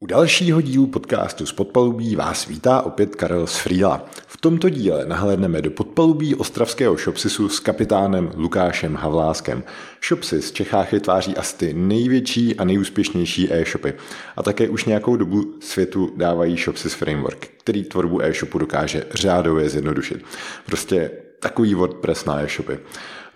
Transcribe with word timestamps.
U 0.00 0.06
dalšího 0.06 0.60
dílu 0.60 0.86
podcastu 0.86 1.46
z 1.46 1.52
podpalubí 1.52 2.16
vás 2.16 2.46
vítá 2.46 2.82
opět 2.82 3.16
Karel 3.16 3.46
z 3.46 3.56
Frýla. 3.58 4.06
V 4.26 4.36
tomto 4.36 4.68
díle 4.68 5.06
nahlédneme 5.06 5.62
do 5.62 5.70
podpalubí 5.70 6.34
ostravského 6.34 6.96
Shopsisu 6.96 7.48
s 7.48 7.60
kapitánem 7.60 8.30
Lukášem 8.36 8.94
Havláskem. 8.94 9.64
Shopsis 10.08 10.50
v 10.50 10.54
Čechách 10.54 10.92
vytváří 10.92 11.36
asi 11.36 11.74
největší 11.74 12.56
a 12.56 12.64
nejúspěšnější 12.64 13.52
e-shopy 13.52 13.94
a 14.36 14.42
také 14.42 14.68
už 14.68 14.84
nějakou 14.84 15.16
dobu 15.16 15.54
světu 15.60 16.12
dávají 16.16 16.56
Shopsis 16.56 16.94
Framework, 16.94 17.48
který 17.58 17.84
tvorbu 17.84 18.22
e-shopu 18.22 18.58
dokáže 18.58 19.04
řádově 19.14 19.68
zjednodušit. 19.68 20.24
Prostě 20.66 21.10
takový 21.40 21.74
WordPress 21.74 22.24
na 22.24 22.40
e-shopy. 22.40 22.78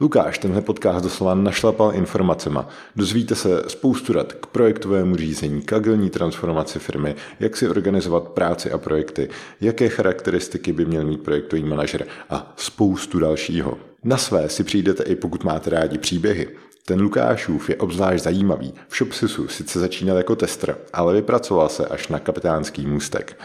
Lukáš 0.00 0.38
tenhle 0.38 0.60
podcast 0.60 1.04
doslova 1.04 1.34
našlapal 1.34 1.94
informacema. 1.94 2.68
Dozvíte 2.96 3.34
se 3.34 3.62
spoustu 3.68 4.12
rad 4.12 4.32
k 4.32 4.46
projektovému 4.46 5.16
řízení, 5.16 5.62
k 5.62 5.72
agilní 5.72 6.10
transformaci 6.10 6.78
firmy, 6.78 7.14
jak 7.40 7.56
si 7.56 7.68
organizovat 7.68 8.28
práci 8.28 8.70
a 8.70 8.78
projekty, 8.78 9.28
jaké 9.60 9.88
charakteristiky 9.88 10.72
by 10.72 10.84
měl 10.84 11.04
mít 11.04 11.22
projektový 11.22 11.64
manažer 11.64 12.06
a 12.30 12.52
spoustu 12.56 13.18
dalšího. 13.18 13.78
Na 14.04 14.16
své 14.16 14.48
si 14.48 14.64
přijdete 14.64 15.02
i 15.02 15.16
pokud 15.16 15.44
máte 15.44 15.70
rádi 15.70 15.98
příběhy. 15.98 16.48
Ten 16.84 17.00
Lukášův 17.00 17.70
je 17.70 17.76
obzvlášť 17.76 18.24
zajímavý. 18.24 18.74
V 18.88 18.96
Shopsisu 18.96 19.48
sice 19.48 19.80
začínal 19.80 20.16
jako 20.16 20.36
tester, 20.36 20.76
ale 20.92 21.14
vypracoval 21.14 21.68
se 21.68 21.86
až 21.86 22.08
na 22.08 22.18
kapitánský 22.18 22.86
můstek. 22.86 23.40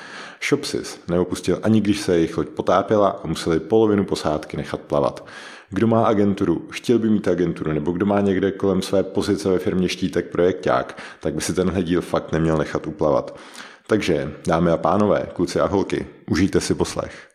Shopsis 0.49 0.99
neopustil 1.07 1.59
ani 1.63 1.81
když 1.81 2.01
se 2.01 2.15
jejich 2.15 2.37
loď 2.37 2.49
potápěla 2.49 3.09
a 3.09 3.27
museli 3.27 3.59
polovinu 3.59 4.05
posádky 4.05 4.57
nechat 4.57 4.81
plavat. 4.81 5.25
Kdo 5.69 5.87
má 5.87 6.05
agenturu, 6.05 6.67
chtěl 6.71 6.99
by 6.99 7.09
mít 7.09 7.27
agenturu, 7.27 7.73
nebo 7.73 7.91
kdo 7.91 8.05
má 8.05 8.21
někde 8.21 8.51
kolem 8.51 8.81
své 8.81 9.03
pozice 9.03 9.49
ve 9.49 9.59
firmě 9.59 9.89
štítek 9.89 10.29
projekták, 10.29 10.97
tak 11.19 11.33
by 11.33 11.41
si 11.41 11.53
tenhle 11.53 11.83
díl 11.83 12.01
fakt 12.01 12.31
neměl 12.31 12.57
nechat 12.57 12.87
uplavat. 12.87 13.39
Takže, 13.87 14.33
dámy 14.47 14.71
a 14.71 14.77
pánové, 14.77 15.27
kluci 15.33 15.59
a 15.59 15.65
holky, 15.65 16.07
užijte 16.29 16.61
si 16.61 16.75
poslech. 16.75 17.27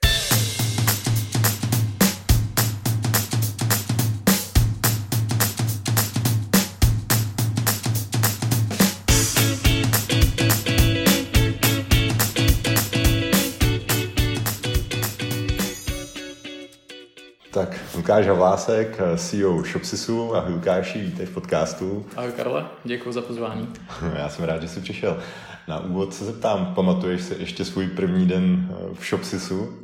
Tak, 17.51 17.82
Lukáš 17.97 18.27
Havlásek, 18.27 18.99
CEO 19.17 19.63
Shopsisu. 19.63 20.35
Ahoj 20.37 20.53
Lukáši, 20.53 20.99
vítej 20.99 21.27
v 21.27 21.35
podcastu. 21.35 22.07
Ahoj 22.17 22.33
Karle, 22.33 22.67
děkuji 22.85 23.13
za 23.13 23.23
pozvání. 23.23 23.69
Já 24.19 24.29
jsem 24.29 24.45
rád, 24.45 24.63
že 24.63 24.69
jsi 24.69 24.81
přišel. 24.81 25.23
Na 25.69 25.81
úvod 25.81 26.15
se 26.15 26.25
zeptám, 26.25 26.75
pamatuješ 26.75 27.23
si 27.23 27.37
ještě 27.39 27.65
svůj 27.65 27.87
první 27.87 28.27
den 28.27 28.69
eh, 28.71 28.95
v 28.95 29.05
Shopsisu? 29.05 29.79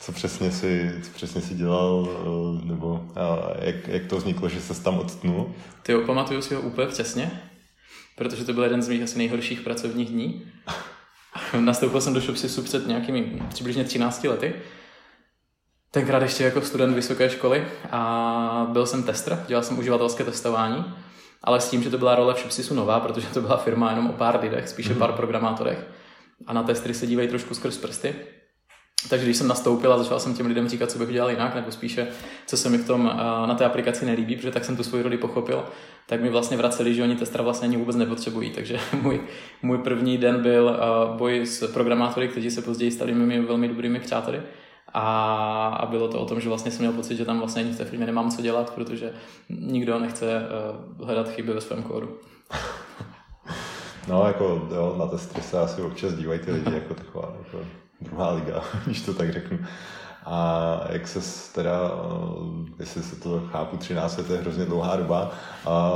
Co 0.00 0.12
přesně 0.12 0.52
si, 0.52 0.92
co 1.02 1.10
přesně 1.10 1.40
si 1.40 1.54
dělal, 1.54 2.08
eh, 2.10 2.66
nebo 2.66 3.04
jak, 3.58 3.88
jak 3.88 4.06
to 4.06 4.16
vzniklo, 4.16 4.48
že 4.48 4.60
se 4.60 4.82
tam 4.82 4.98
odtnul? 4.98 5.54
Ty 5.82 5.92
jo, 5.92 6.00
pamatuju 6.06 6.42
si 6.42 6.54
ho 6.54 6.60
úplně 6.60 6.86
přesně, 6.86 7.30
protože 8.16 8.44
to 8.44 8.52
byl 8.52 8.64
jeden 8.64 8.82
z 8.82 8.88
mých 8.88 9.02
asi 9.02 9.18
nejhorších 9.18 9.60
pracovních 9.60 10.08
dní. 10.08 10.42
Nastoupil 11.60 12.00
jsem 12.00 12.14
do 12.14 12.20
Shopsisu 12.20 12.62
před 12.62 12.86
nějakými 12.86 13.42
přibližně 13.48 13.84
13 13.84 14.24
lety 14.24 14.54
tenkrát 15.90 16.22
ještě 16.22 16.44
jako 16.44 16.60
student 16.60 16.94
vysoké 16.94 17.30
školy 17.30 17.66
a 17.90 18.66
byl 18.72 18.86
jsem 18.86 19.02
tester, 19.02 19.44
dělal 19.48 19.62
jsem 19.62 19.78
uživatelské 19.78 20.24
testování, 20.24 20.84
ale 21.44 21.60
s 21.60 21.70
tím, 21.70 21.82
že 21.82 21.90
to 21.90 21.98
byla 21.98 22.14
role 22.14 22.34
v 22.34 22.38
Shopsisu 22.38 22.74
nová, 22.74 23.00
protože 23.00 23.26
to 23.26 23.40
byla 23.40 23.56
firma 23.56 23.90
jenom 23.90 24.10
o 24.10 24.12
pár 24.12 24.40
lidech, 24.40 24.68
spíše 24.68 24.94
pár 24.94 25.08
mhm. 25.08 25.16
programátorech 25.16 25.86
a 26.46 26.52
na 26.52 26.62
testry 26.62 26.94
se 26.94 27.06
dívají 27.06 27.28
trošku 27.28 27.54
skrz 27.54 27.78
prsty. 27.78 28.14
Takže 29.08 29.26
když 29.26 29.36
jsem 29.36 29.48
nastoupil 29.48 29.92
a 29.92 29.98
začal 29.98 30.20
jsem 30.20 30.34
těm 30.34 30.46
lidem 30.46 30.68
říkat, 30.68 30.90
co 30.90 30.98
bych 30.98 31.12
dělal 31.12 31.30
jinak, 31.30 31.54
nebo 31.54 31.70
spíše, 31.70 32.08
co 32.46 32.56
se 32.56 32.68
mi 32.68 32.78
v 32.78 32.86
tom 32.86 33.04
na 33.46 33.54
té 33.54 33.64
aplikaci 33.64 34.06
nelíbí, 34.06 34.36
protože 34.36 34.50
tak 34.50 34.64
jsem 34.64 34.76
tu 34.76 34.82
svoji 34.82 35.02
roli 35.02 35.18
pochopil, 35.18 35.64
tak 36.06 36.20
mi 36.20 36.28
vlastně 36.30 36.56
vraceli, 36.56 36.94
že 36.94 37.02
oni 37.02 37.16
testra 37.16 37.42
vlastně 37.42 37.68
ani 37.68 37.76
vůbec 37.76 37.96
nepotřebují. 37.96 38.50
Takže 38.50 38.78
můj, 39.02 39.20
můj 39.62 39.78
první 39.78 40.18
den 40.18 40.42
byl 40.42 40.78
boj 41.16 41.46
s 41.46 41.72
programátory, 41.72 42.28
kteří 42.28 42.50
se 42.50 42.62
později 42.62 42.90
stali 42.90 43.14
mými 43.14 43.40
velmi 43.40 43.68
dobrými 43.68 44.00
přáteli. 44.00 44.42
A, 44.94 45.66
a 45.68 45.86
bylo 45.86 46.08
to 46.08 46.20
o 46.20 46.26
tom, 46.26 46.40
že 46.40 46.48
vlastně 46.48 46.70
jsem 46.70 46.80
měl 46.80 46.92
pocit, 46.92 47.16
že 47.16 47.24
tam 47.24 47.38
vlastně 47.38 47.62
ani 47.62 47.72
v 47.72 47.78
té 47.78 47.84
firmě 47.84 48.06
nemám 48.06 48.30
co 48.30 48.42
dělat, 48.42 48.74
protože 48.74 49.12
nikdo 49.48 49.98
nechce 49.98 50.42
uh, 50.98 51.06
hledat 51.06 51.28
chyby 51.28 51.52
ve 51.52 51.60
svém 51.60 51.82
kódu. 51.82 52.18
No, 54.08 54.26
jako 54.26 54.68
jo, 54.74 54.96
na 54.98 55.06
testry 55.06 55.42
se 55.42 55.60
asi 55.60 55.82
občas 55.82 56.14
dívají 56.14 56.40
ty 56.40 56.52
lidi 56.52 56.74
jako 56.74 56.94
taková 56.94 57.32
jako 57.38 57.66
druhá 58.00 58.32
liga, 58.32 58.62
když 58.84 59.02
to 59.02 59.14
tak 59.14 59.32
řeknu. 59.32 59.58
A 60.26 60.80
jak 60.90 61.08
se 61.08 61.20
teda, 61.54 61.90
eh, 61.90 62.72
jestli 62.78 63.02
se 63.02 63.16
to 63.16 63.48
chápu, 63.52 63.76
13 63.76 64.16
let 64.16 64.30
je 64.30 64.36
hrozně 64.36 64.64
dlouhá 64.64 64.96
doba, 64.96 65.30
a 65.66 65.92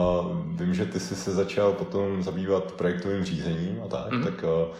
vím, 0.46 0.74
že 0.74 0.86
ty 0.86 1.00
jsi 1.00 1.16
se 1.16 1.30
začal 1.30 1.72
potom 1.72 2.22
zabývat 2.22 2.72
projektovým 2.72 3.24
řízením 3.24 3.82
a 3.84 3.88
tak, 3.88 4.12
mm-hmm. 4.12 4.24
tak 4.24 4.44
eh, 4.44 4.74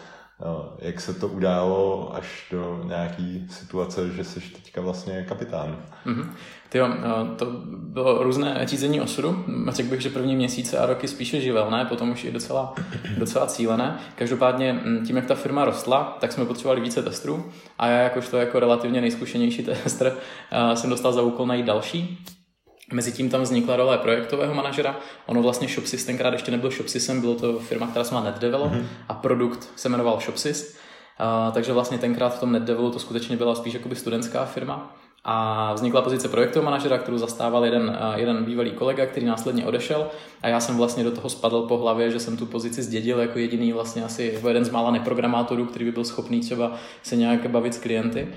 jak 0.79 1.01
se 1.01 1.13
to 1.13 1.27
událo 1.27 2.15
až 2.15 2.47
do 2.51 2.81
nějaký 2.85 3.47
situace, 3.49 4.09
že 4.09 4.23
jsi 4.23 4.39
teďka 4.39 4.81
vlastně 4.81 5.25
kapitán. 5.29 5.77
Mm-hmm. 6.05 6.29
jo, 6.73 6.87
to 7.37 7.45
bylo 7.67 8.23
různé 8.23 8.61
řízení 8.63 9.01
osudu. 9.01 9.45
Řekl 9.69 9.89
bych, 9.89 10.01
že 10.01 10.09
první 10.09 10.35
měsíce 10.35 10.77
a 10.77 10.85
roky 10.85 11.07
spíše 11.07 11.41
živelné, 11.41 11.85
potom 11.85 12.11
už 12.11 12.23
je 12.23 12.31
docela, 12.31 12.75
docela 13.17 13.47
cílené. 13.47 13.99
Každopádně 14.15 14.73
mm, 14.73 15.05
tím, 15.05 15.15
jak 15.15 15.25
ta 15.25 15.35
firma 15.35 15.65
rostla, 15.65 16.17
tak 16.19 16.31
jsme 16.31 16.45
potřebovali 16.45 16.81
více 16.81 17.03
testů 17.03 17.45
a 17.79 17.87
já 17.87 17.99
jakožto 17.99 18.37
jako 18.37 18.59
relativně 18.59 19.01
nejzkušenější 19.01 19.63
tester 19.63 20.17
jsem 20.73 20.89
dostal 20.89 21.13
za 21.13 21.21
úkol 21.21 21.47
najít 21.47 21.65
další. 21.65 22.25
Mezitím 22.93 23.29
tam 23.29 23.41
vznikla 23.41 23.75
role 23.75 23.97
projektového 23.97 24.53
manažera. 24.53 24.99
Ono 25.25 25.41
vlastně 25.41 25.67
Shopsys 25.67 26.05
tenkrát 26.05 26.33
ještě 26.33 26.51
nebyl 26.51 26.71
Shopsysem, 26.71 27.21
bylo 27.21 27.35
to 27.35 27.59
firma, 27.59 27.87
která 27.87 28.03
se 28.03 28.13
má 28.13 28.23
NetDevelop 28.23 28.71
mm-hmm. 28.71 28.85
a 29.09 29.13
produkt 29.13 29.69
se 29.75 29.89
jmenoval 29.89 30.19
Shopsys. 30.19 30.77
Uh, 31.19 31.53
takže 31.53 31.73
vlastně 31.73 31.97
tenkrát 31.97 32.29
v 32.29 32.39
tom 32.39 32.51
NetDevelu 32.51 32.91
to 32.91 32.99
skutečně 32.99 33.37
byla 33.37 33.55
spíš 33.55 33.73
jakoby 33.73 33.95
studentská 33.95 34.45
firma. 34.45 34.95
A 35.27 35.73
vznikla 35.73 36.01
pozice 36.01 36.27
projektového 36.27 36.65
manažera, 36.65 36.97
kterou 36.97 37.17
zastával 37.17 37.65
jeden, 37.65 37.97
jeden 38.15 38.43
bývalý 38.43 38.71
kolega, 38.71 39.05
který 39.05 39.25
následně 39.25 39.65
odešel. 39.65 40.07
A 40.41 40.47
já 40.47 40.59
jsem 40.59 40.77
vlastně 40.77 41.03
do 41.03 41.11
toho 41.11 41.29
spadl 41.29 41.61
po 41.61 41.77
hlavě, 41.77 42.11
že 42.11 42.19
jsem 42.19 42.37
tu 42.37 42.45
pozici 42.45 42.83
zdědil 42.83 43.19
jako 43.19 43.39
jediný 43.39 43.73
vlastně 43.73 44.03
asi 44.03 44.31
jako 44.33 44.47
jeden 44.47 44.65
z 44.65 44.69
mála 44.69 44.91
neprogramátorů, 44.91 45.65
který 45.65 45.85
by 45.85 45.91
byl 45.91 46.05
schopný 46.05 46.39
třeba 46.39 46.73
se 47.03 47.15
nějak 47.15 47.49
bavit 47.49 47.73
s 47.73 47.77
klienty. 47.77 48.27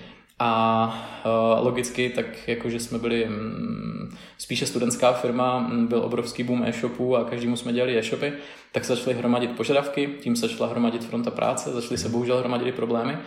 A 0.41 1.21
uh, 1.25 1.65
logicky, 1.65 2.10
tak 2.10 2.49
jakože 2.49 2.81
jsme 2.81 2.99
byli 2.99 3.25
um, 3.25 4.16
spíše 4.38 4.66
studentská 4.66 5.12
firma, 5.12 5.71
byl 5.88 5.99
obrovský 5.99 6.43
boom 6.43 6.62
e-shopů 6.62 7.16
a 7.16 7.25
každému 7.25 7.56
jsme 7.56 7.72
dělali 7.72 7.99
e-shopy, 7.99 8.32
tak 8.72 8.84
se 8.84 8.97
začaly 8.97 9.16
hromadit 9.16 9.56
požadavky, 9.56 10.15
tím 10.21 10.37
se 10.37 10.48
začala 10.48 10.71
hromadit 10.71 11.04
fronta 11.04 11.31
práce, 11.31 11.72
začaly 11.72 11.98
se 11.98 12.09
bohužel 12.09 12.38
hromadit 12.38 12.75
problémy. 12.75 13.19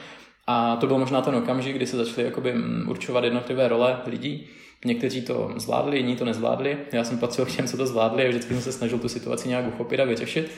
A 0.47 0.75
to 0.75 0.87
byl 0.87 0.97
možná 0.97 1.21
ten 1.21 1.35
okamžik, 1.35 1.75
kdy 1.75 1.87
se 1.87 1.97
začaly 1.97 2.23
jakoby 2.23 2.53
určovat 2.87 3.23
jednotlivé 3.23 3.67
role 3.67 4.01
lidí. 4.05 4.47
Někteří 4.85 5.21
to 5.21 5.53
zvládli, 5.57 5.97
jiní 5.97 6.15
to 6.15 6.25
nezvládli. 6.25 6.77
Já 6.91 7.03
jsem 7.03 7.17
patřil 7.17 7.45
k 7.45 7.55
těm, 7.55 7.67
co 7.67 7.77
to 7.77 7.87
zvládli 7.87 8.25
a 8.25 8.29
vždycky 8.29 8.53
jsem 8.53 8.63
se 8.63 8.71
snažil 8.71 8.99
tu 8.99 9.09
situaci 9.09 9.49
nějak 9.49 9.67
uchopit 9.67 9.99
a 9.99 10.05
vyřešit. 10.05 10.51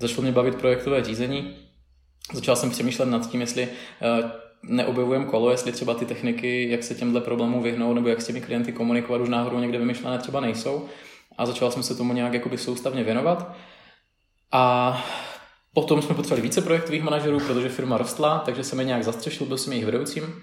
Začalo 0.00 0.22
mě 0.22 0.32
bavit 0.32 0.54
projektové 0.54 1.04
řízení. 1.04 1.56
Začal 2.32 2.56
jsem 2.56 2.70
přemýšlet 2.70 3.06
nad 3.06 3.30
tím, 3.30 3.40
jestli 3.40 3.68
uh, 4.22 4.30
neobjevujeme 4.68 5.24
kolo, 5.24 5.50
jestli 5.50 5.72
třeba 5.72 5.94
ty 5.94 6.04
techniky, 6.04 6.70
jak 6.70 6.82
se 6.82 6.94
těmhle 6.94 7.20
problémům 7.20 7.62
vyhnout, 7.62 7.94
nebo 7.94 8.08
jak 8.08 8.20
s 8.20 8.26
těmi 8.26 8.40
klienty 8.40 8.72
komunikovat, 8.72 9.20
už 9.20 9.28
náhodou 9.28 9.58
někde 9.58 9.78
vymyšlené 9.78 10.18
třeba 10.18 10.40
nejsou. 10.40 10.88
A 11.38 11.46
začal 11.46 11.70
jsem 11.70 11.82
se 11.82 11.94
tomu 11.94 12.12
nějak 12.12 12.32
jakoby 12.32 12.58
soustavně 12.58 13.04
věnovat. 13.04 13.56
A 14.52 15.04
potom 15.74 16.02
jsme 16.02 16.14
potřebovali 16.14 16.42
více 16.42 16.60
projektových 16.60 17.02
manažerů, 17.02 17.38
protože 17.38 17.68
firma 17.68 17.98
rostla, 17.98 18.38
takže 18.38 18.64
jsem 18.64 18.78
je 18.78 18.84
nějak 18.84 19.04
zastřešil, 19.04 19.46
byl 19.46 19.58
jsem 19.58 19.72
jejich 19.72 19.86
vedoucím. 19.86 20.42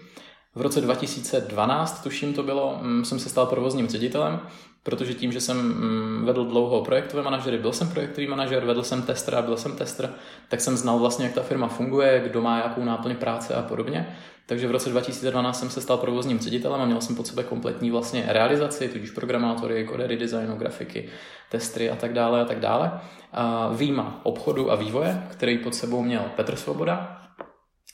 V 0.56 0.62
roce 0.62 0.82
2012, 0.82 2.04
tuším 2.04 2.34
to 2.34 2.44
bylo, 2.44 2.80
mm, 2.82 3.06
jsem 3.06 3.20
se 3.20 3.30
stal 3.30 3.46
provozním 3.46 3.88
ředitelem, 3.88 4.40
protože 4.84 5.14
tím, 5.14 5.32
že 5.32 5.42
jsem 5.42 5.58
mm, 5.58 6.26
vedl 6.26 6.46
dlouho 6.46 6.82
projektové 6.82 7.24
manažery, 7.24 7.58
byl 7.58 7.74
jsem 7.74 7.90
projektový 7.90 8.28
manažer, 8.28 8.66
vedl 8.66 8.84
jsem 8.84 9.02
testera, 9.02 9.42
byl 9.42 9.58
jsem 9.58 9.76
tester, 9.76 10.14
tak 10.48 10.62
jsem 10.62 10.78
znal 10.78 11.00
vlastně, 11.00 11.26
jak 11.26 11.34
ta 11.34 11.42
firma 11.42 11.68
funguje, 11.68 12.22
kdo 12.26 12.42
má 12.42 12.58
jakou 12.58 12.84
náplň 12.84 13.16
práce 13.16 13.56
a 13.56 13.62
podobně. 13.62 14.16
Takže 14.46 14.68
v 14.68 14.72
roce 14.72 14.90
2012 14.90 15.60
jsem 15.60 15.70
se 15.70 15.82
stal 15.82 15.98
provozním 15.98 16.40
ředitelem 16.40 16.82
a 16.82 16.86
měl 16.86 17.02
jsem 17.02 17.16
pod 17.16 17.28
sebe 17.28 17.44
kompletní 17.44 17.92
vlastně 17.92 18.26
realizaci, 18.28 18.90
tudíž 18.90 19.12
programátory, 19.12 19.86
kodery 19.86 20.18
designu, 20.18 20.56
grafiky, 20.56 21.10
testry 21.50 21.90
a 21.90 21.96
tak 21.96 22.14
dále 22.14 22.42
a 22.42 22.46
tak 22.46 22.60
dále. 22.60 22.92
A 23.32 23.70
výjima 23.70 24.20
obchodu 24.24 24.72
a 24.72 24.76
vývoje, 24.76 25.24
který 25.32 25.58
pod 25.58 25.76
sebou 25.76 26.04
měl 26.04 26.22
Petr 26.36 26.56
Svoboda, 26.56 27.22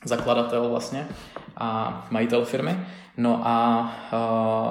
zakladatel 0.06 0.69
vlastně 0.69 1.07
a 1.57 2.07
majitel 2.12 2.45
firmy. 2.45 2.80
No 3.18 3.42
a 3.48 3.90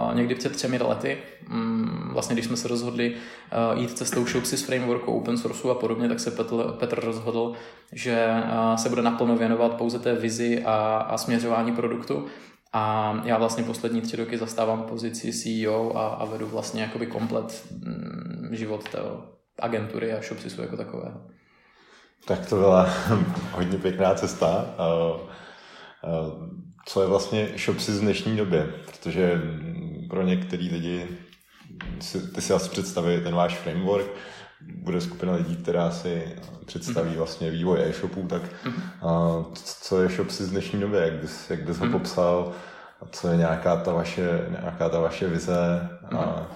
uh, 0.09 0.15
někdy 0.15 0.35
před 0.35 0.53
třemi 0.53 0.79
lety, 0.79 1.19
um, 1.51 2.11
vlastně 2.13 2.35
když 2.35 2.47
jsme 2.47 2.57
se 2.57 2.69
rozhodli 2.69 3.15
uh, 3.15 3.81
jít 3.81 3.99
cestou 3.99 4.27
Shopsys 4.27 4.63
frameworku, 4.63 5.13
open 5.13 5.39
sourceu 5.39 5.71
a 5.71 5.75
podobně, 5.75 6.09
tak 6.09 6.21
se 6.21 6.31
Petr, 6.31 6.55
Petr 6.79 7.05
rozhodl, 7.05 7.53
že 7.93 8.29
uh, 8.45 8.77
se 8.77 8.89
bude 8.89 9.03
naplno 9.03 9.37
věnovat 9.37 9.75
pouze 9.75 9.99
té 9.99 10.15
vizi 10.15 10.65
a, 10.65 10.97
a 10.97 11.19
směřování 11.19 11.73
produktu. 11.73 12.27
A 12.73 13.15
já 13.25 13.39
vlastně 13.39 13.65
poslední 13.65 14.01
tři 14.01 14.17
roky 14.17 14.39
zastávám 14.39 14.83
pozici 14.83 15.33
CEO 15.33 15.97
a, 15.97 16.09
a 16.09 16.25
vedu 16.25 16.47
vlastně 16.47 16.83
jakoby 16.83 17.07
komplet 17.07 17.65
um, 17.87 18.49
život 18.51 18.89
té 18.89 18.99
agentury 19.59 20.13
a 20.13 20.23
Shopsysu 20.23 20.61
jako 20.61 20.77
takového. 20.77 21.21
Tak 22.27 22.49
to 22.49 22.57
byla 22.57 22.89
hodně 23.53 23.79
pěkná 23.79 24.15
cesta. 24.15 24.75
Uh, 24.79 25.21
uh, 26.11 26.66
co 26.87 27.03
je 27.03 27.09
vlastně 27.09 27.49
Shopsy 27.57 27.93
z 27.93 28.01
dnešní 28.01 28.37
době, 28.37 28.75
protože 28.87 29.41
pro 30.11 30.23
některý 30.23 30.71
lidi, 30.71 31.07
ty 32.35 32.41
si 32.41 32.53
asi 32.53 32.71
představí 32.71 33.21
ten 33.21 33.35
váš 33.35 33.59
framework, 33.59 34.07
bude 34.61 35.01
skupina 35.01 35.33
lidí, 35.33 35.57
která 35.57 35.91
si 35.91 36.37
představí 36.67 37.09
mhm. 37.09 37.19
vlastně 37.19 37.51
vývoj 37.51 37.79
e-shopů, 37.83 38.27
tak 38.27 38.43
mhm. 38.65 38.83
a, 39.03 39.45
co 39.55 40.03
je 40.03 40.09
Shopsy 40.09 40.45
z 40.45 40.51
dnešní 40.51 40.81
doby, 40.81 40.97
jak 40.97 41.13
bys, 41.13 41.51
jak 41.51 41.63
bys 41.63 41.79
ho 41.79 41.85
mhm. 41.85 41.93
popsal, 41.93 42.53
a 43.03 43.07
co 43.13 43.29
je 43.29 43.37
nějaká 43.37 43.77
ta 43.77 43.93
vaše, 43.93 44.47
nějaká 44.61 44.89
ta 44.89 45.01
vaše 45.01 45.29
vize 45.29 45.89
a 46.17 46.47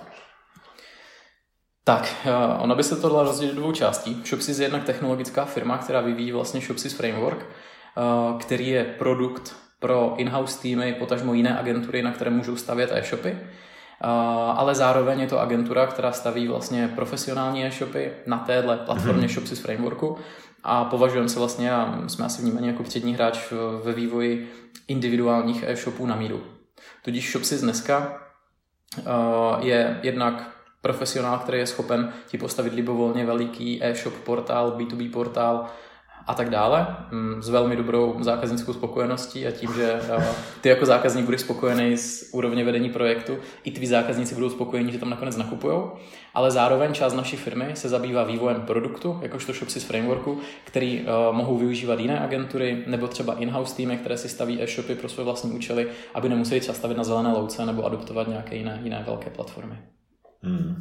tak, 1.85 2.15
eh, 2.25 2.59
ona 2.59 2.75
by 2.75 2.85
se 2.85 2.97
to 2.97 3.09
dala 3.09 3.23
rozdělit 3.23 3.55
do 3.55 3.61
dvou 3.61 3.73
částí. 3.73 4.23
Shopsys 4.27 4.59
je 4.59 4.65
jednak 4.65 4.85
technologická 4.85 5.45
firma, 5.45 5.79
která 5.79 6.01
vyvíjí 6.01 6.33
vlastně 6.33 6.61
Shopsys 6.61 6.95
Framework, 6.95 7.39
eh, 7.47 8.39
který 8.39 8.69
je 8.69 8.85
produkt 8.85 9.57
pro 9.81 10.15
in-house 10.17 10.61
týmy, 10.63 10.97
potažmo 10.99 11.35
jiné 11.35 11.59
agentury, 11.59 12.03
na 12.03 12.13
které 12.13 12.31
můžou 12.31 12.57
stavět 12.57 12.91
e-shopy. 12.93 13.39
Ale 14.55 14.75
zároveň 14.75 15.21
je 15.21 15.27
to 15.27 15.41
agentura, 15.41 15.87
která 15.87 16.13
staví 16.13 16.49
vlastně 16.49 16.89
profesionální 16.95 17.65
e-shopy 17.65 18.13
na 18.27 18.39
téhle 18.39 18.77
platformě 18.77 19.27
mm-hmm. 19.27 19.33
Shopsys 19.33 19.61
Frameworku 19.61 20.17
a 20.65 20.85
považujeme 20.85 21.29
se 21.29 21.39
vlastně 21.39 21.73
a 21.73 21.99
jsme 22.07 22.25
asi 22.25 22.43
vnímaní 22.43 22.67
jako 22.67 22.83
přední 22.83 23.15
hráč 23.15 23.53
ve 23.83 23.93
vývoji 23.93 24.53
individuálních 24.89 25.65
e-shopů 25.67 26.07
na 26.07 26.17
míru. 26.17 26.41
Tudíž 27.05 27.33
Shopsys 27.33 27.61
dneska 27.61 28.23
je 29.61 30.01
jednak 30.03 30.51
profesionál, 30.83 31.39
který 31.39 31.59
je 31.59 31.67
schopen 31.67 32.13
ti 32.27 32.39
postavit 32.39 32.73
libovolně 32.73 33.27
veliký 33.27 33.85
e-shop 33.85 34.15
portál, 34.15 34.77
B2B 34.79 35.11
portál, 35.11 35.67
a 36.27 36.35
tak 36.35 36.51
dále, 36.51 36.87
mm, 37.11 37.43
s 37.43 37.49
velmi 37.49 37.77
dobrou 37.77 38.17
zákaznickou 38.21 38.73
spokojeností 38.73 39.47
a 39.47 39.51
tím, 39.51 39.75
že 39.75 40.01
eh, 40.19 40.25
ty 40.61 40.69
jako 40.69 40.87
zákazník 40.87 41.25
budeš 41.25 41.41
spokojený 41.41 41.97
s 41.97 42.31
úrovně 42.33 42.65
vedení 42.65 42.91
projektu, 42.91 43.39
i 43.65 43.71
tví 43.71 43.87
zákazníci 43.87 44.35
budou 44.35 44.51
spokojení, 44.51 44.93
že 44.93 44.99
tam 44.99 45.11
nakonec 45.11 45.37
nakupují, 45.37 45.81
ale 46.35 46.51
zároveň 46.51 46.93
část 46.93 47.15
naší 47.15 47.37
firmy 47.37 47.71
se 47.75 47.89
zabývá 47.89 48.25
vývojem 48.25 48.63
produktu, 48.63 49.19
jakožto 49.23 49.53
Shopsys 49.53 49.85
Frameworku, 49.85 50.39
který 50.65 51.01
uh, 51.01 51.37
mohou 51.37 51.59
využívat 51.59 52.01
jiné 52.01 52.21
agentury 52.21 52.85
nebo 52.87 53.09
třeba 53.09 53.35
in-house 53.35 53.77
týmy, 53.77 53.97
které 53.97 54.17
si 54.17 54.29
staví 54.29 54.63
e-shopy 54.63 54.95
pro 54.95 55.09
své 55.09 55.25
vlastní 55.25 55.51
účely, 55.51 55.89
aby 56.15 56.29
nemuseli 56.29 56.61
třeba 56.61 56.75
stavit 56.75 56.97
na 56.97 57.05
zelené 57.05 57.33
louce 57.33 57.67
nebo 57.67 57.85
adoptovat 57.85 58.29
nějaké 58.29 58.57
jiné, 58.57 58.81
jiné 58.83 59.03
velké 59.07 59.31
platformy. 59.31 59.79
Hmm. 60.43 60.79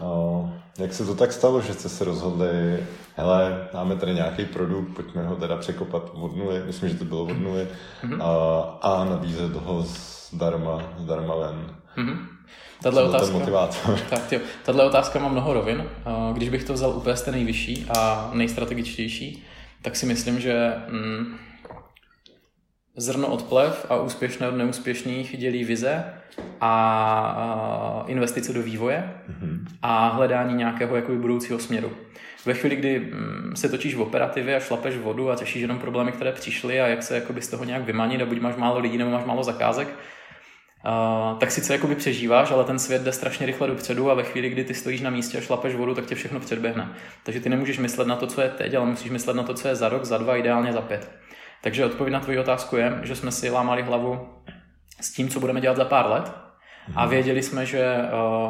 No, 0.00 0.52
jak 0.78 0.92
se 0.92 1.06
to 1.06 1.14
tak 1.14 1.32
stalo, 1.32 1.60
že 1.60 1.74
jste 1.74 1.88
se 1.88 2.04
rozhodli, 2.04 2.86
hele, 3.16 3.68
máme 3.74 3.96
tady 3.96 4.14
nějaký 4.14 4.44
produkt, 4.44 4.94
pojďme 4.96 5.26
ho 5.26 5.36
teda 5.36 5.56
překopat 5.56 6.10
od 6.14 6.36
nuly, 6.36 6.62
myslím, 6.66 6.88
že 6.88 6.94
to 6.94 7.04
bylo 7.04 7.22
od 7.22 7.38
nuly, 7.38 7.68
mm-hmm. 8.04 8.22
a, 8.22 8.60
a 8.82 9.04
nabízet 9.04 9.52
ho 9.52 9.82
zdarma, 9.82 10.82
zdarma 10.98 11.34
ven. 11.34 11.74
Mm-hmm. 11.96 12.18
Tato 12.82 13.04
otázka, 13.04 13.38
tak, 14.10 14.32
jo, 14.32 14.40
tato 14.64 14.86
otázka 14.86 15.18
má 15.18 15.28
mnoho 15.28 15.52
rovin. 15.52 15.84
Když 16.32 16.48
bych 16.48 16.64
to 16.64 16.72
vzal 16.72 16.90
úplně 16.90 17.16
z 17.16 17.22
té 17.22 17.30
nejvyšší 17.30 17.86
a 17.98 18.30
nejstrategičtější, 18.32 19.44
tak 19.82 19.96
si 19.96 20.06
myslím, 20.06 20.40
že 20.40 20.72
mm, 20.88 21.36
zrno 22.96 23.28
od 23.28 23.42
plev 23.42 23.86
a 23.88 23.96
úspěšné 23.96 24.48
od 24.48 24.54
neúspěšných 24.54 25.36
dělí 25.36 25.64
vize 25.64 26.04
a 26.60 28.04
investice 28.06 28.52
do 28.52 28.62
vývoje 28.62 29.14
mm-hmm. 29.28 29.58
a 29.82 30.08
hledání 30.08 30.54
nějakého 30.54 30.96
jakoby 30.96 31.18
budoucího 31.18 31.58
směru. 31.58 31.90
Ve 32.46 32.54
chvíli, 32.54 32.76
kdy 32.76 32.98
mm, 32.98 33.52
se 33.56 33.68
točíš 33.68 33.94
v 33.94 34.00
operativě 34.00 34.56
a 34.56 34.60
šlapeš 34.60 34.96
vodu 34.96 35.30
a 35.30 35.36
řešíš 35.36 35.62
jenom 35.62 35.78
problémy, 35.78 36.12
které 36.12 36.32
přišly 36.32 36.80
a 36.80 36.86
jak 36.86 37.02
se 37.02 37.14
jakoby 37.14 37.42
z 37.42 37.48
toho 37.48 37.64
nějak 37.64 37.82
vymanit 37.82 38.22
a 38.22 38.26
buď 38.26 38.40
máš 38.40 38.56
málo 38.56 38.78
lidí 38.78 38.98
nebo 38.98 39.10
máš 39.10 39.24
málo 39.24 39.42
zakázek, 39.42 39.88
Uh, 40.84 41.38
tak 41.38 41.50
sice 41.50 41.72
jakoby 41.72 41.94
přežíváš, 41.94 42.50
ale 42.50 42.64
ten 42.64 42.78
svět 42.78 43.02
jde 43.02 43.12
strašně 43.12 43.46
rychle 43.46 43.66
dopředu 43.68 44.10
a 44.10 44.14
ve 44.14 44.22
chvíli, 44.22 44.50
kdy 44.50 44.64
ty 44.64 44.74
stojíš 44.74 45.00
na 45.00 45.10
místě 45.10 45.38
a 45.38 45.40
šlapeš 45.40 45.74
vodu, 45.74 45.94
tak 45.94 46.06
tě 46.06 46.14
všechno 46.14 46.40
předběhne. 46.40 46.88
Takže 47.22 47.40
ty 47.40 47.48
nemůžeš 47.48 47.78
myslet 47.78 48.08
na 48.08 48.16
to, 48.16 48.26
co 48.26 48.40
je 48.40 48.48
teď, 48.48 48.74
ale 48.74 48.86
musíš 48.86 49.10
myslet 49.10 49.36
na 49.36 49.42
to, 49.42 49.54
co 49.54 49.68
je 49.68 49.76
za 49.76 49.88
rok, 49.88 50.04
za 50.04 50.18
dva, 50.18 50.36
ideálně 50.36 50.72
za 50.72 50.80
pět. 50.80 51.10
Takže 51.62 51.84
odpověď 51.84 52.12
na 52.12 52.20
tvoji 52.20 52.38
otázku 52.38 52.76
je, 52.76 53.00
že 53.02 53.16
jsme 53.16 53.32
si 53.32 53.50
lámali 53.50 53.82
hlavu 53.82 54.28
s 55.00 55.12
tím, 55.12 55.28
co 55.28 55.40
budeme 55.40 55.60
dělat 55.60 55.76
za 55.76 55.84
pár 55.84 56.06
let 56.06 56.32
a 56.94 57.00
mhm. 57.00 57.10
věděli 57.10 57.42
jsme, 57.42 57.66
že 57.66 57.96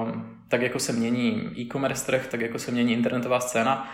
uh, 0.03 0.11
tak 0.49 0.63
jako 0.63 0.79
se 0.79 0.93
mění 0.93 1.51
e-commerce 1.59 2.07
trh, 2.07 2.27
tak 2.27 2.41
jako 2.41 2.59
se 2.59 2.71
mění 2.71 2.93
internetová 2.93 3.41
scéna, 3.41 3.91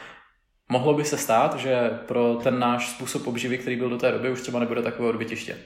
mohlo 0.68 0.94
by 0.94 1.04
se 1.04 1.18
stát, 1.18 1.58
že 1.58 1.90
pro 2.06 2.34
ten 2.34 2.58
náš 2.58 2.88
způsob 2.90 3.26
obživy, 3.26 3.58
který 3.58 3.76
byl 3.76 3.88
do 3.88 3.98
té 3.98 4.12
doby, 4.12 4.30
už 4.30 4.40
třeba 4.40 4.58
nebude 4.58 4.82
takové 4.82 5.08
odbytiště. 5.08 5.56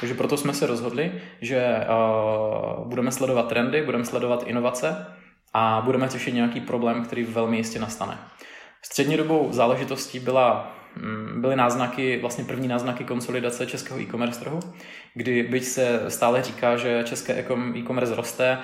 Takže 0.00 0.14
proto 0.14 0.36
jsme 0.36 0.52
se 0.52 0.66
rozhodli, 0.66 1.22
že 1.40 1.76
uh, 1.76 2.88
budeme 2.88 3.12
sledovat 3.12 3.48
trendy, 3.48 3.82
budeme 3.82 4.04
sledovat 4.04 4.42
inovace 4.46 5.06
a 5.54 5.82
budeme 5.84 6.08
řešit 6.08 6.32
nějaký 6.32 6.60
problém, 6.60 7.04
který 7.04 7.24
velmi 7.24 7.56
jistě 7.56 7.78
nastane. 7.78 8.18
Střednědobou 8.82 9.48
záležitostí 9.52 10.20
byla 10.20 10.76
byly 11.36 11.56
náznaky, 11.56 12.18
vlastně 12.20 12.44
první 12.44 12.68
náznaky 12.68 13.04
konsolidace 13.04 13.66
českého 13.66 14.00
e-commerce 14.00 14.40
trhu, 14.40 14.60
kdy 15.14 15.42
byť 15.42 15.64
se 15.64 16.00
stále 16.08 16.42
říká, 16.42 16.76
že 16.76 17.02
české 17.04 17.44
e-commerce 17.76 18.14
roste, 18.14 18.58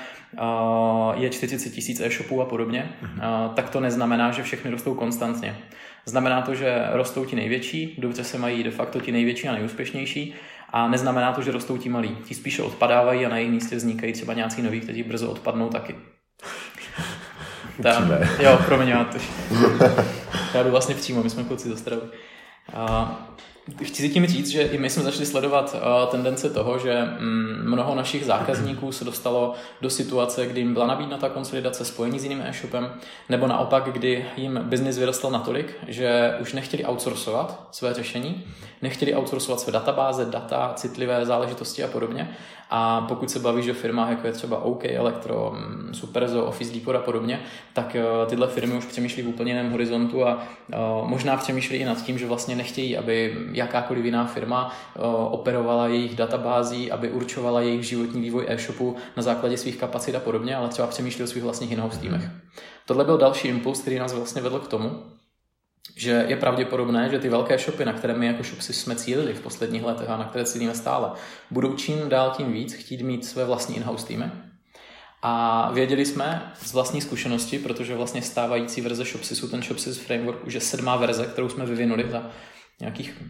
je 1.15 1.31
40 1.31 1.71
tisíc 1.71 2.00
e-shopů 2.00 2.43
a 2.43 2.44
podobně, 2.44 2.93
mhm. 3.03 3.21
tak 3.55 3.71
to 3.71 3.81
neznamená, 3.81 4.31
že 4.31 4.43
všechny 4.43 4.71
rostou 4.71 4.94
konstantně. 4.94 5.59
Znamená 6.05 6.43
to, 6.43 6.55
že 6.55 6.87
rostou 6.93 7.25
ti 7.25 7.37
největší, 7.37 7.97
dobře 7.99 8.25
se 8.25 8.38
mají 8.38 8.62
de 8.62 8.71
facto 8.71 9.00
ti 9.00 9.12
největší 9.12 9.49
a 9.49 9.53
nejúspěšnější, 9.53 10.35
a 10.73 10.88
neznamená 10.88 11.33
to, 11.33 11.43
že 11.43 11.53
rostou 11.53 11.76
ti 11.76 11.88
malí. 11.88 12.17
Ti 12.25 12.35
spíše 12.35 12.62
odpadávají 12.62 13.26
a 13.26 13.29
na 13.29 13.37
jejich 13.37 13.53
místě 13.53 13.76
vznikají 13.76 14.12
třeba 14.12 14.35
nějací 14.35 14.62
noví, 14.62 14.81
kteří 14.81 15.03
brzo 15.03 15.31
odpadnou 15.31 15.69
taky. 15.69 15.94
Ta, 17.83 18.09
jo, 18.41 18.59
promiň, 18.67 18.94
já, 20.55 20.62
jdu 20.62 20.70
vlastně 20.70 20.94
přímo, 20.94 21.23
my 21.23 21.31
jsme 21.31 21.44
kluci 21.44 21.69
z 21.69 21.73
Ostravy. 21.73 22.02
Chci 23.82 24.08
tím 24.08 24.26
říct, 24.26 24.49
že 24.49 24.62
i 24.62 24.78
my 24.78 24.90
jsme 24.90 25.02
začali 25.02 25.26
sledovat 25.26 25.75
uh, 25.75 26.11
tendence 26.11 26.50
toho, 26.50 26.78
že 26.78 27.02
mm, 27.02 27.62
mnoho 27.64 27.95
našich 27.95 28.25
zákazníků 28.25 28.92
se 28.92 29.04
dostalo 29.04 29.54
do 29.80 29.90
situace, 29.90 30.47
kdy 30.47 30.61
jim 30.61 30.75
byla 30.75 30.87
nabídnuta 30.87 31.16
ta 31.16 31.28
konsolidace 31.28 31.85
spojení 31.85 32.19
s 32.19 32.23
jiným 32.25 32.42
e-shopem, 32.42 32.92
nebo 33.28 33.47
naopak, 33.47 33.92
kdy 33.92 34.26
jim 34.37 34.61
biznis 34.62 34.99
vyrostl 34.99 35.30
natolik, 35.30 35.75
že 35.88 36.37
už 36.40 36.52
nechtěli 36.52 36.85
outsourcovat 36.85 37.69
své 37.71 37.95
řešení, 37.95 38.45
nechtěli 38.83 39.14
outsourcovat 39.14 39.61
své 39.61 39.73
databáze, 39.73 40.25
data, 40.25 40.73
citlivé 40.76 41.26
záležitosti 41.26 41.85
a 41.85 41.88
podobně. 41.88 42.37
A 42.71 43.00
pokud 43.00 43.31
se 43.31 43.39
bavíš 43.39 43.69
o 43.69 43.75
firmách, 43.75 44.11
jako 44.11 44.27
je 44.27 44.33
třeba 44.33 44.65
OK 44.65 44.85
Electro, 44.85 45.53
mm, 45.55 45.95
Superzo, 45.95 46.45
Office 46.45 46.75
Depot 46.75 46.97
a 46.97 46.99
podobně, 46.99 47.41
tak 47.73 47.97
uh, 48.23 48.29
tyhle 48.29 48.49
firmy 48.49 48.75
už 48.75 48.85
přemýšlí 48.85 49.23
v 49.23 49.29
úplně 49.29 49.53
jiném 49.53 49.71
horizontu 49.71 50.27
a 50.27 50.35
uh, 50.35 51.09
možná 51.09 51.37
přemýšlí 51.37 51.77
i 51.77 51.85
nad 51.85 52.03
tím, 52.03 52.19
že 52.19 52.27
vlastně 52.27 52.57
nechtějí, 52.57 52.97
aby 52.97 53.37
jakákoliv 53.53 54.05
jiná 54.05 54.27
firma 54.27 54.77
operovala 55.31 55.87
jejich 55.87 56.17
databází, 56.17 56.91
aby 56.93 57.11
určovala 57.11 57.61
jejich 57.61 57.85
životní 57.85 58.21
vývoj 58.21 58.45
e-shopu 58.49 58.97
na 59.17 59.23
základě 59.23 59.57
svých 59.57 59.77
kapacit 59.77 60.15
a 60.15 60.21
podobně, 60.21 60.57
ale 60.57 60.69
třeba 60.69 60.89
přemýšlí 60.89 61.25
o 61.25 61.27
svých 61.27 61.45
vlastních 61.45 61.73
in-house 61.73 62.00
týmech. 62.00 62.31
Tohle 62.87 63.05
byl 63.05 63.19
další 63.19 63.49
impuls, 63.49 63.81
který 63.81 63.99
nás 63.99 64.15
vlastně 64.15 64.43
vedl 64.43 64.59
k 64.59 64.69
tomu, 64.69 65.03
že 65.96 66.25
je 66.28 66.37
pravděpodobné, 66.37 67.08
že 67.10 67.18
ty 67.18 67.28
velké 67.28 67.58
shopy, 67.58 67.84
na 67.84 67.92
které 67.92 68.14
my 68.14 68.26
jako 68.26 68.42
shopsy 68.42 68.72
jsme 68.72 68.96
cílili 68.96 69.34
v 69.34 69.40
posledních 69.40 69.84
letech 69.84 70.10
a 70.10 70.16
na 70.16 70.25
které 70.25 70.44
cílíme 70.44 70.75
stále, 70.75 71.10
budou 71.50 71.75
čím 71.75 72.08
dál 72.08 72.32
tím 72.37 72.52
víc 72.52 72.75
chtít 72.75 73.02
mít 73.02 73.25
své 73.25 73.44
vlastní 73.44 73.76
in-house 73.76 74.06
týmy. 74.06 74.25
A 75.22 75.70
věděli 75.72 76.06
jsme 76.06 76.52
z 76.62 76.72
vlastní 76.72 77.00
zkušenosti, 77.00 77.58
protože 77.58 77.96
vlastně 77.96 78.22
stávající 78.22 78.80
verze 78.80 79.04
Shopsysu, 79.04 79.49
ten 79.49 79.62
Shopsys 79.62 79.99
Framework, 79.99 80.46
už 80.46 80.54
je 80.54 80.60
sedmá 80.60 80.96
verze, 80.96 81.26
kterou 81.26 81.49
jsme 81.49 81.66
vyvinuli 81.66 82.10
za 82.10 82.30
nějakých 82.80 83.22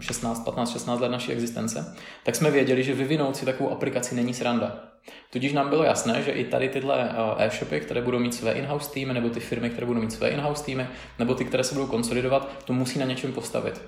16, 0.00 0.44
15, 0.44 0.72
16 0.72 1.00
let 1.00 1.08
naší 1.08 1.32
existence, 1.32 1.96
tak 2.24 2.36
jsme 2.36 2.50
věděli, 2.50 2.82
že 2.82 2.94
vyvinout 2.94 3.36
si 3.36 3.44
takovou 3.44 3.70
aplikaci 3.70 4.14
není 4.14 4.34
sranda. 4.34 4.84
Tudíž 5.30 5.52
nám 5.52 5.68
bylo 5.68 5.84
jasné, 5.84 6.22
že 6.22 6.30
i 6.30 6.44
tady 6.44 6.68
tyhle 6.68 7.10
eh, 7.10 7.44
e-shopy, 7.46 7.80
které 7.80 8.02
budou 8.02 8.18
mít 8.18 8.34
své 8.34 8.52
in-house 8.52 8.90
týmy, 8.90 9.14
nebo 9.14 9.28
ty 9.28 9.40
firmy, 9.40 9.70
které 9.70 9.86
budou 9.86 10.00
mít 10.00 10.12
své 10.12 10.28
in-house 10.28 10.64
týmy, 10.64 10.86
nebo 11.18 11.34
ty, 11.34 11.44
které 11.44 11.64
se 11.64 11.74
budou 11.74 11.86
konsolidovat, 11.86 12.48
to 12.64 12.72
musí 12.72 12.98
na 12.98 13.06
něčem 13.06 13.32
postavit. 13.32 13.82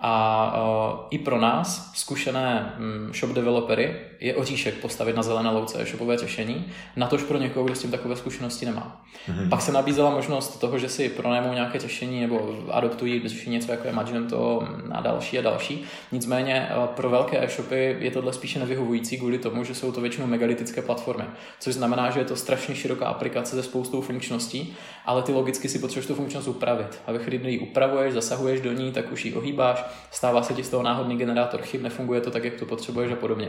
A 0.00 0.54
uh, 0.90 1.06
i 1.10 1.18
pro 1.18 1.40
nás, 1.40 1.92
zkušené 1.94 2.74
um, 2.78 3.14
shop 3.14 3.30
developery, 3.30 3.96
je 4.20 4.34
oříšek 4.34 4.74
postavit 4.74 5.16
na 5.16 5.22
zelené 5.22 5.50
louce 5.50 5.84
shopové 5.84 6.18
řešení, 6.18 6.66
na 6.96 7.06
tož 7.06 7.22
pro 7.22 7.38
někoho, 7.38 7.64
kdo 7.64 7.74
s 7.74 7.80
tím 7.80 7.90
takové 7.90 8.16
zkušenosti 8.16 8.66
nemá. 8.66 9.04
Mm-hmm. 9.28 9.48
Pak 9.48 9.62
se 9.62 9.72
nabízela 9.72 10.10
možnost 10.10 10.60
toho, 10.60 10.78
že 10.78 10.88
si 10.88 11.08
pronajmou 11.08 11.52
nějaké 11.52 11.78
řešení 11.78 12.20
nebo 12.20 12.56
adoptují 12.70 13.28
řešení 13.28 13.56
něco 13.56 13.72
jako 13.72 13.86
je 13.86 13.92
Magento 13.92 14.68
a 14.92 15.00
další 15.00 15.38
a 15.38 15.42
další. 15.42 15.84
Nicméně 16.12 16.68
uh, 16.76 16.86
pro 16.86 17.10
velké 17.10 17.44
e-shopy 17.44 17.96
je 18.00 18.10
tohle 18.10 18.32
spíše 18.32 18.58
nevyhovující 18.58 19.18
kvůli 19.18 19.38
tomu, 19.38 19.64
že 19.64 19.74
jsou 19.74 19.92
to 19.92 20.00
většinou 20.00 20.26
megalitické 20.58 20.82
platformy, 20.82 21.24
což 21.60 21.74
znamená, 21.74 22.10
že 22.10 22.20
je 22.20 22.24
to 22.24 22.36
strašně 22.36 22.74
široká 22.74 23.06
aplikace 23.06 23.56
se 23.56 23.62
spoustou 23.62 24.00
funkčností, 24.00 24.76
ale 25.06 25.22
ty 25.22 25.32
logicky 25.32 25.68
si 25.68 25.78
potřebuješ 25.78 26.06
tu 26.06 26.14
funkčnost 26.14 26.48
upravit. 26.48 26.98
A 27.06 27.12
ve 27.12 27.18
chvíli, 27.18 27.38
kdy 27.38 27.50
ji 27.50 27.58
upravuješ, 27.58 28.14
zasahuješ 28.14 28.60
do 28.60 28.72
ní, 28.72 28.92
tak 28.92 29.12
už 29.12 29.24
ji 29.24 29.34
ohýbáš, 29.34 29.84
stává 30.10 30.42
se 30.42 30.54
ti 30.54 30.64
z 30.64 30.68
toho 30.68 30.82
náhodný 30.82 31.16
generátor 31.16 31.62
chyb, 31.62 31.82
nefunguje 31.82 32.20
to 32.20 32.30
tak, 32.30 32.44
jak 32.44 32.54
to 32.54 32.66
potřebuješ 32.66 33.12
a 33.12 33.16
podobně. 33.16 33.48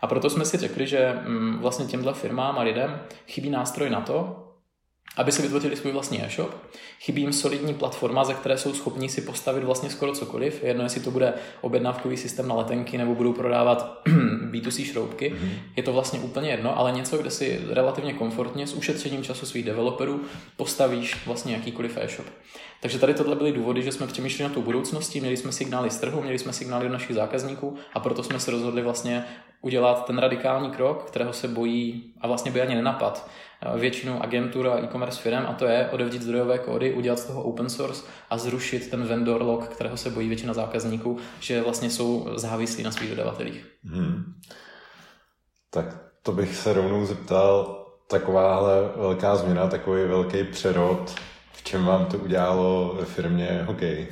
A 0.00 0.06
proto 0.06 0.30
jsme 0.30 0.44
si 0.44 0.56
řekli, 0.56 0.86
že 0.86 1.18
mm, 1.26 1.58
vlastně 1.58 1.86
těmhle 1.86 2.14
firmám 2.14 2.58
a 2.58 2.62
lidem 2.62 3.00
chybí 3.26 3.50
nástroj 3.50 3.90
na 3.90 4.00
to, 4.00 4.47
aby 5.18 5.32
si 5.32 5.42
vytvořili 5.42 5.76
svůj 5.76 5.92
vlastní 5.92 6.24
e-shop. 6.24 6.50
Chybí 7.00 7.22
jim 7.22 7.32
solidní 7.32 7.74
platforma, 7.74 8.24
ze 8.24 8.34
které 8.34 8.58
jsou 8.58 8.74
schopni 8.74 9.08
si 9.08 9.20
postavit 9.20 9.64
vlastně 9.64 9.90
skoro 9.90 10.12
cokoliv. 10.12 10.64
Jedno, 10.64 10.82
jestli 10.82 11.00
to 11.00 11.10
bude 11.10 11.34
objednávkový 11.60 12.16
systém 12.16 12.48
na 12.48 12.54
letenky 12.54 12.98
nebo 12.98 13.14
budou 13.14 13.32
prodávat 13.32 14.02
B2C 14.50 14.84
šroubky. 14.84 15.32
Mm-hmm. 15.32 15.50
Je 15.76 15.82
to 15.82 15.92
vlastně 15.92 16.20
úplně 16.20 16.50
jedno, 16.50 16.78
ale 16.78 16.92
něco, 16.92 17.18
kde 17.18 17.30
si 17.30 17.60
relativně 17.70 18.12
komfortně 18.12 18.66
s 18.66 18.74
ušetřením 18.74 19.22
času 19.22 19.46
svých 19.46 19.64
developerů 19.64 20.20
postavíš 20.56 21.26
vlastně 21.26 21.54
jakýkoliv 21.54 21.96
e-shop. 21.96 22.26
Takže 22.80 22.98
tady 22.98 23.14
tohle 23.14 23.36
byly 23.36 23.52
důvody, 23.52 23.82
že 23.82 23.92
jsme 23.92 24.06
přemýšleli 24.06 24.48
na 24.48 24.54
tu 24.54 24.62
budoucnosti, 24.62 25.20
měli 25.20 25.36
jsme 25.36 25.52
signály 25.52 25.90
z 25.90 25.98
trhu, 25.98 26.22
měli 26.22 26.38
jsme 26.38 26.52
signály 26.52 26.86
od 26.86 26.92
našich 26.92 27.16
zákazníků 27.16 27.76
a 27.94 28.00
proto 28.00 28.22
jsme 28.22 28.40
se 28.40 28.50
rozhodli 28.50 28.82
vlastně 28.82 29.24
udělat 29.62 30.06
ten 30.06 30.18
radikální 30.18 30.70
krok, 30.70 31.04
kterého 31.04 31.32
se 31.32 31.48
bojí 31.48 32.12
a 32.20 32.26
vlastně 32.26 32.50
by 32.50 32.60
ani 32.60 32.74
nenapad 32.74 33.30
eh, 33.62 33.78
většinu 33.78 34.22
agentur 34.22 34.68
a 34.68 34.78
e-commerce 34.78 35.20
firm 35.20 35.46
a 35.46 35.52
to 35.52 35.66
je 35.66 35.88
odevřít 35.92 36.22
zdrojové 36.22 36.58
kódy, 36.58 36.94
udělat 36.94 37.18
z 37.18 37.24
toho 37.24 37.42
open 37.42 37.70
source 37.70 38.02
a 38.30 38.38
zrušit 38.38 38.90
ten 38.90 39.04
vendor 39.04 39.42
log, 39.42 39.68
kterého 39.68 39.96
se 39.96 40.10
bojí 40.10 40.28
většina 40.28 40.54
zákazníků, 40.54 41.18
že 41.40 41.62
vlastně 41.62 41.90
jsou 41.90 42.28
závislí 42.34 42.82
na 42.82 42.90
svých 42.90 43.10
dodavatelích. 43.10 43.66
Hmm. 43.84 44.34
Tak 45.70 45.96
to 46.22 46.32
bych 46.32 46.56
se 46.56 46.72
rovnou 46.72 47.06
zeptal, 47.06 47.84
takováhle 48.10 48.72
velká 48.96 49.36
změna, 49.36 49.66
takový 49.66 50.04
velký 50.04 50.44
přerod, 50.44 51.14
v 51.52 51.64
čem 51.64 51.84
vám 51.84 52.06
to 52.06 52.18
udělalo 52.18 52.94
ve 52.98 53.04
firmě 53.04 53.62
hokej? 53.66 54.06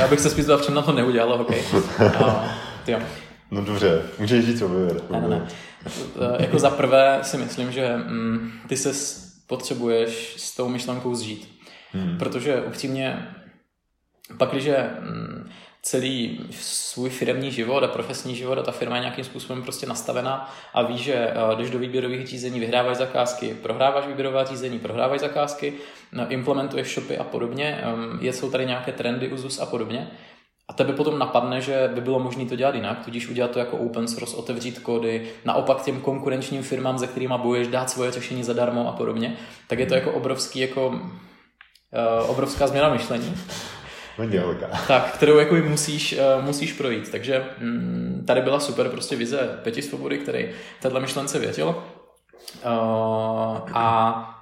Já 0.00 0.08
bych 0.08 0.20
se 0.20 0.30
spíš 0.30 0.44
v 0.44 0.62
čem 0.62 0.74
na 0.74 0.82
to 0.82 0.92
neudělalo 0.92 1.38
hokej. 1.38 1.62
A, 2.24 2.48
No 3.50 3.64
dobře, 3.64 4.02
můžeš 4.18 4.46
říct, 4.46 4.58
co 4.58 4.68
by 4.68 4.76
ne, 5.10 5.20
ne, 5.20 5.28
ne. 5.28 5.48
Jako 6.38 6.58
za 6.58 6.70
prvé 6.70 7.18
si 7.22 7.36
myslím, 7.36 7.72
že 7.72 7.96
mm, 7.96 8.52
ty 8.68 8.76
se 8.76 8.92
potřebuješ 9.46 10.34
s 10.36 10.56
tou 10.56 10.68
myšlenkou 10.68 11.14
zžít. 11.14 11.58
Hmm. 11.92 12.18
Protože 12.18 12.62
upřímně, 12.62 13.28
pak, 14.38 14.50
když 14.50 14.64
mm, 15.00 15.50
celý 15.82 16.40
svůj 16.60 17.10
firmní 17.10 17.52
život 17.52 17.84
a 17.84 17.88
profesní 17.88 18.36
život 18.36 18.58
a 18.58 18.62
ta 18.62 18.72
firma 18.72 18.96
je 18.96 19.00
nějakým 19.00 19.24
způsobem 19.24 19.62
prostě 19.62 19.86
nastavená 19.86 20.54
a 20.74 20.82
ví, 20.82 20.98
že 20.98 21.14
eh, 21.14 21.56
když 21.56 21.70
do 21.70 21.78
výběrových 21.78 22.26
řízení 22.26 22.60
vyhráváš 22.60 22.96
zakázky, 22.96 23.56
prohráváš 23.62 24.06
výběrová 24.06 24.44
řízení, 24.44 24.78
prohráváš 24.78 25.20
zakázky, 25.20 25.74
no, 26.12 26.28
implementuješ 26.28 26.94
shopy 26.94 27.18
a 27.18 27.24
podobně, 27.24 27.80
ehm, 27.82 28.18
jsou 28.22 28.50
tady 28.50 28.66
nějaké 28.66 28.92
trendy, 28.92 29.28
uzus 29.28 29.58
a 29.58 29.66
podobně, 29.66 30.10
a 30.68 30.72
tebe 30.72 30.92
potom 30.92 31.18
napadne, 31.18 31.60
že 31.60 31.90
by 31.94 32.00
bylo 32.00 32.18
možné 32.18 32.46
to 32.46 32.56
dělat 32.56 32.74
jinak, 32.74 33.04
tudíž 33.04 33.28
udělat 33.28 33.50
to 33.50 33.58
jako 33.58 33.76
open 33.76 34.08
source, 34.08 34.36
otevřít 34.36 34.78
kódy, 34.78 35.28
naopak 35.44 35.82
těm 35.82 36.00
konkurenčním 36.00 36.62
firmám, 36.62 36.98
se 36.98 37.06
kterými 37.06 37.34
bojuješ, 37.36 37.68
dát 37.68 37.90
svoje 37.90 38.10
řešení 38.10 38.42
zadarmo 38.44 38.88
a 38.88 38.92
podobně, 38.92 39.36
tak 39.66 39.78
je 39.78 39.86
to 39.86 39.94
jako 39.94 40.12
obrovský, 40.12 40.58
jako 40.58 40.88
uh, 40.88 42.30
obrovská 42.30 42.66
změna 42.66 42.92
myšlení. 42.92 43.34
Tak, 44.88 45.12
kterou 45.14 45.38
jako 45.38 45.54
musíš, 45.54 46.18
uh, 46.38 46.44
musíš 46.44 46.72
projít. 46.72 47.10
Takže 47.10 47.44
um, 47.62 48.24
tady 48.26 48.40
byla 48.40 48.60
super 48.60 48.88
prostě 48.88 49.16
vize 49.16 49.58
Peti 49.62 49.82
Svobody, 49.82 50.18
který 50.18 50.48
téhle 50.82 51.00
myšlence 51.00 51.38
věřil. 51.38 51.66
Uh, 51.66 52.72
a 53.74 54.37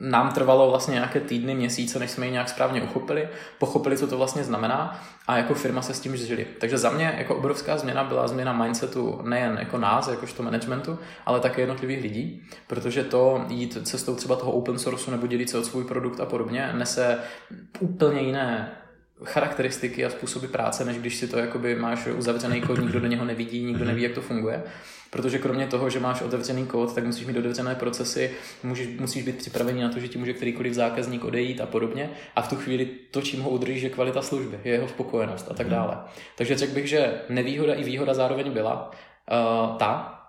nám 0.00 0.32
trvalo 0.32 0.70
vlastně 0.70 0.94
nějaké 0.94 1.20
týdny, 1.20 1.54
měsíce, 1.54 1.98
než 1.98 2.10
jsme 2.10 2.26
ji 2.26 2.32
nějak 2.32 2.48
správně 2.48 2.82
uchopili, 2.82 3.28
pochopili, 3.58 3.96
co 3.96 4.06
to 4.06 4.16
vlastně 4.16 4.44
znamená 4.44 5.02
a 5.26 5.36
jako 5.36 5.54
firma 5.54 5.82
se 5.82 5.94
s 5.94 6.00
tím 6.00 6.16
žili. 6.16 6.46
Takže 6.60 6.78
za 6.78 6.90
mě 6.90 7.14
jako 7.18 7.36
obrovská 7.36 7.76
změna 7.76 8.04
byla 8.04 8.28
změna 8.28 8.52
mindsetu 8.52 9.20
nejen 9.22 9.58
jako 9.58 9.78
nás, 9.78 10.08
jakožto 10.08 10.42
managementu, 10.42 10.98
ale 11.26 11.40
také 11.40 11.62
jednotlivých 11.62 12.02
lidí, 12.02 12.42
protože 12.66 13.04
to 13.04 13.44
jít 13.48 13.78
cestou 13.88 14.14
třeba 14.14 14.36
toho 14.36 14.52
open 14.52 14.78
source 14.78 15.10
nebo 15.10 15.26
dělit 15.26 15.50
se 15.50 15.58
o 15.58 15.62
svůj 15.62 15.84
produkt 15.84 16.20
a 16.20 16.26
podobně 16.26 16.70
nese 16.72 17.18
úplně 17.80 18.20
jiné 18.20 18.79
charakteristiky 19.24 20.04
a 20.04 20.10
způsoby 20.10 20.46
práce, 20.46 20.84
než 20.84 20.98
když 20.98 21.16
si 21.16 21.28
to 21.28 21.38
jakoby 21.38 21.74
máš 21.74 22.06
uzavřený 22.06 22.60
kód, 22.60 22.78
nikdo 22.78 23.00
do 23.00 23.06
něho 23.06 23.24
nevidí, 23.24 23.64
nikdo 23.64 23.84
neví, 23.84 24.02
jak 24.02 24.12
to 24.12 24.20
funguje. 24.20 24.62
Protože 25.10 25.38
kromě 25.38 25.66
toho, 25.66 25.90
že 25.90 26.00
máš 26.00 26.22
otevřený 26.22 26.66
kód, 26.66 26.94
tak 26.94 27.04
musíš 27.04 27.26
mít 27.26 27.36
otevřené 27.36 27.74
procesy, 27.74 28.30
můžeš, 28.62 28.88
musíš 28.98 29.22
být 29.22 29.36
připravený 29.36 29.80
na 29.80 29.88
to, 29.88 30.00
že 30.00 30.08
ti 30.08 30.18
může 30.18 30.32
kterýkoliv 30.32 30.74
zákazník 30.74 31.24
odejít 31.24 31.60
a 31.60 31.66
podobně. 31.66 32.10
A 32.36 32.42
v 32.42 32.48
tu 32.48 32.56
chvíli 32.56 32.86
to, 33.10 33.22
čím 33.22 33.42
ho 33.42 33.50
udrží, 33.50 33.82
je 33.82 33.90
kvalita 33.90 34.22
služby, 34.22 34.60
je 34.64 34.72
jeho 34.72 34.88
spokojenost 34.88 35.46
a 35.50 35.54
tak 35.54 35.66
mhm. 35.66 35.76
dále. 35.76 35.98
Takže 36.36 36.56
řekl 36.56 36.74
bych, 36.74 36.88
že 36.88 37.20
nevýhoda 37.28 37.74
i 37.74 37.84
výhoda 37.84 38.14
zároveň 38.14 38.50
byla 38.50 38.90
uh, 38.90 39.76
ta, 39.76 40.20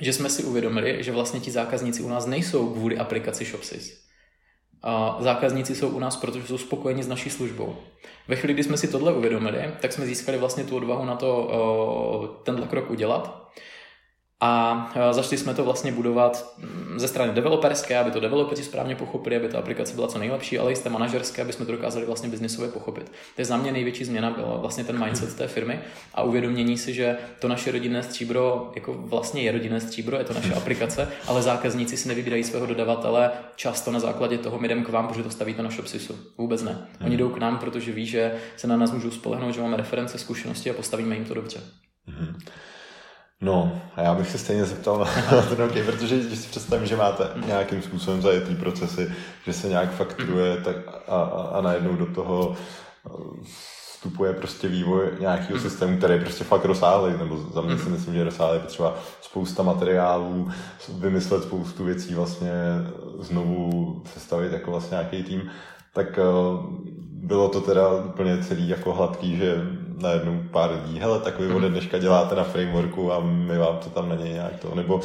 že 0.00 0.12
jsme 0.12 0.30
si 0.30 0.44
uvědomili, 0.44 1.02
že 1.02 1.12
vlastně 1.12 1.40
ti 1.40 1.50
zákazníci 1.50 2.02
u 2.02 2.08
nás 2.08 2.26
nejsou 2.26 2.72
kvůli 2.72 2.98
aplikaci 2.98 3.44
ShopSys. 3.44 4.05
Zákazníci 5.18 5.74
jsou 5.74 5.88
u 5.88 5.98
nás, 5.98 6.16
protože 6.16 6.46
jsou 6.46 6.58
spokojeni 6.58 7.02
s 7.02 7.08
naší 7.08 7.30
službou. 7.30 7.76
Ve 8.28 8.36
chvíli, 8.36 8.54
kdy 8.54 8.62
jsme 8.62 8.76
si 8.76 8.88
tohle 8.88 9.12
uvědomili, 9.12 9.70
tak 9.80 9.92
jsme 9.92 10.06
získali 10.06 10.38
vlastně 10.38 10.64
tu 10.64 10.76
odvahu 10.76 11.04
na 11.04 11.16
to 11.16 12.40
tenhle 12.42 12.66
krok 12.66 12.90
udělat. 12.90 13.46
A 14.40 14.92
začali 15.10 15.38
jsme 15.38 15.54
to 15.54 15.64
vlastně 15.64 15.92
budovat 15.92 16.54
mm, 16.58 17.00
ze 17.00 17.08
strany 17.08 17.32
developerské, 17.32 17.98
aby 17.98 18.10
to 18.10 18.20
developeri 18.20 18.62
správně 18.62 18.96
pochopili, 18.96 19.36
aby 19.36 19.48
ta 19.48 19.58
aplikace 19.58 19.94
byla 19.94 20.08
co 20.08 20.18
nejlepší, 20.18 20.58
ale 20.58 20.72
i 20.72 20.76
z 20.76 20.80
té 20.80 20.90
manažerské, 20.90 21.42
aby 21.42 21.52
jsme 21.52 21.66
to 21.66 21.72
dokázali 21.72 22.06
vlastně 22.06 22.28
biznisově 22.28 22.70
pochopit. 22.70 23.12
To 23.34 23.40
je 23.40 23.44
za 23.44 23.56
mě 23.56 23.72
největší 23.72 24.04
změna 24.04 24.30
byla 24.30 24.56
vlastně 24.56 24.84
ten 24.84 25.04
mindset 25.04 25.36
té 25.36 25.48
firmy 25.48 25.80
a 26.14 26.22
uvědomění 26.22 26.78
si, 26.78 26.94
že 26.94 27.16
to 27.40 27.48
naše 27.48 27.72
rodinné 27.72 28.02
stříbro 28.02 28.72
jako 28.74 28.92
vlastně 28.92 29.42
je 29.42 29.52
rodinné 29.52 29.80
stříbro, 29.80 30.18
je 30.18 30.24
to 30.24 30.34
naše 30.34 30.54
aplikace, 30.54 31.08
ale 31.26 31.42
zákazníci 31.42 31.96
si 31.96 32.08
nevybírají 32.08 32.44
svého 32.44 32.66
dodavatele 32.66 33.30
často 33.56 33.90
na 33.90 34.00
základě 34.00 34.38
toho, 34.38 34.58
my 34.58 34.68
jdeme 34.68 34.84
k 34.84 34.88
vám, 34.88 35.08
protože 35.08 35.22
to 35.22 35.30
stavíte 35.30 35.62
na 35.62 35.70
ShopSisu. 35.70 36.18
Vůbec 36.38 36.62
ne. 36.62 36.86
Oni 37.00 37.08
hmm. 37.08 37.18
jdou 37.18 37.28
k 37.28 37.38
nám, 37.38 37.58
protože 37.58 37.92
ví, 37.92 38.06
že 38.06 38.34
se 38.56 38.66
na 38.66 38.76
nás 38.76 38.92
můžou 38.92 39.10
spolehnout, 39.10 39.54
že 39.54 39.60
máme 39.60 39.76
reference, 39.76 40.18
zkušenosti 40.18 40.70
a 40.70 40.74
postavíme 40.74 41.14
jim 41.14 41.24
to 41.24 41.34
dobře. 41.34 41.60
Hmm. 42.06 42.38
No, 43.40 43.80
a 43.94 44.02
já 44.02 44.14
bych 44.14 44.30
se 44.30 44.38
stejně 44.38 44.64
zeptal 44.64 44.98
na 45.32 45.42
ten 45.42 45.62
OK, 45.62 45.86
protože 45.86 46.18
když 46.18 46.38
si 46.38 46.48
představím, 46.48 46.86
že 46.86 46.96
máte 46.96 47.24
nějakým 47.46 47.82
způsobem 47.82 48.22
zajetý 48.22 48.54
procesy, 48.54 49.12
že 49.44 49.52
se 49.52 49.68
nějak 49.68 49.92
fakturuje 49.92 50.56
tak 50.56 50.76
a, 51.08 51.16
a, 51.16 51.42
a 51.42 51.60
najednou 51.60 51.96
do 51.96 52.06
toho 52.06 52.56
eh, 53.06 53.10
vstupuje 53.96 54.32
prostě 54.32 54.68
vývoj 54.68 55.10
nějakého 55.20 55.58
systému, 55.58 55.96
který 55.96 56.14
je 56.14 56.20
prostě 56.20 56.44
fakt 56.44 56.64
rozsáhlý, 56.64 57.18
nebo 57.18 57.36
za 57.36 57.60
mě 57.60 57.78
si 57.78 57.88
myslím, 57.88 58.14
že 58.14 58.24
rozsáhlý, 58.24 58.60
potřeba 58.60 58.94
spousta 59.20 59.62
materiálů, 59.62 60.50
vymyslet 60.98 61.42
spoustu 61.42 61.84
věcí, 61.84 62.14
vlastně 62.14 62.52
znovu 63.18 64.02
sestavit 64.14 64.52
jako 64.52 64.70
vlastně 64.70 64.94
nějaký 64.94 65.22
tým, 65.22 65.50
tak 65.92 66.18
eh, 66.18 66.22
bylo 67.12 67.48
to 67.48 67.60
teda 67.60 67.88
úplně 67.94 68.44
celý 68.44 68.68
jako 68.68 68.92
hladký, 68.92 69.36
že 69.36 69.56
najednou 69.96 70.42
pár 70.50 70.70
lidí, 70.70 70.98
hele, 70.98 71.20
tak 71.20 71.40
vy 71.40 71.54
ode 71.54 71.68
dneška 71.68 71.98
děláte 71.98 72.34
na 72.34 72.44
frameworku 72.44 73.12
a 73.12 73.20
my 73.20 73.58
vám 73.58 73.78
to 73.78 73.90
tam 73.90 74.08
na 74.08 74.14
něj 74.14 74.32
nějak 74.32 74.60
to, 74.60 74.74
nebo... 74.74 75.00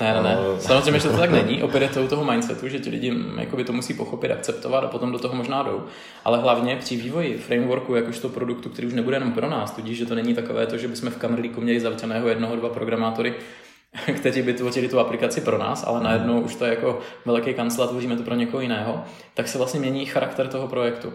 Ne, 0.00 0.14
ne, 0.14 0.22
ne. 0.22 0.36
Uh... 0.36 0.58
Samozřejmě, 0.58 1.00
že 1.00 1.08
to 1.08 1.16
tak 1.16 1.30
není. 1.44 1.62
Opět 1.62 1.82
je 1.82 1.88
to 1.88 2.02
u 2.02 2.08
toho 2.08 2.24
mindsetu, 2.24 2.68
že 2.68 2.78
ti 2.78 2.90
lidi 2.90 3.14
jakoby 3.38 3.64
to 3.64 3.72
musí 3.72 3.94
pochopit, 3.94 4.30
akceptovat 4.30 4.84
a 4.84 4.88
potom 4.88 5.12
do 5.12 5.18
toho 5.18 5.34
možná 5.34 5.62
jdou. 5.62 5.82
Ale 6.24 6.38
hlavně 6.38 6.76
při 6.76 6.96
vývoji 6.96 7.38
frameworku, 7.38 7.94
jakožto 7.94 8.28
produktu, 8.28 8.68
který 8.68 8.86
už 8.86 8.94
nebude 8.94 9.16
jenom 9.16 9.32
pro 9.32 9.50
nás, 9.50 9.70
tudíž, 9.70 9.98
že 9.98 10.06
to 10.06 10.14
není 10.14 10.34
takové 10.34 10.66
to, 10.66 10.78
že 10.78 10.88
bychom 10.88 11.10
v 11.10 11.16
Kamerlíku 11.16 11.60
měli 11.60 11.80
zavřeného 11.80 12.28
jednoho, 12.28 12.56
dva 12.56 12.68
programátory, 12.68 13.34
kteří 14.16 14.42
by 14.42 14.54
tvořili 14.54 14.88
tu 14.88 15.00
aplikaci 15.00 15.40
pro 15.40 15.58
nás, 15.58 15.84
ale 15.86 16.02
najednou 16.02 16.40
už 16.40 16.54
to 16.54 16.64
je 16.64 16.70
jako 16.70 16.98
velký 17.24 17.54
kancel 17.54 17.84
a 17.84 17.86
tvoříme 17.86 18.16
to 18.16 18.22
pro 18.22 18.34
někoho 18.34 18.60
jiného, 18.60 19.04
tak 19.34 19.48
se 19.48 19.58
vlastně 19.58 19.80
mění 19.80 20.06
charakter 20.06 20.48
toho 20.48 20.68
projektu. 20.68 21.12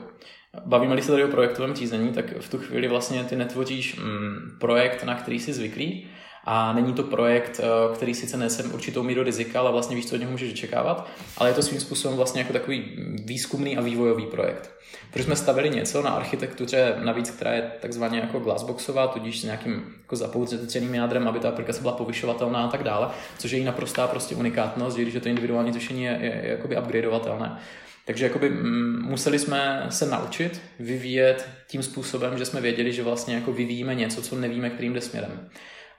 Bavíme 0.66 1.02
se 1.02 1.12
tady 1.12 1.24
o 1.24 1.28
projektovém 1.28 1.76
řízení, 1.76 2.14
tak 2.14 2.38
v 2.40 2.50
tu 2.50 2.58
chvíli 2.58 2.88
vlastně 2.88 3.24
ty 3.24 3.36
netvoříš 3.36 3.96
mm, 3.96 4.58
projekt, 4.60 5.04
na 5.04 5.16
který 5.16 5.40
jsi 5.40 5.54
zvyklý, 5.54 6.08
a 6.44 6.74
není 6.74 6.94
to 6.94 7.04
projekt, 7.04 7.62
eh, 7.64 7.96
který 7.96 8.14
sice 8.14 8.38
nese 8.38 8.64
určitou 8.64 9.04
míru 9.04 9.24
rizika, 9.24 9.60
ale 9.60 9.72
vlastně 9.72 9.96
víš, 9.96 10.10
co 10.10 10.16
od 10.16 10.18
něho 10.18 10.32
můžeš 10.32 10.54
očekávat, 10.54 11.10
ale 11.38 11.50
je 11.50 11.54
to 11.54 11.62
svým 11.62 11.82
způsobem 11.82 12.18
vlastně 12.18 12.42
jako 12.42 12.54
takový 12.54 12.84
výzkumný 13.26 13.78
a 13.78 13.82
vývojový 13.82 14.26
projekt. 14.26 14.72
Protože 15.12 15.24
jsme 15.24 15.36
stavili 15.36 15.70
něco 15.70 16.02
na 16.02 16.10
architektuře, 16.10 16.96
navíc, 17.04 17.30
která 17.32 17.54
je 17.54 17.72
takzvaně 17.82 18.20
jako 18.20 18.40
glassboxová, 18.40 19.08
tudíž 19.08 19.42
s 19.42 19.44
nějakým 19.44 19.96
jako 20.02 20.16
zapoutěným 20.16 20.96
jádrem, 20.96 21.28
aby 21.28 21.40
ta 21.40 21.50
aplikace 21.50 21.82
byla 21.82 21.94
povyšovatelná 21.94 22.66
a 22.66 22.68
tak 22.68 22.84
dále, 22.84 23.10
což 23.38 23.52
je 23.52 23.60
jí 23.60 23.66
naprostá 23.66 24.08
prostě 24.08 24.36
unikátnost, 24.36 24.98
když 24.98 25.14
je 25.14 25.22
to 25.22 25.30
individuální 25.30 25.74
řešení, 25.74 26.04
je, 26.04 26.20
je, 26.22 26.42
je 26.44 26.52
jakoby 26.52 26.78
upgradeovatelné. 26.78 27.60
Takže 28.10 28.26
jakoby 28.26 28.50
mm, 28.50 29.02
museli 29.06 29.40
jsme 29.40 29.86
se 29.90 30.06
naučit 30.06 30.62
vyvíjet 30.80 31.50
tím 31.68 31.84
způsobem, 31.84 32.38
že 32.38 32.46
jsme 32.46 32.62
věděli, 32.62 32.94
že 32.94 33.04
vlastně 33.04 33.36
jako 33.36 33.54
vyvíjíme 33.54 33.96
něco, 33.96 34.22
co 34.22 34.36
nevíme, 34.36 34.70
kterým 34.70 34.94
jde 34.94 35.02
směrem. 35.02 35.50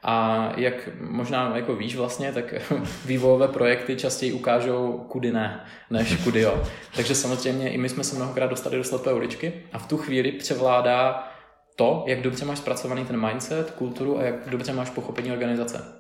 A 0.02 0.46
jak 0.56 0.88
možná 1.00 1.56
jako 1.56 1.76
víš 1.76 1.96
vlastně, 1.96 2.32
tak 2.32 2.54
vývojové 3.06 3.48
projekty 3.48 3.96
častěji 3.96 4.32
ukážou 4.32 5.06
kudy 5.08 5.32
ne, 5.32 5.64
než 5.90 6.16
kudy 6.16 6.40
jo. 6.40 6.62
Takže 6.96 7.14
samozřejmě 7.14 7.70
i 7.70 7.78
my 7.78 7.88
jsme 7.88 8.04
se 8.04 8.16
mnohokrát 8.16 8.46
dostali 8.46 8.76
do 8.76 8.84
slepé 8.84 9.12
uličky 9.12 9.52
a 9.72 9.78
v 9.78 9.88
tu 9.88 9.96
chvíli 9.96 10.32
převládá 10.32 11.28
to, 11.76 12.04
jak 12.06 12.22
dobře 12.22 12.44
máš 12.44 12.58
zpracovaný 12.58 13.04
ten 13.04 13.26
mindset, 13.26 13.70
kulturu 13.70 14.18
a 14.18 14.22
jak 14.22 14.48
dobře 14.48 14.72
máš 14.72 14.90
pochopení 14.90 15.32
organizace. 15.32 15.99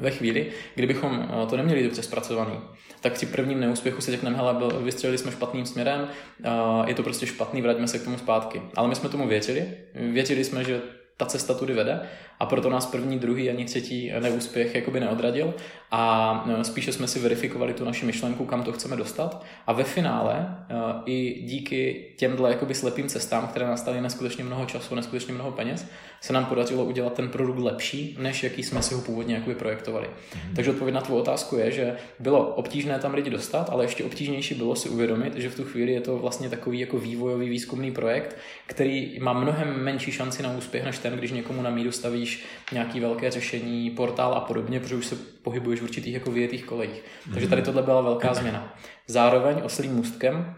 Ve 0.00 0.10
chvíli, 0.10 0.46
kdybychom 0.74 1.28
eh, 1.42 1.46
to 1.46 1.56
neměli 1.56 1.82
dobře 1.82 2.02
zpracovaný, 2.02 2.60
tak 3.00 3.12
při 3.12 3.26
prvním 3.26 3.60
neúspěchu 3.60 4.00
si 4.00 4.10
řekneme, 4.10 4.36
hele, 4.36 4.56
vystřelili 4.82 5.18
jsme 5.18 5.32
špatným 5.32 5.66
směrem, 5.66 6.08
eh, 6.44 6.50
je 6.86 6.94
to 6.94 7.02
prostě 7.02 7.26
špatný, 7.26 7.62
vraťme 7.62 7.88
se 7.88 7.98
k 7.98 8.04
tomu 8.04 8.18
zpátky. 8.18 8.62
Ale 8.76 8.88
my 8.88 8.94
jsme 8.94 9.08
tomu 9.08 9.28
věřili, 9.28 9.68
věřili 9.94 10.44
jsme, 10.44 10.64
že 10.64 10.80
ta 11.16 11.26
cesta 11.26 11.54
tudy 11.54 11.74
vede 11.74 12.00
a 12.40 12.46
proto 12.46 12.70
nás 12.70 12.86
první, 12.86 13.18
druhý 13.18 13.50
ani 13.50 13.64
třetí 13.64 14.12
neúspěch 14.20 14.74
jakoby 14.74 15.00
neodradil 15.00 15.54
a 15.90 16.44
e, 16.60 16.64
spíše 16.64 16.92
jsme 16.92 17.08
si 17.08 17.18
verifikovali 17.18 17.74
tu 17.74 17.84
naši 17.84 18.06
myšlenku, 18.06 18.46
kam 18.46 18.62
to 18.62 18.72
chceme 18.72 18.96
dostat 18.96 19.44
a 19.66 19.72
ve 19.72 19.84
finále 19.84 20.34
e, 20.38 20.74
i 21.06 21.42
díky 21.42 22.06
těmhle 22.16 22.50
jakoby 22.50 22.74
slepým 22.74 23.08
cestám, 23.08 23.46
které 23.46 23.66
nastaly 23.66 24.00
neskutečně 24.00 24.44
mnoho 24.44 24.66
času, 24.66 24.94
neskutečně 24.94 25.34
mnoho 25.34 25.50
peněz, 25.50 25.86
se 26.20 26.32
nám 26.32 26.46
podařilo 26.46 26.84
udělat 26.84 27.12
ten 27.12 27.28
produkt 27.28 27.58
lepší, 27.58 28.16
než 28.20 28.42
jaký 28.42 28.62
jsme 28.62 28.82
si 28.82 28.94
ho 28.94 29.00
původně 29.00 29.34
jakoby 29.34 29.54
projektovali. 29.54 30.06
Mm-hmm. 30.06 30.54
Takže 30.54 30.70
odpověď 30.70 30.94
na 30.94 31.00
tvou 31.00 31.16
otázku 31.16 31.56
je, 31.56 31.70
že 31.70 31.96
bylo 32.18 32.46
obtížné 32.46 32.98
tam 32.98 33.14
lidi 33.14 33.30
dostat, 33.30 33.70
ale 33.70 33.84
ještě 33.84 34.04
obtížnější 34.04 34.54
bylo 34.54 34.76
si 34.76 34.88
uvědomit, 34.88 35.36
že 35.36 35.50
v 35.50 35.56
tu 35.56 35.64
chvíli 35.64 35.92
je 35.92 36.00
to 36.00 36.18
vlastně 36.18 36.50
takový 36.50 36.80
jako 36.80 36.98
vývojový 36.98 37.48
výzkumný 37.48 37.92
projekt, 37.92 38.36
který 38.66 39.18
má 39.20 39.32
mnohem 39.32 39.84
menší 39.84 40.12
šanci 40.12 40.42
na 40.42 40.56
úspěch 40.56 40.84
než 40.84 40.98
ten, 40.98 41.12
když 41.12 41.32
někomu 41.32 41.62
na 41.62 41.70
míru 41.70 41.92
stavíš 41.92 42.44
nějaký 42.72 43.00
velké 43.00 43.30
řešení, 43.30 43.90
portál 43.90 44.34
a 44.34 44.40
podobně, 44.40 44.80
protože 44.80 44.94
už 44.94 45.06
se 45.06 45.16
pohybuješ 45.42 45.77
v 45.80 45.82
určitých 45.82 46.14
jako 46.14 46.30
vyjetých 46.30 46.64
kolejích. 46.64 47.02
Takže 47.24 47.40
mhm. 47.40 47.50
tady 47.50 47.62
tohle 47.62 47.82
byla 47.82 48.00
velká 48.00 48.34
změna. 48.34 48.76
Zároveň 49.06 49.60
oslým 49.64 49.92
můstkem 49.92 50.54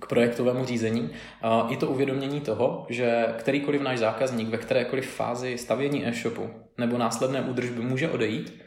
k 0.00 0.06
projektovému 0.06 0.64
řízení 0.64 1.10
i 1.68 1.76
to 1.76 1.86
uvědomění 1.86 2.40
toho, 2.40 2.86
že 2.88 3.26
kterýkoliv 3.38 3.80
náš 3.80 3.98
zákazník 3.98 4.48
ve 4.48 4.58
kterékoliv 4.58 5.10
fázi 5.10 5.58
stavění 5.58 6.06
e-shopu 6.06 6.50
nebo 6.78 6.98
následné 6.98 7.40
údržby 7.40 7.80
může 7.80 8.10
odejít, 8.10 8.62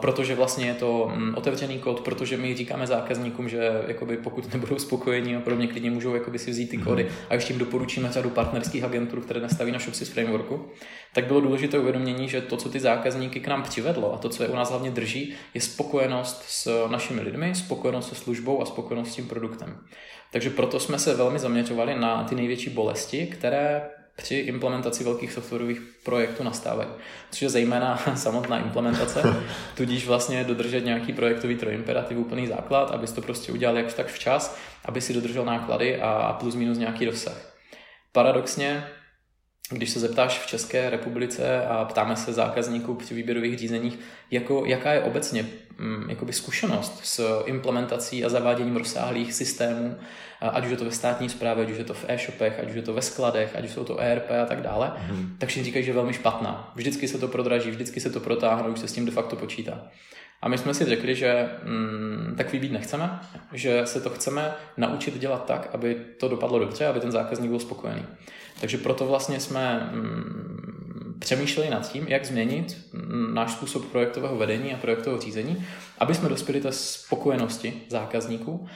protože 0.00 0.34
vlastně 0.34 0.66
je 0.66 0.74
to 0.74 1.10
mm, 1.14 1.34
otevřený 1.34 1.78
kód, 1.78 2.00
protože 2.00 2.36
my 2.36 2.56
říkáme 2.56 2.86
zákazníkům, 2.86 3.48
že 3.48 3.82
jakoby 3.86 4.16
pokud 4.16 4.52
nebudou 4.52 4.78
spokojení 4.78 5.36
a 5.36 5.40
podobně 5.40 5.66
klidně 5.66 5.90
můžou 5.90 6.14
jakoby 6.14 6.38
si 6.38 6.50
vzít 6.50 6.66
ty 6.66 6.76
mhm. 6.76 6.86
kódy 6.86 7.08
a 7.30 7.34
ještě 7.34 7.52
jim 7.52 7.58
doporučíme 7.58 8.12
řadu 8.12 8.30
partnerských 8.30 8.84
agentur, 8.84 9.20
které 9.20 9.40
nastaví 9.40 9.72
na 9.72 9.78
Shopsys 9.78 10.08
frameworku, 10.08 10.68
tak 11.14 11.26
bylo 11.26 11.40
důležité 11.40 11.78
uvědomění, 11.78 12.28
že 12.28 12.40
to, 12.40 12.56
co 12.56 12.68
ty 12.68 12.80
zákazníky 12.80 13.40
k 13.40 13.48
nám 13.48 13.62
přivedlo 13.62 14.14
a 14.14 14.18
to, 14.18 14.28
co 14.28 14.42
je 14.42 14.48
u 14.48 14.56
nás 14.56 14.70
hlavně 14.70 14.90
drží, 14.90 15.34
je 15.54 15.60
spokojenost 15.60 16.42
s 16.46 16.88
našimi 16.88 17.20
lidmi, 17.20 17.54
spokojenost 17.54 18.08
se 18.08 18.14
službou 18.14 18.62
a 18.62 18.66
spokojenost 18.66 19.12
s 19.12 19.16
tím 19.16 19.28
produktem. 19.28 19.78
Takže 20.32 20.50
proto 20.50 20.80
jsme 20.80 20.98
se 20.98 21.14
velmi 21.14 21.38
zaměřovali 21.38 21.94
na 21.94 22.24
ty 22.24 22.34
největší 22.34 22.70
bolesti, 22.70 23.26
které 23.26 23.82
při 24.16 24.34
implementaci 24.34 25.04
velkých 25.04 25.32
softwarových 25.32 25.80
projektů 26.04 26.44
nastávají. 26.44 26.88
Což 27.30 27.42
je 27.42 27.48
zejména 27.50 27.96
samotná 28.14 28.58
implementace, 28.58 29.22
tudíž 29.76 30.06
vlastně 30.06 30.44
dodržet 30.44 30.84
nějaký 30.84 31.12
projektový 31.12 31.56
trojimperativ, 31.56 32.18
úplný 32.18 32.46
základ, 32.46 32.90
abys 32.90 33.12
to 33.12 33.22
prostě 33.22 33.52
udělal 33.52 33.76
jak 33.76 33.94
tak 33.94 34.06
včas, 34.06 34.58
aby 34.84 35.00
si 35.00 35.14
dodržel 35.14 35.44
náklady 35.44 36.00
a 36.00 36.36
plus 36.40 36.54
minus 36.54 36.78
nějaký 36.78 37.04
rozsah. 37.04 37.52
Paradoxně 38.12 38.86
když 39.72 39.90
se 39.90 40.00
zeptáš 40.00 40.38
v 40.38 40.46
České 40.46 40.90
republice 40.90 41.66
a 41.66 41.84
ptáme 41.84 42.16
se 42.16 42.32
zákazníků 42.32 42.94
při 42.94 43.14
výběrových 43.14 43.58
řízeních, 43.58 43.98
jako, 44.30 44.64
jaká 44.66 44.92
je 44.92 45.02
obecně 45.02 45.46
mm, 45.78 46.10
jakoby 46.10 46.32
zkušenost 46.32 47.00
s 47.04 47.42
implementací 47.46 48.24
a 48.24 48.28
zaváděním 48.28 48.76
rozsáhlých 48.76 49.34
systémů, 49.34 49.96
ať 50.40 50.64
už 50.64 50.70
je 50.70 50.76
to 50.76 50.84
ve 50.84 50.90
státní 50.90 51.28
správě, 51.28 51.64
ať 51.64 51.70
už 51.70 51.78
je 51.78 51.84
to 51.84 51.94
v 51.94 52.04
e-shopech, 52.08 52.60
ať 52.60 52.68
už 52.68 52.74
je 52.74 52.82
to 52.82 52.94
ve 52.94 53.02
skladech, 53.02 53.56
ať 53.56 53.64
už 53.64 53.70
jsou 53.70 53.84
to 53.84 54.00
ERP 54.00 54.30
a 54.42 54.46
tak 54.46 54.62
dále, 54.62 54.92
mm. 55.10 55.36
tak 55.38 55.48
všichni 55.48 55.64
říkají, 55.64 55.84
že 55.84 55.90
je 55.90 55.94
velmi 55.94 56.12
špatná. 56.12 56.72
Vždycky 56.74 57.08
se 57.08 57.18
to 57.18 57.28
prodraží, 57.28 57.70
vždycky 57.70 58.00
se 58.00 58.10
to 58.10 58.20
protáhne, 58.20 58.68
už 58.68 58.78
se 58.78 58.88
s 58.88 58.92
tím 58.92 59.06
de 59.06 59.12
facto 59.12 59.36
počítá. 59.36 59.82
A 60.42 60.48
my 60.48 60.58
jsme 60.58 60.74
si 60.74 60.84
řekli, 60.84 61.14
že 61.14 61.50
mm, 61.64 62.34
takový 62.36 62.58
být 62.58 62.72
nechceme, 62.72 63.20
že 63.52 63.86
se 63.86 64.00
to 64.00 64.10
chceme 64.10 64.54
naučit 64.76 65.18
dělat 65.18 65.44
tak, 65.44 65.68
aby 65.72 65.94
to 66.20 66.28
dopadlo 66.28 66.58
dobře, 66.58 66.86
aby 66.86 67.00
ten 67.00 67.12
zákazník 67.12 67.50
byl 67.50 67.58
spokojený. 67.58 68.06
Takže 68.60 68.78
proto 68.78 69.06
vlastně 69.06 69.40
jsme 69.40 69.90
mm, 69.92 71.16
přemýšleli 71.18 71.70
nad 71.70 71.92
tím, 71.92 72.04
jak 72.08 72.24
změnit 72.24 72.76
mm, 72.92 73.34
náš 73.34 73.52
způsob 73.52 73.84
projektového 73.84 74.36
vedení 74.36 74.74
a 74.74 74.76
projektového 74.76 75.22
řízení, 75.22 75.66
aby 75.98 76.14
jsme 76.14 76.28
dospěli 76.28 76.60
té 76.60 76.72
spokojenosti 76.72 77.82
zákazníků 77.88 78.66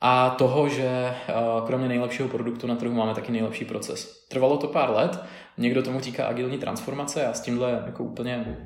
a 0.00 0.30
toho, 0.30 0.68
že 0.68 0.88
eh, 0.88 1.34
kromě 1.66 1.88
nejlepšího 1.88 2.28
produktu 2.28 2.66
na 2.66 2.76
trhu 2.76 2.94
máme 2.94 3.14
taky 3.14 3.32
nejlepší 3.32 3.64
proces. 3.64 4.26
Trvalo 4.28 4.56
to 4.56 4.66
pár 4.66 4.90
let, 4.90 5.24
někdo 5.58 5.82
tomu 5.82 6.00
říká 6.00 6.26
agilní 6.26 6.58
transformace, 6.58 7.20
já 7.20 7.32
s 7.32 7.40
tímhle 7.40 7.82
jako 7.86 8.04
úplně 8.04 8.56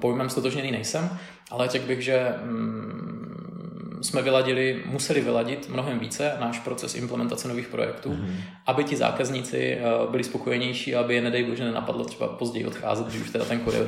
pojmem 0.00 0.30
stotožněný 0.30 0.70
nejsem, 0.70 1.18
ale 1.50 1.68
řekl 1.68 1.86
bych, 1.86 2.02
že 2.02 2.34
mm, 2.42 3.98
jsme 4.02 4.22
vyladili, 4.22 4.82
museli 4.86 5.20
vyladit 5.20 5.68
mnohem 5.68 5.98
více 5.98 6.32
náš 6.40 6.58
proces 6.58 6.94
implementace 6.94 7.48
nových 7.48 7.68
projektů, 7.68 8.10
mm-hmm. 8.10 8.36
aby 8.66 8.84
ti 8.84 8.96
zákazníci 8.96 9.78
eh, 9.80 10.10
byli 10.10 10.24
spokojenější 10.24 10.94
aby 10.94 11.14
je, 11.14 11.20
nedej 11.20 11.44
bože, 11.44 11.64
nenapadlo 11.64 12.04
třeba 12.04 12.28
později 12.28 12.66
odcházet, 12.66 13.06
když 13.06 13.22
už 13.22 13.30
teda 13.30 13.44
ten 13.44 13.60
kód 13.60 13.74
je. 13.74 13.82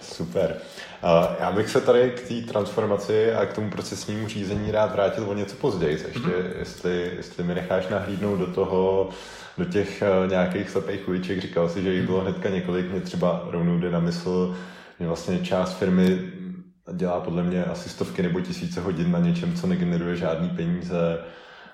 Super. 0.00 0.56
Já 1.40 1.52
bych 1.52 1.68
se 1.68 1.80
tady 1.80 2.10
k 2.10 2.28
té 2.28 2.52
transformaci 2.52 3.32
a 3.32 3.46
k 3.46 3.52
tomu 3.52 3.70
procesnímu 3.70 4.28
řízení 4.28 4.70
rád 4.70 4.92
vrátil 4.92 5.30
o 5.30 5.34
něco 5.34 5.56
později. 5.56 5.92
Ještě, 5.92 6.18
mm-hmm. 6.18 6.58
jestli, 6.58 7.12
jestli 7.16 7.44
mi 7.44 7.54
necháš 7.54 7.88
nahlídnout 7.88 8.38
do 8.38 8.46
toho, 8.46 9.08
do 9.58 9.64
těch 9.64 10.02
eh, 10.02 10.28
nějakých 10.28 10.70
slepých 10.70 11.08
uliček, 11.08 11.40
říkal 11.40 11.68
si, 11.68 11.82
že 11.82 11.94
jich 11.94 12.06
bylo 12.06 12.20
hnedka 12.20 12.48
několik, 12.48 12.90
mě 12.90 13.00
třeba 13.00 13.48
rovnou 13.50 13.78
jde 13.78 13.90
na 13.90 14.00
mysl, 14.00 14.56
že 15.00 15.06
vlastně 15.06 15.38
část 15.38 15.78
firmy 15.78 16.32
dělá 16.92 17.20
podle 17.20 17.42
mě 17.42 17.64
asi 17.64 17.88
stovky 17.88 18.22
nebo 18.22 18.40
tisíce 18.40 18.80
hodin 18.80 19.12
na 19.12 19.18
něčem, 19.18 19.54
co 19.54 19.66
negeneruje 19.66 20.16
žádný 20.16 20.48
peníze 20.48 21.18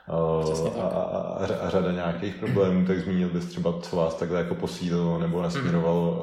a, 0.09 0.87
a, 0.87 1.57
a 1.61 1.71
řada 1.71 1.93
nějakých 1.93 2.35
problémů, 2.35 2.87
tak 2.87 2.99
zmínil 2.99 3.29
bys 3.29 3.45
třeba, 3.45 3.81
co 3.81 3.97
vás 3.97 4.15
takhle 4.15 4.39
jako 4.39 4.55
posílilo 4.55 5.19
nebo 5.19 5.43
nasměrovalo 5.43 6.23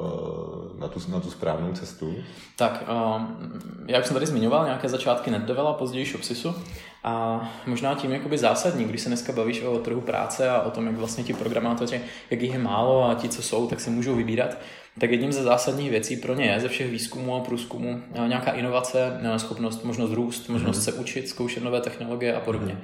mm. 0.54 0.57
Na, 0.78 0.88
tu, 0.88 1.00
na 1.08 1.20
tu 1.20 1.30
správnou 1.30 1.72
cestu? 1.72 2.14
Tak, 2.56 2.84
já 3.86 4.00
už 4.00 4.06
jsem 4.06 4.14
tady 4.14 4.26
zmiňoval 4.26 4.64
nějaké 4.64 4.88
začátky 4.88 5.30
NetDevela, 5.30 5.72
později 5.72 6.06
Shopsisu 6.06 6.54
a 7.04 7.42
možná 7.66 7.94
tím 7.94 8.12
jakoby 8.12 8.38
zásadní, 8.38 8.84
když 8.84 9.00
se 9.00 9.08
dneska 9.08 9.32
bavíš 9.32 9.62
o 9.62 9.78
trhu 9.78 10.00
práce 10.00 10.50
a 10.50 10.62
o 10.62 10.70
tom, 10.70 10.86
jak 10.86 10.96
vlastně 10.96 11.24
ti 11.24 11.32
programátoři, 11.34 12.00
jak 12.30 12.42
jich 12.42 12.52
je 12.52 12.58
málo 12.58 13.10
a 13.10 13.14
ti, 13.14 13.28
co 13.28 13.42
jsou, 13.42 13.66
tak 13.66 13.80
si 13.80 13.90
můžou 13.90 14.14
vybírat, 14.14 14.58
tak 15.00 15.10
jedním 15.10 15.32
ze 15.32 15.42
zásadních 15.42 15.90
věcí 15.90 16.16
pro 16.16 16.34
ně 16.34 16.44
je 16.44 16.60
ze 16.60 16.68
všech 16.68 16.90
výzkumů 16.90 17.36
a 17.36 17.40
průzkumů 17.40 18.02
nějaká 18.26 18.50
inovace, 18.50 19.20
schopnost, 19.36 19.84
možnost 19.84 20.12
růst, 20.12 20.48
možnost 20.48 20.76
mm. 20.76 20.82
se 20.82 20.92
učit, 20.92 21.28
zkoušet 21.28 21.62
nové 21.62 21.80
technologie 21.80 22.34
a 22.34 22.40
podobně. 22.40 22.72
Mm. 22.72 22.80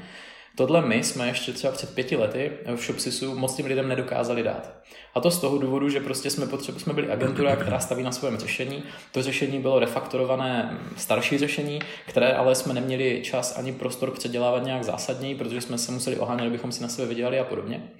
Tohle 0.56 0.86
my 0.86 1.02
jsme 1.02 1.26
ještě 1.28 1.52
třeba 1.52 1.72
před 1.72 1.94
pěti 1.94 2.16
lety 2.16 2.52
v 2.76 2.80
Shopsisu 2.80 3.34
moc 3.34 3.54
těm 3.54 3.66
lidem 3.66 3.88
nedokázali 3.88 4.42
dát. 4.42 4.74
A 5.14 5.20
to 5.20 5.30
z 5.30 5.40
toho 5.40 5.58
důvodu, 5.58 5.88
že 5.88 6.00
prostě 6.00 6.30
jsme, 6.30 6.46
potřebu, 6.46 6.78
jsme 6.78 6.92
byli 6.92 7.10
agentura, 7.10 7.56
která 7.56 7.80
staví 7.80 8.02
na 8.02 8.12
svém 8.12 8.36
řešení. 8.36 8.82
To 9.12 9.22
řešení 9.22 9.60
bylo 9.60 9.78
refaktorované 9.78 10.78
starší 10.96 11.38
řešení, 11.38 11.78
které 12.06 12.32
ale 12.32 12.54
jsme 12.54 12.74
neměli 12.74 13.20
čas 13.24 13.58
ani 13.58 13.72
prostor 13.72 14.10
předělávat 14.10 14.64
nějak 14.64 14.84
zásadněji, 14.84 15.34
protože 15.34 15.60
jsme 15.60 15.78
se 15.78 15.92
museli 15.92 16.16
ohánět, 16.16 16.46
abychom 16.46 16.72
si 16.72 16.82
na 16.82 16.88
sebe 16.88 17.08
vydělali 17.08 17.38
a 17.38 17.44
podobně. 17.44 17.90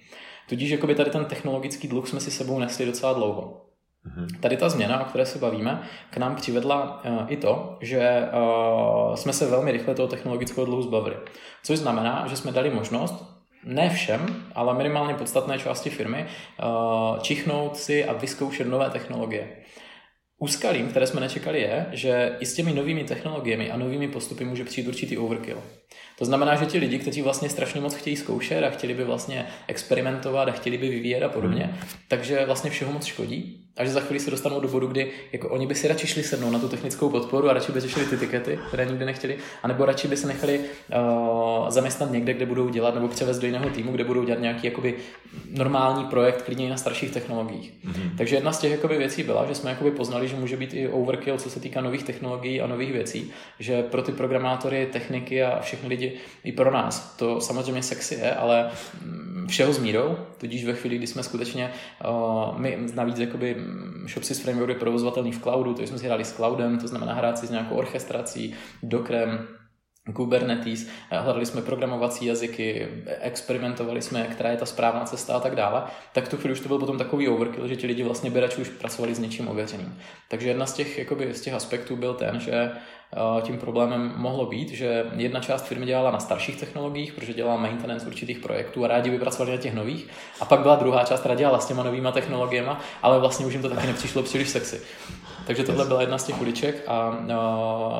Tudíž 0.48 0.70
jakoby 0.70 0.94
tady 0.94 1.10
ten 1.10 1.24
technologický 1.24 1.88
dluh 1.88 2.08
jsme 2.08 2.20
si 2.20 2.30
sebou 2.30 2.58
nesli 2.58 2.86
docela 2.86 3.12
dlouho. 3.12 3.73
Mhm. 4.04 4.28
Tady 4.40 4.56
ta 4.56 4.68
změna, 4.68 5.00
o 5.00 5.04
které 5.04 5.26
se 5.26 5.38
bavíme, 5.38 5.82
k 6.10 6.16
nám 6.16 6.36
přivedla 6.36 7.04
uh, 7.04 7.32
i 7.32 7.36
to, 7.36 7.78
že 7.80 8.28
uh, 8.32 9.14
jsme 9.14 9.32
se 9.32 9.50
velmi 9.50 9.72
rychle 9.72 9.94
toho 9.94 10.08
technologického 10.08 10.66
dluhu 10.66 10.82
zbavili. 10.82 11.16
Což 11.62 11.78
znamená, 11.78 12.26
že 12.26 12.36
jsme 12.36 12.52
dali 12.52 12.70
možnost 12.70 13.34
ne 13.64 13.90
všem, 13.90 14.44
ale 14.54 14.74
minimálně 14.74 15.14
podstatné 15.14 15.58
části 15.58 15.90
firmy, 15.90 16.26
uh, 16.26 17.18
čichnout 17.18 17.76
si 17.76 18.04
a 18.04 18.12
vyzkoušet 18.12 18.66
nové 18.66 18.90
technologie. 18.90 19.56
Úskalím, 20.38 20.88
které 20.88 21.06
jsme 21.06 21.20
nečekali, 21.20 21.60
je, 21.60 21.86
že 21.92 22.36
i 22.40 22.46
s 22.46 22.54
těmi 22.54 22.74
novými 22.74 23.04
technologiemi 23.04 23.70
a 23.70 23.76
novými 23.76 24.08
postupy 24.08 24.44
může 24.44 24.64
přijít 24.64 24.88
určitý 24.88 25.18
overkill. 25.18 25.62
To 26.18 26.24
znamená, 26.24 26.56
že 26.56 26.66
ti 26.66 26.78
lidi, 26.78 26.98
kteří 26.98 27.22
vlastně 27.22 27.48
strašně 27.48 27.80
moc 27.80 27.94
chtějí 27.94 28.16
zkoušet 28.16 28.64
a 28.64 28.70
chtěli 28.70 28.94
by 28.94 29.04
vlastně 29.04 29.46
experimentovat 29.66 30.48
a 30.48 30.52
chtěli 30.52 30.78
by 30.78 30.88
vyvíjet 30.88 31.22
a 31.22 31.28
podobně, 31.28 31.64
hmm. 31.64 31.88
takže 32.08 32.46
vlastně 32.46 32.70
všeho 32.70 32.92
moc 32.92 33.04
škodí 33.04 33.64
a 33.76 33.84
že 33.84 33.90
za 33.90 34.00
chvíli 34.00 34.20
se 34.20 34.30
dostanou 34.30 34.60
do 34.60 34.68
bodu, 34.68 34.86
kdy 34.86 35.10
jako 35.32 35.48
oni 35.48 35.66
by 35.66 35.74
si 35.74 35.88
radši 35.88 36.06
šli 36.06 36.22
sednout 36.22 36.50
na 36.50 36.58
tu 36.58 36.68
technickou 36.68 37.08
podporu 37.08 37.50
a 37.50 37.52
radši 37.52 37.72
by 37.72 37.80
řešili 37.80 38.06
ty 38.06 38.16
tikety, 38.16 38.58
které 38.68 38.86
nikdy 38.86 39.04
nechtěli, 39.04 39.38
anebo 39.62 39.84
radši 39.84 40.08
by 40.08 40.16
se 40.16 40.26
nechali 40.26 40.60
uh, 40.60 41.70
zaměstnat 41.70 42.10
někde, 42.10 42.34
kde 42.34 42.46
budou 42.46 42.68
dělat, 42.68 42.94
nebo 42.94 43.08
převést 43.08 43.38
do 43.38 43.46
jiného 43.46 43.70
týmu, 43.70 43.92
kde 43.92 44.04
budou 44.04 44.24
dělat 44.24 44.40
nějaký 44.40 44.66
jakoby, 44.66 44.94
normální 45.50 46.04
projekt, 46.04 46.42
klidně 46.42 46.70
na 46.70 46.76
starších 46.76 47.10
technologiích. 47.10 47.72
Mm-hmm. 47.84 48.16
Takže 48.18 48.36
jedna 48.36 48.52
z 48.52 48.58
těch 48.58 48.70
jakoby, 48.70 48.98
věcí 48.98 49.22
byla, 49.22 49.46
že 49.46 49.54
jsme 49.54 49.70
jakoby, 49.70 49.90
poznali, 49.90 50.28
že 50.28 50.36
může 50.36 50.56
být 50.56 50.74
i 50.74 50.88
overkill, 50.88 51.38
co 51.38 51.50
se 51.50 51.60
týká 51.60 51.80
nových 51.80 52.02
technologií 52.02 52.60
a 52.60 52.66
nových 52.66 52.92
věcí, 52.92 53.32
že 53.58 53.82
pro 53.82 54.02
ty 54.02 54.12
programátory, 54.12 54.88
techniky 54.92 55.42
a 55.42 55.60
všechny 55.60 55.88
lidi 55.88 56.03
i 56.44 56.52
pro 56.52 56.70
nás. 56.70 57.16
To 57.16 57.40
samozřejmě 57.40 57.82
sexy 57.82 58.14
je, 58.14 58.34
ale 58.34 58.70
mm, 59.04 59.46
všeho 59.48 59.72
s 59.72 59.78
mírou, 59.78 60.16
tudíž 60.38 60.64
ve 60.64 60.74
chvíli, 60.74 60.98
kdy 60.98 61.06
jsme 61.06 61.22
skutečně 61.22 61.72
uh, 62.08 62.58
my 62.58 62.78
navíc 62.94 63.18
jakoby 63.18 63.56
Shopsys 64.08 64.40
Framework 64.40 64.68
je 64.68 64.78
provozovatelný 64.80 65.32
v 65.32 65.42
cloudu, 65.42 65.74
to 65.74 65.82
jsme 65.82 65.98
si 65.98 66.06
hráli 66.06 66.24
s 66.24 66.32
cloudem, 66.32 66.78
to 66.78 66.88
znamená 66.88 67.14
hrát 67.14 67.38
si 67.38 67.46
s 67.46 67.50
nějakou 67.50 67.74
orchestrací, 67.74 68.54
dokrem, 68.82 69.46
Kubernetes, 70.12 70.86
hledali 71.10 71.46
jsme 71.46 71.62
programovací 71.62 72.26
jazyky, 72.26 72.88
experimentovali 73.20 74.02
jsme, 74.02 74.22
která 74.24 74.50
je 74.50 74.56
ta 74.56 74.66
správná 74.66 75.04
cesta 75.04 75.36
a 75.36 75.40
tak 75.40 75.56
dále, 75.56 75.82
tak 76.12 76.28
tu 76.28 76.36
chvíli 76.36 76.52
už 76.52 76.60
to 76.60 76.68
byl 76.68 76.78
potom 76.78 76.98
takový 76.98 77.28
overkill, 77.28 77.68
že 77.68 77.76
ti 77.76 77.86
lidi 77.86 78.02
vlastně 78.02 78.30
by 78.30 78.40
radši 78.40 78.60
už 78.60 78.68
pracovali 78.68 79.14
s 79.14 79.18
něčím 79.18 79.48
ověřeným. 79.48 79.98
Takže 80.28 80.48
jedna 80.48 80.66
z 80.66 80.72
těch, 80.72 80.98
jakoby, 80.98 81.34
z 81.34 81.40
těch 81.40 81.54
aspektů 81.54 81.96
byl 81.96 82.14
ten, 82.14 82.40
že 82.40 82.70
tím 83.42 83.58
problémem 83.58 84.14
mohlo 84.16 84.46
být, 84.46 84.68
že 84.70 85.04
jedna 85.16 85.40
část 85.40 85.66
firmy 85.66 85.86
dělala 85.86 86.10
na 86.10 86.18
starších 86.18 86.60
technologiích, 86.60 87.12
protože 87.12 87.32
dělala 87.32 87.60
maintenance 87.60 88.06
určitých 88.06 88.38
projektů 88.38 88.84
a 88.84 88.88
rádi 88.88 89.10
by 89.10 89.18
pracovali 89.18 89.56
na 89.56 89.62
těch 89.62 89.74
nových. 89.74 90.08
A 90.40 90.44
pak 90.44 90.60
byla 90.60 90.76
druhá 90.76 91.04
část, 91.04 91.20
která 91.20 91.34
dělala 91.34 91.58
s 91.58 91.66
těma 91.66 91.82
novýma 91.82 92.12
technologiemi, 92.12 92.70
ale 93.02 93.20
vlastně 93.20 93.46
už 93.46 93.52
jim 93.52 93.62
to 93.62 93.68
taky 93.68 93.86
nepřišlo 93.86 94.22
příliš 94.22 94.48
sexy. 94.48 94.80
Takže 95.46 95.64
tohle 95.64 95.84
byla 95.84 96.00
jedna 96.00 96.18
z 96.18 96.24
těch 96.24 96.40
uliček 96.40 96.84
a, 96.86 97.18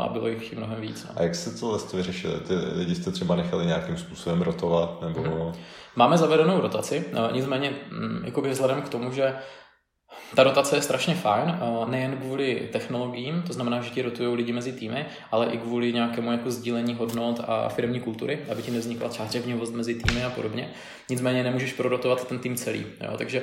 a 0.05 0.09
bylo 0.13 0.29
jich 0.29 0.57
mnohem 0.57 0.81
víc. 0.81 1.07
No. 1.09 1.11
A 1.17 1.23
jak 1.23 1.35
se 1.35 1.61
to 1.61 1.69
vlastně 1.69 1.97
vyřešili? 1.97 2.41
Ty 2.41 2.55
lidi 2.55 2.95
jste 2.95 3.11
třeba 3.11 3.37
nechali 3.37 3.67
nějakým 3.67 3.97
způsobem 3.97 4.43
rotovat? 4.43 5.03
Nebo... 5.03 5.21
Mm-hmm. 5.21 5.53
Máme 5.97 6.19
zavedenou 6.19 6.61
rotaci, 6.61 7.05
no, 7.13 7.31
nicméně 7.33 7.73
mm, 7.91 8.33
vzhledem 8.51 8.83
k 8.83 8.89
tomu, 8.89 9.13
že 9.13 9.35
ta 10.35 10.43
rotace 10.43 10.77
je 10.77 10.83
strašně 10.83 11.15
fajn, 11.15 11.59
nejen 11.87 12.17
kvůli 12.17 12.69
technologiím, 12.73 13.43
to 13.47 13.53
znamená, 13.53 13.81
že 13.81 13.91
ti 13.91 14.03
rotují 14.03 14.37
lidi 14.37 14.53
mezi 14.53 14.73
týmy, 14.73 15.07
ale 15.31 15.47
i 15.47 15.59
kvůli 15.59 15.93
nějakému 15.93 16.33
jako 16.33 16.51
sdílení 16.51 16.95
hodnot 16.95 17.41
a 17.47 17.69
firmní 17.69 18.01
kultury, 18.01 18.39
aby 18.51 18.63
ti 18.63 18.71
nevznikla 18.71 19.09
čářevnivost 19.09 19.75
mezi 19.75 19.95
týmy 19.95 20.25
a 20.25 20.31
podobně. 20.31 20.71
Nicméně 21.11 21.43
nemůžeš 21.43 21.73
prorotovat 21.73 22.29
ten 22.29 22.39
tým 22.39 22.57
celý. 22.57 22.87
Jo? 23.01 23.15
Takže 23.19 23.43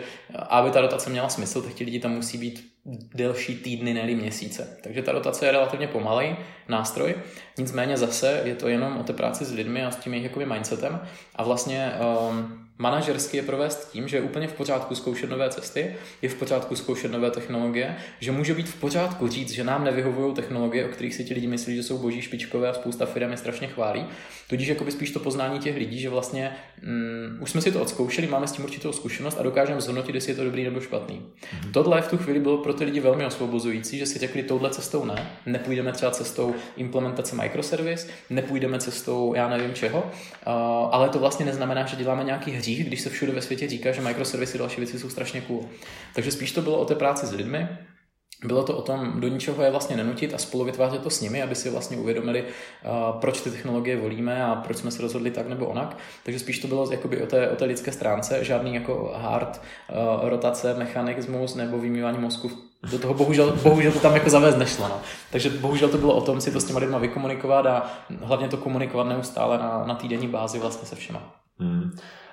aby 0.49 0.71
ta 0.71 0.81
rotace 0.81 1.09
měla 1.09 1.29
smysl, 1.29 1.61
tak 1.61 1.73
ti 1.73 1.83
lidi 1.83 1.99
tam 1.99 2.11
musí 2.11 2.37
být 2.37 2.71
delší 3.15 3.55
týdny, 3.55 3.93
ne 3.93 4.15
měsíce. 4.15 4.77
Takže 4.83 5.01
ta 5.01 5.11
rotace 5.11 5.45
je 5.45 5.51
relativně 5.51 5.87
pomalý 5.87 6.35
nástroj, 6.69 7.15
nicméně 7.57 7.97
zase 7.97 8.41
je 8.43 8.55
to 8.55 8.67
jenom 8.67 8.97
o 8.97 9.03
té 9.03 9.13
práci 9.13 9.45
s 9.45 9.53
lidmi 9.53 9.85
a 9.85 9.91
s 9.91 9.95
tím 9.95 10.13
jejich 10.13 10.35
mindsetem 10.35 10.99
a 11.35 11.43
vlastně 11.43 11.91
um, 12.29 12.60
manažersky 12.81 13.37
je 13.37 13.43
provést 13.43 13.91
tím, 13.91 14.07
že 14.07 14.17
je 14.17 14.21
úplně 14.21 14.47
v 14.47 14.53
pořádku 14.53 14.95
zkoušet 14.95 15.29
nové 15.29 15.49
cesty, 15.49 15.95
je 16.21 16.29
v 16.29 16.35
pořádku 16.35 16.75
zkoušet 16.75 17.11
nové 17.11 17.31
technologie, 17.31 17.95
že 18.19 18.31
může 18.31 18.53
být 18.53 18.69
v 18.69 18.75
pořádku 18.75 19.27
říct, 19.27 19.51
že 19.51 19.63
nám 19.63 19.83
nevyhovují 19.83 20.33
technologie, 20.33 20.85
o 20.85 20.87
kterých 20.87 21.15
si 21.15 21.23
ti 21.23 21.33
lidi 21.33 21.47
myslí, 21.47 21.75
že 21.75 21.83
jsou 21.83 21.97
boží 21.97 22.21
špičkové 22.21 22.69
a 22.69 22.73
spousta 22.73 23.05
firm 23.05 23.31
je 23.31 23.37
strašně 23.37 23.67
chválí. 23.67 24.05
Tudíž 24.49 24.67
jakoby 24.67 24.91
spíš 24.91 25.11
to 25.11 25.19
poznání 25.19 25.59
těch 25.59 25.77
lidí, 25.77 25.99
že 25.99 26.09
vlastně 26.09 26.51
mm, 26.81 27.37
už 27.41 27.51
jsme 27.51 27.61
si 27.61 27.71
to 27.71 27.81
odzkoušeli, 27.81 28.27
máme 28.27 28.47
s 28.47 28.51
tím 28.51 28.65
určitou 28.65 28.91
zkušenost 28.91 29.37
a 29.39 29.43
dokážeme 29.43 29.81
zhodnotit, 29.81 30.15
jestli 30.15 30.31
je 30.31 30.35
to 30.35 30.43
dobrý 30.43 30.63
nebo 30.63 30.79
špatný. 30.79 31.21
Mm-hmm. 31.21 31.71
Tohle 31.71 32.01
v 32.01 32.07
tu 32.07 32.17
chvíli 32.17 32.39
bylo 32.39 32.57
pro 32.57 32.73
ty 32.73 32.83
lidi 32.83 32.99
velmi 32.99 33.25
osvobozující, 33.25 33.97
že 33.97 34.05
si 34.05 34.19
řekli, 34.19 34.43
touhle 34.43 34.69
cestou 34.69 35.05
ne, 35.05 35.31
nepůjdeme 35.45 35.91
třeba 35.91 36.11
cestou 36.11 36.55
implementace 36.77 37.35
microservice, 37.35 38.07
nepůjdeme 38.29 38.79
cestou 38.79 39.33
já 39.35 39.49
nevím 39.49 39.73
čeho, 39.73 40.11
ale 40.91 41.09
to 41.09 41.19
vlastně 41.19 41.45
neznamená, 41.45 41.85
že 41.85 41.95
děláme 41.95 42.23
nějaký 42.23 42.51
hří 42.51 42.70
hřích, 42.73 42.87
když 42.87 43.01
se 43.01 43.09
všude 43.09 43.31
ve 43.31 43.41
světě 43.41 43.67
říká, 43.67 43.91
že 43.91 44.01
microservisy 44.01 44.57
a 44.57 44.59
další 44.59 44.81
věci 44.81 44.99
jsou 44.99 45.09
strašně 45.09 45.41
cool. 45.41 45.65
Takže 46.15 46.31
spíš 46.31 46.51
to 46.51 46.61
bylo 46.61 46.77
o 46.77 46.85
té 46.85 46.95
práci 46.95 47.25
s 47.25 47.31
lidmi, 47.31 47.67
bylo 48.45 48.63
to 48.63 48.77
o 48.77 48.81
tom, 48.81 49.21
do 49.21 49.27
ničeho 49.27 49.63
je 49.63 49.71
vlastně 49.71 49.95
nenutit 49.95 50.33
a 50.33 50.37
spolu 50.37 50.63
vytvářet 50.63 51.01
to 51.01 51.09
s 51.09 51.21
nimi, 51.21 51.41
aby 51.41 51.55
si 51.55 51.69
vlastně 51.69 51.97
uvědomili, 51.97 52.43
uh, 52.43 53.19
proč 53.19 53.41
ty 53.41 53.51
technologie 53.51 53.97
volíme 53.97 54.43
a 54.43 54.55
proč 54.55 54.77
jsme 54.77 54.91
se 54.91 55.01
rozhodli 55.01 55.31
tak 55.31 55.47
nebo 55.47 55.65
onak. 55.65 55.97
Takže 56.23 56.39
spíš 56.39 56.59
to 56.59 56.67
bylo 56.67 56.91
jakoby 56.91 57.21
o 57.21 57.25
té, 57.25 57.49
o 57.49 57.55
té 57.55 57.65
lidské 57.65 57.91
stránce, 57.91 58.43
žádný 58.43 58.75
jako 58.75 59.13
hard 59.15 59.61
uh, 60.21 60.29
rotace, 60.29 60.73
mechanismus 60.73 61.55
nebo 61.55 61.79
vymývání 61.79 62.17
mozku 62.17 62.51
do 62.91 62.99
toho 62.99 63.13
bohužel, 63.13 63.57
bohužel 63.63 63.91
to 63.91 63.99
tam 63.99 64.13
jako 64.13 64.29
zavést 64.29 64.57
nešlo. 64.57 64.87
No. 64.87 65.01
Takže 65.31 65.49
bohužel 65.49 65.89
to 65.89 65.97
bylo 65.97 66.15
o 66.15 66.21
tom 66.21 66.41
si 66.41 66.51
to 66.51 66.59
s 66.59 66.65
těma 66.65 66.79
lidma 66.79 66.97
vykomunikovat 66.97 67.65
a 67.65 67.91
hlavně 68.21 68.47
to 68.47 68.57
komunikovat 68.57 69.03
neustále 69.03 69.57
na, 69.57 69.83
na 69.85 69.95
týdenní 69.95 70.27
bázi 70.27 70.59
vlastně 70.59 70.87
se 70.87 70.95
všema. 70.95 71.35
Hmm. 71.59 71.91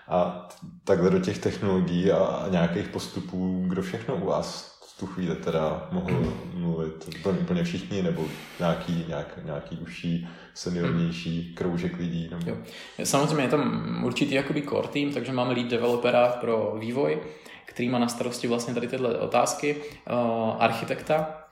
A 0.09 0.49
takhle 0.85 1.11
do 1.11 1.19
těch 1.19 1.39
technologií 1.39 2.13
a 2.13 2.47
nějakých 2.51 2.89
postupů, 2.89 3.65
kdo 3.69 3.83
všechno 3.83 4.17
u 4.17 4.27
vás 4.27 4.79
v 4.95 5.01
tu 5.01 5.07
chvíli 5.07 5.37
teda 5.37 5.89
mohl 5.93 6.35
mluvit? 6.55 7.09
Úplně, 7.19 7.39
úplně 7.39 7.65
všichni 7.65 8.03
nebo 8.03 8.25
nějaký, 8.59 9.05
nějak, 9.09 9.39
nějaký 9.45 9.77
užší, 9.77 10.29
seniornější 10.55 11.55
kroužek 11.55 11.99
lidí? 11.99 12.29
Nebo... 12.31 12.51
Jo. 12.51 12.57
Samozřejmě 13.05 13.45
je 13.45 13.49
tam 13.49 14.03
určitý 14.05 14.35
jakoby 14.35 14.63
core 14.63 14.89
team, 14.89 15.13
takže 15.13 15.33
máme 15.33 15.55
lead 15.55 15.67
developera 15.67 16.29
pro 16.29 16.77
vývoj, 16.81 17.21
který 17.67 17.89
má 17.89 17.99
na 17.99 18.09
starosti 18.09 18.49
vlastně 18.49 18.75
tady 18.75 18.89
tyhle 18.89 19.19
otázky, 19.19 19.77
uh, 19.77 20.57
architekta, 20.59 21.45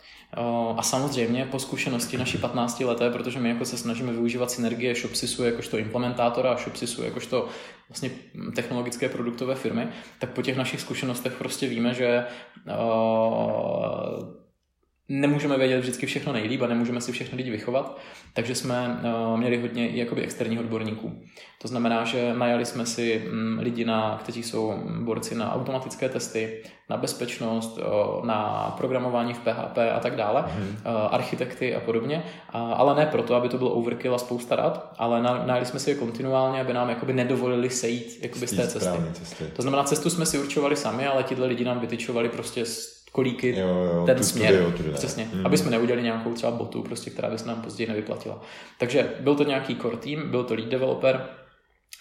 a 0.77 0.83
samozřejmě 0.83 1.49
po 1.51 1.59
zkušenosti 1.59 2.19
naší 2.19 2.39
15 2.39 2.81
leté, 2.81 3.11
protože 3.11 3.41
my 3.41 3.49
jako 3.49 3.65
se 3.65 3.77
snažíme 3.77 4.13
využívat 4.13 4.51
synergie 4.51 4.95
Shopsisu 4.95 5.45
jakožto 5.45 5.79
implementátora 5.79 6.53
a 6.53 6.57
Shopsisu 6.57 7.03
jakožto 7.03 7.49
vlastně 7.89 8.11
technologické 8.55 9.09
produktové 9.09 9.55
firmy, 9.55 9.89
tak 10.19 10.31
po 10.31 10.43
těch 10.43 10.57
našich 10.57 10.81
zkušenostech 10.81 11.33
prostě 11.33 11.69
víme, 11.69 11.95
že 11.95 12.25
uh, 12.67 14.46
nemůžeme 15.09 15.59
vědět 15.59 15.81
vždycky 15.81 16.07
všechno 16.07 16.33
nejlíp 16.33 16.63
a 16.63 16.67
nemůžeme 16.67 17.01
si 17.01 17.13
všechny 17.13 17.37
lidi 17.37 17.51
vychovat, 17.51 17.99
takže 18.33 18.55
jsme 18.55 19.01
uh, 19.31 19.39
měli 19.39 19.61
hodně 19.61 19.89
i 19.89 19.99
jakoby 19.99 20.23
externích 20.23 20.61
odborníků. 20.61 21.23
To 21.63 21.69
znamená, 21.69 22.05
že 22.05 22.35
najali 22.35 22.65
jsme 22.65 22.87
si 22.87 23.29
um, 23.31 23.59
lidi, 23.59 23.85
na, 23.85 24.19
kteří 24.23 24.43
jsou 24.43 24.75
borci 25.01 25.35
na 25.35 25.55
automatické 25.55 26.09
testy, 26.09 26.63
na 26.91 26.97
bezpečnost, 26.97 27.79
uh, 27.79 28.27
na 28.27 28.75
programování 28.77 29.35
v 29.35 29.39
PHP 29.39 29.79
a 29.97 30.01
tak 30.01 30.17
dále, 30.17 30.43
mm. 30.43 30.69
uh, 30.69 30.77
architekty 31.15 31.75
a 31.75 31.81
podobně, 31.81 32.23
ale 32.53 32.95
ne 32.95 33.07
proto, 33.07 33.35
aby 33.35 33.49
to 33.49 33.59
bylo 33.59 33.71
overkill 33.71 34.15
a 34.15 34.19
spousta 34.19 34.57
rad, 34.57 34.95
ale 34.99 35.23
na, 35.23 35.45
najali 35.47 35.67
jsme 35.67 35.79
si 35.79 35.91
je 35.91 35.97
kontinuálně, 35.97 36.61
aby 36.61 36.73
nám 36.73 36.89
jakoby 36.89 37.13
nedovolili 37.13 37.71
sejít 37.71 38.19
jakoby 38.23 38.47
z 38.47 38.57
té 38.57 38.69
cesty. 38.69 38.99
cesty. 39.13 39.45
To 39.57 39.63
znamená, 39.63 39.85
cestu 39.85 40.11
jsme 40.11 40.27
si 40.27 40.39
určovali 40.39 40.77
sami, 40.77 41.07
ale 41.07 41.23
tihle 41.23 41.47
lidi 41.47 41.65
nám 41.65 41.81
vytyčovali 41.81 42.29
prostě 42.29 42.65
kolíky 43.17 43.57
jo, 43.59 43.69
jo, 43.69 44.07
ten 44.07 44.25
směr. 44.25 44.71
Studio, 44.75 44.93
Přesně. 44.95 45.25
Hmm. 45.25 45.47
Aby 45.47 45.59
jsme 45.59 45.71
neudělali 45.71 46.03
nějakou 46.03 46.33
třeba 46.33 46.53
botu, 46.53 46.83
prostě, 46.83 47.11
která 47.11 47.31
by 47.31 47.39
se 47.39 47.49
nám 47.49 47.63
později 47.63 47.89
nevyplatila. 47.89 48.43
Takže 48.79 49.15
byl 49.21 49.35
to 49.35 49.45
nějaký 49.45 49.77
core 49.77 49.97
team, 49.97 50.31
byl 50.31 50.45
to 50.45 50.55
lead 50.55 50.69
developer, 50.69 51.29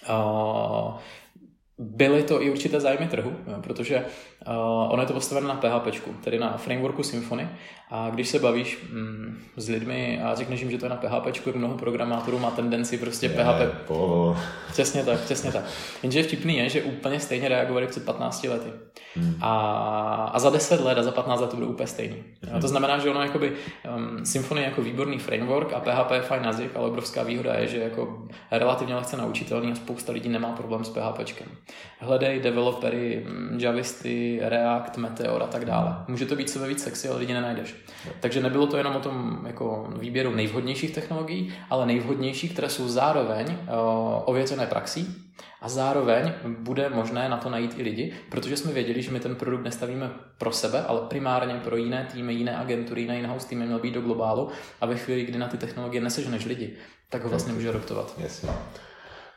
uh, 0.10 0.94
byly 1.78 2.24
to 2.24 2.42
i 2.42 2.52
určité 2.52 2.80
zájmy 2.80 3.08
trhu, 3.08 3.32
protože 3.64 4.06
uh, 4.48 4.92
ono 4.92 5.02
je 5.04 5.08
to 5.08 5.14
postavené 5.14 5.48
na 5.48 5.56
PHP, 5.56 6.02
tedy 6.24 6.40
na 6.40 6.58
frameworku 6.58 7.04
Symfony. 7.04 7.50
A 7.92 8.10
když 8.10 8.30
se 8.30 8.40
bavíš 8.40 8.80
mm, 8.92 9.38
s 9.56 9.70
lidmi 9.70 10.22
a 10.24 10.36
řekneš 10.36 10.62
jim, 10.62 10.72
že 10.72 10.78
to 10.78 10.86
je 10.86 10.90
na 10.90 10.96
PHP, 10.96 11.56
mnoho 11.56 11.78
programátorů 11.78 12.40
má 12.40 12.52
tendenci 12.52 12.98
prostě 12.98 13.26
je, 13.26 13.30
PHP. 13.30 13.88
Po. 13.88 14.38
Přesně 14.72 15.04
tak, 15.04 15.20
přesně 15.20 15.52
tak. 15.52 15.64
Jenže 16.04 16.24
vtipný 16.24 16.58
je, 16.58 16.70
že 16.70 16.84
úplně 16.84 17.20
stejně 17.20 17.50
reagovali 17.50 17.88
před 17.88 18.06
15 18.06 18.44
lety. 18.44 18.70
Hmm. 19.16 19.38
A, 19.42 20.32
a 20.34 20.40
za 20.40 20.50
10 20.50 20.82
let 20.82 20.98
a 20.98 21.04
za 21.04 21.12
15 21.12 21.42
let 21.42 21.50
to 21.50 21.56
bude 21.56 21.68
úplně 21.68 21.88
stejný. 21.88 22.24
Hmm. 22.42 22.56
A 22.56 22.60
to 22.60 22.68
znamená, 22.68 22.98
že 22.98 23.10
ono 23.10 23.22
jakoby 23.22 23.54
um, 23.96 24.26
Symfony 24.26 24.62
je 24.62 24.66
jako 24.66 24.82
výborný 24.82 25.20
framework 25.20 25.74
a 25.74 25.80
PHP 25.80 26.12
je 26.12 26.22
fajn 26.22 26.44
jazyk, 26.44 26.72
ale 26.76 26.88
obrovská 26.88 27.24
výhoda 27.24 27.54
je, 27.54 27.68
že 27.68 27.78
jako 27.78 28.28
relativně 28.52 28.96
lehce 28.96 29.18
naučitelný 29.18 29.72
a 29.72 29.76
spousta 29.76 30.14
lidí 30.14 30.30
nemá 30.30 30.52
problém 30.52 30.84
s 30.84 30.90
PHP. 30.90 31.42
Hledej 32.00 32.40
developery, 32.40 33.26
mm, 33.28 33.60
React, 34.42 34.98
Meteor 34.98 35.44
a 35.44 35.48
tak 35.48 35.66
dále. 35.66 35.96
Může 36.08 36.26
to 36.26 36.36
být 36.36 36.50
sebe 36.50 36.68
víc 36.68 36.84
sexy, 36.84 37.10
ale 37.10 37.20
lidi 37.20 37.34
nenajdeš. 37.34 37.76
Takže 38.20 38.42
nebylo 38.42 38.68
to 38.68 38.78
jenom 38.78 38.96
o 38.96 39.00
tom 39.00 39.44
jako 39.48 39.94
výběru 40.00 40.36
nejvhodnějších 40.36 40.96
technologií, 40.96 41.54
ale 41.70 41.86
nejvhodnějších, 41.86 42.52
které 42.52 42.70
jsou 42.70 42.88
zároveň 42.88 43.48
uh, 43.48 43.58
ověřené 44.26 44.68
praxí 44.68 45.26
A 45.62 45.70
zároveň 45.70 46.34
bude 46.60 46.90
možné 46.90 47.30
na 47.30 47.38
to 47.38 47.50
najít 47.50 47.80
i 47.80 47.84
lidi, 47.84 48.14
protože 48.30 48.58
jsme 48.58 48.72
věděli, 48.72 49.02
že 49.02 49.12
my 49.12 49.20
ten 49.20 49.36
produkt 49.36 49.64
nestavíme 49.64 50.10
pro 50.38 50.52
sebe, 50.52 50.84
ale 50.88 51.02
primárně 51.02 51.54
pro 51.54 51.78
jiné 51.78 52.08
týmy, 52.14 52.34
jiné 52.34 52.58
agentury, 52.58 53.02
jiné 53.02 53.20
in-house 53.20 53.48
týmy 53.48 53.66
měl 53.66 53.80
být 53.80 53.94
do 53.94 54.02
globálu 54.02 54.50
a 54.82 54.86
ve 54.86 54.96
chvíli, 54.96 55.26
kdy 55.26 55.40
na 55.40 55.48
ty 55.48 55.58
technologie 55.58 56.02
neseženeš 56.02 56.46
lidi, 56.46 56.74
tak 57.10 57.24
ho 57.24 57.30
vlastně 57.30 57.54
může 57.54 57.70
adoptovat. 57.70 58.14
Jasně. 58.18 58.50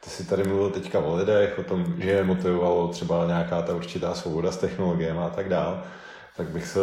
Ty 0.05 0.11
jsi 0.11 0.27
tady 0.27 0.45
mluvil 0.45 0.71
teďka 0.71 0.99
o 0.99 1.17
lidech, 1.17 1.59
o 1.59 1.63
tom, 1.63 1.95
že 1.99 2.11
je 2.11 2.25
motivovalo 2.25 2.89
třeba 2.89 3.27
nějaká 3.27 3.63
ta 3.63 3.75
určitá 3.75 4.15
svoboda 4.15 4.53
s 4.53 4.57
technologiemi 4.57 5.19
a 5.19 5.29
tak 5.29 5.49
dál. 5.49 5.83
Tak 6.37 6.49
bych 6.49 6.67
se 6.67 6.81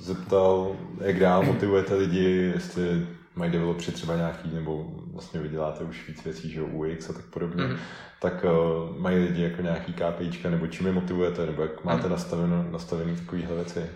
zeptal, 0.00 0.76
jak 1.00 1.18
dál 1.20 1.42
motivujete 1.42 1.94
lidi, 1.94 2.52
jestli 2.54 3.06
mají 3.34 3.50
developři 3.50 3.92
třeba 3.92 4.16
nějaký, 4.16 4.50
nebo 4.54 4.86
vlastně 5.12 5.40
vyděláte 5.40 5.84
už 5.84 6.08
víc 6.08 6.24
věcí, 6.24 6.50
že 6.50 6.62
UX 6.62 7.10
a 7.10 7.12
tak 7.12 7.24
podobně, 7.24 7.64
mm. 7.64 7.76
tak 8.20 8.44
uh, 8.44 8.96
mají 8.96 9.18
lidi 9.18 9.42
jako 9.42 9.62
nějaký 9.62 9.92
KPIčka, 9.92 10.50
nebo 10.50 10.66
čím 10.66 10.86
je 10.86 10.92
motivujete, 10.92 11.46
nebo 11.46 11.62
jak 11.62 11.84
máte 11.84 12.06
mm. 12.06 12.10
nastaveno, 12.10 12.66
nastavený 12.70 13.16
takovýhle 13.16 13.54
věci? 13.54 13.86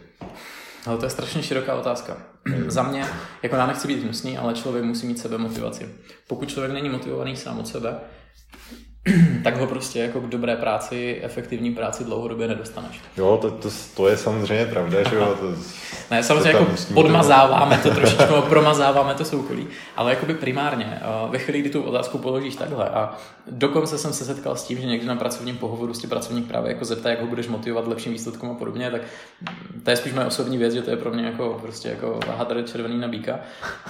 Ale 0.87 0.99
to 0.99 1.07
je 1.07 1.11
strašně 1.11 1.43
široká 1.43 1.75
otázka. 1.75 2.17
Za 2.67 2.83
mě, 2.83 3.05
jako 3.43 3.57
já 3.57 3.67
nechci 3.67 3.89
být 3.89 4.03
hnusný, 4.03 4.39
ale 4.39 4.55
člověk 4.55 4.85
musí 4.85 5.07
mít 5.07 5.19
sebe 5.19 5.39
motivaci. 5.39 5.89
Pokud 6.29 6.49
člověk 6.49 6.73
není 6.73 6.89
motivovaný 6.89 7.37
sám 7.37 7.59
od 7.59 7.69
sebe, 7.69 7.97
first. 8.33 8.92
tak 9.45 9.57
ho 9.57 9.67
prostě 9.67 9.99
jako 9.99 10.21
k 10.21 10.29
dobré 10.29 10.57
práci, 10.57 11.21
efektivní 11.23 11.75
práci 11.75 12.05
dlouhodobě 12.05 12.49
nedostaneš. 12.49 13.01
Jo, 13.17 13.39
to, 13.43 13.51
to, 13.51 13.69
to 13.97 14.09
je 14.09 14.17
samozřejmě 14.17 14.67
pravda, 14.67 15.09
že 15.11 15.17
jo. 15.17 15.37
To, 15.41 15.55
ne, 16.11 16.23
samozřejmě 16.23 16.53
to 16.53 16.59
jako 16.59 16.73
podmazáváme 16.95 17.79
to 17.79 17.91
trošičku, 17.91 18.35
promazáváme 18.49 19.15
to 19.15 19.25
soukolí, 19.25 19.67
ale 19.97 20.11
jakoby 20.11 20.35
primárně, 20.35 20.99
eh, 21.03 21.31
ve 21.31 21.39
chvíli, 21.39 21.61
kdy 21.61 21.71
tu 21.71 21.83
otázku 21.83 22.19
položíš 22.19 22.57
takhle 22.57 22.89
a 22.89 23.17
dokonce 23.51 23.99
jsem 23.99 24.13
se 24.13 24.25
setkal 24.25 24.57
s 24.57 24.65
tím, 24.65 24.79
že 24.79 24.87
někdy 24.87 25.07
na 25.07 25.17
pracovním 25.17 25.57
pohovoru 25.57 25.95
si 25.95 26.07
pracovník 26.07 26.49
právě 26.49 26.73
jako 26.73 26.85
zeptá, 26.85 27.11
jak 27.11 27.21
ho 27.21 27.27
budeš 27.27 27.49
motivovat 27.49 27.89
lepším 27.89 28.13
výsledkům 28.13 28.51
a 28.51 28.55
podobně, 28.55 28.91
tak 28.91 29.03
to 29.83 29.91
je 29.91 29.97
spíš 29.97 30.13
moje 30.13 30.27
osobní 30.27 30.59
věc, 30.59 30.75
že 30.75 30.83
to 30.83 30.91
je 30.91 30.97
pro 30.97 31.11
mě 31.11 31.27
jako 31.27 31.59
prostě 31.63 31.89
jako 31.89 32.21
hadr 32.37 32.63
červený 32.63 32.99
na 32.99 33.09
bíka. 33.09 33.41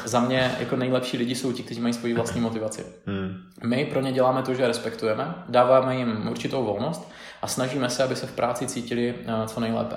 Za 0.05 0.21
mě 0.21 0.57
jako 0.61 0.77
nejlepší 0.77 1.17
lidi 1.17 1.35
jsou 1.35 1.53
ti, 1.53 1.63
kteří 1.63 1.81
mají 1.81 1.95
svoji 1.95 2.15
vlastní 2.15 2.41
motivaci. 2.41 2.85
Hmm. 3.07 3.43
My 3.65 3.85
pro 3.85 4.01
ně 4.01 4.13
děláme 4.13 4.43
to, 4.43 4.55
že 4.55 4.67
respektujeme, 4.67 5.02
dáváme 5.49 5.97
jim 5.97 6.29
určitou 6.31 6.65
volnost 6.65 7.13
a 7.43 7.47
snažíme 7.47 7.91
se, 7.91 8.03
aby 8.03 8.17
se 8.17 8.27
v 8.27 8.33
práci 8.33 8.67
cítili 8.67 9.15
eh, 9.27 9.47
co 9.47 9.61
nejlépe. 9.61 9.97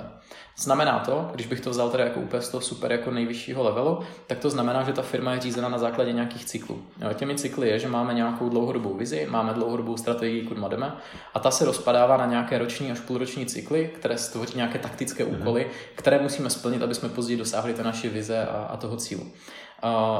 Znamená 0.58 0.98
to, 0.98 1.30
když 1.34 1.46
bych 1.46 1.60
to 1.60 1.70
vzal 1.70 1.90
teda 1.90 2.04
jako 2.04 2.20
úplně 2.20 2.42
z 2.42 2.48
toho 2.48 2.60
super 2.60 2.92
jako 2.92 3.10
nejvyššího 3.10 3.62
levelu, 3.62 4.00
tak 4.26 4.38
to 4.38 4.50
znamená, 4.50 4.82
že 4.82 4.92
ta 4.92 5.02
firma 5.02 5.32
je 5.32 5.40
řízena 5.40 5.68
na 5.68 5.78
základě 5.78 6.12
nějakých 6.12 6.44
cyklů. 6.44 6.82
Těmi 7.14 7.34
cykly 7.34 7.68
je, 7.68 7.78
že 7.78 7.88
máme 7.88 8.14
nějakou 8.14 8.48
dlouhodobou 8.48 8.94
vizi, 8.94 9.26
máme 9.30 9.52
dlouhodobou 9.52 9.96
strategii, 9.96 10.42
kudy 10.42 10.60
jdeme 10.68 10.92
a 11.34 11.38
ta 11.38 11.50
se 11.50 11.64
rozpadává 11.64 12.16
na 12.16 12.26
nějaké 12.26 12.58
roční 12.58 12.92
až 12.92 13.00
půlroční 13.00 13.46
cykly, 13.46 13.90
které 13.94 14.18
stvoří 14.18 14.56
nějaké 14.56 14.78
taktické 14.78 15.24
mhm. 15.24 15.40
úkoly, 15.40 15.66
které 15.94 16.18
musíme 16.18 16.50
splnit, 16.50 16.82
aby 16.82 16.94
jsme 16.94 17.08
později 17.08 17.38
dosáhli 17.38 17.74
té 17.74 17.82
naší 17.82 18.08
vize 18.08 18.46
a, 18.46 18.56
a 18.56 18.76
toho 18.76 18.96
cílu. 18.96 19.26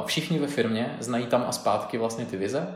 Všichni 0.07 0.38
ve 0.38 0.47
firmě 0.47 0.97
znají 1.01 1.27
tam 1.27 1.45
a 1.49 1.53
zpátky 1.53 1.99
vlastně 1.99 2.27
ty 2.27 2.37
vize. 2.37 2.75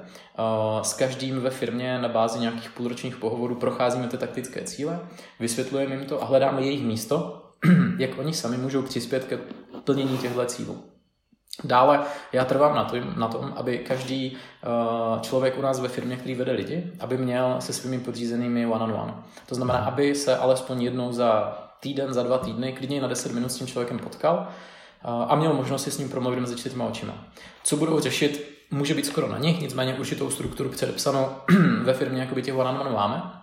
S 0.83 0.95
každým 0.95 1.40
ve 1.40 1.51
firmě 1.51 1.99
na 1.99 2.09
bázi 2.09 2.38
nějakých 2.38 2.71
půlročních 2.71 3.16
pohovorů 3.16 3.55
procházíme 3.55 4.09
ty 4.09 4.19
taktické 4.19 4.64
cíle, 4.64 5.01
vysvětlujeme 5.40 5.95
jim 5.95 6.05
to 6.05 6.23
a 6.23 6.25
hledáme 6.25 6.62
jejich 6.62 6.83
místo, 6.83 7.43
jak 7.99 8.19
oni 8.19 8.35
sami 8.35 8.57
můžou 8.57 8.83
přispět 8.83 9.25
ke 9.25 9.38
plnění 9.85 10.19
těchto 10.19 10.45
cílů. 10.45 10.85
Dále 11.64 12.01
já 12.33 12.45
trvám 12.45 12.77
na 12.77 12.85
tom, 12.85 13.14
na 13.16 13.29
tom, 13.29 13.53
aby 13.57 13.79
každý 13.79 14.37
uh, 14.37 15.21
člověk 15.21 15.59
u 15.59 15.62
nás 15.62 15.81
ve 15.81 15.88
firmě, 15.88 16.16
který 16.16 16.35
vede 16.35 16.53
lidi, 16.53 16.93
aby 17.01 17.16
měl 17.19 17.57
se 17.59 17.73
svými 17.73 17.99
podřízenými 17.99 18.66
one-on-one. 18.66 19.14
To 19.47 19.55
znamená, 19.55 19.79
aby 19.79 20.14
se 20.14 20.37
alespoň 20.37 20.83
jednou 20.83 21.12
za 21.12 21.59
týden, 21.81 22.12
za 22.12 22.23
dva 22.23 22.38
týdny, 22.38 22.73
klidně 22.73 23.01
na 23.01 23.09
10 23.09 23.33
minut 23.33 23.53
s 23.53 23.57
tím 23.57 23.66
člověkem 23.66 23.99
potkal 23.99 24.49
a 25.02 25.36
měl 25.36 25.54
možnost 25.54 25.82
si 25.82 25.90
s 25.90 25.98
ním 25.98 26.08
promluvit 26.08 26.40
mezi 26.40 26.56
čtyřma 26.56 26.84
očima. 26.84 27.14
Co 27.62 27.76
budou 27.76 28.00
řešit, 28.00 28.64
může 28.70 28.94
být 28.94 29.06
skoro 29.06 29.28
na 29.28 29.38
nich, 29.38 29.60
nicméně 29.60 29.94
určitou 29.94 30.30
strukturu 30.30 30.70
předepsanou 30.70 31.26
ve 31.82 31.94
firmě, 31.94 32.20
jako 32.20 32.34
by 32.34 32.42
těch 32.42 32.54
one-on-one 32.54 32.90
máme. 32.90 33.39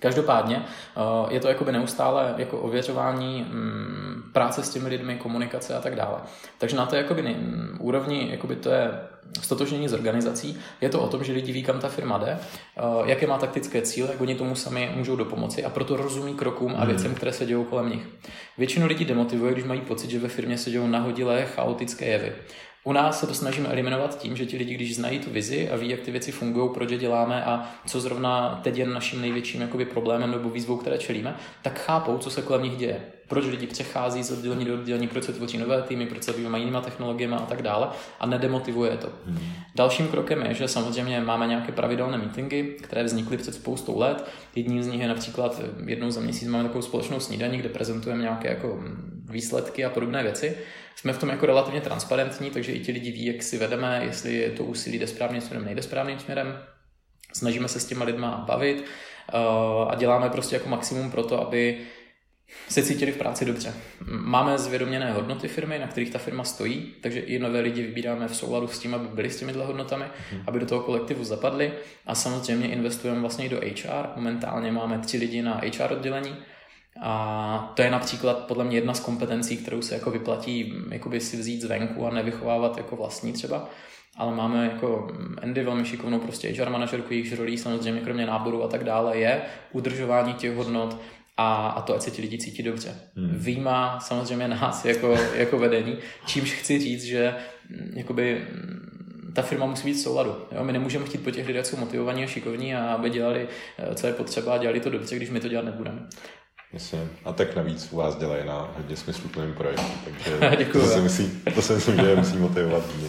Každopádně 0.00 0.64
eh, 0.66 1.34
je 1.34 1.40
to 1.40 1.48
jakoby 1.48 1.72
neustále 1.72 2.34
jako 2.36 2.58
ověřování 2.58 3.46
mm, 3.48 4.22
práce 4.32 4.62
s 4.62 4.70
těmi 4.70 4.88
lidmi, 4.88 5.16
komunikace 5.16 5.74
a 5.74 5.80
tak 5.80 5.94
dále. 5.94 6.18
Takže 6.58 6.76
na 6.76 6.86
té 6.86 6.96
jakoby 6.96 7.36
úrovni 7.78 8.28
jakoby 8.30 8.56
to 8.56 8.70
je 8.70 8.90
stotožnění 9.40 9.88
s 9.88 9.92
organizací. 9.92 10.58
Je 10.80 10.88
to 10.88 11.00
o 11.00 11.08
tom, 11.08 11.24
že 11.24 11.32
lidi 11.32 11.52
ví, 11.52 11.62
kam 11.62 11.80
ta 11.80 11.88
firma 11.88 12.18
jde, 12.18 12.38
eh, 12.38 12.82
jaké 13.04 13.26
má 13.26 13.38
taktické 13.38 13.82
cíle, 13.82 14.08
jak 14.12 14.20
oni 14.20 14.34
tomu 14.34 14.54
sami 14.54 14.92
můžou 14.94 15.16
dopomoci 15.16 15.64
a 15.64 15.70
proto 15.70 15.96
rozumí 15.96 16.34
krokům 16.34 16.74
a 16.76 16.78
hmm. 16.78 16.86
věcem, 16.86 17.14
které 17.14 17.32
se 17.32 17.46
dějou 17.46 17.64
kolem 17.64 17.90
nich. 17.90 18.06
Většinu 18.58 18.86
lidí 18.86 19.04
demotivuje, 19.04 19.52
když 19.52 19.64
mají 19.64 19.80
pocit, 19.80 20.10
že 20.10 20.18
ve 20.18 20.28
firmě 20.28 20.58
se 20.58 20.70
dějou 20.70 20.86
nahodilé 20.86 21.46
chaotické 21.46 22.04
jevy. 22.04 22.32
U 22.84 22.92
nás 22.92 23.20
se 23.20 23.26
to 23.26 23.34
snažíme 23.34 23.68
eliminovat 23.68 24.18
tím, 24.18 24.36
že 24.36 24.46
ti 24.46 24.56
lidi, 24.56 24.74
když 24.74 24.96
znají 24.96 25.18
tu 25.18 25.30
vizi 25.30 25.70
a 25.70 25.76
ví, 25.76 25.88
jak 25.88 26.00
ty 26.00 26.10
věci 26.10 26.32
fungují, 26.32 26.70
proč 26.74 26.90
je 26.90 26.98
děláme 26.98 27.44
a 27.44 27.74
co 27.86 28.00
zrovna 28.00 28.60
teď 28.64 28.76
je 28.76 28.86
naším 28.86 29.20
největším 29.20 29.60
jakoby, 29.60 29.84
problémem 29.84 30.30
nebo 30.30 30.50
výzvou, 30.50 30.76
které 30.76 30.98
čelíme, 30.98 31.36
tak 31.62 31.78
chápou, 31.78 32.18
co 32.18 32.30
se 32.30 32.42
kolem 32.42 32.62
nich 32.62 32.76
děje. 32.76 33.17
Proč 33.28 33.46
lidi 33.46 33.66
přechází 33.66 34.22
z 34.22 34.30
oddělení 34.30 34.64
do 34.64 34.74
oddělení, 34.74 35.08
proč 35.08 35.24
se 35.24 35.32
tvoří 35.32 35.58
nové 35.58 35.82
týmy, 35.82 36.06
proč 36.06 36.22
se 36.22 36.32
bývají 36.32 36.62
jinýma 36.62 36.80
technologiemi 36.80 37.34
a 37.34 37.46
tak 37.46 37.62
dále 37.62 37.88
a 38.20 38.26
nedemotivuje 38.26 38.96
to. 38.96 39.08
Hmm. 39.26 39.38
Dalším 39.74 40.08
krokem 40.08 40.42
je, 40.42 40.54
že 40.54 40.68
samozřejmě 40.68 41.20
máme 41.20 41.46
nějaké 41.46 41.72
pravidelné 41.72 42.18
meetingy, 42.18 42.62
které 42.82 43.04
vznikly 43.04 43.36
před 43.36 43.54
spoustou 43.54 43.98
let. 43.98 44.28
Jedním 44.54 44.82
z 44.82 44.86
nich 44.86 45.00
je 45.00 45.08
například 45.08 45.60
jednou 45.86 46.10
za 46.10 46.20
měsíc 46.20 46.48
máme 46.48 46.64
takovou 46.64 46.82
společnou 46.82 47.20
snídaní, 47.20 47.58
kde 47.58 47.68
prezentujeme 47.68 48.22
nějaké 48.22 48.48
jako 48.48 48.80
výsledky 49.30 49.84
a 49.84 49.90
podobné 49.90 50.22
věci 50.22 50.56
jsme 50.98 51.12
v 51.12 51.18
tom 51.18 51.28
jako 51.28 51.46
relativně 51.46 51.80
transparentní, 51.80 52.50
takže 52.50 52.72
i 52.72 52.80
ti 52.80 52.92
lidi 52.92 53.12
ví, 53.12 53.24
jak 53.24 53.42
si 53.42 53.58
vedeme, 53.58 54.00
jestli 54.04 54.52
to 54.56 54.64
úsilí 54.64 54.98
jde 54.98 55.06
správným 55.06 55.40
směrem, 55.40 55.64
nejde 55.64 55.82
správným 55.82 56.18
směrem. 56.18 56.58
Snažíme 57.32 57.68
se 57.68 57.80
s 57.80 57.84
těma 57.84 58.04
lidma 58.04 58.44
bavit 58.46 58.84
uh, 59.34 59.90
a 59.92 59.94
děláme 59.94 60.30
prostě 60.30 60.56
jako 60.56 60.68
maximum 60.68 61.10
pro 61.10 61.22
to, 61.22 61.40
aby 61.46 61.78
se 62.68 62.82
cítili 62.82 63.12
v 63.12 63.16
práci 63.16 63.44
dobře. 63.44 63.74
Máme 64.10 64.58
zvědoměné 64.58 65.12
hodnoty 65.12 65.48
firmy, 65.48 65.78
na 65.78 65.86
kterých 65.86 66.10
ta 66.10 66.18
firma 66.18 66.44
stojí, 66.44 66.94
takže 67.00 67.20
i 67.20 67.38
nové 67.38 67.60
lidi 67.60 67.82
vybíráme 67.82 68.28
v 68.28 68.36
souladu 68.36 68.68
s 68.68 68.78
tím, 68.78 68.94
aby 68.94 69.08
byli 69.08 69.30
s 69.30 69.38
těmihle 69.38 69.64
hodnotami, 69.64 70.04
hmm. 70.30 70.42
aby 70.46 70.60
do 70.60 70.66
toho 70.66 70.80
kolektivu 70.82 71.24
zapadli 71.24 71.72
a 72.06 72.14
samozřejmě 72.14 72.68
investujeme 72.68 73.20
vlastně 73.20 73.46
i 73.46 73.48
do 73.48 73.56
HR. 73.56 74.06
Momentálně 74.16 74.72
máme 74.72 74.98
tři 74.98 75.16
lidi 75.18 75.42
na 75.42 75.60
HR 75.64 75.92
oddělení, 75.92 76.36
a 77.02 77.72
to 77.76 77.82
je 77.82 77.90
například 77.90 78.38
podle 78.38 78.64
mě 78.64 78.76
jedna 78.76 78.94
z 78.94 79.00
kompetencí, 79.00 79.56
kterou 79.56 79.82
se 79.82 79.94
jako 79.94 80.10
vyplatí 80.10 80.74
jakoby 80.90 81.20
si 81.20 81.36
vzít 81.36 81.62
zvenku 81.62 82.06
a 82.06 82.10
nevychovávat 82.10 82.76
jako 82.76 82.96
vlastní 82.96 83.32
třeba. 83.32 83.68
Ale 84.16 84.34
máme 84.34 84.64
jako 84.64 85.10
Andy 85.42 85.64
velmi 85.64 85.84
šikovnou 85.84 86.18
prostě 86.18 86.48
HR 86.48 86.70
manažerku, 86.70 87.12
jejichž 87.12 87.32
rolí 87.32 87.58
samozřejmě 87.58 88.00
kromě 88.00 88.26
náboru 88.26 88.64
a 88.64 88.68
tak 88.68 88.84
dále 88.84 89.18
je 89.18 89.42
udržování 89.72 90.34
těch 90.34 90.56
hodnot 90.56 91.00
a, 91.38 91.68
a 91.68 91.82
to, 91.82 91.94
ať 91.94 92.02
se 92.02 92.10
ti 92.10 92.22
lidi 92.22 92.38
cítí 92.38 92.62
dobře. 92.62 92.94
Hmm. 93.16 93.34
Výjima 93.38 94.00
samozřejmě 94.00 94.48
nás 94.48 94.84
jako, 94.84 95.16
jako 95.34 95.58
vedení, 95.58 95.96
čímž 96.26 96.52
chci 96.52 96.78
říct, 96.78 97.04
že 97.04 97.34
mm, 97.70 97.92
jakoby 97.96 98.46
mm, 98.52 99.32
ta 99.34 99.42
firma 99.42 99.66
musí 99.66 99.88
být 99.88 99.94
v 99.94 100.00
souladu. 100.00 100.36
Jo? 100.52 100.64
My 100.64 100.72
nemůžeme 100.72 101.04
chtít 101.04 101.24
po 101.24 101.30
těch 101.30 101.46
lidech, 101.46 101.66
jsou 101.66 101.76
motivovaní 101.76 102.24
a 102.24 102.26
šikovní 102.26 102.74
a 102.74 102.94
aby 102.94 103.10
dělali, 103.10 103.48
eh, 103.78 103.94
co 103.94 104.06
je 104.06 104.12
potřeba 104.12 104.54
a 104.54 104.58
dělali 104.58 104.80
to 104.80 104.90
dobře, 104.90 105.16
když 105.16 105.30
my 105.30 105.40
to 105.40 105.48
dělat 105.48 105.64
nebudeme. 105.64 106.00
Jasně. 106.72 106.98
A 107.24 107.32
tak 107.32 107.56
navíc 107.56 107.88
u 107.92 107.96
vás 107.96 108.16
dělají 108.16 108.46
na 108.46 108.70
hodně 108.76 108.96
smysluplným 108.96 109.54
projektu, 109.54 109.92
takže 110.04 110.56
Děkuju. 110.58 110.84
to, 110.84 110.90
si 110.90 111.00
myslím, 111.00 111.42
to 111.54 111.62
si 111.62 111.72
myslím, 111.72 111.96
že 111.96 112.16
musí 112.16 112.36
motivovat 112.36 112.96
mě. 112.96 113.08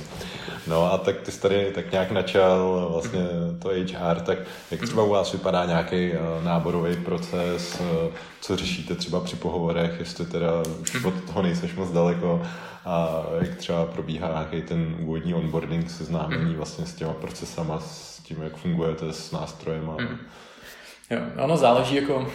No 0.69 0.93
a 0.93 0.97
tak 0.97 1.21
ty 1.21 1.31
jsi 1.31 1.41
tady 1.41 1.71
tak 1.75 1.91
nějak 1.91 2.11
načal 2.11 2.87
vlastně 2.91 3.27
to 3.59 3.69
HR, 3.69 4.19
tak 4.19 4.37
jak 4.71 4.81
třeba 4.81 5.03
u 5.03 5.09
vás 5.09 5.31
vypadá 5.31 5.65
nějaký 5.65 6.13
eh, 6.13 6.19
náborový 6.43 6.95
proces, 6.95 7.81
eh, 7.81 8.11
co 8.41 8.55
řešíte 8.55 8.95
třeba 8.95 9.19
při 9.19 9.35
pohovorech, 9.35 9.95
jestli 9.99 10.25
teda 10.25 10.51
už 10.81 11.05
od 11.05 11.13
toho 11.27 11.41
nejseš 11.41 11.75
moc 11.75 11.91
daleko 11.91 12.41
a 12.85 13.23
jak 13.41 13.55
třeba 13.55 13.85
probíhá 13.85 14.27
nějaký 14.27 14.61
ten 14.61 14.95
úvodní 14.99 15.33
onboarding, 15.33 15.89
seznámení 15.89 16.55
vlastně 16.55 16.85
s 16.85 16.93
těma 16.93 17.13
procesama, 17.13 17.79
s 17.79 18.19
tím, 18.19 18.41
jak 18.41 18.57
fungujete 18.57 19.13
s 19.13 19.31
nástrojem. 19.31 19.89
A... 19.89 19.95
Jo, 21.09 21.19
ono 21.43 21.57
záleží 21.57 21.95
jako 21.95 22.27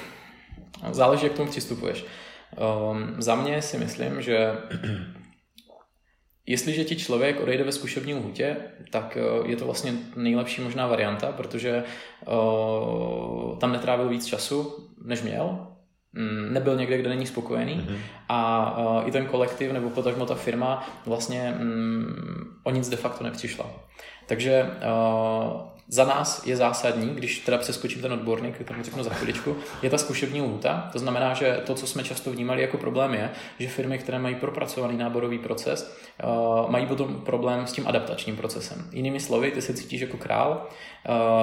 Záleží, 0.90 1.25
jak 1.25 1.33
k 1.33 1.37
tomu 1.37 1.51
přistupuješ. 1.51 2.05
Um, 2.90 3.14
za 3.18 3.35
mě 3.35 3.62
si 3.62 3.79
myslím, 3.79 4.23
že 4.23 4.53
jestliže 6.46 6.85
ti 6.85 6.96
člověk 6.96 7.40
odejde 7.40 7.64
ve 7.64 7.72
zkušební 7.72 8.14
lhutě, 8.14 8.57
tak 8.90 9.18
uh, 9.40 9.50
je 9.50 9.57
to 9.57 9.64
vlastně 9.64 9.92
nejlepší 10.16 10.61
možná 10.61 10.87
varianta, 10.87 11.33
protože 11.33 11.85
uh, 12.26 13.59
tam 13.59 13.72
netrávil 13.72 14.09
víc 14.09 14.26
času, 14.26 14.88
než 15.04 15.22
měl, 15.22 15.66
mm, 16.12 16.52
nebyl 16.52 16.76
někde, 16.76 16.98
kde 16.98 17.09
není 17.09 17.26
spokojený 17.26 17.74
mm-hmm. 17.74 17.96
a 18.28 18.78
uh, 18.78 19.09
i 19.09 19.12
ten 19.12 19.26
kolektiv 19.26 19.72
nebo 19.72 19.90
potažmo 19.90 20.26
ta 20.26 20.35
firma 20.35 20.88
vlastně 21.07 21.57
um, 21.61 22.61
o 22.64 22.70
nic 22.70 22.88
de 22.88 22.96
facto 22.96 23.24
nepřišla. 23.24 23.70
Takže 24.26 24.66
Za 25.88 26.05
nás 26.05 26.47
je 26.47 26.57
zásadní, 26.57 27.14
když 27.14 27.38
teda 27.38 27.59
přeskočím 27.59 28.03
ten 28.03 28.12
odborník, 28.12 28.68
tomu 28.68 28.83
řeknu 28.83 29.03
za 29.03 29.11
chviličku, 29.11 29.57
je 29.83 29.90
ta 29.90 29.99
zkušební 29.99 30.42
lhůta. 30.42 30.88
To 30.92 30.99
znamená, 30.99 31.35
že 31.35 31.62
to, 31.66 31.75
co 31.75 31.87
jsme 31.87 32.05
často 32.05 32.31
vnímali 32.31 32.62
jako 32.62 32.79
problém, 32.79 33.14
je, 33.14 33.31
že 33.59 33.68
firmy, 33.68 33.99
které 33.99 34.18
mají 34.18 34.35
propracovaný 34.35 34.97
náborový 34.97 35.38
proces, 35.38 35.97
uh, 36.25 36.70
mají 36.70 36.87
potom 36.87 37.20
problém 37.20 37.66
s 37.66 37.73
tím 37.73 37.88
adaptačním 37.88 38.37
procesem. 38.37 38.88
Jinými 38.92 39.20
slovy, 39.20 39.51
ty 39.51 39.62
se 39.62 39.75
cítíš 39.75 40.01
jako 40.01 40.16
král, 40.16 40.66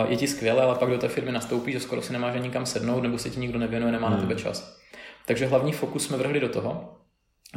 uh, 0.03 0.11
je 0.11 0.17
ti 0.17 0.27
skvěle, 0.27 0.63
ale 0.63 0.75
pak 0.75 0.89
do 0.89 0.97
té 0.97 1.07
firmy 1.07 1.31
nastoupí, 1.31 1.71
že 1.71 1.79
skoro 1.79 2.01
si 2.01 2.13
nemáš 2.13 2.35
ani 2.35 2.43
nikam 2.43 2.65
sednout, 2.65 3.01
nebo 3.01 3.17
se 3.17 3.29
ti 3.29 3.39
nikdo 3.39 3.59
nevěnuje, 3.59 3.91
nemá 3.91 4.07
hmm. 4.07 4.17
na 4.17 4.21
tebe 4.21 4.35
čas. 4.35 4.77
Takže 5.25 5.45
hlavní 5.45 5.73
fokus 5.73 6.05
jsme 6.05 6.17
vrhli 6.17 6.39
do 6.39 6.49
toho, 6.49 6.97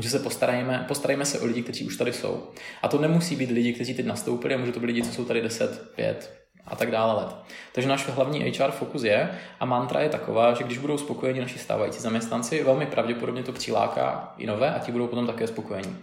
že 0.00 0.10
se 0.10 0.18
postarajme, 0.18 0.84
postarajme 0.88 1.24
se 1.24 1.40
o 1.40 1.46
lidi, 1.46 1.62
kteří 1.62 1.86
už 1.86 1.96
tady 1.96 2.12
jsou. 2.12 2.42
A 2.82 2.88
to 2.88 2.98
nemusí 2.98 3.36
být 3.36 3.50
lidi, 3.50 3.72
kteří 3.72 3.94
teď 3.94 4.06
nastoupili, 4.06 4.54
a 4.54 4.58
může 4.58 4.72
to 4.72 4.80
být 4.80 4.86
lidi, 4.86 5.02
co 5.02 5.12
jsou 5.12 5.24
tady 5.24 5.42
10, 5.42 5.92
5 5.96 6.43
a 6.66 6.76
tak 6.76 6.90
dále 6.90 7.14
let. 7.14 7.36
Takže 7.72 7.88
náš 7.88 8.08
hlavní 8.08 8.40
HR 8.40 8.70
fokus 8.70 9.02
je 9.02 9.38
a 9.60 9.64
mantra 9.64 10.00
je 10.00 10.08
taková, 10.08 10.54
že 10.54 10.64
když 10.64 10.78
budou 10.78 10.98
spokojeni 10.98 11.40
naši 11.40 11.58
stávající 11.58 12.00
zaměstnanci, 12.00 12.64
velmi 12.64 12.86
pravděpodobně 12.86 13.42
to 13.42 13.52
přiláká 13.52 14.34
i 14.38 14.46
nové 14.46 14.74
a 14.74 14.78
ti 14.78 14.92
budou 14.92 15.06
potom 15.06 15.26
také 15.26 15.46
spokojení. 15.46 15.98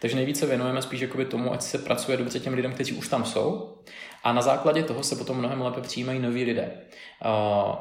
Takže 0.00 0.16
nejvíce 0.16 0.46
věnujeme 0.46 0.82
spíš 0.82 1.00
jakoby 1.00 1.24
tomu, 1.24 1.52
ať 1.52 1.62
se 1.62 1.78
pracuje 1.78 2.16
dobře 2.16 2.40
těm 2.40 2.54
lidem, 2.54 2.72
kteří 2.72 2.92
už 2.92 3.08
tam 3.08 3.24
jsou 3.24 3.76
a 4.24 4.32
na 4.32 4.42
základě 4.42 4.82
toho 4.82 5.02
se 5.02 5.16
potom 5.16 5.36
mnohem 5.36 5.60
lépe 5.60 5.80
přijímají 5.80 6.18
noví 6.18 6.44
lidé. 6.44 6.70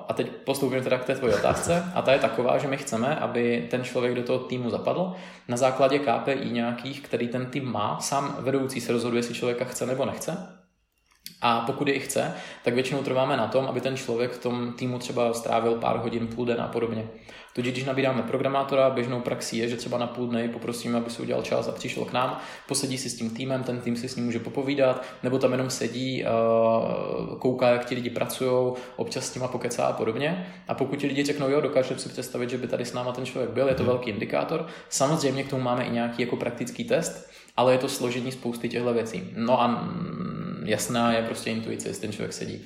A 0.08 0.14
teď 0.14 0.28
postoupím 0.28 0.84
teda 0.84 0.98
k 0.98 1.06
té 1.06 1.16
tvojí 1.16 1.34
otázce 1.34 1.92
a 1.96 2.02
ta 2.02 2.12
je 2.12 2.20
taková, 2.20 2.58
že 2.58 2.68
my 2.68 2.78
chceme, 2.78 3.16
aby 3.16 3.68
ten 3.72 3.84
člověk 3.84 4.16
do 4.16 4.24
toho 4.24 4.40
týmu 4.40 4.70
zapadl 4.70 5.14
na 5.48 5.58
základě 5.58 6.00
KPI 6.00 6.50
nějakých, 6.52 7.02
který 7.02 7.28
ten 7.28 7.46
tým 7.46 7.72
má, 7.72 8.00
sám 8.00 8.36
vedoucí 8.40 8.82
se 8.82 8.92
rozhoduje, 8.92 9.20
jestli 9.20 9.36
člověka 9.36 9.66
chce 9.66 9.86
nebo 9.86 10.06
nechce. 10.06 10.65
A 11.48 11.60
pokud 11.60 11.88
je 11.88 11.94
i 11.94 12.00
chce, 12.00 12.34
tak 12.64 12.74
většinou 12.74 13.04
trváme 13.04 13.38
na 13.38 13.48
tom, 13.48 13.66
aby 13.66 13.82
ten 13.82 13.98
člověk 13.98 14.32
v 14.32 14.42
tom 14.42 14.74
týmu 14.74 15.00
třeba 15.00 15.34
strávil 15.34 15.76
pár 15.76 15.98
hodin, 15.98 16.28
půl 16.28 16.46
den 16.46 16.62
a 16.62 16.68
podobně. 16.68 17.08
Tudíž, 17.54 17.72
když 17.72 17.86
nabíráme 17.86 18.22
programátora, 18.22 18.90
běžnou 18.90 19.22
praxí 19.22 19.58
je, 19.58 19.70
že 19.70 19.76
třeba 19.76 19.98
na 19.98 20.08
půl 20.08 20.28
dny 20.28 20.50
poprosíme, 20.50 20.98
aby 20.98 21.10
si 21.10 21.22
udělal 21.22 21.44
čas 21.44 21.68
a 21.68 21.72
přišel 21.72 22.06
k 22.06 22.14
nám, 22.14 22.40
posedí 22.68 22.98
si 22.98 23.10
s 23.10 23.18
tím 23.18 23.30
týmem, 23.30 23.64
ten 23.64 23.80
tým 23.80 23.96
si 23.96 24.10
s 24.10 24.16
ním 24.16 24.26
může 24.26 24.40
popovídat, 24.40 25.04
nebo 25.24 25.40
tam 25.40 25.52
jenom 25.52 25.70
sedí, 25.70 26.26
kouká, 27.40 27.70
jak 27.70 27.86
ti 27.86 27.96
lidi 27.96 28.10
pracují, 28.10 28.74
občas 28.96 29.26
s 29.26 29.36
nima 29.36 29.48
pokecá 29.48 29.86
a 29.86 29.94
podobně. 29.94 30.48
A 30.68 30.74
pokud 30.74 31.00
ti 31.00 31.08
lidi 31.08 31.24
řeknou, 31.24 31.50
jo, 31.50 31.62
dokáže 31.62 31.98
si 31.98 32.10
představit, 32.10 32.50
že 32.50 32.58
by 32.58 32.68
tady 32.68 32.86
s 32.86 32.94
náma 32.94 33.12
ten 33.12 33.26
člověk 33.26 33.52
byl, 33.52 33.68
je 33.68 33.76
to 33.76 33.84
mhm. 33.84 33.92
velký 33.92 34.10
indikátor. 34.10 34.68
Samozřejmě 34.90 35.44
k 35.44 35.50
tomu 35.50 35.64
máme 35.64 35.84
i 35.84 35.92
nějaký 35.92 36.22
jako 36.22 36.36
praktický 36.36 36.84
test, 36.84 37.30
ale 37.58 37.74
je 37.74 37.78
to 37.78 37.90
složení 37.90 38.32
spousty 38.32 38.70
těchto 38.70 38.94
věcí. 38.94 39.24
No 39.36 39.62
a 39.62 39.90
jasná 40.66 41.14
je 41.14 41.24
prostě 41.24 41.50
intuice, 41.50 41.90
jestli 41.90 42.02
ten 42.02 42.12
člověk 42.12 42.34
sedí. 42.34 42.66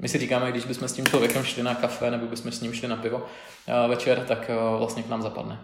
My 0.00 0.08
si 0.08 0.18
říkáme, 0.18 0.50
když 0.50 0.64
bychom 0.64 0.88
s 0.88 0.92
tím 0.92 1.06
člověkem 1.06 1.44
šli 1.44 1.62
na 1.62 1.74
kafe 1.74 2.10
nebo 2.10 2.26
bychom 2.26 2.52
s 2.52 2.60
ním 2.60 2.72
šli 2.72 2.88
na 2.88 2.96
pivo 2.96 3.26
eh, 3.66 3.88
večer, 3.88 4.24
tak 4.28 4.50
eh, 4.50 4.78
vlastně 4.78 5.02
k 5.02 5.08
nám 5.08 5.22
zapadne. 5.22 5.58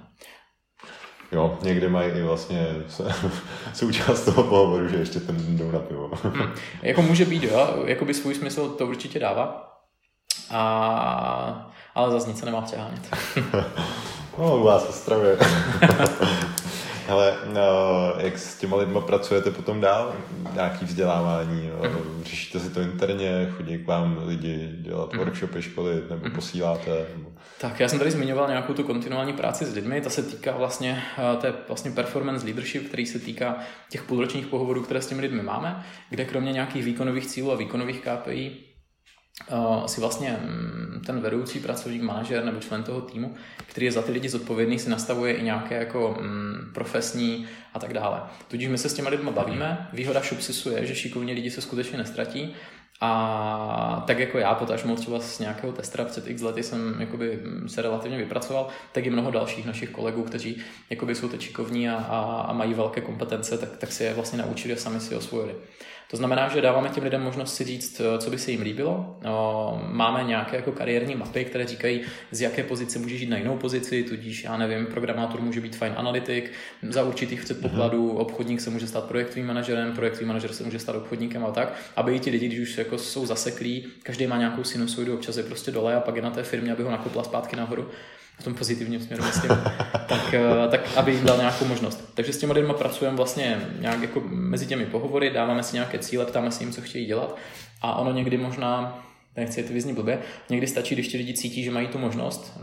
Jo, 1.33 1.59
někdy 1.63 1.89
mají 1.89 2.11
i 2.11 2.23
vlastně 2.23 2.67
součást 3.75 4.25
toho 4.25 4.43
pohovoru, 4.43 4.89
že 4.89 4.97
ještě 4.97 5.21
ten 5.21 5.57
jdou 5.57 5.71
na 5.71 5.79
pivo. 5.79 6.11
hmm. 6.23 6.53
Jako 6.83 7.03
může 7.03 7.25
být, 7.25 7.43
jo, 7.43 7.83
jako 7.87 8.05
by 8.05 8.15
svůj 8.15 8.35
smysl 8.35 8.69
to 8.69 8.87
určitě 8.87 9.19
dává, 9.19 9.73
a, 10.51 11.73
ale 11.95 12.13
zase 12.13 12.29
nic 12.29 12.39
se 12.39 12.47
nemá 12.47 12.61
přehánět. 12.61 13.17
no, 14.39 14.57
u 14.57 14.63
vás 14.63 14.89
Ostravě. 14.89 15.39
Ale 17.09 17.37
no, 17.53 17.61
jak 18.19 18.39
s 18.39 18.59
těma 18.59 18.77
lidma 18.77 19.01
pracujete 19.01 19.51
potom 19.51 19.81
dál? 19.81 20.17
Nějaký 20.55 20.85
vzdělávání? 20.85 21.71
Mm. 21.83 22.25
Řešíte 22.25 22.61
si 22.61 22.71
to 22.71 22.81
interně? 22.81 23.53
Chodí 23.57 23.79
k 23.79 23.87
vám 23.87 24.23
lidi 24.27 24.69
dělat 24.81 25.13
mm. 25.13 25.19
workshopy, 25.19 25.63
školy 25.63 26.03
nebo 26.11 26.27
mm. 26.27 26.31
posíláte? 26.31 27.07
Nebo... 27.17 27.31
Tak 27.61 27.81
já 27.81 27.89
jsem 27.89 27.99
tady 27.99 28.11
zmiňoval 28.11 28.49
nějakou 28.49 28.75
tu 28.75 28.83
kontinuální 28.83 29.33
práci 29.33 29.65
s 29.65 29.75
lidmi. 29.75 30.01
Ta 30.01 30.11
se 30.11 30.23
týká 30.23 30.57
vlastně, 30.57 31.03
eh, 31.19 31.37
to 31.37 31.47
je 31.47 31.55
vlastně 31.69 31.91
performance 31.91 32.47
leadership, 32.47 32.89
který 32.89 33.07
se 33.07 33.19
týká 33.19 33.59
těch 33.91 34.03
půlročních 34.03 34.47
pohovorů, 34.47 34.83
které 34.83 35.03
s 35.03 35.07
těmi 35.07 35.23
lidmi 35.23 35.43
máme, 35.43 35.85
kde 36.11 36.25
kromě 36.25 36.53
nějakých 36.53 36.85
výkonových 36.85 37.27
cílů 37.27 37.53
a 37.53 37.57
výkonových 37.57 38.01
KPI 38.01 38.66
si 39.87 40.01
vlastně 40.01 40.39
um, 40.45 41.01
ten 41.01 41.21
vedoucí 41.21 41.61
pracovník, 41.61 42.03
manažer 42.03 42.45
nebo 42.45 42.61
člen 42.61 42.83
toho 42.83 43.01
týmu, 43.01 43.35
který 43.67 43.87
je 43.87 43.93
za 43.93 44.03
ty 44.03 44.13
lidi 44.13 44.29
zodpovědný, 44.29 44.79
si 44.79 44.91
nastavuje 44.91 45.35
i 45.35 45.43
nějaké 45.43 45.75
jako 45.75 46.09
um, 46.09 46.55
profesní 46.75 47.47
a 47.75 47.79
tak 47.79 47.93
dále. 47.93 48.21
Tudíž 48.49 48.69
my 48.69 48.79
se 48.79 48.89
s 48.89 48.95
těma 48.95 49.11
lidmi 49.11 49.31
bavíme. 49.31 49.89
Výhoda 49.93 50.21
Shopsisu 50.21 50.71
je, 50.71 50.87
že 50.87 50.95
šikovní 50.95 51.33
lidi 51.33 51.51
se 51.51 51.61
skutečně 51.61 51.99
nestratí 51.99 52.55
a 53.01 54.05
tak 54.07 54.19
jako 54.19 54.39
já, 54.39 54.55
potažmo 54.55 54.97
třeba 54.97 55.21
z 55.21 55.39
nějakého 55.39 55.73
testera 55.73 56.05
před 56.05 56.27
x 56.27 56.43
lety 56.43 56.63
jsem 56.63 56.97
jakoby 57.01 57.43
se 57.67 57.83
relativně 57.83 58.19
vypracoval, 58.19 58.69
tak 58.93 59.07
i 59.07 59.11
mnoho 59.11 59.31
dalších 59.31 59.67
našich 59.67 59.91
kolegů, 59.91 60.23
kteří 60.23 60.63
jakoby 60.91 61.15
jsou 61.15 61.29
teď 61.29 61.41
šikovní 61.41 61.89
a, 61.89 61.97
a, 61.97 62.41
a 62.41 62.53
mají 62.53 62.75
velké 62.75 63.01
kompetence, 63.01 63.59
tak, 63.59 63.77
tak 63.77 63.93
si 63.93 64.05
je 64.05 64.15
vlastně 64.15 64.39
naučili 64.39 64.75
a 64.75 64.77
sami 64.77 65.01
si 65.01 65.15
osvojili. 65.15 65.55
To 66.11 66.17
znamená, 66.17 66.49
že 66.49 66.61
dáváme 66.61 66.89
těm 66.89 67.05
lidem 67.05 67.23
možnost 67.23 67.55
si 67.55 67.65
říct, 67.65 68.01
eh, 68.01 68.19
co 68.19 68.31
by 68.31 68.39
se 68.39 68.51
jim 68.51 68.61
líbilo. 68.63 69.17
Máme 69.89 70.25
nějaké 70.25 70.57
jako 70.57 70.73
kariérní 70.73 71.15
mapy, 71.15 71.45
které 71.45 71.67
říkají, 71.67 72.01
z 72.31 72.41
jaké 72.41 72.63
pozice 72.63 72.99
může 72.99 73.15
jít 73.15 73.29
na 73.29 73.37
jinou 73.37 73.57
pozici, 73.57 74.03
tudíž, 74.03 74.45
já 74.45 74.57
nevím, 74.57 74.87
programátor 74.87 75.41
může 75.41 75.61
být 75.61 75.77
fajn 75.77 75.93
analytik, 75.97 76.53
za 76.89 77.03
určitých 77.03 77.43
předpokladů 77.43 78.09
mm-hmm. 78.09 78.21
obchodník 78.21 78.61
se 78.61 78.71
může 78.71 78.87
stát 78.87 79.05
projektovým 79.05 79.47
manažerem, 79.47 79.93
projektový 79.93 80.27
manažer 80.27 80.53
se 80.53 80.65
může 80.65 80.79
stát 80.79 80.97
obchodníkem 80.97 81.45
a 81.45 81.51
tak, 81.51 81.75
aby 81.97 82.15
i 82.15 82.21
ti 82.21 82.31
lidi, 82.31 82.47
když 82.47 82.61
už 82.61 82.79
jako 82.79 82.99
jsou 82.99 83.27
zaseklí, 83.27 83.87
každý 84.03 84.27
má 84.27 84.37
nějakou 84.37 84.65
sinusoidu, 84.65 85.15
občas 85.15 85.37
je 85.37 85.43
prostě 85.43 85.71
dole 85.71 85.95
a 85.95 86.01
pak 86.01 86.17
je 86.17 86.23
na 86.23 86.31
té 86.31 86.43
firmě, 86.43 86.73
aby 86.73 86.83
ho 86.83 86.91
nakopla 86.91 87.25
zpátky 87.25 87.57
nahoru, 87.57 87.89
v 88.39 88.45
tom 88.45 88.55
pozitivním 88.55 89.01
směru, 89.01 89.25
myslím, 89.25 89.51
tak, 90.09 90.35
eh, 90.35 90.69
tak 90.69 90.81
aby 90.97 91.13
jim 91.13 91.25
dal 91.25 91.37
nějakou 91.37 91.65
možnost. 91.65 92.11
Takže 92.15 92.33
s 92.33 92.39
těmi 92.39 92.53
lidmi 92.53 92.73
pracujeme 92.79 93.17
vlastně 93.17 93.61
nějak 93.81 94.03
jako 94.03 94.23
mezi 94.31 94.67
těmi 94.67 94.87
pohovory, 94.87 95.31
dáváme 95.31 95.63
si 95.63 95.77
nějaké 95.77 95.99
cíle, 95.99 96.27
ptáme 96.27 96.51
se 96.51 96.63
jim, 96.63 96.73
co 96.73 96.81
chtějí 96.81 97.07
dělat 97.07 97.37
a 97.83 97.97
ono 97.97 98.13
někdy 98.13 98.37
možná 98.37 99.03
nechci 99.37 99.63
to 99.63 99.73
vyznít 99.73 99.95
blbě, 99.95 100.19
někdy 100.51 100.67
stačí, 100.67 100.95
když 100.95 101.09
ti 101.09 101.17
lidi 101.17 101.35
cítí, 101.35 101.65
že 101.65 101.71
mají 101.71 101.89
tu 101.89 101.99
možnost, 101.99 102.61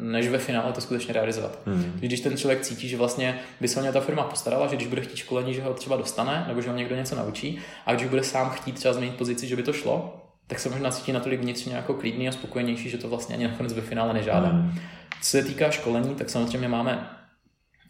než 0.00 0.28
ve 0.28 0.38
finále 0.38 0.72
to 0.72 0.80
skutečně 0.80 1.14
realizovat. 1.14 1.58
Hmm. 1.66 1.92
Když 1.94 2.20
ten 2.20 2.36
člověk 2.36 2.60
cítí, 2.60 2.88
že 2.88 2.96
vlastně 2.96 3.38
by 3.60 3.68
se 3.68 3.80
o 3.80 3.82
ně 3.82 3.92
ta 3.92 4.00
firma 4.00 4.22
postarala, 4.22 4.66
že 4.66 4.76
když 4.76 4.88
bude 4.88 5.02
chtít 5.02 5.16
školení, 5.16 5.54
že 5.54 5.62
ho 5.62 5.74
třeba 5.74 5.96
dostane, 5.96 6.44
nebo 6.48 6.62
že 6.62 6.70
ho 6.70 6.76
někdo 6.76 6.96
něco 6.96 7.16
naučí, 7.16 7.58
a 7.86 7.94
když 7.94 8.08
bude 8.08 8.22
sám 8.22 8.50
chtít 8.50 8.72
třeba 8.72 8.94
změnit 8.94 9.16
pozici, 9.16 9.46
že 9.46 9.56
by 9.56 9.62
to 9.62 9.72
šlo, 9.72 10.20
tak 10.46 10.58
se 10.58 10.68
možná 10.68 10.90
cítí 10.90 11.12
natolik 11.12 11.40
vnitřně 11.40 11.74
jako 11.74 11.94
klidný 11.94 12.28
a 12.28 12.32
spokojenější, 12.32 12.90
že 12.90 12.98
to 12.98 13.08
vlastně 13.08 13.34
ani 13.34 13.44
nakonec 13.44 13.72
ve 13.72 13.82
finále 13.82 14.14
nežádá. 14.14 14.48
Hmm. 14.48 14.78
Co 15.24 15.30
se 15.30 15.42
týká 15.42 15.70
školení, 15.70 16.14
tak 16.14 16.30
samozřejmě 16.30 16.68
máme 16.68 17.10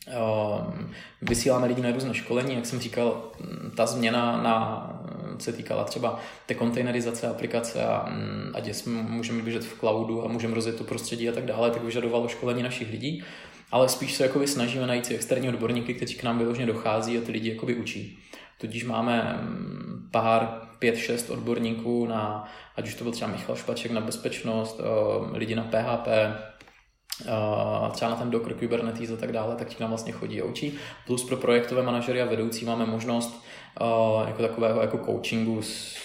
ehm, 0.06 0.90
vysíláme 1.22 1.66
lidi 1.66 1.82
na 1.82 1.90
různé 1.90 2.14
školení, 2.14 2.54
jak 2.54 2.66
jsem 2.66 2.80
říkal, 2.80 3.32
ta 3.76 3.86
změna 3.86 4.42
na, 4.42 4.88
se 5.38 5.52
týkala 5.52 5.84
třeba 5.84 6.20
té 6.46 6.54
kontejnerizace 6.54 7.28
aplikace 7.28 7.84
a 7.84 8.06
mm, 8.10 8.52
ať 8.54 8.68
jsme 8.68 9.02
můžeme 9.02 9.42
běžet 9.42 9.64
v 9.64 9.78
cloudu 9.78 10.24
a 10.24 10.28
můžeme 10.28 10.54
rozjet 10.54 10.76
to 10.76 10.84
prostředí 10.84 11.28
a 11.28 11.32
tak 11.32 11.44
dále, 11.44 11.70
tak 11.70 11.84
vyžadovalo 11.84 12.28
školení 12.28 12.62
našich 12.62 12.90
lidí, 12.90 13.24
ale 13.70 13.88
spíš 13.88 14.14
se 14.14 14.22
jakoby 14.22 14.46
snažíme 14.46 14.86
najít 14.86 15.06
si 15.06 15.14
externí 15.14 15.48
odborníky, 15.48 15.94
kteří 15.94 16.14
k 16.14 16.22
nám 16.22 16.38
vyloženě 16.38 16.66
dochází 16.66 17.18
a 17.18 17.20
ty 17.20 17.32
lidi 17.32 17.50
jakoby 17.50 17.74
učí. 17.74 18.18
Tudíž 18.58 18.84
máme 18.84 19.38
mm, 19.42 20.08
pár, 20.10 20.60
pět, 20.78 20.96
šest 20.96 21.30
odborníků 21.30 22.06
na, 22.06 22.48
ať 22.76 22.88
už 22.88 22.94
to 22.94 23.04
byl 23.04 23.12
třeba 23.12 23.30
Michal 23.30 23.56
Špaček 23.56 23.90
na 23.90 24.00
bezpečnost, 24.00 24.80
ehm, 24.80 25.34
lidi 25.34 25.54
na 25.54 25.64
PHP, 25.64 26.08
třeba 27.92 28.10
na 28.10 28.16
ten 28.16 28.30
Docker, 28.30 28.54
Kubernetes 28.54 29.10
a 29.10 29.16
tak 29.16 29.32
dále, 29.32 29.56
tak 29.56 29.68
ti 29.68 29.76
nám 29.80 29.90
vlastně 29.90 30.12
chodí 30.12 30.42
a 30.42 30.44
učí. 30.44 30.78
Plus 31.06 31.24
pro 31.24 31.36
projektové 31.36 31.82
manažery 31.82 32.22
a 32.22 32.26
vedoucí 32.26 32.64
máme 32.64 32.86
možnost 32.86 33.44
jako 34.26 34.42
takového 34.42 34.80
jako 34.80 34.98
coachingu 34.98 35.62
s 35.62 35.96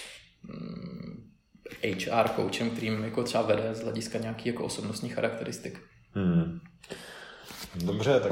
HR 1.83 2.27
mm, 2.27 2.35
coachem, 2.35 2.69
kterým 2.69 3.03
jako 3.03 3.23
třeba 3.23 3.43
vede 3.43 3.75
z 3.75 3.83
hlediska 3.83 4.19
nějakých 4.19 4.45
jako 4.45 4.65
osobnostních 4.65 5.15
charakteristik. 5.15 5.81
Hmm. 6.13 6.59
Dobře, 7.75 8.19
tak 8.19 8.31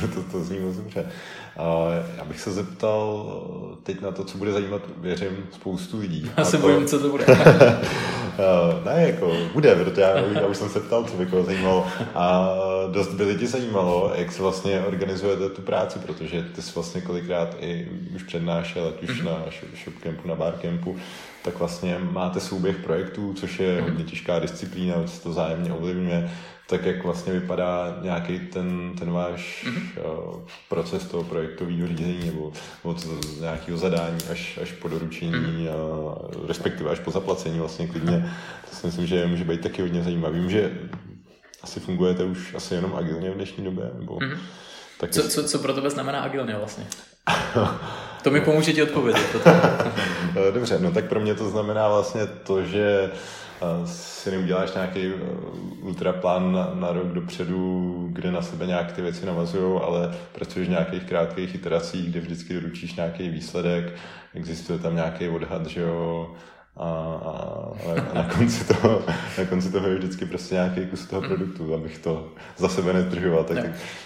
to, 0.00 0.08
to, 0.14 0.22
to 0.32 0.44
zní 0.44 0.58
moc 0.58 0.76
dobře. 0.76 1.06
Já 2.16 2.24
bych 2.24 2.40
se 2.40 2.52
zeptal 2.52 3.26
teď 3.82 4.00
na 4.00 4.10
to, 4.10 4.24
co 4.24 4.38
bude 4.38 4.52
zajímat, 4.52 4.82
věřím, 4.96 5.46
spoustu 5.52 5.98
lidí. 5.98 6.30
Já 6.36 6.44
se 6.44 6.56
to... 6.56 6.62
bojím, 6.62 6.86
co 6.86 6.98
to 6.98 7.08
bude. 7.08 7.26
Eh, 8.40 8.84
ne, 8.84 9.02
jako 9.02 9.36
bude, 9.52 9.74
protože 9.74 10.00
já, 10.00 10.18
já 10.18 10.46
už 10.46 10.56
jsem 10.56 10.68
se 10.68 10.80
ptal, 10.80 11.04
co 11.04 11.16
by 11.16 11.26
koho 11.26 11.44
zajímalo. 11.44 11.86
A 12.14 12.48
dost 12.92 13.14
by 13.14 13.24
lidi 13.24 13.46
zajímalo, 13.46 14.12
jak 14.14 14.32
se 14.32 14.42
vlastně 14.42 14.80
organizujete 14.80 15.48
tu 15.48 15.62
práci, 15.62 15.98
protože 15.98 16.42
ty 16.42 16.62
jsi 16.62 16.72
vlastně 16.74 17.00
kolikrát 17.00 17.56
i 17.60 17.88
už 18.16 18.22
přednášel, 18.22 18.88
ať 18.88 19.02
už 19.02 19.22
mm-hmm. 19.22 19.24
na 19.24 19.44
shopcampu, 19.84 20.28
na 20.28 20.34
barcampu, 20.34 20.96
tak 21.44 21.58
vlastně 21.58 21.98
máte 21.98 22.40
souběh 22.40 22.76
projektů, 22.76 23.34
což 23.34 23.60
je 23.60 23.80
hodně 23.82 24.04
těžká 24.04 24.38
disciplína, 24.38 25.06
se 25.06 25.22
to 25.22 25.32
zájemně 25.32 25.72
ovlivňuje, 25.72 26.30
tak 26.66 26.84
jak 26.84 27.04
vlastně 27.04 27.32
vypadá 27.32 27.98
nějaký 28.02 28.38
ten, 28.38 28.92
ten 28.98 29.10
váš 29.10 29.66
mm-hmm. 29.68 30.42
proces 30.68 31.04
toho 31.04 31.24
projektového 31.24 31.88
řízení 31.88 32.26
nebo 32.26 32.52
od 32.82 33.06
nějakého 33.40 33.78
zadání 33.78 34.18
až, 34.30 34.58
až 34.62 34.72
po 34.72 34.88
doručení, 34.88 35.32
mm-hmm. 35.32 35.70
a, 35.70 36.46
respektive 36.46 36.90
až 36.90 36.98
po 36.98 37.10
zaplacení 37.10 37.58
vlastně 37.58 37.86
klidně. 37.86 38.32
To 38.70 38.76
si 38.76 38.86
myslím, 38.86 39.06
že 39.06 39.26
může 39.26 39.44
být 39.44 39.60
taky 39.60 39.82
hodně 39.82 40.02
zajímavý. 40.02 40.40
Vím, 40.40 40.50
že 40.50 40.72
asi 41.62 41.80
fungujete 41.80 42.24
už 42.24 42.54
asi 42.54 42.74
jenom 42.74 42.94
agilně 42.94 43.30
v 43.30 43.34
dnešní 43.34 43.64
době, 43.64 43.90
nebo... 43.98 44.16
Mm-hmm. 44.16 44.38
Tak 44.98 45.10
co, 45.10 45.28
co, 45.28 45.44
co 45.44 45.58
pro 45.58 45.74
tebe 45.74 45.90
znamená 45.90 46.20
agilně 46.20 46.56
vlastně? 46.56 46.86
To 48.22 48.30
mi 48.30 48.40
pomůže 48.40 48.72
ti 48.72 48.82
odpovědět. 48.82 49.36
Dobře, 50.54 50.78
no 50.80 50.92
tak 50.92 51.04
pro 51.04 51.20
mě 51.20 51.34
to 51.34 51.50
znamená 51.50 51.88
vlastně 51.88 52.26
to, 52.26 52.62
že 52.62 53.10
si 53.84 54.30
neuděláš 54.30 54.74
nějaký 54.74 55.12
uh, 55.12 55.86
ultraplán 55.86 56.52
na, 56.52 56.70
na 56.74 56.92
rok 56.92 57.06
dopředu, 57.06 58.08
kde 58.12 58.32
na 58.32 58.42
sebe 58.42 58.66
nějak 58.66 58.92
ty 58.92 59.02
věci 59.02 59.26
navazují, 59.26 59.80
ale 59.84 60.14
pracuješ 60.32 60.68
v 60.68 60.70
nějakých 60.70 61.04
krátkých 61.04 61.54
iteracích, 61.54 62.10
kde 62.10 62.20
vždycky 62.20 62.54
doručíš 62.54 62.94
nějaký 62.94 63.28
výsledek, 63.28 63.92
existuje 64.34 64.78
tam 64.78 64.94
nějaký 64.94 65.28
odhad, 65.28 65.66
že 65.66 65.80
jo, 65.80 66.30
a, 66.80 66.88
a, 67.24 67.32
a 68.10 68.14
na, 68.14 68.24
konci 68.24 68.64
toho, 68.64 69.02
na 69.38 69.44
konci 69.44 69.72
toho 69.72 69.88
je 69.88 69.94
vždycky 69.94 70.26
prostě 70.26 70.54
nějaký 70.54 70.86
kus 70.86 71.06
toho 71.06 71.22
produktu, 71.22 71.74
abych 71.74 71.98
to 71.98 72.28
za 72.56 72.68
sebe 72.68 72.92
nezdržoval. 72.92 73.44
Tak... 73.44 73.58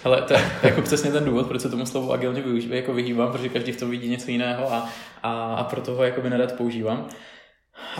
Ale 0.03 0.21
to 0.21 0.33
je 0.33 0.51
jako 0.63 0.81
přesně 0.81 1.11
ten 1.11 1.25
důvod, 1.25 1.47
proč 1.47 1.61
se 1.61 1.69
tomu 1.69 1.85
slovu 1.85 2.13
agilně 2.13 2.41
využívám, 2.41 2.77
jako 2.77 2.93
vyhýbám, 2.93 3.31
protože 3.31 3.49
každý 3.49 3.71
v 3.71 3.79
tom 3.79 3.89
vidí 3.89 4.09
něco 4.09 4.31
jiného 4.31 4.73
a, 4.73 4.89
a, 5.23 5.55
a 5.55 5.63
proto 5.63 5.95
ho 5.95 6.03
jako 6.03 6.21
by 6.21 6.29
nerad 6.29 6.53
používám. 6.53 7.07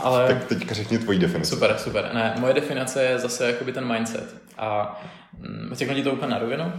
Ale... 0.04 0.28
Tak 0.28 0.44
teďka 0.46 0.76
řekni 0.76 0.98
tvoji 0.98 1.20
definici. 1.20 1.50
Super, 1.50 1.76
super. 1.78 2.10
Ne, 2.14 2.36
moje 2.40 2.54
definice 2.54 3.04
je 3.04 3.20
zase 3.20 3.48
jakoby 3.48 3.72
ten 3.72 3.94
mindset. 3.94 4.36
A 4.58 5.00
mm, 5.38 5.70
řeknu 5.74 5.96
ti 5.96 6.04
to 6.04 6.12
úplně 6.12 6.32
na 6.32 6.40
rovinu. 6.40 6.72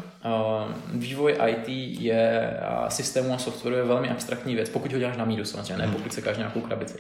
Vývoj 0.93 1.39
IT 1.47 1.69
je 2.01 2.57
systému 2.89 3.35
a 3.35 3.39
softwaru 3.39 3.77
je 3.77 3.85
velmi 3.85 4.11
abstraktní 4.11 4.55
věc, 4.55 4.69
pokud 4.69 4.93
ho 4.93 4.99
děláš 4.99 5.17
na 5.17 5.25
míru 5.25 5.45
samozřejmě, 5.45 5.77
ne 5.77 5.85
hmm. 5.85 5.95
pokud 5.95 6.13
se 6.13 6.23
káš 6.23 6.37
nějakou 6.37 6.61
krabici. 6.61 6.99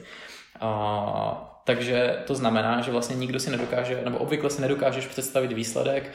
A, 0.60 1.52
takže 1.64 2.16
to 2.26 2.34
znamená, 2.34 2.80
že 2.80 2.90
vlastně 2.90 3.16
nikdo 3.16 3.40
si 3.40 3.50
nedokáže, 3.50 4.00
nebo 4.04 4.18
obvykle 4.18 4.50
si 4.50 4.60
nedokážeš 4.60 5.06
představit 5.06 5.52
výsledek 5.52 6.12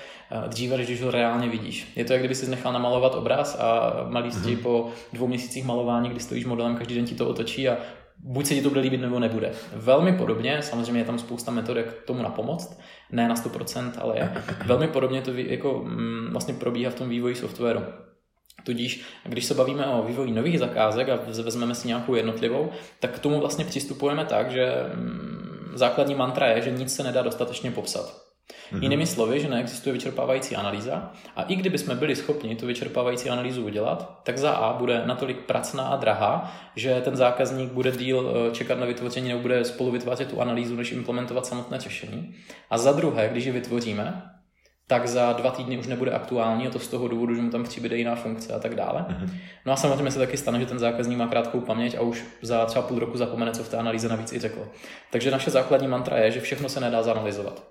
dříve, 0.48 0.78
než 0.78 0.88
když 0.88 1.02
ho 1.02 1.12
reálně 1.12 1.50
vidíš. 1.50 1.92
Je 1.96 2.06
to, 2.06 2.14
jak 2.14 2.22
kdyby 2.22 2.36
si 2.36 2.50
nechal 2.50 2.74
namalovat 2.74 3.16
obraz 3.16 3.60
a 3.60 3.94
malý 4.10 4.30
mm-hmm. 4.30 4.58
po 4.58 4.89
dvou 5.14 5.28
měsících 5.28 5.66
malování, 5.66 6.10
kdy 6.10 6.20
stojíš 6.20 6.46
modelem, 6.46 6.76
každý 6.76 6.96
den 6.96 7.06
ti 7.06 7.16
to 7.16 7.30
otočí 7.30 7.70
a 7.70 7.78
buď 8.24 8.46
se 8.46 8.56
ti 8.56 8.62
to 8.62 8.70
bude 8.70 8.82
líbit 8.82 9.02
nebo 9.02 9.20
nebude. 9.20 9.52
Velmi 9.74 10.14
podobně, 10.14 10.62
samozřejmě 10.62 11.02
je 11.02 11.06
tam 11.06 11.20
spousta 11.20 11.52
metod, 11.52 11.78
jak 11.78 11.94
tomu 11.94 12.24
napomoct, 12.24 12.80
ne 13.12 13.28
na 13.28 13.36
100%, 13.36 13.92
ale 13.98 14.18
je. 14.18 14.34
Velmi 14.66 14.88
podobně 14.88 15.22
to 15.22 15.32
jako, 15.34 15.84
mm, 15.84 16.28
vlastně 16.32 16.54
probíhá 16.54 16.92
v 16.92 16.96
tom 16.96 17.10
vývoji 17.10 17.36
softwaru. 17.36 17.82
Tudíž, 18.64 19.06
když 19.24 19.45
se 19.45 19.54
bavíme 19.54 19.86
o 19.86 20.04
vývoji 20.04 20.32
nových 20.32 20.60
zakázek 20.60 21.10
a 21.10 21.20
vezmeme 21.43 21.76
si 21.76 21.88
nějakou 21.88 22.16
jednotlivou, 22.16 22.70
tak 22.99 23.12
k 23.12 23.20
tomu 23.20 23.39
vlastně 23.39 23.66
přistupujeme 23.66 24.26
tak, 24.26 24.52
že 24.52 24.76
mm, 24.93 25.72
základní 25.74 26.16
mantra 26.16 26.47
je, 26.47 26.62
že 26.62 26.72
nic 26.72 26.95
se 26.95 27.04
nedá 27.04 27.22
dostatečně 27.22 27.72
popsat. 27.72 28.32
Mm-hmm. 28.72 28.84
Jinými 28.84 29.08
slovy, 29.08 29.39
že 29.39 29.49
neexistuje 29.49 29.93
vyčerpávající 29.93 30.56
analýza 30.56 31.12
a 31.36 31.43
i 31.43 31.56
kdyby 31.56 31.78
jsme 31.78 31.95
byli 31.95 32.16
schopni 32.16 32.56
tu 32.56 32.68
vyčerpávající 32.68 33.30
analýzu 33.30 33.66
udělat, 33.66 34.22
tak 34.24 34.38
za 34.38 34.52
A 34.52 34.74
bude 34.74 35.02
natolik 35.06 35.38
pracná 35.38 35.84
a 35.84 35.95
drahá, 35.95 36.54
že 36.76 37.02
ten 37.02 37.16
zákazník 37.16 37.72
bude 37.72 37.91
díl 37.91 38.34
eh, 38.34 38.52
čekat 38.52 38.80
na 38.80 38.86
vytvoření 38.86 39.30
nebo 39.30 39.41
bude 39.41 39.66
spolu 39.66 39.91
vytvářet 39.91 40.30
tu 40.30 40.41
analýzu, 40.41 40.76
než 40.76 40.91
implementovat 40.91 41.45
samotné 41.45 41.80
řešení. 41.80 42.36
A 42.70 42.78
za 42.78 42.91
druhé, 42.91 43.30
když 43.30 43.45
ji 43.45 43.52
vytvoříme, 43.52 44.22
tak 44.88 45.08
za 45.08 45.34
dva 45.34 45.52
týdny 45.52 45.78
už 45.78 45.88
nebude 45.88 46.12
aktuální 46.12 46.68
a 46.68 46.70
to 46.70 46.80
z 46.80 46.88
toho 46.88 47.08
důvodu, 47.08 47.36
že 47.36 47.42
mu 47.42 47.50
tam 47.50 47.64
přibude 47.64 47.98
jiná 47.98 48.16
funkce 48.16 48.54
a 48.54 48.60
tak 48.60 48.76
dále. 48.76 49.06
Mm-hmm. 49.10 49.30
No 49.66 49.74
a 49.74 49.76
samozřejmě 49.76 50.12
se 50.12 50.20
taky 50.20 50.38
stane, 50.38 50.60
že 50.60 50.66
ten 50.66 50.80
zákazník 50.80 51.18
má 51.18 51.28
krátkou 51.28 51.60
paměť 51.60 51.98
a 51.98 52.02
už 52.02 52.24
za 52.42 52.66
třeba 52.66 52.88
půl 52.88 53.00
roku 53.00 53.18
zapomene, 53.18 53.52
co 53.52 53.64
v 53.64 53.70
té 53.70 53.78
analýze 53.78 54.10
navíc 54.10 54.34
i 54.34 54.40
řekl. 54.40 54.70
Takže 55.12 55.32
naše 55.32 55.52
základní 55.52 55.88
mantra 55.88 56.18
je, 56.18 56.32
že 56.32 56.42
všechno 56.42 56.70
se 56.70 56.80
nedá 56.80 57.04
zanalizovat. 57.04 57.64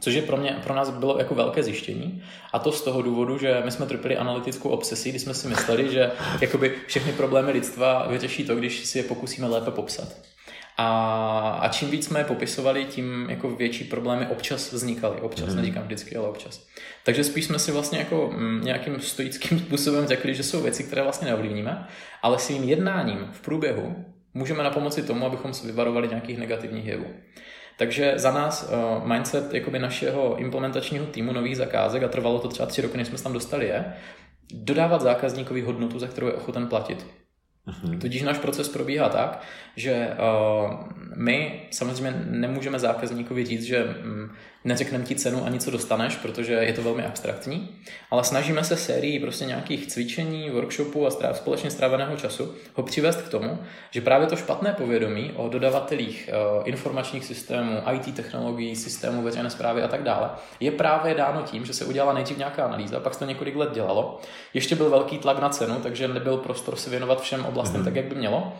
Což 0.00 0.14
je 0.14 0.22
pro, 0.22 0.36
mě, 0.36 0.60
pro 0.62 0.74
nás 0.74 0.90
bylo 0.90 1.18
jako 1.18 1.34
velké 1.34 1.62
zjištění. 1.62 2.22
A 2.52 2.58
to 2.58 2.72
z 2.72 2.82
toho 2.82 3.02
důvodu, 3.02 3.38
že 3.38 3.62
my 3.64 3.70
jsme 3.70 3.86
trpěli 3.86 4.16
analytickou 4.16 4.68
obsesí, 4.68 5.10
kdy 5.10 5.18
jsme 5.18 5.34
si 5.34 5.48
mysleli, 5.48 5.92
že 5.92 6.10
jakoby 6.40 6.74
všechny 6.86 7.12
problémy 7.12 7.52
lidstva 7.52 8.06
vyřeší 8.08 8.44
to, 8.44 8.56
když 8.56 8.84
si 8.84 8.98
je 8.98 9.04
pokusíme 9.04 9.48
lépe 9.48 9.70
popsat. 9.70 10.08
A, 10.76 11.58
a 11.60 11.68
čím 11.68 11.90
víc 11.90 12.06
jsme 12.06 12.20
je 12.20 12.24
popisovali, 12.24 12.84
tím 12.84 13.26
jako 13.30 13.50
větší 13.50 13.84
problémy 13.84 14.26
občas 14.26 14.72
vznikaly. 14.72 15.20
Občas, 15.20 15.48
mm. 15.48 15.56
neříkám 15.56 15.82
vždycky, 15.82 16.16
ale 16.16 16.28
občas. 16.28 16.66
Takže 17.04 17.24
spíš 17.24 17.44
jsme 17.44 17.58
si 17.58 17.72
vlastně 17.72 17.98
jako 17.98 18.30
mm, 18.36 18.60
nějakým 18.64 19.00
stoickým 19.00 19.58
způsobem 19.66 20.06
řekli, 20.06 20.34
že 20.34 20.42
jsou 20.42 20.62
věci, 20.62 20.84
které 20.84 21.02
vlastně 21.02 21.26
neovlivníme, 21.26 21.86
ale 22.22 22.38
svým 22.38 22.64
jednáním 22.64 23.28
v 23.32 23.40
průběhu 23.40 24.04
můžeme 24.34 24.62
na 24.62 24.70
pomoci 24.70 25.02
tomu, 25.02 25.26
abychom 25.26 25.54
se 25.54 25.66
vyvarovali 25.66 26.08
nějakých 26.08 26.38
negativních 26.38 26.86
jevů. 26.86 27.06
Takže 27.78 28.12
za 28.16 28.32
nás 28.32 28.70
uh, 28.70 29.08
mindset 29.08 29.54
jakoby 29.54 29.78
našeho 29.78 30.36
implementačního 30.36 31.06
týmu 31.06 31.32
nových 31.32 31.56
zakázek, 31.56 32.02
a 32.02 32.08
trvalo 32.08 32.38
to 32.38 32.48
třeba 32.48 32.66
tři 32.66 32.82
roky, 32.82 32.96
než 32.98 33.08
jsme 33.08 33.18
se 33.18 33.24
tam 33.24 33.32
dostali, 33.32 33.66
je 33.66 33.94
dodávat 34.54 35.00
zákazníkovi 35.00 35.60
hodnotu, 35.60 35.98
za 35.98 36.06
kterou 36.06 36.26
je 36.26 36.32
ochoten 36.32 36.66
platit. 36.66 37.06
Uh-huh. 37.68 37.98
Tudíž 37.98 38.22
náš 38.22 38.38
proces 38.38 38.68
probíhá 38.68 39.08
tak, 39.08 39.42
že 39.76 40.08
uh, 40.08 40.74
my 41.16 41.62
samozřejmě 41.70 42.24
nemůžeme 42.26 42.78
zákazníkovi 42.78 43.44
říct, 43.44 43.62
že 43.62 43.84
um, 43.84 44.30
neřekneme 44.64 45.04
ti 45.04 45.14
cenu 45.14 45.44
ani 45.44 45.60
co 45.60 45.70
dostaneš, 45.70 46.16
protože 46.16 46.52
je 46.52 46.72
to 46.72 46.82
velmi 46.82 47.04
abstraktní, 47.04 47.68
ale 48.10 48.24
snažíme 48.24 48.64
se 48.64 48.76
sérii 48.76 49.20
prostě 49.20 49.44
nějakých 49.44 49.86
cvičení, 49.86 50.50
workshopů 50.50 51.06
a 51.06 51.10
stráv, 51.10 51.36
společně 51.36 51.70
stráveného 51.70 52.16
času 52.16 52.54
ho 52.74 52.82
přivést 52.82 53.22
k 53.22 53.28
tomu, 53.28 53.58
že 53.90 54.00
právě 54.00 54.26
to 54.26 54.36
špatné 54.36 54.72
povědomí 54.72 55.32
o 55.36 55.48
dodavatelích 55.48 56.30
uh, 56.56 56.68
informačních 56.68 57.24
systémů, 57.24 57.82
IT 57.92 58.14
technologií, 58.14 58.76
systémů 58.76 59.22
veřejné 59.22 59.50
zprávy 59.50 59.82
a 59.82 59.88
tak 59.88 60.02
dále 60.02 60.30
je 60.60 60.70
právě 60.70 61.14
dáno 61.14 61.42
tím, 61.42 61.66
že 61.66 61.72
se 61.72 61.84
udělala 61.84 62.12
nejdřív 62.12 62.38
nějaká 62.38 62.64
analýza, 62.64 63.00
pak 63.00 63.12
se 63.12 63.18
to 63.18 63.24
několik 63.24 63.56
let 63.56 63.70
dělalo. 63.72 64.20
Ještě 64.54 64.74
byl 64.76 64.90
velký 64.90 65.18
tlak 65.18 65.40
na 65.40 65.48
cenu, 65.48 65.74
takže 65.82 66.08
nebyl 66.08 66.36
prostor 66.36 66.76
se 66.76 66.90
věnovat 66.90 67.20
všem 67.20 67.46
oblastem 67.52 67.80
mm-hmm. 67.80 67.84
tak, 67.84 67.96
jak 67.96 68.06
by 68.06 68.14
mělo. 68.14 68.52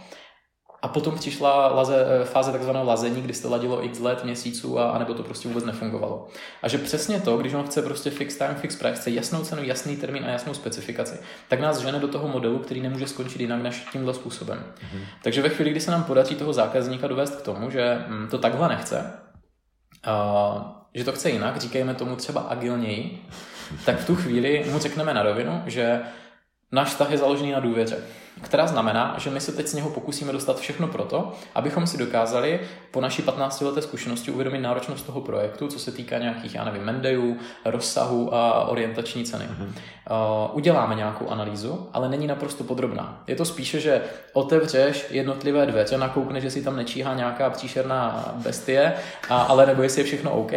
A 0.82 0.88
potom 0.88 1.14
přišla 1.14 1.68
laze, 1.68 2.06
eh, 2.08 2.24
fáze 2.24 2.52
takzvaného 2.52 2.84
lazení, 2.84 3.22
kdy 3.22 3.34
se 3.34 3.48
ladilo 3.48 3.84
x 3.84 3.98
let, 3.98 4.24
měsíců 4.24 4.78
a, 4.78 4.90
a 4.90 4.98
nebo 4.98 5.14
to 5.14 5.22
prostě 5.22 5.48
vůbec 5.48 5.64
nefungovalo. 5.64 6.28
A 6.62 6.68
že 6.68 6.78
přesně 6.78 7.20
to, 7.20 7.36
když 7.36 7.54
on 7.54 7.66
chce 7.66 7.82
prostě 7.82 8.10
fix 8.10 8.36
time, 8.36 8.54
fix 8.54 8.76
price, 8.76 8.94
chce 8.94 9.10
jasnou 9.10 9.44
cenu, 9.44 9.62
jasný 9.64 9.96
termín 9.96 10.24
a 10.24 10.28
jasnou 10.28 10.54
specifikaci, 10.54 11.18
tak 11.48 11.60
nás 11.60 11.78
žene 11.78 11.98
do 11.98 12.08
toho 12.08 12.28
modelu, 12.28 12.58
který 12.58 12.80
nemůže 12.80 13.06
skončit 13.06 13.40
jinak 13.40 13.62
než 13.62 13.86
tímhle 13.92 14.14
způsobem. 14.14 14.58
Mm-hmm. 14.58 15.04
Takže 15.22 15.42
ve 15.42 15.48
chvíli, 15.48 15.70
kdy 15.70 15.80
se 15.80 15.90
nám 15.90 16.04
podaří 16.04 16.34
toho 16.34 16.52
zákazníka 16.52 17.06
dovést 17.06 17.36
k 17.36 17.42
tomu, 17.42 17.70
že 17.70 18.04
hm, 18.08 18.28
to 18.30 18.38
takhle 18.38 18.68
nechce, 18.68 19.12
a, 20.04 20.86
že 20.94 21.04
to 21.04 21.12
chce 21.12 21.30
jinak, 21.30 21.56
říkejme 21.56 21.94
tomu 21.94 22.16
třeba 22.16 22.40
agilněji, 22.40 23.22
tak 23.86 23.98
v 23.98 24.06
tu 24.06 24.16
chvíli 24.16 24.64
mu 24.70 24.78
řekneme 24.78 25.14
na 25.14 25.22
rovinu, 25.22 25.62
že 25.66 26.00
náš 26.72 26.88
vztah 26.88 27.10
je 27.10 27.18
založený 27.18 27.52
na 27.52 27.60
důvěře 27.60 27.96
která 28.40 28.66
znamená, 28.66 29.14
že 29.18 29.30
my 29.30 29.40
se 29.40 29.52
teď 29.52 29.66
z 29.66 29.74
něho 29.74 29.90
pokusíme 29.90 30.32
dostat 30.32 30.58
všechno 30.58 30.88
proto, 30.88 31.32
abychom 31.54 31.86
si 31.86 31.98
dokázali 31.98 32.60
po 32.90 33.00
naší 33.00 33.22
15 33.22 33.60
leté 33.60 33.82
zkušenosti 33.82 34.30
uvědomit 34.30 34.58
náročnost 34.58 35.06
toho 35.06 35.20
projektu, 35.20 35.68
co 35.68 35.78
se 35.78 35.92
týká 35.92 36.18
nějakých, 36.18 36.54
já 36.54 36.64
nevím, 36.64 36.82
mendejů, 36.82 37.36
rozsahu 37.64 38.34
a 38.34 38.68
orientační 38.68 39.24
ceny. 39.24 39.44
Mm-hmm. 39.44 39.66
Uh, 39.66 40.56
uděláme 40.56 40.94
nějakou 40.94 41.28
analýzu, 41.28 41.88
ale 41.92 42.08
není 42.08 42.26
naprosto 42.26 42.64
podrobná. 42.64 43.22
Je 43.26 43.36
to 43.36 43.44
spíše, 43.44 43.80
že 43.80 44.02
otevřeš 44.32 45.06
jednotlivé 45.10 45.66
dveře, 45.66 45.98
nakoukneš, 45.98 46.42
že 46.42 46.50
si 46.50 46.62
tam 46.62 46.76
nečíhá 46.76 47.14
nějaká 47.14 47.50
příšerná 47.50 48.32
bestie, 48.36 48.94
a, 49.28 49.42
ale 49.42 49.66
nebo 49.66 49.82
jestli 49.82 50.00
je 50.00 50.06
všechno 50.06 50.30
OK. 50.30 50.52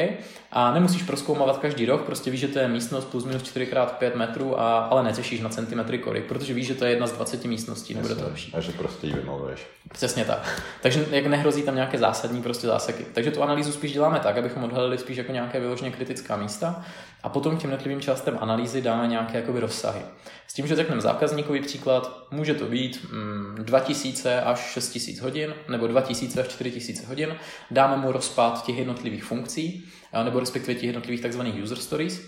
A 0.57 0.73
nemusíš 0.73 1.03
proskoumávat 1.03 1.57
každý 1.57 1.85
rok, 1.85 2.01
prostě 2.01 2.31
víš, 2.31 2.39
že 2.39 2.47
to 2.47 2.59
je 2.59 2.67
místnost 2.67 3.05
plus 3.05 3.25
minus 3.25 3.43
4x5 3.43 4.15
metrů, 4.15 4.59
a, 4.59 4.77
ale 4.79 5.03
neřešíš 5.03 5.41
na 5.41 5.49
centimetry 5.49 5.99
kolik, 5.99 6.25
protože 6.25 6.53
víš, 6.53 6.67
že 6.67 6.75
to 6.75 6.85
je 6.85 6.91
jedna 6.91 7.07
z 7.07 7.11
20 7.11 7.45
místností, 7.45 7.93
nebude 7.93 8.15
to 8.15 8.23
lepší. 8.23 8.53
A 8.53 8.59
že 8.59 8.71
prostě 8.71 9.07
ji 9.07 9.13
vymluvuješ. 9.13 9.67
Přesně 9.91 10.25
tak. 10.25 10.61
Takže 10.81 11.05
jak 11.11 11.25
nehrozí 11.25 11.63
tam 11.63 11.75
nějaké 11.75 11.97
zásadní 11.97 12.41
prostě 12.41 12.67
záseky. 12.67 13.05
Takže 13.13 13.31
tu 13.31 13.43
analýzu 13.43 13.71
spíš 13.71 13.93
děláme 13.93 14.19
tak, 14.19 14.37
abychom 14.37 14.63
odhalili 14.63 14.97
spíš 14.97 15.17
jako 15.17 15.31
nějaké 15.31 15.59
vyloženě 15.59 15.91
kritická 15.91 16.37
místa 16.37 16.85
a 17.23 17.29
potom 17.29 17.57
k 17.57 17.61
těm 17.61 17.69
jednotlivým 17.69 18.01
částem 18.01 18.37
analýzy 18.41 18.81
dáme 18.81 19.07
nějaké 19.07 19.37
jakoby 19.37 19.59
rozsahy. 19.59 20.01
S 20.47 20.53
tím, 20.53 20.67
že 20.67 20.75
řekneme 20.75 21.01
zákazníkový 21.01 21.61
příklad, 21.61 22.27
může 22.31 22.53
to 22.53 22.65
být 22.65 23.07
mm, 23.11 23.55
2000 23.59 24.41
až 24.41 24.59
6000 24.59 25.19
hodin 25.19 25.53
nebo 25.69 25.87
2000 25.87 26.41
až 26.41 26.47
4000 26.47 27.05
hodin. 27.07 27.35
Dáme 27.71 27.97
mu 27.97 28.11
rozpad 28.11 28.65
těch 28.65 28.77
jednotlivých 28.77 29.23
funkcí 29.23 29.85
nebo 30.23 30.39
respektive 30.39 30.75
těch 30.75 30.83
jednotlivých 30.83 31.21
tzv. 31.21 31.41
user 31.63 31.77
stories 31.77 32.21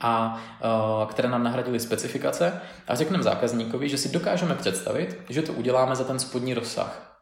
a 0.00 0.42
uh, 1.04 1.10
které 1.10 1.28
nám 1.28 1.42
nahradily 1.42 1.80
specifikace 1.80 2.60
a 2.88 2.94
řekneme 2.94 3.22
zákazníkovi, 3.22 3.88
že 3.88 3.98
si 3.98 4.08
dokážeme 4.08 4.54
představit, 4.54 5.22
že 5.28 5.42
to 5.42 5.52
uděláme 5.52 5.96
za 5.96 6.04
ten 6.04 6.18
spodní 6.18 6.54
rozsah. 6.54 7.18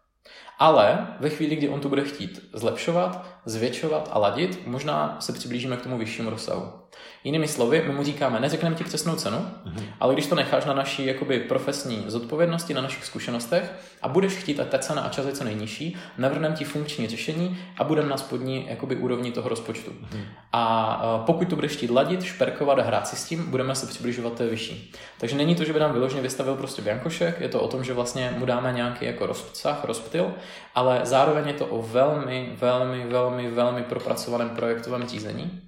Ale 0.59 1.07
ve 1.21 1.29
chvíli, 1.29 1.57
kdy 1.57 1.69
on 1.69 1.81
to 1.81 1.89
bude 1.89 2.05
chtít 2.05 2.51
zlepšovat, 2.53 3.27
zvětšovat 3.45 4.09
a 4.13 4.19
ladit, 4.19 4.67
možná 4.67 5.17
se 5.21 5.33
přiblížíme 5.33 5.77
k 5.77 5.83
tomu 5.83 5.99
vyššímu 5.99 6.31
rozsahu. 6.31 6.80
Jinými 7.25 7.49
slovy, 7.49 7.85
my 7.87 7.93
mu 7.93 8.05
říkáme, 8.05 8.41
neřekneme 8.41 8.77
ti 8.77 8.85
přesnou 8.85 9.17
cenu, 9.17 9.37
mm-hmm. 9.37 9.85
ale 10.01 10.15
když 10.15 10.27
to 10.27 10.35
necháš 10.35 10.65
na 10.65 10.75
naší 10.75 11.07
jakoby, 11.07 11.41
profesní 11.41 12.05
zodpovědnosti, 12.07 12.75
na 12.75 12.83
našich 12.83 13.05
zkušenostech 13.05 13.73
a 14.03 14.09
budeš 14.09 14.33
chtít, 14.33 14.61
ať 14.61 14.69
ta 14.69 14.79
cena 14.79 15.03
a 15.03 15.09
čas 15.09 15.27
je 15.27 15.33
co 15.33 15.45
nejnižší, 15.45 15.97
navrhneme 16.19 16.57
ti 16.57 16.65
funkční 16.65 17.09
řešení 17.09 17.59
a 17.79 17.85
budeme 17.85 18.09
na 18.09 18.17
spodní 18.17 18.67
jakoby, 18.69 18.97
úrovni 18.97 19.33
toho 19.33 19.49
rozpočtu. 19.49 19.91
Mm-hmm. 19.91 20.25
A 20.53 21.23
pokud 21.27 21.49
to 21.49 21.55
budeš 21.55 21.73
chtít 21.73 21.91
ladit, 21.91 22.23
šperkovat 22.23 22.79
a 22.79 22.83
hrát 22.83 23.09
si 23.09 23.17
s 23.17 23.25
tím, 23.25 23.51
budeme 23.51 23.75
se 23.75 23.87
přibližovat 23.87 24.33
té 24.33 24.47
vyšší. 24.47 24.93
Takže 25.19 25.37
není 25.37 25.55
to, 25.55 25.65
že 25.65 25.73
by 25.73 25.81
nám 25.81 25.93
vyloženě 25.93 26.23
vystavil 26.23 26.55
prostě 26.55 26.83
biankošek, 26.83 27.41
je 27.41 27.49
to 27.49 27.61
o 27.61 27.69
tom, 27.69 27.85
že 27.85 27.93
vlastně 27.93 28.35
mu 28.39 28.47
dáme 28.47 28.73
nějaký 28.73 29.05
jako 29.05 29.27
rozsah, 29.27 29.85
rozptyl, 29.85 30.35
ale 30.75 31.01
zároveň 31.05 31.47
je 31.47 31.55
to 31.55 31.67
o 31.67 31.83
velmi, 31.83 32.53
velmi, 32.57 33.07
velmi, 33.07 33.51
velmi 33.51 33.83
propracovaném 33.83 34.51
projektovém 34.51 35.09
řízení, 35.09 35.61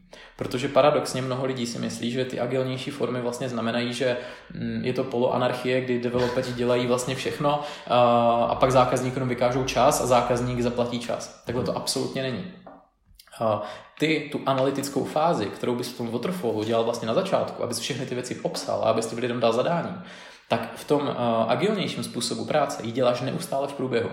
Protože 0.42 0.68
paradoxně 0.68 1.22
mnoho 1.22 1.46
lidí 1.46 1.66
si 1.66 1.78
myslí, 1.78 2.10
že 2.10 2.24
ty 2.24 2.40
agilnější 2.40 2.90
formy 2.90 3.20
vlastně 3.20 3.48
znamenají, 3.48 3.92
že 3.92 4.16
mm, 4.54 4.84
je 4.84 4.92
to 4.92 5.04
poloanarchie, 5.04 5.80
kdy 5.80 6.00
developeri 6.00 6.52
dělají 6.52 6.86
vlastně 6.86 7.14
všechno 7.14 7.60
a 8.48 8.54
pak 8.60 8.72
zákazníkům 8.72 9.28
vykážou 9.28 9.64
čas 9.64 10.00
a 10.00 10.06
zákazník 10.06 10.60
zaplatí 10.60 10.98
čas. 10.98 11.42
Takhle 11.46 11.64
to 11.64 11.76
absolutně 11.76 12.22
není. 12.22 12.44
Ty 13.98 14.28
tu 14.32 14.40
analytickou 14.46 15.04
fázi, 15.04 15.46
kterou 15.46 15.74
bys 15.74 15.92
v 15.92 15.96
tom 15.96 16.08
waterfallu 16.10 16.64
dělal 16.64 16.84
vlastně 16.84 17.08
na 17.08 17.14
začátku, 17.14 17.62
abys 17.62 17.78
všechny 17.78 18.06
ty 18.06 18.14
věci 18.14 18.34
popsal 18.34 18.80
a 18.84 18.90
abys 18.90 19.06
těm 19.06 19.18
lidem 19.18 19.40
dal 19.40 19.52
zadání, 19.52 19.94
tak 20.48 20.74
v 20.74 20.84
tom 20.84 21.16
agilnějším 21.48 22.04
způsobu 22.04 22.44
práce 22.44 22.82
ji 22.86 22.92
děláš 22.92 23.20
neustále 23.20 23.68
v 23.68 23.72
průběhu. 23.72 24.10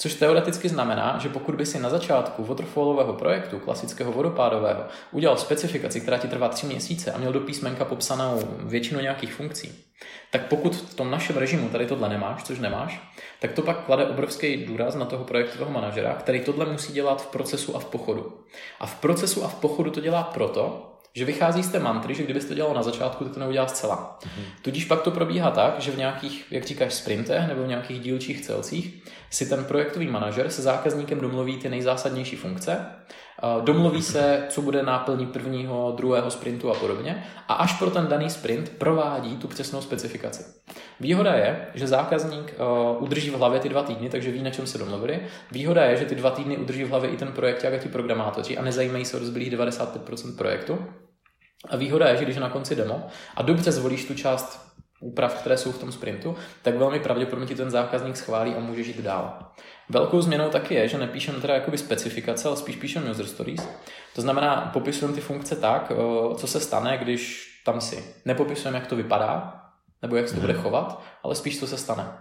Což 0.00 0.14
teoreticky 0.14 0.68
znamená, 0.68 1.18
že 1.22 1.28
pokud 1.28 1.54
by 1.54 1.66
si 1.66 1.78
na 1.78 1.90
začátku 1.90 2.44
waterfallového 2.44 3.12
projektu, 3.12 3.58
klasického 3.58 4.12
vodopádového, 4.12 4.84
udělal 5.12 5.36
specifikaci, 5.36 6.00
která 6.00 6.18
ti 6.18 6.28
trvá 6.28 6.48
tři 6.48 6.66
měsíce 6.66 7.12
a 7.12 7.18
měl 7.18 7.32
do 7.32 7.40
písmenka 7.40 7.84
popsanou 7.84 8.42
většinu 8.58 9.00
nějakých 9.00 9.34
funkcí, 9.34 9.84
tak 10.30 10.46
pokud 10.46 10.76
v 10.76 10.94
tom 10.94 11.10
našem 11.10 11.36
režimu 11.36 11.68
tady 11.68 11.86
tohle 11.86 12.08
nemáš, 12.08 12.44
což 12.44 12.58
nemáš, 12.58 13.00
tak 13.40 13.52
to 13.52 13.62
pak 13.62 13.84
klade 13.84 14.06
obrovský 14.06 14.56
důraz 14.56 14.94
na 14.94 15.04
toho 15.04 15.24
projektového 15.24 15.70
manažera, 15.70 16.14
který 16.14 16.40
tohle 16.40 16.66
musí 16.66 16.92
dělat 16.92 17.22
v 17.22 17.26
procesu 17.26 17.76
a 17.76 17.78
v 17.78 17.84
pochodu. 17.84 18.32
A 18.80 18.86
v 18.86 18.94
procesu 19.00 19.44
a 19.44 19.48
v 19.48 19.54
pochodu 19.54 19.90
to 19.90 20.00
dělá 20.00 20.22
proto, 20.22 20.89
že 21.14 21.24
vychází 21.24 21.62
z 21.62 21.68
té 21.68 21.78
mantry, 21.78 22.14
že 22.14 22.22
kdybyste 22.22 22.48
to 22.48 22.54
dělal 22.54 22.74
na 22.74 22.82
začátku, 22.82 23.24
tak 23.24 23.34
to 23.34 23.40
neudělá 23.40 23.66
zcela. 23.66 24.18
Mm-hmm. 24.20 24.42
Tudíž 24.62 24.84
pak 24.84 25.02
to 25.02 25.10
probíhá 25.10 25.50
tak, 25.50 25.80
že 25.80 25.90
v 25.90 25.98
nějakých, 25.98 26.46
jak 26.50 26.64
říkáš, 26.64 26.94
sprintech 26.94 27.48
nebo 27.48 27.62
v 27.62 27.68
nějakých 27.68 28.00
dílčích 28.00 28.40
celcích 28.40 29.02
si 29.30 29.48
ten 29.48 29.64
projektový 29.64 30.06
manažer 30.06 30.50
se 30.50 30.62
zákazníkem 30.62 31.20
domluví 31.20 31.56
ty 31.56 31.68
nejzásadnější 31.68 32.36
funkce, 32.36 32.86
domluví 33.60 34.02
se, 34.02 34.46
co 34.48 34.62
bude 34.62 34.82
náplní 34.82 35.26
prvního, 35.26 35.94
druhého 35.96 36.30
sprintu 36.30 36.70
a 36.70 36.74
podobně 36.74 37.24
a 37.48 37.54
až 37.54 37.78
pro 37.78 37.90
ten 37.90 38.06
daný 38.06 38.30
sprint 38.30 38.68
provádí 38.68 39.36
tu 39.36 39.48
přesnou 39.48 39.80
specifikaci. 39.80 40.42
Výhoda 41.00 41.34
je, 41.34 41.66
že 41.74 41.86
zákazník 41.86 42.54
udrží 42.98 43.30
v 43.30 43.34
hlavě 43.34 43.60
ty 43.60 43.68
dva 43.68 43.82
týdny, 43.82 44.08
takže 44.08 44.30
ví, 44.30 44.42
na 44.42 44.50
čem 44.50 44.66
se 44.66 44.78
domluvili. 44.78 45.20
Výhoda 45.50 45.84
je, 45.84 45.96
že 45.96 46.04
ty 46.04 46.14
dva 46.14 46.30
týdny 46.30 46.56
udrží 46.56 46.84
v 46.84 46.88
hlavě 46.88 47.10
i 47.10 47.16
ten 47.16 47.32
projekt, 47.32 47.64
jak 47.64 47.82
ti 47.82 47.88
programátoři 47.88 48.58
a 48.58 48.62
nezajímají 48.62 49.04
se 49.04 49.16
o 49.16 49.20
rozbylých 49.20 49.52
95% 49.52 50.36
projektu. 50.36 50.78
A 51.68 51.76
výhoda 51.76 52.08
je, 52.08 52.16
že 52.16 52.24
když 52.24 52.36
na 52.36 52.48
konci 52.48 52.76
demo 52.76 53.06
a 53.36 53.42
dobře 53.42 53.72
zvolíš 53.72 54.04
tu 54.04 54.14
část 54.14 54.70
úprav, 55.00 55.34
které 55.34 55.56
jsou 55.56 55.72
v 55.72 55.78
tom 55.78 55.92
sprintu, 55.92 56.36
tak 56.62 56.76
velmi 56.76 57.00
pravděpodobně 57.00 57.46
ti 57.46 57.54
ten 57.54 57.70
zákazník 57.70 58.16
schválí 58.16 58.54
a 58.54 58.60
může 58.60 58.80
jít 58.80 59.00
dál. 59.00 59.38
Velkou 59.88 60.20
změnou 60.20 60.48
taky 60.48 60.74
je, 60.74 60.88
že 60.88 60.98
nepíšeme 60.98 61.40
teda 61.40 61.54
jakoby 61.54 61.78
specifikace, 61.78 62.48
ale 62.48 62.56
spíš 62.56 62.76
píšeme 62.76 63.10
user 63.10 63.26
stories. 63.26 63.68
To 64.14 64.22
znamená, 64.22 64.70
popisujeme 64.72 65.14
ty 65.14 65.20
funkce 65.20 65.56
tak, 65.56 65.92
co 66.36 66.46
se 66.46 66.60
stane, 66.60 66.98
když 66.98 67.50
tam 67.64 67.80
si. 67.80 68.04
Nepopisujeme, 68.24 68.78
jak 68.78 68.86
to 68.86 68.96
vypadá, 68.96 69.59
nebo 70.02 70.16
jak 70.16 70.28
se 70.28 70.34
to 70.34 70.40
bude 70.40 70.52
mhm. 70.52 70.62
chovat, 70.62 71.02
ale 71.22 71.34
spíš 71.34 71.60
co 71.60 71.66
se 71.66 71.76
stane. 71.76 72.12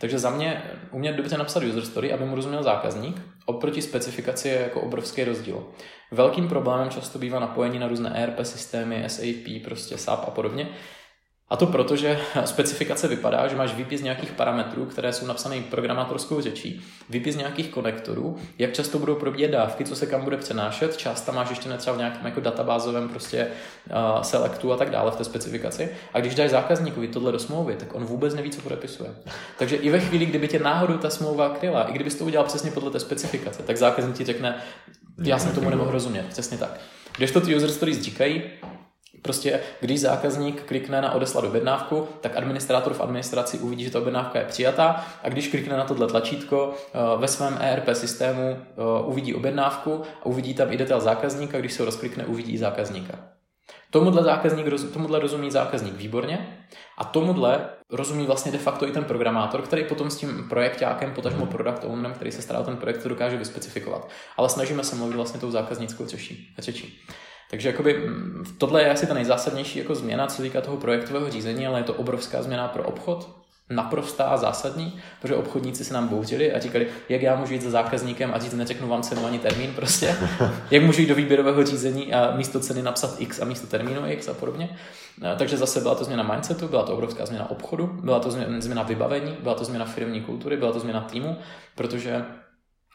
Takže 0.00 0.18
za 0.18 0.30
mě 0.30 0.62
umět 0.90 1.12
dobře 1.12 1.38
napsat 1.38 1.62
user 1.62 1.84
story, 1.84 2.12
aby 2.12 2.24
mu 2.24 2.36
rozuměl 2.36 2.62
zákazník, 2.62 3.22
oproti 3.46 3.82
specifikaci 3.82 4.48
je 4.48 4.60
jako 4.60 4.80
obrovský 4.80 5.24
rozdíl. 5.24 5.66
Velkým 6.10 6.48
problémem 6.48 6.90
často 6.90 7.18
bývá 7.18 7.40
napojení 7.40 7.78
na 7.78 7.88
různé 7.88 8.10
ERP 8.14 8.38
systémy, 8.42 9.04
SAP, 9.06 9.64
prostě 9.64 9.98
SAP 9.98 10.24
a 10.28 10.30
podobně, 10.30 10.68
a 11.50 11.56
to 11.56 11.66
proto, 11.66 11.96
že 11.96 12.20
specifikace 12.44 13.08
vypadá, 13.08 13.48
že 13.48 13.56
máš 13.56 13.74
výpis 13.74 14.02
nějakých 14.02 14.32
parametrů, 14.32 14.84
které 14.84 15.12
jsou 15.12 15.26
napsané 15.26 15.60
programátorskou 15.60 16.40
řečí, 16.40 16.82
výpis 17.08 17.36
nějakých 17.36 17.68
konektorů, 17.68 18.36
jak 18.58 18.72
často 18.72 18.98
budou 18.98 19.14
probíhat 19.14 19.50
dávky, 19.50 19.84
co 19.84 19.96
se 19.96 20.06
kam 20.06 20.24
bude 20.24 20.36
přenášet, 20.36 20.96
část 20.96 21.20
tam 21.20 21.34
máš 21.34 21.50
ještě 21.50 21.68
třeba 21.68 21.94
v 21.96 21.98
nějakém 21.98 22.26
jako 22.26 22.40
databázovém 22.40 23.08
prostě 23.08 23.46
uh, 23.46 24.22
selectu 24.22 24.72
a 24.72 24.76
tak 24.76 24.90
dále 24.90 25.10
v 25.10 25.16
té 25.16 25.24
specifikaci. 25.24 25.88
A 26.14 26.20
když 26.20 26.34
dáš 26.34 26.50
zákazníkovi 26.50 27.08
tohle 27.08 27.32
do 27.32 27.38
smlouvy, 27.38 27.76
tak 27.76 27.94
on 27.94 28.04
vůbec 28.04 28.34
neví, 28.34 28.50
co 28.50 28.60
podepisuje. 28.60 29.10
Takže 29.58 29.76
i 29.76 29.90
ve 29.90 30.00
chvíli, 30.00 30.26
kdyby 30.26 30.48
tě 30.48 30.58
náhodou 30.58 30.98
ta 30.98 31.10
smlouva 31.10 31.48
kryla, 31.48 31.82
i 31.82 31.92
kdybys 31.92 32.14
to 32.14 32.24
udělal 32.24 32.46
přesně 32.46 32.70
podle 32.70 32.90
té 32.90 33.00
specifikace, 33.00 33.62
tak 33.62 33.76
zákazník 33.76 34.16
ti 34.16 34.24
řekne, 34.24 34.62
já 35.22 35.38
jsem 35.38 35.52
tomu 35.52 35.70
nemohl 35.70 35.90
rozumět, 35.90 36.26
přesně 36.28 36.58
tak. 36.58 36.80
Když 37.16 37.30
to 37.30 37.40
ty 37.40 37.56
user 37.56 37.70
stories 37.70 38.00
říkají, 38.00 38.42
Prostě 39.28 39.60
když 39.80 40.00
zákazník 40.00 40.62
klikne 40.62 41.02
na 41.02 41.12
odeslat 41.12 41.44
objednávku, 41.44 42.08
tak 42.20 42.36
administrátor 42.36 42.94
v 42.94 43.00
administraci 43.00 43.58
uvidí, 43.58 43.84
že 43.84 43.90
ta 43.90 43.98
objednávka 43.98 44.38
je 44.38 44.44
přijatá 44.44 45.06
a 45.22 45.28
když 45.28 45.48
klikne 45.48 45.76
na 45.76 45.84
tohle 45.84 46.06
tlačítko 46.06 46.74
eh, 46.74 46.98
ve 47.16 47.28
svém 47.28 47.58
ERP 47.60 47.88
systému 47.92 48.56
eh, 48.56 48.82
uvidí 49.04 49.34
objednávku 49.34 50.02
a 50.22 50.26
uvidí 50.26 50.54
tam 50.54 50.72
i 50.72 50.76
detail 50.76 51.00
zákazníka, 51.00 51.58
když 51.58 51.72
se 51.72 51.82
ho 51.82 51.86
rozklikne, 51.86 52.24
uvidí 52.26 52.52
i 52.52 52.58
zákazníka. 52.58 53.18
Tomuhle, 53.90 54.22
zákazník, 54.22 54.66
tomuhle 54.92 55.18
rozumí 55.18 55.50
zákazník 55.50 55.94
výborně 55.94 56.66
a 56.98 57.04
tomuhle 57.04 57.68
rozumí 57.90 58.26
vlastně 58.26 58.52
de 58.52 58.58
facto 58.58 58.88
i 58.88 58.92
ten 58.92 59.04
programátor, 59.04 59.62
který 59.62 59.84
potom 59.84 60.10
s 60.10 60.16
tím 60.16 60.46
projektákem, 60.48 61.14
potažmo 61.14 61.46
product 61.46 61.84
ownerem, 61.84 62.14
který 62.14 62.32
se 62.32 62.42
stará 62.42 62.60
o 62.60 62.64
ten 62.64 62.76
projekt, 62.76 63.02
to 63.02 63.08
dokáže 63.08 63.36
vyspecifikovat. 63.36 64.08
Ale 64.36 64.48
snažíme 64.48 64.84
se 64.84 64.96
mluvit 64.96 65.16
vlastně 65.16 65.40
tou 65.40 65.50
zákaznickou 65.50 66.06
řečí. 66.06 66.54
řečí. 66.58 67.00
Takže 67.50 67.68
jakoby, 67.68 67.94
mm, 67.94 68.44
tohle 68.58 68.82
je 68.82 68.90
asi 68.90 69.06
ta 69.06 69.14
nejzásadnější 69.14 69.78
jako 69.78 69.94
změna, 69.94 70.26
co 70.26 70.42
týká 70.42 70.60
toho 70.60 70.76
projektového 70.76 71.30
řízení, 71.30 71.66
ale 71.66 71.80
je 71.80 71.84
to 71.84 71.94
obrovská 71.94 72.42
změna 72.42 72.68
pro 72.68 72.82
obchod, 72.82 73.38
naprostá 73.70 74.24
a 74.24 74.36
zásadní, 74.36 75.00
protože 75.20 75.34
obchodníci 75.34 75.84
se 75.84 75.94
nám 75.94 76.08
bouřili 76.08 76.52
a 76.52 76.60
říkali, 76.60 76.86
jak 77.08 77.22
já 77.22 77.36
můžu 77.36 77.52
jít 77.52 77.62
za 77.62 77.70
zákazníkem 77.70 78.30
a 78.34 78.38
říct, 78.38 78.54
neřeknu 78.54 78.88
vám 78.88 79.02
cenu 79.02 79.26
ani 79.26 79.38
termín 79.38 79.72
prostě, 79.74 80.16
jak 80.70 80.82
můžu 80.82 81.00
jít 81.00 81.06
do 81.06 81.14
výběrového 81.14 81.64
řízení 81.64 82.14
a 82.14 82.36
místo 82.36 82.60
ceny 82.60 82.82
napsat 82.82 83.14
X 83.18 83.42
a 83.42 83.44
místo 83.44 83.66
termínu 83.66 84.06
X 84.06 84.28
a 84.28 84.34
podobně. 84.34 84.78
Takže 85.38 85.56
zase 85.56 85.80
byla 85.80 85.94
to 85.94 86.04
změna 86.04 86.22
mindsetu, 86.22 86.68
byla 86.68 86.82
to 86.82 86.92
obrovská 86.92 87.26
změna 87.26 87.50
obchodu, 87.50 87.86
byla 87.86 88.20
to 88.20 88.30
změna 88.58 88.82
vybavení, 88.82 89.36
byla 89.42 89.54
to 89.54 89.64
změna 89.64 89.84
firmní 89.84 90.20
kultury, 90.20 90.56
byla 90.56 90.72
to 90.72 90.80
změna 90.80 91.00
týmu, 91.00 91.36
protože 91.74 92.24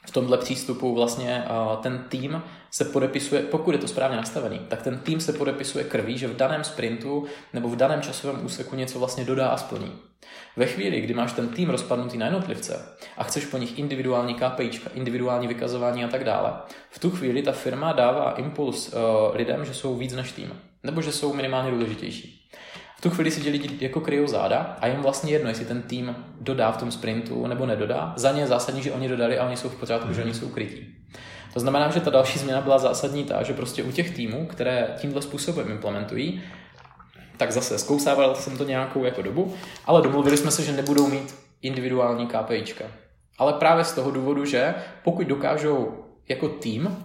v 0.05 0.11
tomhle 0.11 0.37
přístupu 0.37 0.95
vlastně 0.95 1.43
ten 1.81 2.05
tým 2.09 2.43
se 2.71 2.85
podepisuje, 2.85 3.41
pokud 3.41 3.71
je 3.71 3.77
to 3.77 3.87
správně 3.87 4.17
nastavený, 4.17 4.59
tak 4.67 4.81
ten 4.81 4.97
tým 4.97 5.21
se 5.21 5.33
podepisuje 5.33 5.83
krví, 5.83 6.17
že 6.17 6.27
v 6.27 6.35
daném 6.35 6.63
sprintu 6.63 7.25
nebo 7.53 7.69
v 7.69 7.75
daném 7.75 8.01
časovém 8.01 8.45
úseku 8.45 8.75
něco 8.75 8.99
vlastně 8.99 9.25
dodá 9.25 9.47
a 9.47 9.57
splní. 9.57 9.91
Ve 10.57 10.65
chvíli, 10.65 11.01
kdy 11.01 11.13
máš 11.13 11.33
ten 11.33 11.47
tým 11.47 11.69
rozpadnutý 11.69 12.17
na 12.17 12.25
jednotlivce 12.25 12.95
a 13.17 13.23
chceš 13.23 13.45
po 13.45 13.57
nich 13.57 13.79
individuální 13.79 14.35
KPIčka, 14.35 14.89
individuální 14.93 15.47
vykazování 15.47 16.03
a 16.03 16.07
tak 16.07 16.23
dále, 16.23 16.53
v 16.89 16.99
tu 16.99 17.11
chvíli 17.11 17.41
ta 17.41 17.51
firma 17.51 17.91
dává 17.91 18.31
impuls 18.31 18.93
uh, 18.93 19.35
lidem, 19.35 19.65
že 19.65 19.73
jsou 19.73 19.95
víc 19.95 20.13
než 20.13 20.31
tým, 20.31 20.59
nebo 20.83 21.01
že 21.01 21.11
jsou 21.11 21.33
minimálně 21.33 21.71
důležitější 21.71 22.42
tu 23.03 23.09
chvíli 23.09 23.31
si 23.31 23.41
ti 23.41 23.49
lidi 23.49 23.77
jako 23.81 24.01
kryjou 24.01 24.27
záda 24.27 24.77
a 24.81 24.87
jim 24.87 25.01
vlastně 25.01 25.31
jedno, 25.31 25.49
jestli 25.49 25.65
ten 25.65 25.81
tým 25.81 26.15
dodá 26.41 26.71
v 26.71 26.77
tom 26.77 26.91
sprintu 26.91 27.47
nebo 27.47 27.65
nedodá. 27.65 28.13
Za 28.15 28.31
ně 28.31 28.41
je 28.41 28.47
zásadní, 28.47 28.83
že 28.83 28.91
oni 28.91 29.07
dodali 29.07 29.39
a 29.39 29.45
oni 29.45 29.57
jsou 29.57 29.69
v 29.69 29.75
pořádku, 29.75 30.07
mm. 30.07 30.13
že 30.13 30.23
oni 30.23 30.33
jsou 30.33 30.49
krytí. 30.49 30.95
To 31.53 31.59
znamená, 31.59 31.91
že 31.91 31.99
ta 31.99 32.09
další 32.09 32.39
změna 32.39 32.61
byla 32.61 32.77
zásadní 32.77 33.23
ta, 33.23 33.43
že 33.43 33.53
prostě 33.53 33.83
u 33.83 33.91
těch 33.91 34.15
týmů, 34.15 34.45
které 34.45 34.95
tímhle 34.97 35.21
způsobem 35.21 35.71
implementují, 35.71 36.43
tak 37.37 37.51
zase 37.51 37.79
zkousával 37.79 38.35
jsem 38.35 38.57
to 38.57 38.63
nějakou 38.63 39.03
jako 39.03 39.21
dobu, 39.21 39.53
ale 39.85 40.01
domluvili 40.01 40.37
jsme 40.37 40.51
se, 40.51 40.63
že 40.63 40.71
nebudou 40.71 41.07
mít 41.07 41.35
individuální 41.61 42.27
KPIčka. 42.27 42.85
Ale 43.37 43.53
právě 43.53 43.83
z 43.83 43.93
toho 43.93 44.11
důvodu, 44.11 44.45
že 44.45 44.75
pokud 45.03 45.27
dokážou 45.27 46.05
jako 46.29 46.49
tým 46.49 46.97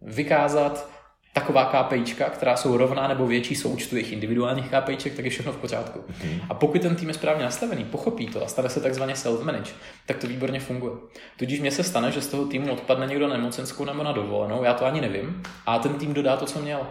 vykázat 0.00 0.95
taková 1.36 1.64
KPIčka, 1.64 2.30
která 2.30 2.56
jsou 2.56 2.76
rovná 2.76 3.08
nebo 3.08 3.26
větší 3.26 3.54
součtu 3.54 3.96
jejich 3.96 4.12
individuálních 4.12 4.70
KPIček, 4.70 5.14
tak 5.14 5.24
je 5.24 5.30
všechno 5.30 5.52
v 5.52 5.56
pořádku. 5.56 5.98
Mm-hmm. 5.98 6.40
A 6.48 6.54
pokud 6.54 6.82
ten 6.82 6.96
tým 6.96 7.08
je 7.08 7.14
správně 7.14 7.44
nastavený, 7.44 7.84
pochopí 7.84 8.26
to 8.26 8.44
a 8.44 8.48
stane 8.48 8.68
se 8.68 8.80
takzvaně 8.80 9.14
self-manage, 9.14 9.72
tak 10.06 10.16
to 10.16 10.26
výborně 10.26 10.60
funguje. 10.60 10.92
Tudíž 11.38 11.60
mně 11.60 11.70
se 11.70 11.82
stane, 11.82 12.12
že 12.12 12.20
z 12.20 12.26
toho 12.26 12.44
týmu 12.44 12.72
odpadne 12.72 13.06
někdo 13.06 13.28
na 13.28 13.36
nemocenskou 13.36 13.84
nebo 13.84 14.02
na 14.02 14.12
dovolenou, 14.12 14.64
já 14.64 14.74
to 14.74 14.84
ani 14.84 15.00
nevím, 15.00 15.42
a 15.66 15.78
ten 15.78 15.94
tým 15.94 16.14
dodá 16.14 16.36
to, 16.36 16.46
co 16.46 16.58
měl. 16.58 16.86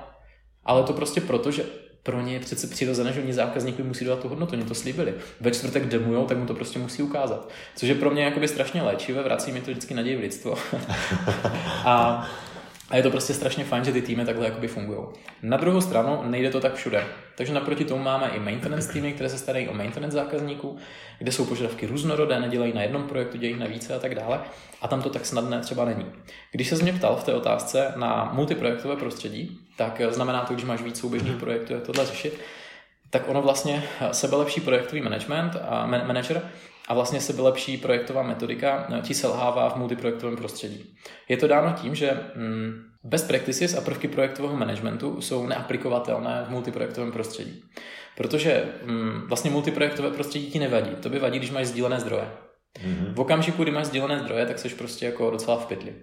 Ale 0.66 0.84
to 0.84 0.94
prostě 0.94 1.22
proto, 1.22 1.52
že 1.52 1.64
pro 2.04 2.22
ně 2.22 2.34
je 2.34 2.40
přece 2.40 2.68
přirozené, 2.68 3.14
že 3.14 3.22
oni 3.22 3.34
zákazníkovi 3.34 3.88
musí 3.88 4.06
dát 4.06 4.20
tu 4.20 4.30
hodnotu, 4.30 4.54
oni 4.56 4.66
to 4.66 4.76
slíbili. 4.76 5.14
Ve 5.42 5.52
čtvrtek 5.52 5.86
demujou, 5.86 6.26
tak 6.26 6.38
mu 6.38 6.46
to 6.46 6.54
prostě 6.54 6.80
musí 6.80 7.04
ukázat. 7.04 7.50
Což 7.76 7.90
je 7.90 7.96
pro 7.96 8.12
mě 8.12 8.24
jakoby 8.24 8.48
strašně 8.48 8.82
léčivé, 8.82 9.24
vrací 9.24 9.52
mi 9.52 9.62
to 9.62 9.72
vždycky 9.72 9.94
naději 9.94 10.18
v 10.18 10.20
lidstvo. 10.20 10.56
a 11.86 12.28
a 12.96 12.98
je 12.98 13.04
to 13.04 13.12
prostě 13.12 13.34
strašně 13.34 13.64
fajn, 13.64 13.84
že 13.84 13.92
ty 13.92 14.02
týmy 14.02 14.26
takhle 14.26 14.46
jakoby 14.46 14.68
fungují. 14.68 15.00
Na 15.44 15.58
druhou 15.58 15.82
stranu 15.82 16.24
nejde 16.24 16.50
to 16.50 16.60
tak 16.60 16.76
všude. 16.76 17.04
Takže 17.38 17.54
naproti 17.54 17.86
tomu 17.86 18.04
máme 18.04 18.30
i 18.30 18.40
maintenance 18.40 18.94
týmy, 18.94 19.14
které 19.14 19.30
se 19.30 19.38
starají 19.38 19.70
o 19.70 19.74
maintenance 19.74 20.18
zákazníků, 20.18 20.78
kde 21.20 21.32
jsou 21.32 21.46
požadavky 21.46 21.88
různorodé, 21.88 22.40
nedělají 22.40 22.74
na 22.74 22.82
jednom 22.82 23.04
projektu, 23.04 23.38
dělají 23.38 23.60
na 23.60 23.66
více 23.68 23.96
a 23.96 24.00
tak 24.00 24.16
dále. 24.16 24.40
A 24.82 24.88
tam 24.88 25.02
to 25.02 25.10
tak 25.10 25.26
snadné 25.26 25.60
třeba 25.60 25.86
není. 25.86 26.06
Když 26.52 26.70
se 26.70 26.76
mě 26.76 26.94
ptal 26.94 27.16
v 27.16 27.24
té 27.24 27.34
otázce 27.34 27.94
na 27.96 28.30
multiprojektové 28.34 28.96
prostředí, 28.96 29.60
tak 29.78 30.02
znamená 30.10 30.42
to, 30.42 30.58
že 30.58 30.66
máš 30.66 30.82
víc 30.82 31.00
souběžných 31.00 31.38
projektů, 31.38 31.74
jak 31.74 31.84
tohle 31.84 32.06
řešit, 32.06 32.40
tak 33.10 33.30
ono 33.30 33.42
vlastně 33.42 33.84
sebelepší 34.12 34.62
projektový 34.62 35.02
management 35.02 35.58
a 35.70 35.86
man- 35.86 36.08
manager 36.08 36.42
a 36.88 36.94
vlastně 36.94 37.22
sebelepší 37.22 37.78
projektová 37.78 38.24
metodika 38.24 38.88
ti 39.02 39.14
selhává 39.14 39.70
v 39.70 39.76
multiprojektovém 39.76 40.36
prostředí. 40.36 40.96
Je 41.30 41.38
to 41.38 41.48
dáno 41.48 41.74
tím, 41.82 41.96
že 41.96 42.20
mm, 42.36 42.74
best 43.04 43.28
practices 43.28 43.74
a 43.74 43.82
prvky 43.82 44.08
projektového 44.08 44.58
managementu 44.58 45.22
jsou 45.22 45.48
neaplikovatelné 45.48 46.46
v 46.48 46.52
multiprojektovém 46.52 47.12
prostředí. 47.12 47.64
Protože 48.18 48.66
mm, 48.84 49.22
vlastně 49.28 49.52
multiprojektové 49.52 50.12
prostředí 50.12 50.52
ti 50.52 50.60
nevadí. 50.60 50.92
To 51.02 51.10
by 51.10 51.20
vadí, 51.20 51.40
když 51.40 51.52
máš 51.52 51.68
sdílené 51.68 52.00
zdroje. 52.00 52.28
Mm-hmm. 52.76 53.14
V 53.14 53.20
okamžiku, 53.20 53.64
kdy 53.64 53.72
máš 53.72 53.86
sdílené 53.86 54.20
zdroje, 54.20 54.46
tak 54.46 54.60
jsi 54.60 54.70
prostě 54.70 55.06
jako 55.06 55.32
docela 55.32 55.58
v 55.58 55.66
pytli. 55.66 55.94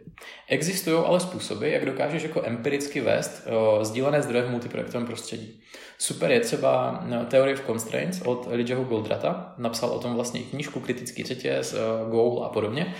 Existují 0.48 1.04
ale 1.06 1.20
způsoby, 1.20 1.72
jak 1.72 1.86
dokážeš 1.86 2.22
jako 2.22 2.42
empiricky 2.44 3.00
vést 3.00 3.46
o, 3.46 3.84
sdílené 3.84 4.22
zdroje 4.22 4.44
v 4.44 4.50
multiprojektovém 4.50 5.06
prostředí. 5.06 5.60
Super 5.98 6.30
je 6.30 6.40
třeba 6.40 7.02
no, 7.06 7.24
Theory 7.24 7.54
of 7.54 7.66
Constraints 7.66 8.20
od 8.24 8.48
Elijahou 8.50 8.84
Goldrata. 8.84 9.54
Napsal 9.58 9.90
o 9.90 9.98
tom 9.98 10.14
vlastně 10.14 10.40
knížku 10.40 10.80
Kritický 10.80 11.22
řetěz, 11.22 11.74
Goal 12.10 12.44
a 12.44 12.48
podobně. 12.48 12.94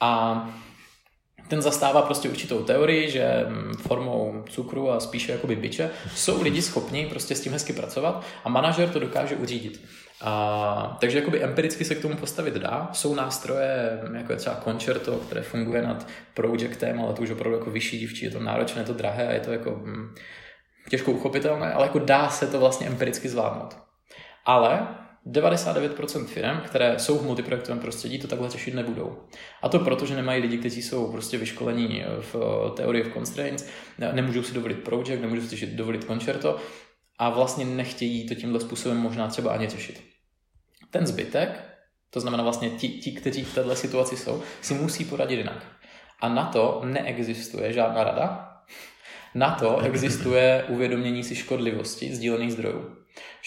A 0.00 0.42
ten 1.48 1.62
zastává 1.62 2.02
prostě 2.02 2.28
určitou 2.28 2.62
teorii, 2.62 3.10
že 3.10 3.44
mm, 3.48 3.72
formou 3.74 4.44
cukru 4.48 4.90
a 4.90 5.00
spíše 5.00 5.32
jakoby 5.32 5.56
byče 5.56 5.90
jsou 6.14 6.42
lidi 6.42 6.62
schopni 6.62 7.06
prostě 7.06 7.34
s 7.34 7.40
tím 7.40 7.52
hezky 7.52 7.72
pracovat 7.72 8.24
a 8.44 8.48
manažer 8.48 8.88
to 8.88 8.98
dokáže 8.98 9.36
uřídit. 9.36 9.80
A, 10.20 10.96
takže 11.00 11.18
jakoby 11.18 11.42
empiricky 11.42 11.84
se 11.84 11.94
k 11.94 12.02
tomu 12.02 12.16
postavit 12.16 12.54
dá. 12.54 12.90
Jsou 12.92 13.14
nástroje, 13.14 14.00
jako 14.14 14.32
je 14.32 14.38
třeba 14.38 14.60
Concerto, 14.64 15.12
které 15.12 15.42
funguje 15.42 15.82
nad 15.82 16.06
projektem, 16.34 17.00
ale 17.00 17.14
to 17.14 17.22
už 17.22 17.30
opravdu 17.30 17.58
jako 17.58 17.70
vyšší 17.70 17.98
dívčí, 17.98 18.24
je 18.24 18.30
to 18.30 18.40
náročné, 18.40 18.80
je 18.80 18.86
to 18.86 18.92
drahé 18.92 19.28
a 19.28 19.32
je 19.32 19.40
to 19.40 19.52
jako 19.52 19.70
hm, 19.70 20.14
těžko 20.90 21.12
uchopitelné, 21.12 21.72
ale 21.72 21.86
jako 21.86 21.98
dá 21.98 22.28
se 22.28 22.46
to 22.46 22.60
vlastně 22.60 22.86
empiricky 22.86 23.28
zvládnout. 23.28 23.76
Ale 24.44 24.88
99% 25.26 26.26
firm, 26.26 26.60
které 26.64 26.98
jsou 26.98 27.18
v 27.18 27.24
multiprojektovém 27.24 27.80
prostředí, 27.80 28.18
to 28.18 28.28
takhle 28.28 28.50
řešit 28.50 28.74
nebudou. 28.74 29.18
A 29.62 29.68
to 29.68 29.78
proto, 29.78 30.06
že 30.06 30.16
nemají 30.16 30.42
lidi, 30.42 30.58
kteří 30.58 30.82
jsou 30.82 31.12
prostě 31.12 31.38
vyškolení 31.38 32.04
v 32.20 32.36
teorii 32.76 33.04
of 33.04 33.12
constraints, 33.12 33.68
nemůžou 34.12 34.42
si 34.42 34.54
dovolit 34.54 34.78
project, 34.78 35.20
nemůžou 35.20 35.42
si 35.42 35.66
dovolit 35.66 36.04
concerto 36.04 36.56
a 37.18 37.30
vlastně 37.30 37.64
nechtějí 37.64 38.28
to 38.28 38.34
tímhle 38.34 38.60
způsobem 38.60 38.98
možná 38.98 39.28
třeba 39.28 39.52
ani 39.52 39.68
řešit. 39.68 40.02
Ten 40.90 41.06
zbytek, 41.06 41.76
to 42.10 42.20
znamená 42.20 42.42
vlastně 42.42 42.70
ti, 42.70 42.88
ti 42.88 43.12
kteří 43.12 43.44
v 43.44 43.54
této 43.54 43.76
situaci 43.76 44.16
jsou, 44.16 44.42
si 44.60 44.74
musí 44.74 45.04
poradit 45.04 45.36
jinak. 45.36 45.66
A 46.20 46.28
na 46.28 46.44
to 46.44 46.82
neexistuje 46.84 47.72
žádná 47.72 48.04
rada, 48.04 48.56
na 49.34 49.50
to 49.50 49.78
existuje 49.84 50.64
uvědomění 50.68 51.24
si 51.24 51.34
škodlivosti 51.34 52.14
sdílených 52.14 52.52
zdrojů. 52.52 52.96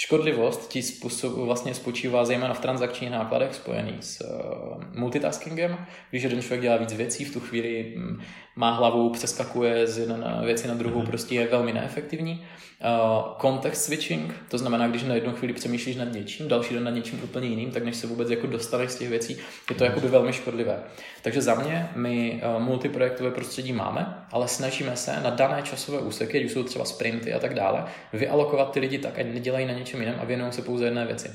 Škodlivost 0.01 0.69
ti 0.69 0.81
způsob, 0.81 1.33
vlastně 1.33 1.73
spočívá 1.73 2.25
zejména 2.25 2.53
v 2.53 2.59
transakčních 2.59 3.11
nákladech 3.11 3.55
spojených 3.55 4.03
s 4.03 4.21
uh, 4.21 4.83
multitaskingem. 4.95 5.77
Když 6.09 6.23
jeden 6.23 6.41
člověk 6.41 6.61
dělá 6.61 6.77
víc 6.77 6.93
věcí, 6.93 7.25
v 7.25 7.33
tu 7.33 7.39
chvíli 7.39 7.93
hm, 7.97 8.21
má 8.55 8.71
hlavu, 8.71 9.09
přeskakuje 9.09 9.87
z 9.87 9.97
jedné 9.97 10.41
věci 10.45 10.67
na 10.67 10.73
druhou, 10.73 10.99
mhm. 10.99 11.07
prostě 11.07 11.35
je 11.35 11.47
velmi 11.47 11.73
neefektivní. 11.73 12.45
Uh, 12.81 13.37
context 13.41 13.85
switching, 13.85 14.33
to 14.49 14.57
znamená, 14.57 14.87
když 14.87 15.03
na 15.03 15.15
jednu 15.15 15.33
chvíli 15.33 15.53
přemýšlíš 15.53 15.95
nad 15.95 16.13
něčím, 16.13 16.47
další 16.47 16.73
den 16.73 16.83
nad 16.83 16.91
něčím 16.91 17.21
úplně 17.23 17.47
jiným, 17.47 17.71
tak 17.71 17.83
než 17.83 17.95
se 17.95 18.07
vůbec 18.07 18.29
jako 18.29 18.47
dostaneš 18.47 18.91
z 18.91 18.95
těch 18.95 19.09
věcí, 19.09 19.37
je 19.69 19.75
to 19.75 19.83
jakoby 19.83 20.07
velmi 20.07 20.33
škodlivé. 20.33 20.83
Takže 21.21 21.41
za 21.41 21.55
mě 21.55 21.89
my 21.95 22.41
uh, 22.55 22.63
multiprojektové 22.63 23.31
prostředí 23.31 23.73
máme, 23.73 24.25
ale 24.31 24.47
snažíme 24.47 24.95
se 24.95 25.21
na 25.23 25.29
dané 25.29 25.61
časové 25.61 25.99
úseky, 25.99 26.39
když 26.39 26.51
jsou 26.51 26.63
třeba 26.63 26.85
sprinty 26.85 27.33
a 27.33 27.39
tak 27.39 27.53
dále, 27.53 27.85
vyalokovat 28.13 28.71
ty 28.71 28.79
lidi 28.79 28.97
tak, 28.97 29.19
ať 29.19 29.25
nedělají 29.25 29.65
na 29.65 29.73
něčem 29.73 29.88
jiném 29.97 30.15
a 30.19 30.25
věnují 30.25 30.51
se 30.51 30.61
pouze 30.61 30.85
jedné 30.85 31.05
věci. 31.05 31.31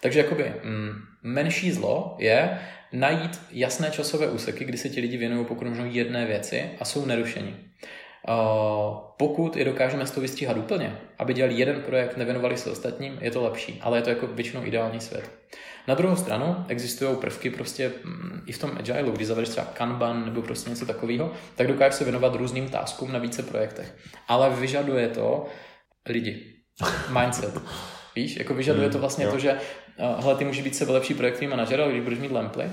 Takže 0.00 0.18
jakoby 0.18 0.52
mm, 0.64 0.92
menší 1.22 1.72
zlo 1.72 2.16
je 2.18 2.58
najít 2.92 3.40
jasné 3.50 3.90
časové 3.90 4.30
úseky, 4.30 4.64
kdy 4.64 4.78
se 4.78 4.88
ti 4.88 5.00
lidi 5.00 5.16
věnují 5.16 5.46
pokud 5.46 5.68
možno 5.68 5.84
jedné 5.84 6.26
věci 6.26 6.70
a 6.80 6.84
jsou 6.84 7.06
nerušeni. 7.06 7.56
Uh, 8.28 8.96
pokud 9.16 9.56
je 9.56 9.64
dokážeme 9.64 10.06
z 10.06 10.10
toho 10.10 10.22
vystříhat 10.22 10.56
úplně, 10.56 10.98
aby 11.18 11.34
dělali 11.34 11.54
jeden 11.54 11.82
projekt, 11.82 12.16
nevěnovali 12.16 12.56
se 12.56 12.70
ostatním, 12.70 13.18
je 13.20 13.30
to 13.30 13.42
lepší, 13.42 13.78
ale 13.82 13.98
je 13.98 14.02
to 14.02 14.10
jako 14.10 14.26
většinou 14.26 14.66
ideální 14.66 15.00
svět. 15.00 15.30
Na 15.88 15.94
druhou 15.94 16.16
stranu 16.16 16.64
existují 16.68 17.16
prvky 17.16 17.50
prostě 17.50 17.92
mm, 18.04 18.42
i 18.46 18.52
v 18.52 18.58
tom 18.58 18.70
agile, 18.78 19.10
když 19.10 19.26
zavedeš 19.26 19.48
třeba 19.48 19.66
Kanban 19.66 20.24
nebo 20.24 20.42
prostě 20.42 20.70
něco 20.70 20.86
takového, 20.86 21.32
tak 21.56 21.66
dokážeš 21.66 21.94
se 21.94 22.04
věnovat 22.04 22.34
různým 22.34 22.68
taskům 22.68 23.12
na 23.12 23.18
více 23.18 23.42
projektech. 23.42 23.96
Ale 24.28 24.50
vyžaduje 24.50 25.08
to 25.08 25.46
lidi. 26.08 26.59
Mindset. 27.20 27.62
Víš, 28.16 28.36
jako 28.36 28.54
vyžaduje 28.54 28.90
to 28.90 28.98
vlastně 28.98 29.26
to, 29.26 29.38
že 29.38 29.52
uh, 29.52 30.24
hele, 30.24 30.34
ty 30.34 30.44
můžeš 30.44 30.64
být 30.64 30.76
sebe 30.76 30.92
lepší 30.92 31.14
projektový 31.14 31.46
manažer, 31.46 31.80
ale 31.80 31.90
když 31.90 32.02
budeš 32.02 32.18
mít 32.18 32.32
lemply, 32.32 32.70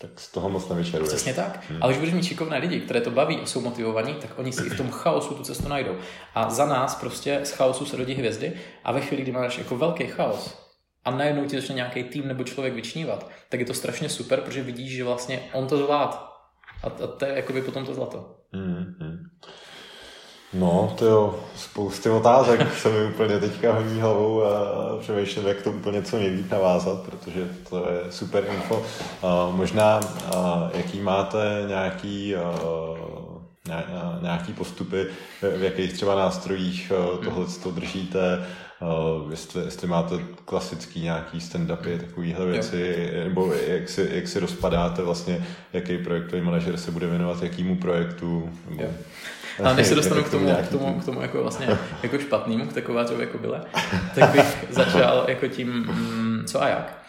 tak 0.00 0.20
z 0.20 0.32
toho 0.32 0.48
moc 0.48 0.68
nevyčeruješ. 0.68 1.08
Přesně 1.08 1.34
tak. 1.34 1.64
Hmm. 1.68 1.82
Ale 1.82 1.92
když 1.92 1.98
budeš 1.98 2.14
mít 2.14 2.24
šikovné 2.24 2.58
lidi, 2.58 2.80
které 2.80 3.00
to 3.00 3.10
baví 3.10 3.36
a 3.42 3.46
jsou 3.46 3.60
motivovaní, 3.60 4.14
tak 4.14 4.38
oni 4.38 4.52
si 4.52 4.66
i 4.66 4.70
v 4.70 4.76
tom 4.76 4.90
chaosu 4.90 5.34
tu 5.34 5.42
cestu 5.42 5.68
najdou. 5.68 5.96
A 6.34 6.50
za 6.50 6.66
nás 6.66 6.94
prostě 6.94 7.40
z 7.44 7.50
chaosu 7.50 7.86
se 7.86 7.96
rodí 7.96 8.14
hvězdy 8.14 8.52
a 8.84 8.92
ve 8.92 9.00
chvíli, 9.00 9.22
kdy 9.22 9.32
máš 9.32 9.58
jako 9.58 9.76
velký 9.76 10.06
chaos 10.06 10.70
a 11.04 11.10
najednou 11.10 11.44
ti 11.44 11.60
začne 11.60 11.74
nějaký 11.74 12.04
tým 12.04 12.28
nebo 12.28 12.44
člověk 12.44 12.74
vyčnívat, 12.74 13.30
tak 13.48 13.60
je 13.60 13.66
to 13.66 13.74
strašně 13.74 14.08
super, 14.08 14.40
protože 14.40 14.62
vidíš, 14.62 14.96
že 14.96 15.04
vlastně 15.04 15.40
on 15.52 15.66
to 15.66 15.76
zvlád. 15.76 16.30
A, 16.82 16.86
a 16.86 17.06
to 17.06 17.24
je 17.24 17.32
jakoby 17.34 17.62
potom 17.62 17.86
to 17.86 17.94
zlato. 17.94 18.36
Hmm. 18.52 18.94
hmm. 19.00 19.09
No, 20.52 20.94
to 20.98 21.06
jo, 21.06 21.40
spousty 21.56 22.10
otázek 22.10 22.74
se 22.78 22.88
mi 22.88 23.04
úplně 23.04 23.40
teďka 23.40 23.72
honí 23.72 24.00
hlavou 24.00 24.44
a 24.44 24.96
přemýšlím, 25.00 25.46
jak 25.46 25.62
to 25.62 25.70
úplně 25.72 26.02
co 26.02 26.18
nejvíc 26.18 26.50
navázat, 26.50 27.02
protože 27.02 27.48
to 27.70 27.76
je 27.76 28.12
super 28.12 28.44
info. 28.54 28.74
Uh, 28.74 29.56
možná, 29.56 30.00
uh, 30.00 30.40
jaký 30.74 31.00
máte 31.00 31.64
nějaký, 31.68 32.34
uh, 32.36 34.22
nějaký 34.22 34.52
postupy, 34.52 35.06
v 35.58 35.62
jakých 35.62 35.92
třeba 35.92 36.14
nástrojích 36.14 36.92
tohle 37.24 37.46
to 37.62 37.70
držíte, 37.70 38.46
jestli, 39.30 39.64
jestli 39.64 39.88
máte 39.88 40.14
klasický 40.44 41.00
nějaký 41.00 41.38
stand-upy, 41.38 41.98
takovýhle 42.00 42.46
věci, 42.46 43.10
jo. 43.12 43.24
nebo 43.24 43.52
jak 43.66 43.88
si, 43.88 44.08
jak 44.12 44.28
si 44.28 44.40
rozpadáte 44.40 45.02
vlastně, 45.02 45.46
jaký 45.72 45.98
projektový 45.98 46.42
manažer 46.42 46.76
se 46.76 46.90
bude 46.90 47.06
věnovat 47.06 47.42
jakýmu 47.42 47.76
projektu. 47.76 48.50
Nebo... 48.70 48.82
Jo. 48.82 48.88
A 49.64 49.74
než 49.74 49.86
se 49.86 49.94
dostanu 50.00 50.24
k 50.24 50.30
tomu, 50.30 50.54
k 50.54 50.68
tomu, 50.68 51.00
k 51.00 51.04
tomu 51.04 51.22
jako 51.22 51.42
vlastně 51.42 51.78
jako 52.02 52.18
špatnému, 52.18 52.66
k 52.66 52.72
takovářovi 52.72 53.20
jako 53.20 53.38
byle, 53.38 53.64
tak 54.14 54.30
bych 54.30 54.64
začal 54.70 55.24
jako 55.28 55.48
tím, 55.48 55.68
mm, 55.68 56.44
co 56.46 56.62
a 56.62 56.68
jak. 56.68 57.02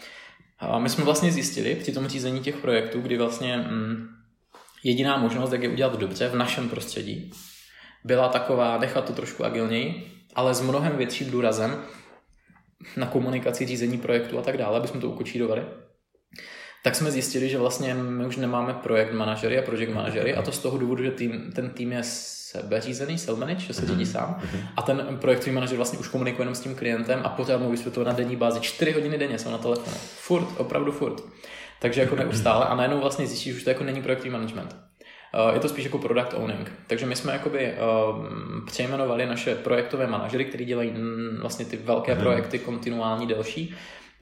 A 0.60 0.80
my 0.80 0.90
jsme 0.90 1.04
vlastně 1.04 1.32
zjistili 1.32 1.76
při 1.76 1.92
tom 1.92 2.08
řízení 2.08 2.40
těch 2.40 2.58
projektů, 2.58 3.02
kdy 3.02 3.18
vlastně 3.18 3.58
mm, 3.58 4.08
jediná 4.84 5.18
možnost, 5.18 5.52
jak 5.52 5.64
je 5.64 5.70
udělat 5.70 6.00
dobře 6.00 6.30
v 6.30 6.36
našem 6.36 6.70
prostředí, 6.70 7.32
byla 8.04 8.30
taková 8.30 8.78
nechat 8.78 9.06
to 9.06 9.14
trošku 9.14 9.46
agilněji, 9.46 10.12
ale 10.36 10.54
s 10.54 10.62
mnohem 10.62 10.98
větším 10.98 11.32
důrazem 11.32 11.78
na 12.98 13.06
komunikaci, 13.06 13.66
řízení 13.66 13.98
projektu 13.98 14.40
a 14.40 14.42
tak 14.42 14.58
dále, 14.58 14.78
aby 14.78 14.88
jsme 14.88 15.02
to 15.02 15.10
ukočírovali 15.10 15.64
tak 16.84 16.96
jsme 16.96 17.12
zjistili, 17.12 17.50
že 17.50 17.58
vlastně 17.58 17.94
my 17.94 18.26
už 18.26 18.38
nemáme 18.38 18.74
projekt 18.74 19.14
manažery 19.14 19.60
a 19.60 19.62
project 19.62 19.94
manažery 19.94 20.36
a 20.36 20.42
to 20.42 20.52
z 20.52 20.60
toho 20.60 20.78
důvodu, 20.78 21.04
že 21.04 21.12
tým, 21.12 21.52
ten 21.56 21.70
tým 21.70 21.92
je 21.92 22.02
sebeřízený, 22.52 23.18
self-manage, 23.18 23.58
že 23.58 23.74
se 23.74 23.82
řídí 23.82 24.04
mhm. 24.04 24.06
sám 24.06 24.40
mhm. 24.44 24.68
a 24.78 24.82
ten 24.82 25.18
projektový 25.22 25.52
manažer 25.52 25.78
vlastně 25.78 26.00
už 26.00 26.08
komunikuje 26.08 26.42
jenom 26.42 26.56
s 26.56 26.60
tím 26.60 26.76
klientem 26.76 27.22
a 27.24 27.30
pořád 27.30 27.62
mu 27.62 27.72
vysvětluje 27.72 28.06
na 28.08 28.14
denní 28.14 28.36
bázi 28.36 28.60
4 28.60 28.92
hodiny 28.92 29.18
denně 29.18 29.40
jsou 29.40 29.52
na 29.52 29.58
telefonu. 29.58 29.98
Furt, 29.98 30.48
opravdu 30.58 30.92
furt. 30.92 31.24
Takže 31.80 32.02
jako 32.02 32.16
neustále 32.16 32.66
a 32.66 32.76
najednou 32.76 33.00
vlastně 33.00 33.28
zjistíš, 33.28 33.56
že 33.56 33.64
to 33.64 33.70
jako 33.70 33.84
není 33.84 34.02
projektový 34.02 34.30
management. 34.30 34.76
Eh, 35.34 35.54
je 35.54 35.60
to 35.60 35.70
spíš 35.70 35.86
jako 35.86 35.98
product 35.98 36.34
owning. 36.34 36.72
Takže 36.88 37.06
my 37.06 37.16
jsme 37.16 37.34
jakoby 37.34 37.74
um, 37.74 38.66
přejmenovali 38.66 39.26
naše 39.26 39.56
projektové 39.56 40.08
manažery, 40.08 40.46
kteří 40.46 40.66
dělají 40.66 40.92
mm, 40.92 41.38
vlastně 41.42 41.66
ty 41.66 41.78
velké 41.78 42.14
mhm. 42.14 42.24
projekty 42.24 42.60
kontinuální, 42.60 43.28
delší, 43.28 43.76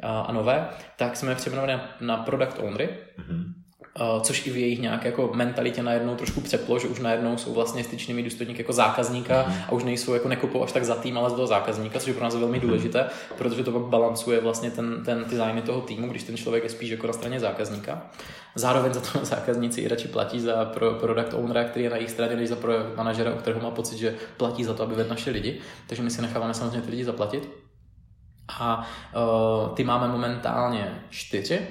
a 0.03 0.31
nové, 0.31 0.69
tak 0.97 1.15
jsme 1.15 1.31
je 1.31 1.35
přejmenovali 1.35 1.73
na, 1.73 1.89
na 2.01 2.17
product 2.17 2.59
ownery. 2.59 2.89
Mm-hmm. 3.19 3.53
Uh, 3.99 4.21
což 4.21 4.47
i 4.47 4.51
v 4.51 4.57
jejich 4.57 4.81
nějaké 4.81 5.07
jako 5.07 5.29
mentalitě 5.33 5.83
najednou 5.83 6.15
trošku 6.15 6.41
přeplo, 6.41 6.79
že 6.79 6.87
už 6.87 6.99
najednou 6.99 7.37
jsou 7.37 7.53
vlastně 7.53 7.83
styčnými 7.83 8.23
důstojníky 8.23 8.61
jako 8.61 8.73
zákazníka 8.73 9.45
mm. 9.47 9.53
a 9.67 9.71
už 9.71 9.83
nejsou 9.83 10.13
jako 10.13 10.27
nekupou 10.27 10.63
až 10.63 10.71
tak 10.71 10.85
za 10.85 10.95
tým, 10.95 11.17
ale 11.17 11.29
za 11.29 11.35
toho 11.35 11.47
zákazníka, 11.47 11.99
což 11.99 12.07
je 12.07 12.13
pro 12.13 12.23
nás 12.23 12.35
velmi 12.35 12.59
důležité, 12.59 13.05
protože 13.37 13.63
to 13.63 13.71
pak 13.71 13.81
balancuje 13.81 14.41
vlastně 14.41 14.71
ten, 14.71 15.03
ten, 15.05 15.25
ty 15.25 15.35
zájmy 15.35 15.61
toho 15.61 15.81
týmu, 15.81 16.07
když 16.07 16.23
ten 16.23 16.37
člověk 16.37 16.63
je 16.63 16.69
spíš 16.69 16.89
jako 16.89 17.07
na 17.07 17.13
straně 17.13 17.39
zákazníka. 17.39 18.01
Zároveň 18.55 18.93
za 18.93 18.99
to 18.99 19.19
zákazníci 19.25 19.81
i 19.81 19.87
radši 19.87 20.07
platí 20.07 20.39
za 20.39 20.65
pro, 20.65 20.91
product 20.91 21.33
ownera, 21.33 21.63
který 21.63 21.83
je 21.83 21.89
na 21.89 21.95
jejich 21.95 22.11
straně, 22.11 22.35
než 22.35 22.49
za 22.49 22.55
pro 22.55 22.73
manažera, 22.95 23.33
u 23.33 23.37
kterého 23.37 23.61
má 23.61 23.71
pocit, 23.71 23.97
že 23.97 24.15
platí 24.37 24.63
za 24.63 24.73
to, 24.73 24.83
aby 24.83 24.95
vedl 24.95 25.09
naše 25.09 25.31
lidi. 25.31 25.59
Takže 25.87 26.03
my 26.03 26.11
si 26.11 26.21
necháváme 26.21 26.53
samozřejmě 26.53 26.81
ty 26.81 26.91
lidi 26.91 27.05
zaplatit. 27.05 27.49
A 28.59 28.87
uh, 29.15 29.75
ty 29.75 29.83
máme 29.83 30.07
momentálně 30.07 31.03
čtyři, 31.09 31.67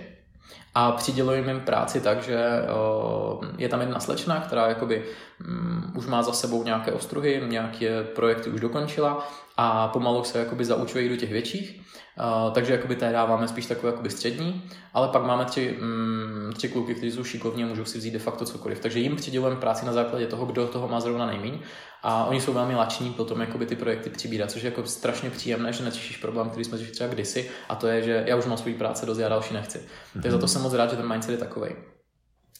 a 0.74 0.92
přidělujeme 0.92 1.52
jim 1.52 1.60
práci 1.60 2.00
tak, 2.00 2.22
že 2.22 2.38
uh, 2.38 3.44
je 3.58 3.68
tam 3.68 3.80
jedna 3.80 4.00
slečna, 4.00 4.40
která 4.40 4.68
jakoby 4.68 5.04
um, 5.48 5.92
už 5.96 6.06
má 6.06 6.22
za 6.22 6.32
sebou 6.32 6.64
nějaké 6.64 6.92
ostruhy, 6.92 7.42
nějaké 7.46 8.02
projekty 8.02 8.50
už 8.50 8.60
dokončila 8.60 9.28
a 9.56 9.88
pomalu 9.88 10.24
se 10.24 10.38
jakoby 10.38 10.64
zaučuje 10.64 11.08
do 11.08 11.16
těch 11.16 11.32
větších. 11.32 11.80
Uh, 12.18 12.52
takže 12.52 12.72
jakoby 12.72 12.96
té 12.96 13.12
dáváme 13.12 13.48
spíš 13.48 13.66
takové 13.66 13.92
jakoby 13.92 14.10
střední, 14.10 14.62
ale 14.94 15.08
pak 15.08 15.24
máme 15.24 15.44
tři, 15.44 15.78
um, 15.80 16.52
tři 16.52 16.68
kluky, 16.68 16.94
kteří 16.94 17.12
jsou 17.12 17.24
šikovní 17.24 17.64
a 17.64 17.66
můžou 17.66 17.84
si 17.84 17.98
vzít 17.98 18.10
de 18.10 18.18
facto 18.18 18.44
cokoliv. 18.44 18.80
Takže 18.80 18.98
jim 18.98 19.16
přidělujeme 19.16 19.60
práci 19.60 19.86
na 19.86 19.92
základě 19.92 20.26
toho, 20.26 20.46
kdo 20.46 20.66
toho 20.66 20.88
má 20.88 21.00
zrovna 21.00 21.26
nejméně 21.26 21.58
a 22.02 22.24
oni 22.24 22.40
jsou 22.40 22.52
velmi 22.52 22.74
lační 22.74 23.12
potom 23.12 23.40
jakoby 23.40 23.66
ty 23.66 23.76
projekty 23.76 24.10
přibírat, 24.10 24.50
což 24.50 24.62
je 24.62 24.70
jako 24.70 24.86
strašně 24.86 25.30
příjemné, 25.30 25.72
že 25.72 25.84
neřešíš 25.84 26.16
problém, 26.16 26.50
který 26.50 26.64
jsme 26.64 26.78
řešili 26.78 26.94
třeba 26.94 27.10
kdysi 27.10 27.50
a 27.68 27.74
to 27.74 27.86
je, 27.86 28.02
že 28.02 28.24
já 28.26 28.36
už 28.36 28.46
mám 28.46 28.58
svůj 28.58 28.74
práce 28.74 29.06
dost, 29.06 29.18
já 29.18 29.28
další 29.28 29.54
nechci. 29.54 29.78
Mm-hmm. 29.78 30.22
Takže 30.22 30.30
za 30.30 30.38
to 30.38 30.48
jsem 30.48 30.62
moc 30.62 30.74
rád, 30.74 30.90
že 30.90 30.96
ten 30.96 31.08
mindset 31.08 31.32
je 31.32 31.38
takový. 31.38 31.70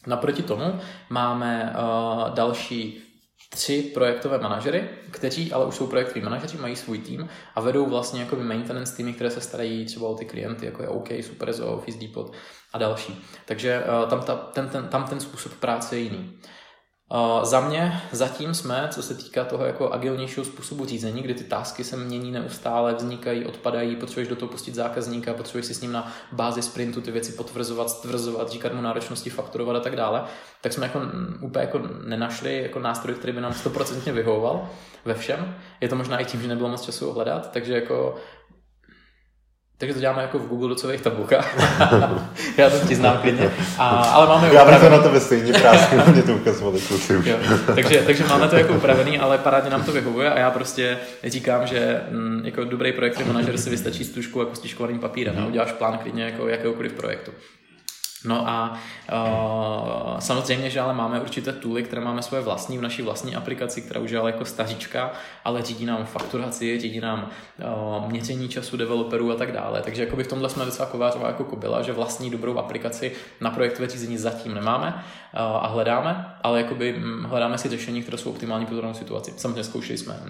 Naproti 0.07 0.43
tomu 0.43 0.79
máme 1.09 1.75
uh, 1.75 2.29
další 2.33 3.08
tři 3.49 3.91
projektové 3.93 4.37
manažery, 4.37 4.89
kteří 5.11 5.53
ale 5.53 5.65
už 5.65 5.75
jsou 5.75 5.87
projektoví 5.87 6.21
manažeři, 6.21 6.57
mají 6.57 6.75
svůj 6.75 6.99
tým 6.99 7.29
a 7.55 7.61
vedou 7.61 7.85
vlastně 7.85 8.19
jako 8.19 8.35
maintenance 8.35 8.95
týmy, 8.95 9.13
které 9.13 9.31
se 9.31 9.41
starají 9.41 9.85
třeba 9.85 10.07
o 10.07 10.15
ty 10.15 10.25
klienty, 10.25 10.65
jako 10.65 10.83
je 10.83 10.89
OK, 10.89 11.09
Superzo, 11.21 11.67
Office 11.67 11.99
Depot 11.99 12.33
a 12.73 12.77
další. 12.77 13.25
Takže 13.45 13.83
uh, 14.03 14.09
tam, 14.09 14.21
ta, 14.21 14.35
ten, 14.35 14.69
ten, 14.69 14.87
tam 14.87 15.03
ten 15.03 15.19
způsob 15.19 15.53
práce 15.53 15.97
je 15.97 16.01
jiný. 16.01 16.39
Uh, 17.13 17.43
za 17.45 17.61
mě 17.61 18.01
zatím 18.11 18.53
jsme, 18.53 18.87
co 18.91 19.03
se 19.03 19.15
týká 19.15 19.45
toho 19.45 19.65
jako 19.65 19.89
agilnějšího 19.89 20.45
způsobu 20.45 20.85
řízení, 20.85 21.21
kdy 21.21 21.33
ty 21.33 21.43
tásky 21.43 21.83
se 21.83 21.97
mění 21.97 22.31
neustále, 22.31 22.93
vznikají, 22.93 23.45
odpadají, 23.45 23.95
potřebuješ 23.95 24.27
do 24.27 24.35
toho 24.35 24.51
pustit 24.51 24.75
zákazníka, 24.75 25.33
potřebuješ 25.33 25.65
si 25.65 25.73
s 25.73 25.81
ním 25.81 25.91
na 25.91 26.13
bázi 26.31 26.61
sprintu 26.61 27.01
ty 27.01 27.11
věci 27.11 27.31
potvrzovat, 27.31 27.89
stvrzovat, 27.89 28.49
říkat 28.49 28.73
mu 28.73 28.81
náročnosti, 28.81 29.29
fakturovat 29.29 29.75
a 29.75 29.79
tak 29.79 29.95
dále, 29.95 30.23
tak 30.61 30.73
jsme 30.73 30.85
jako 30.85 31.01
úplně 31.41 31.65
jako 31.65 31.81
nenašli 32.05 32.63
jako 32.63 32.79
nástroj, 32.79 33.15
který 33.15 33.33
by 33.33 33.41
nám 33.41 33.51
100% 33.51 34.11
vyhovoval 34.11 34.69
ve 35.05 35.13
všem. 35.13 35.55
Je 35.81 35.89
to 35.89 35.95
možná 35.95 36.17
i 36.17 36.25
tím, 36.25 36.41
že 36.41 36.47
nebylo 36.47 36.69
moc 36.69 36.81
času 36.81 37.11
hledat, 37.11 37.51
takže 37.51 37.73
jako 37.73 38.15
takže 39.79 39.93
to 39.93 39.99
děláme 39.99 40.21
jako 40.21 40.39
v 40.39 40.47
Google 40.47 40.69
docových 40.69 41.01
tabulkách. 41.01 41.57
Já 42.57 42.69
to 42.69 42.87
ti 42.87 42.95
znám 42.95 43.17
klidně. 43.17 43.51
A, 43.77 43.87
ale 43.87 44.27
máme 44.27 44.53
Já 44.53 44.65
bych 44.65 44.79
to 44.79 44.89
na 44.89 44.97
tebe 44.97 45.19
stejně 45.19 45.53
prásky, 45.53 45.95
mě 46.11 46.23
to 46.23 46.35
ukazovali 46.35 46.81
kluci 46.81 47.17
už. 47.17 47.29
takže, 47.75 48.01
takže 48.05 48.23
máme 48.23 48.47
to 48.47 48.55
jako 48.55 48.73
upravený, 48.73 49.19
ale 49.19 49.37
parádně 49.37 49.69
nám 49.69 49.83
to 49.83 49.91
vyhovuje 49.91 50.31
a 50.31 50.39
já 50.39 50.51
prostě 50.51 50.97
říkám, 51.23 51.67
že 51.67 52.01
m, 52.11 52.17
mm, 52.17 52.45
jako 52.45 52.63
dobrý 52.63 52.93
projektový 52.93 53.27
manažer 53.27 53.57
si 53.57 53.69
vystačí 53.69 54.03
s 54.03 54.09
tuškou 54.09 54.39
jako 54.39 54.55
stiškovaným 54.55 54.99
papírem. 54.99 55.35
Mm. 55.35 55.47
Uděláš 55.47 55.71
plán 55.71 55.97
klidně 55.97 56.23
jako 56.23 56.47
jakéhokoliv 56.47 56.93
projektu. 56.93 57.31
No 58.25 58.49
a 58.49 58.79
uh, 59.13 60.19
samozřejmě, 60.19 60.69
že 60.69 60.79
ale 60.79 60.93
máme 60.93 61.19
určité 61.19 61.53
tooly, 61.53 61.83
které 61.83 62.01
máme 62.01 62.21
svoje 62.21 62.43
vlastní 62.43 62.77
v 62.77 62.81
naší 62.81 63.01
vlastní 63.01 63.35
aplikaci, 63.35 63.81
která 63.81 64.01
už 64.01 64.11
je 64.11 64.19
ale 64.19 64.31
jako 64.31 64.45
staříčka, 64.45 65.11
ale 65.45 65.61
řídí 65.61 65.85
nám 65.85 66.05
fakturaci, 66.05 66.79
řídí 66.79 66.99
nám 66.99 67.29
uh, 67.99 68.09
měření 68.09 68.49
času 68.49 68.77
developerů 68.77 69.31
a 69.31 69.35
tak 69.35 69.51
dále. 69.51 69.81
Takže 69.81 70.03
jakoby 70.03 70.23
v 70.23 70.27
tomhle 70.27 70.49
jsme 70.49 70.65
docela 70.65 70.89
kovářová 70.89 71.27
jako 71.27 71.43
kobila, 71.43 71.81
že 71.81 71.93
vlastní 71.93 72.29
dobrou 72.29 72.57
aplikaci 72.57 73.11
na 73.41 73.51
projektové 73.51 73.89
řízení 73.89 74.17
zatím 74.17 74.53
nemáme 74.53 74.87
uh, 74.87 75.41
a 75.41 75.67
hledáme, 75.67 76.35
ale 76.41 76.61
jakoby 76.61 76.95
hm, 76.97 77.23
hledáme 77.23 77.57
si 77.57 77.69
řešení, 77.69 78.01
které 78.01 78.17
jsou 78.17 78.29
optimální 78.29 78.65
pro 78.65 78.81
danou 78.81 78.93
situaci. 78.93 79.33
Samozřejmě 79.37 79.63
zkoušeli 79.63 79.97
jsme 79.97 80.13
uh, 80.13 80.29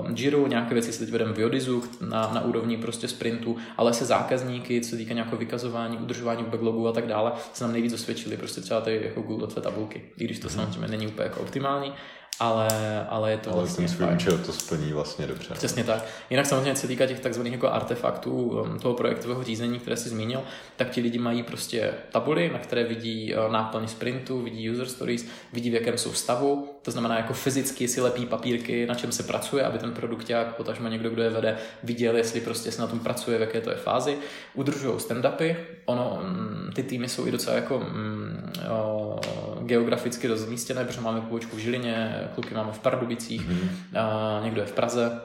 uh, 0.00 0.10
Jiro, 0.14 0.46
nějaké 0.46 0.74
věci 0.74 0.92
se 0.92 0.98
teď 0.98 1.10
vedeme 1.10 1.32
v 1.32 1.38
Yodizu 1.38 1.82
na, 2.00 2.30
na 2.34 2.44
úrovni 2.44 2.76
prostě 2.76 3.08
sprintu, 3.08 3.56
ale 3.76 3.94
se 3.94 4.04
zákazníky, 4.04 4.80
co 4.80 4.90
se 4.90 4.96
týká 4.96 5.14
nějakého 5.14 5.38
vykazování, 5.38 5.98
udržování 5.98 6.44
backlogu 6.44 6.88
a 6.88 6.92
tak 6.92 7.06
dále, 7.06 7.32
se 7.52 7.64
nám 7.64 7.72
nejvíc 7.72 7.92
osvědčili 7.92 8.36
prostě 8.36 8.60
třeba 8.60 8.80
ty 8.80 9.00
jako 9.04 9.22
Google 9.22 9.48
tabulky, 9.48 10.02
i 10.16 10.24
když 10.24 10.38
to 10.38 10.48
mm-hmm. 10.48 10.54
samozřejmě 10.54 10.88
není 10.88 11.06
úplně 11.06 11.24
jako 11.24 11.40
optimální, 11.40 11.92
ale, 12.40 12.68
ale 13.08 13.30
je 13.30 13.36
to 13.36 13.50
ale 13.50 13.58
vlastně 13.62 13.86
ten 13.86 13.96
svůj 13.96 14.08
účel 14.14 14.38
to 14.38 14.52
splní 14.52 14.92
vlastně 14.92 15.26
dobře. 15.26 15.54
Přesně 15.54 15.84
tak. 15.84 16.04
Jinak 16.30 16.46
samozřejmě 16.46 16.76
se 16.76 16.88
týká 16.88 17.06
těch 17.06 17.20
takzvaných 17.20 17.52
jako 17.52 17.68
artefaktů 17.68 18.32
um, 18.32 18.78
toho 18.78 18.94
projektového 18.94 19.42
řízení, 19.42 19.78
které 19.78 19.96
si 19.96 20.08
zmínil, 20.08 20.42
tak 20.76 20.90
ti 20.90 21.00
lidi 21.00 21.18
mají 21.18 21.42
prostě 21.42 21.90
tabuly, 22.12 22.50
na 22.52 22.58
které 22.58 22.84
vidí 22.84 23.34
uh, 23.34 23.52
náplň 23.52 23.88
sprintu, 23.88 24.42
vidí 24.42 24.70
user 24.70 24.88
stories, 24.88 25.26
vidí 25.52 25.70
v 25.70 25.74
jakém 25.74 25.98
jsou 25.98 26.12
stavu, 26.12 26.68
to 26.82 26.90
znamená 26.90 27.16
jako 27.16 27.32
fyzicky 27.32 27.88
si 27.88 28.00
lepí 28.00 28.26
papírky, 28.26 28.86
na 28.86 28.94
čem 28.94 29.12
se 29.12 29.22
pracuje, 29.22 29.64
aby 29.64 29.78
ten 29.78 29.92
produkták, 29.92 30.54
potažmo 30.54 30.88
někdo, 30.88 31.10
kdo 31.10 31.22
je 31.22 31.30
vede, 31.30 31.58
viděl, 31.82 32.16
jestli 32.16 32.40
prostě 32.40 32.72
se 32.72 32.80
na 32.80 32.86
tom 32.86 32.98
pracuje, 32.98 33.38
v 33.38 33.40
jaké 33.40 33.60
to 33.60 33.70
je 33.70 33.76
fázi. 33.76 34.18
Udržují 34.54 34.94
stand-upy, 34.94 35.56
ono, 35.84 36.22
mm, 36.22 36.72
ty 36.74 36.82
týmy 36.82 37.08
jsou 37.08 37.26
i 37.26 37.30
docela 37.30 37.56
jako 37.56 37.78
mm, 37.78 38.52
o, 38.70 39.20
geograficky 39.62 40.28
rozmístěné, 40.28 40.84
protože 40.84 41.00
máme 41.00 41.20
pobočku 41.20 41.56
v 41.56 41.58
Žilině, 41.58 42.28
kluky 42.34 42.54
máme 42.54 42.72
v 42.72 42.78
Pardubicích, 42.78 43.50
mm-hmm. 43.50 43.98
a 43.98 44.40
někdo 44.44 44.60
je 44.60 44.66
v 44.66 44.72
Praze, 44.72 45.20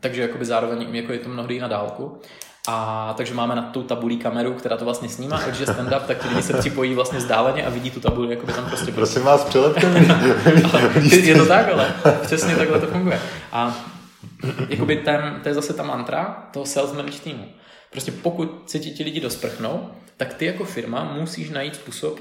takže 0.00 0.22
jakoby 0.22 0.44
zároveň 0.44 0.96
jako 0.96 1.12
je 1.12 1.18
to 1.18 1.28
mnohdy 1.28 1.60
na 1.60 1.68
dálku. 1.68 2.20
A 2.68 3.14
takže 3.16 3.34
máme 3.34 3.54
na 3.56 3.62
tu 3.62 3.82
tabulí 3.82 4.16
kameru, 4.16 4.54
která 4.54 4.76
to 4.76 4.84
vlastně 4.84 5.08
snímá, 5.08 5.40
takže 5.44 5.64
stand-up, 5.64 6.00
tak 6.00 6.22
ti 6.22 6.28
lidi 6.28 6.42
se 6.42 6.58
připojí 6.58 6.94
vlastně 6.94 7.18
vzdáleně 7.18 7.66
a 7.66 7.70
vidí 7.70 7.90
tu 7.90 8.00
tabuli, 8.00 8.30
jako 8.30 8.46
by 8.46 8.52
tam 8.52 8.66
prostě... 8.66 8.92
Prosím 8.92 9.22
vás, 9.22 9.44
přelepte 9.44 9.86
Je 11.16 11.34
to 11.34 11.46
tak, 11.46 11.68
ale 11.72 11.94
přesně 12.22 12.56
takhle 12.56 12.80
to 12.80 12.86
funguje. 12.86 13.20
A 13.52 13.76
jakoby 14.68 14.96
ten, 14.96 15.40
to 15.42 15.48
je 15.48 15.54
zase 15.54 15.72
ta 15.72 15.82
mantra 15.82 16.48
toho 16.52 16.66
sales 16.66 16.92
manage 16.92 17.18
týmu. 17.18 17.44
Prostě 17.90 18.12
pokud 18.12 18.70
se 18.70 18.78
ti 18.78 18.90
ti 18.90 19.04
lidi 19.04 19.20
dosprchnou, 19.20 19.90
tak 20.20 20.34
ty 20.34 20.46
jako 20.46 20.64
firma 20.64 21.16
musíš 21.20 21.50
najít 21.50 21.74
způsob, 21.74 22.20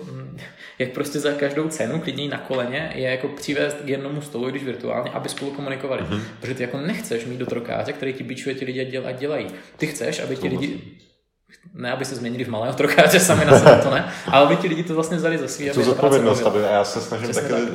jak 0.79 0.91
prostě 0.91 1.19
za 1.19 1.31
každou 1.31 1.67
cenu, 1.67 1.99
klidně 1.99 2.29
na 2.29 2.37
koleně, 2.37 2.91
je 2.95 3.09
jako 3.09 3.27
přivést 3.27 3.77
k 3.81 3.87
jednomu 3.87 4.21
stolu, 4.21 4.49
když 4.49 4.63
virtuálně, 4.63 5.11
aby 5.11 5.29
spolu 5.29 5.51
komunikovali. 5.51 6.01
Mm-hmm. 6.01 6.21
Protože 6.39 6.53
ty 6.53 6.63
jako 6.63 6.77
nechceš 6.77 7.25
mít 7.25 7.37
do 7.37 7.45
trokáře, 7.45 7.93
který 7.93 8.13
ti 8.13 8.23
bičuje 8.23 8.55
ti 8.55 8.65
lidi 8.65 8.97
a 8.97 9.11
dělají. 9.11 9.47
Ty 9.77 9.87
chceš, 9.87 10.19
aby 10.19 10.35
ti 10.35 10.47
lidi 10.47 10.81
ne, 11.73 11.91
aby 11.91 12.05
se 12.05 12.15
změnili 12.15 12.43
v 12.43 12.49
malého 12.49 12.73
trokáře 12.73 13.19
sami 13.19 13.45
na 13.45 13.59
sebe, 13.59 13.79
to 13.83 13.91
ne, 13.91 14.11
ale 14.27 14.45
aby 14.45 14.55
ti 14.55 14.67
lidi 14.67 14.83
to 14.83 14.95
vlastně 14.95 15.17
vzali 15.17 15.37
za 15.37 15.47
svý. 15.47 15.69
To 15.69 15.83
zodpovědnost, 15.83 16.41
aby, 16.41 16.63
a 16.63 16.71
já 16.71 16.83
se 16.83 17.01
snažím 17.01 17.29
Přesně 17.29 17.49
taky 17.49 17.65
tak. 17.65 17.73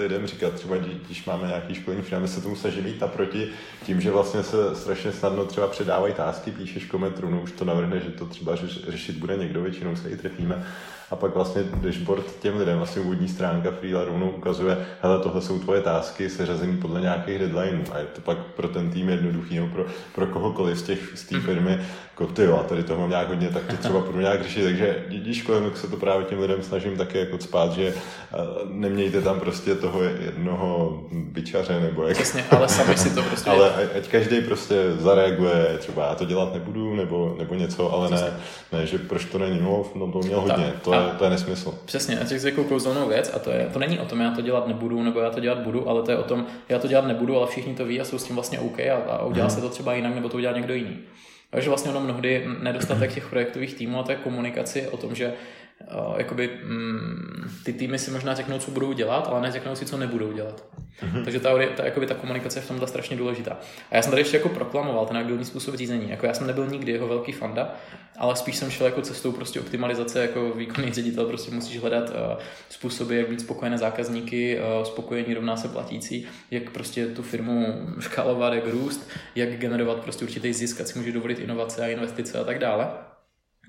Lidem 0.00 0.26
říkat, 0.26 0.54
třeba 0.54 0.76
když 0.76 1.24
máme 1.24 1.48
nějaký 1.48 1.74
školení 1.74 2.02
firmy, 2.02 2.28
se 2.28 2.40
tomu 2.40 2.56
snaží 2.56 2.80
být 2.80 3.00
naproti 3.00 3.48
tím, 3.86 4.00
že 4.00 4.10
vlastně 4.10 4.42
se 4.42 4.76
strašně 4.76 5.12
snadno 5.12 5.44
třeba 5.44 5.66
předávají 5.66 6.14
tásky, 6.14 6.50
píšeš 6.50 6.84
komentru, 6.84 7.30
no 7.30 7.40
už 7.40 7.52
to 7.52 7.64
navrhne, 7.64 8.00
že 8.00 8.10
to 8.10 8.26
třeba 8.26 8.56
řešit 8.88 9.16
bude 9.16 9.36
někdo, 9.36 9.62
většinou 9.62 9.96
se 9.96 10.10
i 10.10 10.16
trefíme 10.16 10.66
a 11.10 11.16
pak 11.16 11.34
vlastně 11.34 11.62
dashboard 11.74 12.40
těm 12.40 12.56
lidem, 12.56 12.76
vlastně 12.76 13.02
úvodní 13.02 13.28
stránka 13.28 13.70
Freela 13.70 14.04
rovnou 14.04 14.30
ukazuje, 14.30 14.86
hele, 15.02 15.18
tohle 15.18 15.42
jsou 15.42 15.58
tvoje 15.58 15.80
tásky 15.80 16.30
seřazený 16.30 16.76
podle 16.76 17.00
nějakých 17.00 17.38
deadlineů 17.38 17.84
a 17.92 17.98
je 17.98 18.04
to 18.04 18.20
pak 18.20 18.38
pro 18.38 18.68
ten 18.68 18.90
tým 18.90 19.08
jednoduchý, 19.08 19.54
nebo 19.54 19.68
pro, 19.68 19.84
pro 20.14 20.26
kohokoliv 20.26 20.78
z, 20.78 20.82
těch, 20.82 21.12
z 21.14 21.24
té 21.24 21.36
mhm. 21.36 21.46
firmy, 21.46 21.80
jako 22.20 22.32
ty 22.32 22.42
jo, 22.42 22.56
a 22.60 22.62
tady 22.62 22.82
to 22.82 22.98
mám 22.98 23.10
nějak 23.10 23.28
hodně, 23.28 23.48
tak 23.48 23.62
to 23.62 23.76
třeba 23.76 24.00
budu 24.00 24.20
nějak 24.20 24.42
řešit, 24.42 24.64
takže 24.64 25.04
díky 25.08 25.34
školem 25.34 25.72
se 25.74 25.88
to 25.88 25.96
právě 25.96 26.26
těm 26.26 26.40
lidem 26.40 26.62
snažím 26.62 26.96
také 26.96 27.18
jako 27.18 27.38
spát, 27.38 27.72
že 27.72 27.86
eh, 27.86 28.36
nemějte 28.64 29.20
tam 29.20 29.40
prostě 29.40 29.74
toho 29.74 30.02
jednoho 30.02 31.00
byčaře, 31.12 31.80
nebo 31.80 32.02
jak. 32.02 32.16
Přesně, 32.16 32.44
ale 32.50 32.68
sami 32.68 32.96
si 32.96 33.14
to 33.14 33.22
prostě... 33.22 33.50
ale 33.50 33.72
ať 33.98 34.08
každý 34.08 34.40
prostě 34.40 34.74
zareaguje, 34.98 35.76
třeba 35.78 36.06
já 36.06 36.14
to 36.14 36.24
dělat 36.24 36.54
nebudu, 36.54 36.94
nebo, 36.94 37.34
nebo 37.38 37.54
něco, 37.54 37.92
ale 37.92 38.10
ne, 38.10 38.32
ne, 38.72 38.86
že 38.86 38.98
proč 38.98 39.24
to 39.24 39.38
není, 39.38 39.60
no, 39.60 39.84
no 39.94 40.12
to 40.12 40.18
měl 40.18 40.40
hodně, 40.40 40.72
to, 40.82 40.94
je, 40.94 40.99
to 41.18 41.24
je 41.24 41.30
nesmysl. 41.30 41.78
Přesně, 41.84 42.18
a 42.18 42.24
těch 42.24 42.40
řekl 42.40 42.64
kouzelnou 42.64 43.08
věc 43.08 43.30
a 43.34 43.38
to, 43.38 43.50
je, 43.50 43.70
to 43.72 43.78
není 43.78 43.98
o 43.98 44.04
tom, 44.04 44.20
já 44.20 44.30
to 44.30 44.42
dělat 44.42 44.66
nebudu, 44.66 45.02
nebo 45.02 45.20
já 45.20 45.30
to 45.30 45.40
dělat 45.40 45.58
budu, 45.58 45.88
ale 45.88 46.02
to 46.02 46.10
je 46.10 46.16
o 46.16 46.22
tom, 46.22 46.46
já 46.68 46.78
to 46.78 46.88
dělat 46.88 47.06
nebudu, 47.06 47.36
ale 47.36 47.46
všichni 47.46 47.74
to 47.74 47.84
ví 47.84 48.00
a 48.00 48.04
jsou 48.04 48.18
s 48.18 48.24
tím 48.24 48.34
vlastně 48.34 48.60
OK 48.60 48.80
a, 48.80 48.94
a 49.08 49.24
udělá 49.24 49.46
hmm. 49.46 49.56
se 49.56 49.60
to 49.60 49.68
třeba 49.68 49.94
jinak, 49.94 50.14
nebo 50.14 50.28
to 50.28 50.36
udělá 50.36 50.52
někdo 50.52 50.74
jiný. 50.74 50.98
Takže 51.50 51.68
vlastně 51.68 51.90
ono 51.90 52.00
mnohdy 52.00 52.46
nedostatek 52.62 53.14
těch 53.14 53.30
projektových 53.30 53.74
týmů 53.74 54.00
a 54.00 54.02
té 54.02 54.16
komunikaci 54.16 54.88
o 54.88 54.96
tom, 54.96 55.14
že 55.14 55.32
uh, 55.80 56.18
jakoby, 56.18 56.50
mm, 56.64 57.50
ty 57.64 57.72
týmy 57.72 57.98
si 57.98 58.10
možná 58.10 58.34
řeknou, 58.34 58.58
co 58.58 58.70
budou 58.70 58.92
dělat, 58.92 59.28
ale 59.28 59.40
neřeknou 59.40 59.74
si, 59.74 59.86
co 59.86 59.96
nebudou 59.96 60.32
dělat. 60.32 60.64
Mm-hmm. 61.02 61.24
Takže 61.24 61.40
ta, 61.40 61.50
ta, 61.76 61.84
jakoby, 61.84 62.06
ta 62.06 62.14
komunikace 62.14 62.58
je 62.58 62.62
v 62.62 62.68
tomhle 62.68 62.88
strašně 62.88 63.16
důležitá. 63.16 63.58
A 63.90 63.96
já 63.96 64.02
jsem 64.02 64.10
tady 64.10 64.20
ještě 64.20 64.36
jako 64.36 64.48
proklamoval 64.48 65.06
ten 65.06 65.16
agilní 65.16 65.44
způsob 65.44 65.74
řízení. 65.74 66.10
Jako 66.10 66.26
já 66.26 66.34
jsem 66.34 66.46
nebyl 66.46 66.66
nikdy 66.66 66.92
jeho 66.92 67.08
velký 67.08 67.32
fanda, 67.32 67.74
ale 68.18 68.36
spíš 68.36 68.56
jsem 68.56 68.70
šel 68.70 68.86
jako 68.86 69.02
cestou 69.02 69.32
prostě 69.32 69.60
optimalizace, 69.60 70.22
jako 70.22 70.50
výkonný 70.50 70.92
ředitel 70.92 71.26
prostě 71.26 71.50
musíš 71.50 71.80
hledat 71.80 72.10
uh, 72.10 72.16
způsoby, 72.68 73.18
jak 73.18 73.28
být 73.28 73.40
spokojené 73.40 73.78
zákazníky, 73.78 74.60
uh, 74.60 74.84
spokojení 74.84 75.34
rovná 75.34 75.56
se 75.56 75.68
platící, 75.68 76.26
jak 76.50 76.70
prostě 76.70 77.06
tu 77.06 77.22
firmu 77.22 77.86
škálovat, 78.00 78.52
jak 78.52 78.66
růst, 78.66 79.10
jak 79.34 79.58
generovat 79.58 79.98
prostě 79.98 80.24
určitý 80.24 80.52
zisk, 80.52 80.80
ať 80.80 80.86
si 80.86 80.98
může 80.98 81.12
dovolit 81.12 81.38
inovace 81.38 81.84
a 81.84 81.88
investice 81.88 82.38
a 82.38 82.44
tak 82.44 82.58
dále. 82.58 83.09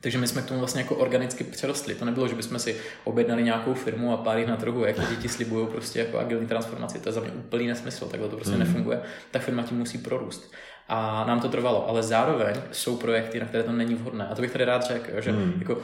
Takže 0.02 0.18
my 0.18 0.28
jsme 0.28 0.42
k 0.42 0.46
tomu 0.46 0.60
vlastně 0.60 0.82
jako 0.82 0.96
organicky 0.96 1.44
přerostli. 1.44 1.96
To 1.96 2.06
nebylo, 2.06 2.28
že 2.28 2.36
bychom 2.36 2.60
si 2.60 2.76
objednali 3.04 3.44
nějakou 3.44 3.74
firmu 3.74 4.14
a 4.14 4.18
pár 4.18 4.38
jich 4.38 4.48
na 4.48 4.58
trhu, 4.58 4.86
jak 4.86 5.10
děti 5.10 5.30
slibují 5.30 5.68
prostě 5.68 6.00
jako 6.00 6.20
agilní 6.20 6.48
transformaci. 6.48 7.00
To 7.00 7.10
je 7.10 7.14
za 7.14 7.22
mě 7.22 7.32
úplný 7.32 7.68
nesmysl, 7.68 8.06
takhle 8.06 8.30
to 8.30 8.36
prostě 8.36 8.54
mm. 8.54 8.60
nefunguje. 8.60 9.02
Ta 9.32 9.40
firma 9.40 9.64
tím 9.64 9.78
musí 9.78 9.98
prorůst. 9.98 10.54
A 10.88 11.26
nám 11.28 11.40
to 11.40 11.50
trvalo, 11.50 11.90
ale 11.90 12.04
zároveň 12.04 12.56
jsou 12.72 12.98
projekty, 12.98 13.40
na 13.40 13.46
které 13.46 13.64
to 13.64 13.72
není 13.72 13.96
vhodné. 13.96 14.28
A 14.28 14.36
to 14.36 14.42
bych 14.42 14.52
tady 14.52 14.66
rád 14.66 14.84
řekl, 14.84 15.22
že 15.22 15.32
mm. 15.32 15.54
jako 15.60 15.82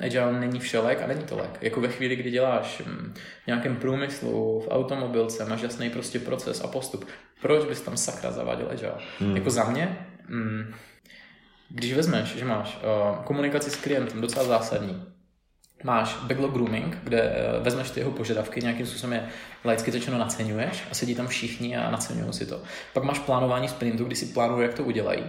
agile 0.00 0.40
není 0.40 0.60
všelek 0.60 1.02
a 1.02 1.06
není 1.06 1.22
to 1.22 1.36
lek. 1.36 1.58
Jako 1.60 1.80
ve 1.80 1.88
chvíli, 1.88 2.16
kdy 2.16 2.30
děláš 2.30 2.82
v 3.44 3.46
nějakém 3.46 3.76
průmyslu, 3.76 4.60
v 4.60 4.68
automobilce, 4.70 5.44
máš 5.44 5.62
jasný 5.62 5.90
prostě 5.90 6.18
proces 6.18 6.60
a 6.60 6.66
postup. 6.66 7.04
Proč 7.42 7.64
bys 7.64 7.80
tam 7.80 7.96
sakra 7.96 8.30
zavadil 8.30 8.68
agile? 8.70 8.94
Mm. 9.20 9.36
Jako 9.36 9.50
za 9.50 9.64
mě, 9.64 9.98
mm, 10.28 10.74
když 11.68 11.92
vezmeš, 11.92 12.36
že 12.36 12.44
máš 12.44 12.76
uh, 12.76 13.24
komunikaci 13.24 13.70
s 13.70 13.76
klientem 13.76 14.20
docela 14.20 14.44
zásadní, 14.44 15.02
máš 15.84 16.16
backlog 16.22 16.52
grooming, 16.52 16.98
kde 17.02 17.22
uh, 17.22 17.64
vezmeš 17.64 17.90
ty 17.90 18.00
jeho 18.00 18.10
požadavky, 18.10 18.60
nějakým 18.60 18.86
způsobem 18.86 19.12
je 19.12 19.28
laicky 19.64 19.90
řečeno 19.90 20.18
naceňuješ 20.18 20.84
a 20.90 20.94
sedí 20.94 21.14
tam 21.14 21.26
všichni 21.26 21.76
a 21.76 21.90
naceňují 21.90 22.32
si 22.32 22.46
to. 22.46 22.62
Pak 22.92 23.04
máš 23.04 23.18
plánování 23.18 23.68
sprintu, 23.68 24.04
kdy 24.04 24.16
si 24.16 24.26
plánují, 24.26 24.62
jak 24.62 24.74
to 24.74 24.84
udělají. 24.84 25.24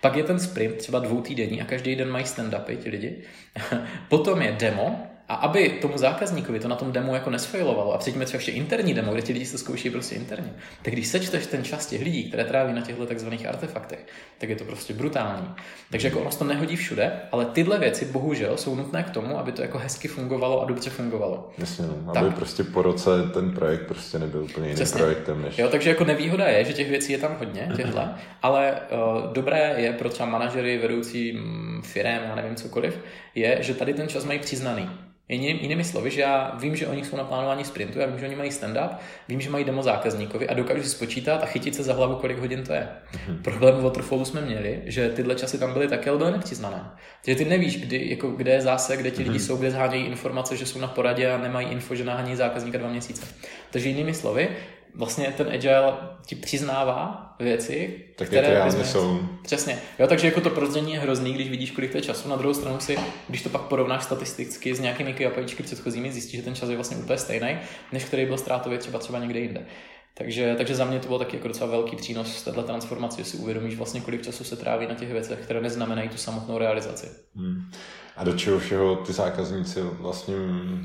Pak 0.00 0.16
je 0.16 0.24
ten 0.24 0.40
sprint 0.40 0.76
třeba 0.76 0.98
dvou 0.98 1.20
týdenní 1.20 1.62
a 1.62 1.64
každý 1.64 1.96
den 1.96 2.10
mají 2.10 2.24
stand-upy 2.24 2.76
ti 2.76 2.90
lidi. 2.90 3.22
Potom 4.08 4.42
je 4.42 4.52
demo, 4.52 5.06
a 5.28 5.34
aby 5.34 5.68
tomu 5.68 5.98
zákazníkovi 5.98 6.60
to 6.60 6.68
na 6.68 6.76
tom 6.76 6.92
demo 6.92 7.14
jako 7.14 7.30
nesfailovalo, 7.30 7.92
a 7.92 7.98
předtím 7.98 8.20
je 8.20 8.26
třeba 8.26 8.38
ještě 8.38 8.52
interní 8.52 8.94
demo, 8.94 9.12
kde 9.12 9.22
ti 9.22 9.32
lidi 9.32 9.46
se 9.46 9.58
zkouší 9.58 9.90
prostě 9.90 10.14
interně, 10.14 10.52
tak 10.82 10.92
když 10.92 11.06
sečteš 11.06 11.46
ten 11.46 11.64
čas 11.64 11.86
těch 11.86 12.02
lidí, 12.02 12.24
které 12.24 12.44
tráví 12.44 12.72
na 12.72 12.80
těchto 12.80 13.06
takzvaných 13.06 13.46
artefaktech, 13.46 14.06
tak 14.38 14.48
je 14.48 14.56
to 14.56 14.64
prostě 14.64 14.94
brutální. 14.94 15.54
Takže 15.90 16.08
jako 16.08 16.20
ono 16.20 16.30
se 16.30 16.38
to 16.38 16.44
nehodí 16.44 16.76
všude, 16.76 17.12
ale 17.32 17.44
tyhle 17.44 17.78
věci 17.78 18.04
bohužel 18.04 18.56
jsou 18.56 18.74
nutné 18.74 19.02
k 19.02 19.10
tomu, 19.10 19.38
aby 19.38 19.52
to 19.52 19.62
jako 19.62 19.78
hezky 19.78 20.08
fungovalo 20.08 20.62
a 20.62 20.64
dobře 20.64 20.90
fungovalo. 20.90 21.50
Jasně, 21.58 21.86
no, 21.86 22.12
aby 22.16 22.28
tak. 22.28 22.36
prostě 22.36 22.64
po 22.64 22.82
roce 22.82 23.10
ten 23.34 23.50
projekt 23.50 23.86
prostě 23.86 24.18
nebyl 24.18 24.42
úplně 24.42 24.66
jiným 24.66 24.74
Přesně. 24.74 24.98
projektem. 24.98 25.42
Než... 25.42 25.58
Jo, 25.58 25.68
takže 25.68 25.90
jako 25.90 26.04
nevýhoda 26.04 26.44
je, 26.44 26.64
že 26.64 26.72
těch 26.72 26.90
věcí 26.90 27.12
je 27.12 27.18
tam 27.18 27.36
hodně, 27.38 27.72
těchto, 27.76 28.00
ale 28.42 28.80
uh, 28.90 29.32
dobré 29.32 29.74
je 29.76 29.92
pro 29.92 30.08
třeba 30.08 30.28
manažery, 30.28 30.78
vedoucí 30.78 31.32
mm, 31.32 31.82
firm, 31.84 32.24
já 32.28 32.34
nevím 32.34 32.56
cokoliv, 32.56 32.98
je, 33.34 33.58
že 33.60 33.74
tady 33.74 33.94
ten 33.94 34.08
čas 34.08 34.24
mají 34.24 34.38
přiznaný. 34.38 34.90
Jinými, 35.28 35.58
jinými 35.62 35.84
slovy, 35.84 36.10
že 36.10 36.20
já 36.20 36.56
vím, 36.60 36.76
že 36.76 36.86
oni 36.86 37.04
jsou 37.04 37.16
na 37.16 37.24
plánování 37.24 37.64
sprintu, 37.64 37.98
já 37.98 38.06
vím, 38.06 38.18
že 38.18 38.26
oni 38.26 38.36
mají 38.36 38.50
stand-up, 38.50 38.90
vím, 39.28 39.40
že 39.40 39.50
mají 39.50 39.64
demo 39.64 39.82
zákazníkovi 39.82 40.48
a 40.48 40.54
dokážu 40.54 40.82
si 40.82 40.88
spočítat 40.88 41.42
a 41.42 41.46
chytit 41.46 41.74
se 41.74 41.82
za 41.82 41.94
hlavu, 41.94 42.14
kolik 42.14 42.38
hodin 42.38 42.64
to 42.64 42.72
je. 42.72 42.88
Mm-hmm. 43.12 43.42
Problém 43.42 43.74
v 43.74 43.82
Waterfallu 43.82 44.24
jsme 44.24 44.40
měli, 44.40 44.82
že 44.84 45.08
tyhle 45.08 45.34
časy 45.34 45.58
tam 45.58 45.72
byly 45.72 45.88
také, 45.88 46.10
ale 46.10 46.18
byly 46.18 46.32
nepřiznané. 46.32 46.90
Takže 47.24 47.44
ty 47.44 47.50
nevíš, 47.50 47.80
kdy, 47.80 48.10
jako, 48.10 48.30
kde 48.30 48.52
je 48.52 48.60
zase, 48.60 48.96
kde 48.96 49.10
ti 49.10 49.22
lidi 49.22 49.38
mm-hmm. 49.38 49.46
jsou, 49.46 49.56
kde 49.56 49.70
zhánějí 49.70 50.06
informace, 50.06 50.56
že 50.56 50.66
jsou 50.66 50.78
na 50.78 50.88
poradě 50.88 51.30
a 51.30 51.38
nemají 51.38 51.68
info, 51.68 51.94
že 51.94 52.04
nahání 52.04 52.36
zákazníka 52.36 52.78
dva 52.78 52.88
měsíce. 52.88 53.26
Takže 53.70 53.88
jinými 53.88 54.14
slovy, 54.14 54.48
vlastně 54.94 55.34
ten 55.36 55.48
agile 55.48 55.92
ti 56.26 56.34
přiznává 56.34 57.28
věci, 57.40 58.04
tak 58.16 58.28
které 58.28 58.50
reálně 58.50 58.84
jsou. 58.84 59.20
Přesně. 59.42 59.78
Jo, 59.98 60.06
takže 60.06 60.26
jako 60.26 60.40
to 60.40 60.50
prozdění 60.50 60.92
je 60.92 60.98
hrozný, 60.98 61.32
když 61.32 61.50
vidíš, 61.50 61.70
kolik 61.70 61.92
to 61.92 61.98
je 61.98 62.02
času. 62.02 62.28
Na 62.28 62.36
druhou 62.36 62.54
stranu 62.54 62.80
si, 62.80 62.98
když 63.28 63.42
to 63.42 63.48
pak 63.48 63.62
porovnáš 63.62 64.04
statisticky 64.04 64.74
s 64.74 64.80
nějakými 64.80 65.12
KPIčky 65.12 65.62
předchozími, 65.62 66.12
zjistíš, 66.12 66.36
že 66.36 66.42
ten 66.42 66.54
čas 66.54 66.68
je 66.68 66.74
vlastně 66.74 66.96
úplně 66.96 67.18
stejný, 67.18 67.58
než 67.92 68.04
který 68.04 68.26
byl 68.26 68.38
ztrátový 68.38 68.78
třeba 68.78 68.98
třeba 68.98 69.18
někde 69.18 69.40
jinde. 69.40 69.66
Takže, 70.14 70.54
takže 70.56 70.74
za 70.74 70.84
mě 70.84 70.98
to 70.98 71.08
byl 71.08 71.18
taky 71.18 71.36
jako 71.36 71.48
docela 71.48 71.70
velký 71.70 71.96
přínos 71.96 72.38
z 72.38 72.42
této 72.42 72.62
transformace, 72.62 73.18
že 73.18 73.24
si 73.24 73.36
uvědomíš 73.36 73.76
vlastně, 73.76 74.00
kolik 74.00 74.22
času 74.22 74.44
se 74.44 74.56
tráví 74.56 74.86
na 74.86 74.94
těch 74.94 75.12
věcech, 75.12 75.38
které 75.38 75.60
neznamenají 75.60 76.08
tu 76.08 76.16
samotnou 76.16 76.58
realizaci. 76.58 77.06
Hmm. 77.36 77.70
A 78.18 78.24
do 78.24 78.32
čeho 78.32 78.58
všeho 78.58 78.96
ty 78.96 79.12
zákazníci 79.12 79.80
vlastně 79.82 80.34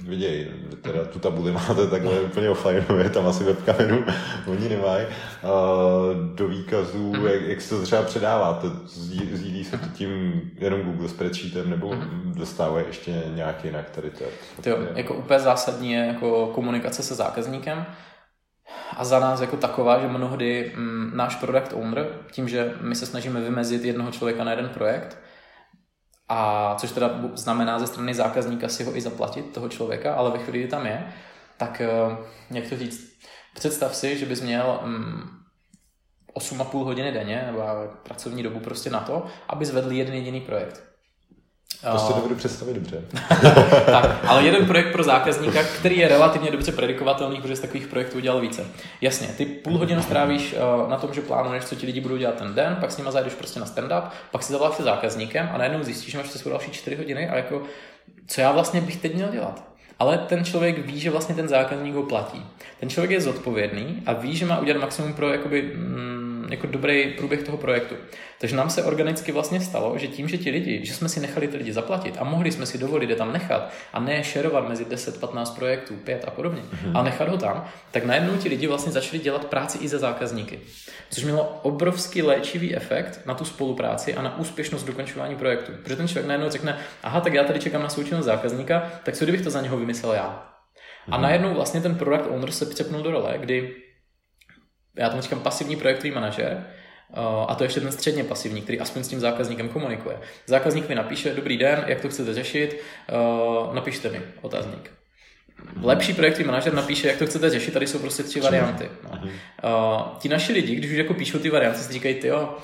vidějí? 0.08 0.48
Teda 0.82 1.06
tu 1.06 1.20
tabuli 1.20 1.52
máte 1.52 1.88
takhle 1.88 2.22
úplně 2.22 2.50
offline, 2.50 2.86
tam 3.14 3.28
asi 3.28 3.44
webkameru 3.44 4.06
oni 4.48 4.70
nemají. 4.70 5.06
Do 6.36 6.48
výkazů, 6.48 7.14
mm. 7.14 7.26
jak, 7.26 7.42
jak 7.42 7.62
se 7.62 7.76
to 7.76 7.82
třeba 7.82 8.02
předáváte? 8.02 8.68
Sdílí 8.86 9.64
se 9.64 9.78
to 9.78 9.86
tím 9.94 10.42
jenom 10.58 10.82
Google 10.82 11.10
spreadsheetem 11.10 11.70
nebo 11.70 11.94
mm. 11.94 12.34
dostávají 12.38 12.86
ještě 12.88 13.24
nějaký 13.36 13.68
jinak 13.68 13.90
tady 13.90 14.10
to? 14.10 14.24
Jo, 14.70 14.78
jako 14.96 15.14
úplně 15.14 15.40
zásadní 15.40 15.92
je 15.92 16.06
jako 16.06 16.48
komunikace 16.48 17.04
se 17.04 17.16
zákazníkem 17.16 17.86
a 18.98 19.04
za 19.04 19.20
nás 19.20 19.42
jako 19.42 19.58
taková, 19.58 20.00
že 20.00 20.08
mnohdy 20.08 20.72
mm, 20.76 21.12
náš 21.16 21.36
product 21.36 21.74
owner, 21.74 22.08
tím, 22.32 22.50
že 22.50 22.74
my 22.82 22.96
se 22.96 23.06
snažíme 23.06 23.42
vymezit 23.42 23.86
jednoho 23.86 24.12
člověka 24.12 24.44
na 24.44 24.52
jeden 24.52 24.70
projekt, 24.70 25.18
a 26.30 26.76
což 26.76 26.92
teda 26.92 27.22
znamená 27.34 27.80
ze 27.80 27.88
strany 27.88 28.14
zákazníka 28.14 28.70
si 28.70 28.84
ho 28.84 28.98
i 28.98 29.02
zaplatit, 29.02 29.54
toho 29.54 29.70
člověka, 29.70 30.16
ale 30.16 30.32
ve 30.32 30.40
chvíli, 30.40 30.60
kdy 30.60 30.68
tam 30.68 30.86
je, 30.86 31.14
tak 31.58 31.82
eh, 31.82 32.18
jak 32.52 32.70
to 32.70 32.78
říct, 32.78 33.14
představ 33.56 33.96
si, 33.96 34.18
že 34.18 34.26
bys 34.26 34.42
měl 34.42 34.80
mm, 34.84 35.44
8,5 36.36 36.84
hodiny 36.84 37.12
denně, 37.12 37.44
nebo 37.46 37.62
pracovní 38.04 38.44
dobu 38.44 38.60
prostě 38.60 38.90
na 38.90 39.00
to, 39.00 39.26
aby 39.48 39.66
zvedl 39.66 39.92
jeden 39.92 40.16
jediný 40.16 40.42
projekt. 40.42 40.93
To 41.92 41.98
si 41.98 42.14
nebudu 42.14 42.36
představit 42.36 42.74
dobře. 42.74 43.02
tak, 43.86 44.26
ale 44.28 44.44
jeden 44.44 44.66
projekt 44.66 44.92
pro 44.92 45.04
zákazníka, 45.04 45.64
který 45.64 45.98
je 45.98 46.08
relativně 46.08 46.52
dobře 46.52 46.72
predikovatelný, 46.72 47.42
protože 47.42 47.56
z 47.56 47.60
takových 47.60 47.88
projektů 47.88 48.18
udělal 48.18 48.42
více. 48.42 48.66
Jasně, 49.02 49.28
ty 49.28 49.46
půl 49.46 49.78
hodinu 49.78 50.02
strávíš 50.02 50.54
uh, 50.54 50.90
na 50.90 50.98
tom, 50.98 51.14
že 51.14 51.22
plánuješ, 51.22 51.66
co 51.66 51.76
ti 51.76 51.86
lidi 51.86 52.02
budou 52.02 52.18
dělat 52.18 52.36
ten 52.36 52.54
den, 52.54 52.78
pak 52.80 52.92
s 52.92 52.98
nimi 52.98 53.12
zajdeš 53.12 53.34
prostě 53.34 53.60
na 53.60 53.66
stand-up, 53.66 54.04
pak 54.32 54.44
si 54.44 54.52
zavoláš 54.52 54.76
se 54.76 54.84
zákazníkem 54.84 55.50
a 55.54 55.58
najednou 55.58 55.84
zjistíš, 55.84 56.12
že 56.12 56.18
máš 56.18 56.30
se 56.30 56.50
další 56.50 56.72
čtyři 56.72 56.96
hodiny 56.96 57.30
a 57.30 57.36
jako, 57.36 57.62
co 58.28 58.42
já 58.42 58.52
vlastně 58.52 58.82
bych 58.82 58.98
teď 58.98 59.16
měl 59.16 59.30
dělat? 59.30 59.64
Ale 60.00 60.18
ten 60.18 60.46
člověk 60.46 60.86
ví, 60.86 61.00
že 61.00 61.10
vlastně 61.10 61.36
ten 61.36 61.48
zákazník 61.48 61.96
ho 61.96 62.04
platí. 62.04 62.46
Ten 62.80 62.90
člověk 62.90 63.12
je 63.12 63.22
zodpovědný 63.22 64.04
a 64.06 64.14
ví, 64.14 64.36
že 64.36 64.46
má 64.46 64.60
udělat 64.60 64.82
maximum 64.82 65.14
pro 65.14 65.32
jakoby, 65.32 65.62
mm, 65.62 66.33
jako 66.50 66.68
dobrý 66.68 67.14
průběh 67.18 67.44
toho 67.44 67.58
projektu. 67.58 67.96
Takže 68.40 68.56
nám 68.56 68.70
se 68.70 68.84
organicky 68.84 69.32
vlastně 69.32 69.62
stalo, 69.62 69.98
že 69.98 70.08
tím, 70.08 70.28
že 70.28 70.38
ti 70.38 70.50
lidi, 70.50 70.86
že 70.86 70.94
jsme 70.94 71.10
si 71.10 71.20
nechali 71.20 71.48
ty 71.48 71.58
lidi 71.58 71.74
zaplatit 71.74 72.16
a 72.20 72.24
mohli 72.24 72.52
jsme 72.52 72.66
si 72.66 72.78
dovolit 72.78 73.10
je 73.10 73.16
tam 73.16 73.34
nechat 73.34 73.72
a 73.94 74.00
ne 74.00 74.24
šerovat 74.24 74.70
mezi 74.70 74.86
10-15 74.86 75.56
projektů, 75.56 75.96
5 75.96 76.26
a 76.28 76.32
podobně, 76.32 76.62
mm-hmm. 76.62 76.98
a 76.98 77.04
nechat 77.04 77.30
ho 77.30 77.38
tam, 77.38 77.68
tak 77.92 78.06
najednou 78.06 78.38
ti 78.38 78.50
lidi 78.50 78.68
vlastně 78.68 78.92
začali 78.92 79.20
dělat 79.20 79.46
práci 79.46 79.78
i 79.78 79.88
za 79.88 80.00
zákazníky. 80.00 80.60
Což 81.10 81.24
mělo 81.24 81.60
obrovský 81.62 82.22
léčivý 82.22 82.76
efekt 82.76 83.20
na 83.26 83.34
tu 83.34 83.46
spolupráci 83.46 84.16
a 84.16 84.22
na 84.22 84.38
úspěšnost 84.38 84.84
dokončování 84.84 85.36
projektu. 85.36 85.72
Protože 85.84 85.96
ten 85.96 86.08
člověk 86.08 86.28
najednou 86.28 86.50
řekne, 86.50 86.78
aha, 87.04 87.22
tak 87.22 87.34
já 87.34 87.44
tady 87.44 87.60
čekám 87.60 87.84
na 87.84 87.90
součinnost 87.90 88.26
zákazníka, 88.26 88.92
tak 89.04 89.16
co 89.16 89.26
kdybych 89.26 89.42
to 89.42 89.50
za 89.50 89.62
něho 89.62 89.78
vymyslel 89.78 90.14
já? 90.14 90.50
A 91.12 91.16
mhm. 91.18 91.22
najednou 91.22 91.54
vlastně 91.54 91.82
ten 91.82 91.96
product 91.96 92.28
owner 92.30 92.52
se 92.52 92.66
přepnul 92.66 93.04
do 93.04 93.12
role, 93.12 93.34
kdy 93.38 93.76
já 94.98 95.10
tomu 95.10 95.22
říkám 95.22 95.40
pasivní 95.40 95.76
projektový 95.76 96.12
manažer, 96.12 96.68
eh, 97.14 97.20
a 97.48 97.56
to 97.56 97.64
je 97.64 97.66
ještě 97.66 97.82
ten 97.82 97.92
středně 97.92 98.24
pasivní, 98.24 98.62
který 98.62 98.80
aspoň 98.80 99.04
s 99.04 99.08
tím 99.08 99.20
zákazníkem 99.20 99.70
komunikuje. 99.70 100.18
Zákazník 100.46 100.90
mi 100.90 100.96
napíše, 100.96 101.34
dobrý 101.34 101.58
den, 101.58 101.84
jak 101.88 102.02
to 102.02 102.10
chcete 102.10 102.34
řešit, 102.34 102.80
eh, 103.10 103.14
napište 103.76 104.10
mi 104.10 104.22
otázník. 104.42 104.92
Lepší 105.82 106.14
projektový 106.14 106.46
manažer 106.46 106.74
napíše, 106.74 107.08
jak 107.08 107.18
to 107.18 107.26
chcete 107.26 107.50
řešit, 107.50 107.72
tady 107.72 107.88
jsou 107.88 108.00
prostě 108.00 108.24
tři 108.24 108.40
varianty. 108.40 108.90
No. 109.04 109.20
Uh, 109.22 110.18
ti 110.20 110.30
naši 110.30 110.54
lidi, 110.54 110.76
když 110.76 110.92
už 110.92 110.98
jako 110.98 111.14
píšou 111.14 111.40
ty 111.40 111.50
varianty, 111.50 111.80
si 111.80 111.94
říkají, 111.94 112.16
ty 112.16 112.28
jo, 112.28 112.58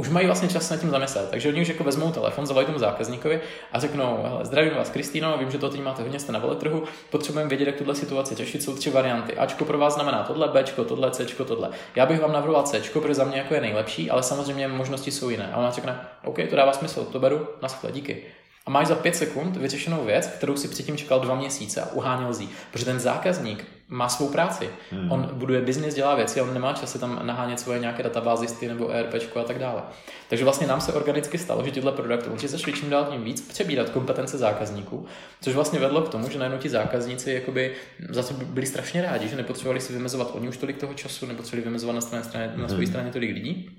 už 0.00 0.08
mají 0.08 0.26
vlastně 0.26 0.48
čas 0.48 0.70
nad 0.70 0.80
tím 0.80 0.90
zamyslet. 0.90 1.30
Takže 1.30 1.48
oni 1.48 1.62
už 1.62 1.68
jako 1.68 1.84
vezmou 1.84 2.10
telefon, 2.10 2.46
zavolají 2.46 2.66
tomu 2.66 2.78
zákazníkovi 2.78 3.40
a 3.72 3.78
řeknou, 3.78 4.22
hele, 4.22 4.44
zdravím 4.44 4.74
vás, 4.74 4.90
Kristýno, 4.90 5.38
vím, 5.38 5.50
že 5.50 5.58
to 5.58 5.68
teď 5.68 5.82
máte 5.82 6.02
hodně, 6.02 6.18
jste 6.18 6.32
na 6.32 6.38
veletrhu, 6.38 6.84
potřebujeme 7.10 7.48
vědět, 7.48 7.66
jak 7.66 7.76
tuhle 7.76 7.94
situaci 7.94 8.34
řešit. 8.34 8.62
Jsou 8.62 8.74
tři 8.74 8.90
varianty. 8.90 9.36
Ačko 9.36 9.64
pro 9.64 9.78
vás 9.78 9.94
znamená 9.94 10.22
tohle, 10.22 10.48
Bčko, 10.48 10.84
tohle, 10.84 11.10
Cčko, 11.10 11.44
tohle. 11.44 11.70
Já 11.96 12.06
bych 12.06 12.20
vám 12.20 12.32
navrhoval 12.32 12.62
Cčko, 12.62 13.00
protože 13.00 13.14
za 13.14 13.24
mě 13.24 13.38
jako 13.38 13.54
je 13.54 13.60
nejlepší, 13.60 14.10
ale 14.10 14.22
samozřejmě 14.22 14.68
možnosti 14.68 15.10
jsou 15.10 15.30
jiné. 15.30 15.50
A 15.52 15.56
ona 15.56 15.70
řekne, 15.70 16.00
OK, 16.24 16.36
to 16.50 16.56
dává 16.56 16.72
smysl, 16.72 17.04
to 17.04 17.20
beru, 17.20 17.48
na 17.62 17.68
díky. 17.90 18.22
A 18.66 18.70
máš 18.70 18.86
za 18.86 18.94
pět 18.94 19.16
sekund 19.16 19.56
vyřešenou 19.56 20.04
věc, 20.04 20.26
kterou 20.26 20.56
si 20.56 20.68
předtím 20.68 20.96
čekal 20.96 21.20
dva 21.20 21.34
měsíce 21.34 21.82
a 21.82 21.92
uháněl 21.92 22.32
zí. 22.32 22.48
Protože 22.72 22.84
ten 22.84 23.00
zákazník 23.00 23.79
má 23.90 24.08
svou 24.08 24.28
práci. 24.28 24.68
Hmm. 24.90 25.12
On 25.12 25.30
buduje 25.32 25.60
biznis, 25.60 25.94
dělá 25.94 26.14
věci, 26.14 26.40
on 26.40 26.54
nemá 26.54 26.72
čas 26.72 26.92
se 26.92 26.98
tam 26.98 27.20
nahánět 27.22 27.60
svoje 27.60 27.78
nějaké 27.78 28.02
databázisty 28.02 28.68
nebo 28.68 28.90
ERP 28.90 29.14
a 29.40 29.42
tak 29.42 29.58
dále. 29.58 29.82
Takže 30.28 30.44
vlastně 30.44 30.66
nám 30.66 30.80
se 30.80 30.92
organicky 30.92 31.38
stalo, 31.38 31.64
že 31.64 31.72
tyhle 31.72 31.92
produkty 31.92 32.48
začaly 32.48 32.72
čím 32.72 32.90
dál 32.90 33.04
tím 33.10 33.24
víc 33.24 33.40
přebírat 33.40 33.90
kompetence 33.90 34.38
zákazníků, 34.38 35.06
což 35.40 35.54
vlastně 35.54 35.78
vedlo 35.78 36.02
k 36.02 36.08
tomu, 36.08 36.30
že 36.30 36.38
najednou 36.38 36.58
ti 36.58 36.68
zákazníci 36.68 37.32
jakoby 37.32 37.74
za 38.08 38.22
to 38.22 38.34
byli 38.34 38.66
strašně 38.66 39.02
rádi, 39.02 39.28
že 39.28 39.36
nepotřebovali 39.36 39.80
si 39.80 39.92
vymezovat 39.92 40.30
oni 40.34 40.48
už 40.48 40.56
tolik 40.56 40.76
toho 40.76 40.94
času, 40.94 41.26
nepotřebovali 41.26 41.64
vymezovat 41.64 41.94
na, 41.94 42.00
straně, 42.00 42.24
straně, 42.24 42.52
na 42.56 42.68
své 42.68 42.76
hmm. 42.76 42.86
straně 42.86 43.10
tolik 43.12 43.34
lidí. 43.34 43.70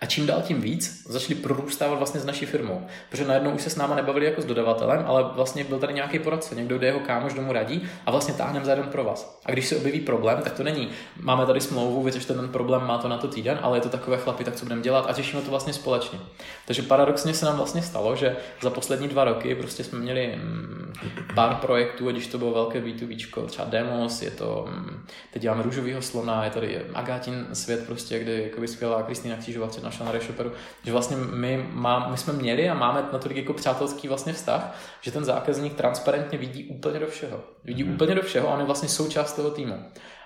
A 0.00 0.06
čím 0.06 0.26
dál 0.26 0.42
tím 0.42 0.60
víc 0.60 1.02
začali 1.08 1.34
prorůstávat 1.34 1.98
vlastně 1.98 2.20
s 2.20 2.24
naší 2.24 2.46
firmou. 2.46 2.86
Protože 3.10 3.24
najednou 3.24 3.50
už 3.50 3.62
se 3.62 3.70
s 3.70 3.76
náma 3.76 3.94
nebavili 3.94 4.26
jako 4.26 4.42
s 4.42 4.44
dodavatelem, 4.44 5.04
ale 5.06 5.24
vlastně 5.34 5.64
byl 5.64 5.78
tady 5.78 5.94
nějaký 5.94 6.18
poradce, 6.18 6.54
někdo, 6.54 6.78
kde 6.78 6.86
jeho 6.86 7.00
kámoš 7.00 7.34
domů 7.34 7.52
radí 7.52 7.82
a 8.06 8.10
vlastně 8.10 8.34
táhneme 8.34 8.64
za 8.64 8.70
jeden 8.70 8.86
pro 8.86 9.04
vás. 9.04 9.40
A 9.46 9.52
když 9.52 9.66
se 9.66 9.76
objeví 9.76 10.00
problém, 10.00 10.42
tak 10.42 10.52
to 10.52 10.62
není. 10.62 10.90
Máme 11.20 11.46
tady 11.46 11.60
smlouvu, 11.60 12.02
vyřešte 12.02 12.34
ten 12.34 12.48
problém, 12.48 12.86
má 12.86 12.98
to 12.98 13.08
na 13.08 13.18
to 13.18 13.28
týden, 13.28 13.58
ale 13.62 13.76
je 13.76 13.80
to 13.80 13.88
takové 13.88 14.16
chlapy, 14.16 14.44
tak 14.44 14.56
co 14.56 14.64
budeme 14.64 14.82
dělat 14.82 15.06
a 15.08 15.12
řešíme 15.12 15.42
to 15.42 15.50
vlastně 15.50 15.72
společně. 15.72 16.18
Takže 16.66 16.82
paradoxně 16.82 17.34
se 17.34 17.44
nám 17.44 17.56
vlastně 17.56 17.82
stalo, 17.82 18.16
že 18.16 18.36
za 18.62 18.70
poslední 18.70 19.08
dva 19.08 19.24
roky 19.24 19.54
prostě 19.54 19.84
jsme 19.84 19.98
měli 19.98 20.36
mm, 20.36 20.92
pár 21.34 21.54
projektů, 21.54 22.10
když 22.10 22.26
to 22.26 22.38
bylo 22.38 22.52
velké 22.52 22.80
B2B, 22.80 23.46
třeba 23.46 23.68
Demos, 23.68 24.22
je 24.22 24.30
to, 24.30 24.68
mm, 24.68 25.06
teď 25.32 25.42
děláme 25.42 25.62
růžovýho 25.62 26.02
slona, 26.02 26.44
je 26.44 26.50
tady 26.50 26.82
Agátin 26.94 27.46
svět 27.52 27.86
prostě, 27.86 28.18
kde 28.18 28.32
je 28.32 28.68
skvělá 28.68 29.02
Kristýna 29.02 29.36
Křížová 29.36 29.68
našla 29.90 30.06
na 30.06 30.12
Reshoperu, 30.12 30.52
že 30.84 30.92
vlastně 30.92 31.16
my, 31.16 31.68
má, 31.72 32.08
my 32.08 32.16
jsme 32.16 32.32
měli 32.32 32.70
a 32.70 32.74
máme 32.74 33.08
natolik 33.12 33.36
jako 33.36 33.52
přátelský 33.52 34.08
vlastně 34.08 34.32
vztah, 34.32 34.76
že 35.00 35.10
ten 35.10 35.24
zákazník 35.24 35.74
transparentně 35.74 36.38
vidí 36.38 36.64
úplně 36.64 36.98
do 36.98 37.06
všeho. 37.06 37.40
Vidí 37.64 37.84
mm-hmm. 37.84 37.94
úplně 37.94 38.14
do 38.14 38.22
všeho 38.22 38.48
a 38.48 38.54
on 38.54 38.60
je 38.60 38.66
vlastně 38.66 38.88
součást 38.88 39.32
toho 39.32 39.50
týmu. 39.50 39.84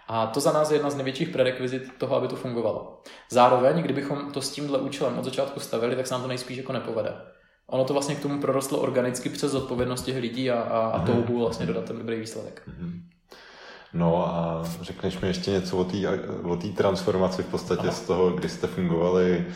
A 0.08 0.26
to 0.26 0.40
za 0.40 0.52
nás 0.52 0.70
je 0.70 0.74
jedna 0.74 0.90
z 0.90 0.94
největších 0.94 1.28
prerekvizit 1.28 1.98
toho, 1.98 2.16
aby 2.16 2.28
to 2.28 2.36
fungovalo. 2.36 3.02
Zároveň, 3.30 3.82
kdybychom 3.82 4.32
to 4.32 4.42
s 4.42 4.50
tímhle 4.50 4.78
účelem 4.78 5.18
od 5.18 5.24
začátku 5.24 5.60
stavili, 5.60 5.96
tak 5.96 6.06
se 6.06 6.14
nám 6.14 6.22
to 6.22 6.28
nejspíš 6.28 6.56
jako 6.56 6.72
nepovede. 6.72 7.14
Ono 7.66 7.84
to 7.84 7.92
vlastně 7.92 8.14
k 8.14 8.22
tomu 8.22 8.40
prorostlo 8.40 8.78
organicky 8.78 9.28
přes 9.28 9.54
odpovědnost 9.54 10.02
těch 10.02 10.16
lidí 10.16 10.50
a, 10.50 10.60
a, 10.60 10.78
a 10.86 10.98
mhm. 10.98 11.06
touhu 11.06 11.38
vlastně 11.38 11.66
dodat 11.66 11.84
ten 11.84 11.98
dobrý 11.98 12.20
výsledek. 12.20 12.62
Mm-hmm. 12.68 13.13
No 13.94 14.26
a 14.28 14.62
řekneš 14.80 15.20
mi 15.20 15.28
ještě 15.28 15.50
něco 15.50 15.76
o 15.76 15.84
té 15.84 15.96
o 16.42 16.56
transformaci 16.56 17.42
v 17.42 17.46
podstatě 17.46 17.82
Aha. 17.82 17.92
z 17.92 18.00
toho, 18.00 18.30
kdy 18.30 18.48
jste 18.48 18.66
fungovali 18.66 19.46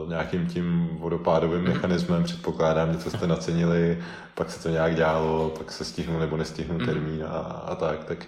uh, 0.00 0.08
nějakým 0.08 0.46
tím 0.46 0.88
vodopádovým 0.92 1.60
mm. 1.60 1.68
mechanismem, 1.68 2.24
předpokládám, 2.24 2.92
něco 2.92 3.10
jste 3.10 3.26
nacenili, 3.26 3.98
pak 4.34 4.50
se 4.50 4.62
to 4.62 4.68
nějak 4.68 4.94
dělalo, 4.94 5.50
pak 5.58 5.72
se 5.72 5.84
stihnul 5.84 6.20
nebo 6.20 6.36
nestihnul 6.36 6.78
mm. 6.78 6.86
termín 6.86 7.24
a, 7.28 7.38
a 7.38 7.74
tak, 7.74 8.04
tak 8.04 8.18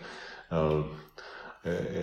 uh, 0.71 0.85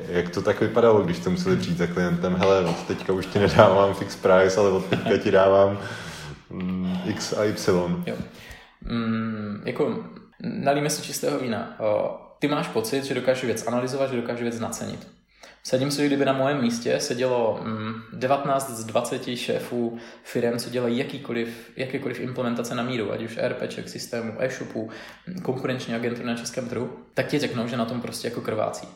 jak 0.07 0.29
to 0.29 0.41
tak 0.41 0.61
vypadalo, 0.61 1.01
když 1.01 1.17
jste 1.17 1.29
museli 1.29 1.57
přijít 1.57 1.77
za 1.77 1.87
klientem, 1.87 2.35
hele, 2.35 2.65
od 2.65 2.83
teďka 2.87 3.13
už 3.13 3.25
ti 3.25 3.39
nedávám 3.39 3.93
fix 3.93 4.15
price, 4.15 4.59
ale 4.59 4.69
od 4.69 4.85
teďka 4.85 5.17
ti 5.17 5.31
dávám 5.31 5.79
mm, 6.49 6.97
X 7.05 7.33
a 7.33 7.43
Y. 7.43 8.03
Jo. 8.05 8.15
Mm, 8.81 9.61
jako 9.65 10.03
nalíme 10.41 10.89
si 10.89 11.01
čistého 11.01 11.39
vína. 11.39 11.75
O, 11.79 12.24
ty 12.39 12.47
máš 12.47 12.67
pocit, 12.67 13.03
že 13.03 13.13
dokážeš 13.13 13.43
věc 13.43 13.67
analyzovat, 13.67 14.09
že 14.09 14.15
dokážeš 14.15 14.41
věc 14.41 14.59
nacenit. 14.59 15.07
Sedím 15.63 15.91
si, 15.91 16.07
kdyby 16.07 16.25
na 16.25 16.33
mém 16.33 16.61
místě 16.61 16.99
sedělo 16.99 17.63
19 18.13 18.69
mm, 18.69 18.75
z 18.75 18.85
20 18.85 19.35
šéfů 19.35 19.97
firm, 20.23 20.57
co 20.57 20.69
dělají 20.69 20.97
jakýkoliv, 20.97 21.71
jakýkoliv 21.75 22.19
implementace 22.19 22.75
na 22.75 22.83
míru, 22.83 23.11
ať 23.11 23.21
už 23.21 23.39
RPček, 23.47 23.89
systému, 23.89 24.33
e-shopu, 24.39 24.89
konkurenční 25.41 25.95
agentury 25.95 26.27
na 26.27 26.35
českém 26.35 26.69
trhu, 26.69 26.89
tak 27.13 27.27
ti 27.27 27.39
řeknou, 27.39 27.67
že 27.67 27.77
na 27.77 27.85
tom 27.85 28.01
prostě 28.01 28.27
jako 28.27 28.41
krvácí. 28.41 28.87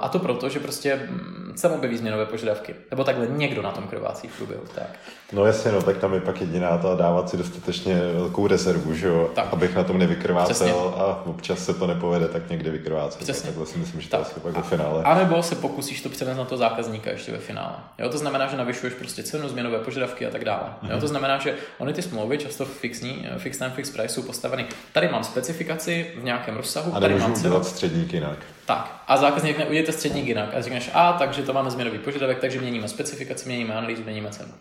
A 0.00 0.08
to 0.08 0.18
proto, 0.18 0.48
že 0.48 0.60
prostě 0.60 0.96
mm, 0.96 1.52
se 1.56 1.68
objeví 1.68 1.96
změnové 1.96 2.26
požadavky. 2.26 2.74
Nebo 2.90 3.04
takhle 3.04 3.26
někdo 3.26 3.62
na 3.62 3.70
tom 3.70 3.84
krvácí 3.84 4.28
v 4.28 4.36
průběhu. 4.36 4.62
Tak. 4.74 4.86
No 5.32 5.44
jasně, 5.44 5.72
no, 5.72 5.82
tak 5.82 5.98
tam 5.98 6.14
je 6.14 6.20
pak 6.20 6.40
jediná 6.40 6.78
ta 6.78 6.94
dávat 6.94 7.30
si 7.30 7.36
dostatečně 7.36 8.00
velkou 8.14 8.46
rezervu, 8.46 8.94
že 8.94 9.06
jo? 9.06 9.30
Tak. 9.34 9.48
Abych 9.52 9.74
na 9.74 9.84
tom 9.84 9.98
nevykrvácel 9.98 10.54
Přesně. 10.54 10.72
a 10.72 11.22
občas 11.26 11.64
se 11.64 11.74
to 11.74 11.86
nepovede, 11.86 12.28
tak 12.28 12.50
někde 12.50 12.70
vykrvácel. 12.70 13.18
Přesně. 13.22 13.46
Takhle 13.46 13.66
si 13.66 13.78
myslím, 13.78 14.00
že 14.00 14.08
tak. 14.08 14.20
to 14.20 14.26
asi 14.26 14.40
pak 14.40 14.56
ve 14.56 14.62
finále. 14.62 15.02
A 15.02 15.14
nebo 15.14 15.42
se 15.42 15.54
pokusíš 15.54 16.02
to 16.02 16.08
přenést 16.08 16.36
na 16.36 16.44
toho 16.44 16.58
zákazníka 16.58 17.10
ještě 17.10 17.32
ve 17.32 17.38
finále. 17.38 17.76
Jo, 17.98 18.08
to 18.08 18.18
znamená, 18.18 18.46
že 18.46 18.56
navyšuješ 18.56 18.94
prostě 18.94 19.22
cenu, 19.22 19.48
změnové 19.48 19.78
požadavky 19.78 20.26
a 20.26 20.30
tak 20.30 20.44
dále. 20.44 20.66
Jo, 20.82 20.88
mhm. 20.90 21.00
to 21.00 21.08
znamená, 21.08 21.38
že 21.38 21.54
ony 21.78 21.92
ty 21.92 22.02
smlouvy 22.02 22.38
často 22.38 22.64
fixní, 22.64 23.26
fix 23.38 23.58
time, 23.58 23.70
fix 23.70 23.90
price 23.90 24.14
jsou 24.14 24.22
postaveny. 24.22 24.66
Tady 24.92 25.08
mám 25.08 25.24
specifikaci 25.24 26.10
v 26.16 26.24
nějakém 26.24 26.56
rozsahu, 26.56 26.96
a 26.96 27.00
tady 27.00 27.14
mám 27.14 27.34
cenu. 27.34 27.64
středník 27.64 28.12
jinak. 28.12 28.38
Tak. 28.70 29.02
A 29.06 29.16
zákazník 29.16 29.56
řekne, 29.56 29.66
udělejte 29.66 29.92
středník 29.92 30.26
jinak. 30.26 30.54
A 30.54 30.62
řekneš, 30.62 30.90
a 30.94 31.12
takže 31.12 31.42
to 31.42 31.52
máme 31.52 31.70
změnový 31.70 31.98
požadavek, 31.98 32.38
takže 32.38 32.60
měníme 32.60 32.88
specifikaci, 32.88 33.48
měníme 33.48 33.74
analýzu, 33.74 34.02
měníme 34.02 34.30
cenu. 34.30 34.52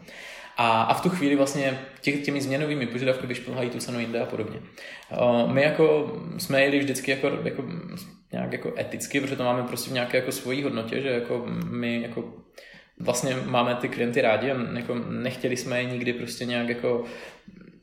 A, 0.58 0.82
a 0.82 0.94
v 0.94 1.02
tu 1.02 1.10
chvíli 1.10 1.36
vlastně 1.36 1.80
tě, 2.02 2.12
těmi 2.12 2.42
změnovými 2.42 2.88
požadavky 2.88 3.28
vyšplhají 3.28 3.70
tu 3.70 3.80
cenu 3.80 4.00
jinde 4.00 4.20
a 4.20 4.26
podobně. 4.26 4.60
My 5.48 5.62
jako 5.62 6.18
jsme 6.38 6.62
jeli 6.62 6.80
vždycky 6.80 7.12
jako, 7.12 7.32
jako 7.44 7.64
nějak 8.32 8.52
jako 8.52 8.74
eticky, 8.80 9.22
protože 9.22 9.36
to 9.36 9.44
máme 9.44 9.64
prostě 9.64 9.90
v 9.90 9.94
nějaké 9.94 10.18
jako 10.18 10.32
svojí 10.32 10.64
hodnotě, 10.64 11.02
že 11.02 11.10
jako 11.10 11.46
my 11.70 12.02
jako 12.02 12.34
vlastně 13.00 13.36
máme 13.46 13.76
ty 13.76 13.90
klienty 13.90 14.22
rádi 14.22 14.52
a 14.52 14.56
jako 14.74 14.96
nechtěli 15.10 15.58
jsme 15.58 15.80
je 15.80 15.86
nikdy 15.86 16.14
prostě 16.14 16.46
nějak 16.46 16.70
jako 16.70 17.06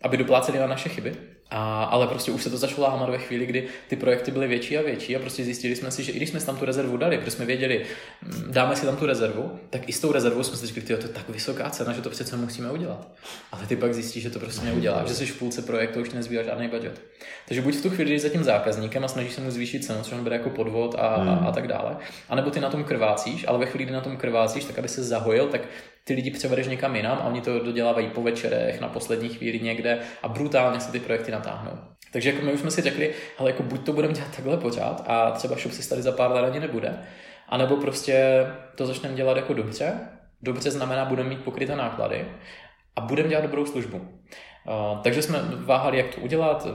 aby 0.02 0.16
dopláceli 0.16 0.58
na 0.58 0.66
naše 0.66 0.88
chyby. 0.88 1.35
A, 1.50 1.84
ale 1.84 2.06
prostě 2.06 2.32
už 2.32 2.42
se 2.42 2.50
to 2.50 2.56
začalo 2.56 2.82
lámat 2.82 3.10
ve 3.10 3.18
chvíli, 3.18 3.46
kdy 3.46 3.68
ty 3.88 3.96
projekty 3.96 4.30
byly 4.30 4.48
větší 4.48 4.78
a 4.78 4.82
větší 4.82 5.16
a 5.16 5.18
prostě 5.18 5.44
zjistili 5.44 5.76
jsme 5.76 5.90
si, 5.90 6.02
že 6.02 6.12
i 6.12 6.16
když 6.16 6.28
jsme 6.28 6.40
tam 6.40 6.56
tu 6.56 6.64
rezervu 6.64 6.96
dali, 6.96 7.18
protože 7.18 7.30
jsme 7.30 7.44
věděli, 7.44 7.86
mm, 8.22 8.52
dáme 8.52 8.76
si 8.76 8.86
tam 8.86 8.96
tu 8.96 9.06
rezervu, 9.06 9.58
tak 9.70 9.88
i 9.88 9.92
s 9.92 10.00
tou 10.00 10.12
rezervou 10.12 10.42
jsme 10.42 10.56
si 10.56 10.66
řekli, 10.66 10.82
to 10.82 10.92
je 10.92 10.98
tak 10.98 11.28
vysoká 11.28 11.70
cena, 11.70 11.92
že 11.92 12.02
to 12.02 12.10
přece 12.10 12.36
musíme 12.36 12.70
udělat. 12.70 13.08
Ale 13.52 13.66
ty 13.66 13.76
pak 13.76 13.94
zjistíš, 13.94 14.22
že 14.22 14.30
to 14.30 14.38
prostě 14.38 14.66
neuděláš, 14.66 15.08
že 15.08 15.14
jsi 15.14 15.26
v 15.26 15.38
půlce 15.38 15.62
projektu 15.62 16.00
už 16.00 16.10
nezbývá 16.10 16.42
žádný 16.42 16.68
budget. 16.68 17.00
Takže 17.48 17.62
buď 17.62 17.74
v 17.74 17.82
tu 17.82 17.90
chvíli 17.90 18.10
jdeš 18.10 18.22
za 18.22 18.28
tím 18.28 18.44
zákazníkem 18.44 19.04
a 19.04 19.08
snažíš 19.08 19.32
se 19.32 19.40
mu 19.40 19.50
zvýšit 19.50 19.84
cenu, 19.84 20.02
což 20.02 20.12
on 20.12 20.22
bude 20.22 20.36
jako 20.36 20.50
podvod 20.50 20.94
a, 20.98 21.16
hmm. 21.16 21.28
a, 21.28 21.34
a, 21.34 21.52
tak 21.52 21.68
dále. 21.68 21.96
A 22.28 22.34
nebo 22.34 22.50
ty 22.50 22.60
na 22.60 22.70
tom 22.70 22.84
krvácíš, 22.84 23.44
ale 23.48 23.58
ve 23.58 23.66
chvíli, 23.66 23.84
kdy 23.84 23.92
na 23.92 24.00
tom 24.00 24.16
krvácíš, 24.16 24.64
tak 24.64 24.78
aby 24.78 24.88
se 24.88 25.04
zahojil, 25.04 25.46
tak 25.46 25.60
ty 26.08 26.14
lidi 26.14 26.30
převedeš 26.30 26.66
někam 26.66 26.96
jinam 26.96 27.18
a 27.18 27.24
oni 27.24 27.40
to 27.40 27.58
dodělávají 27.58 28.10
po 28.10 28.22
večerech, 28.22 28.80
na 28.80 28.88
poslední 28.88 29.28
chvíli 29.28 29.60
někde 29.60 29.98
a 30.22 30.28
brutálně 30.28 30.80
se 30.80 30.92
ty 30.92 31.00
projekty 31.00 31.32
natáhnou. 31.32 31.78
Takže 32.12 32.32
jako 32.32 32.44
my 32.44 32.52
už 32.52 32.60
jsme 32.60 32.70
si 32.70 32.82
řekli, 32.82 33.14
ale 33.38 33.50
jako 33.50 33.62
buď 33.62 33.86
to 33.86 33.92
budeme 33.92 34.14
dělat 34.14 34.36
takhle 34.36 34.56
pořád 34.56 35.04
a 35.06 35.30
třeba 35.30 35.56
si 35.56 35.88
tady 35.88 36.02
za 36.02 36.12
pár 36.12 36.30
let 36.30 36.44
ani 36.44 36.60
nebude, 36.60 36.98
anebo 37.48 37.76
prostě 37.76 38.46
to 38.74 38.86
začneme 38.86 39.14
dělat 39.14 39.36
jako 39.36 39.54
dobře. 39.54 39.92
Dobře 40.42 40.70
znamená, 40.70 41.04
budeme 41.04 41.28
mít 41.28 41.44
pokryté 41.44 41.76
náklady 41.76 42.28
a 42.96 43.00
budeme 43.00 43.28
dělat 43.28 43.42
dobrou 43.42 43.66
službu. 43.66 44.15
Takže 45.02 45.22
jsme 45.22 45.42
váhali, 45.52 45.98
jak 45.98 46.14
to 46.14 46.20
udělat, 46.20 46.66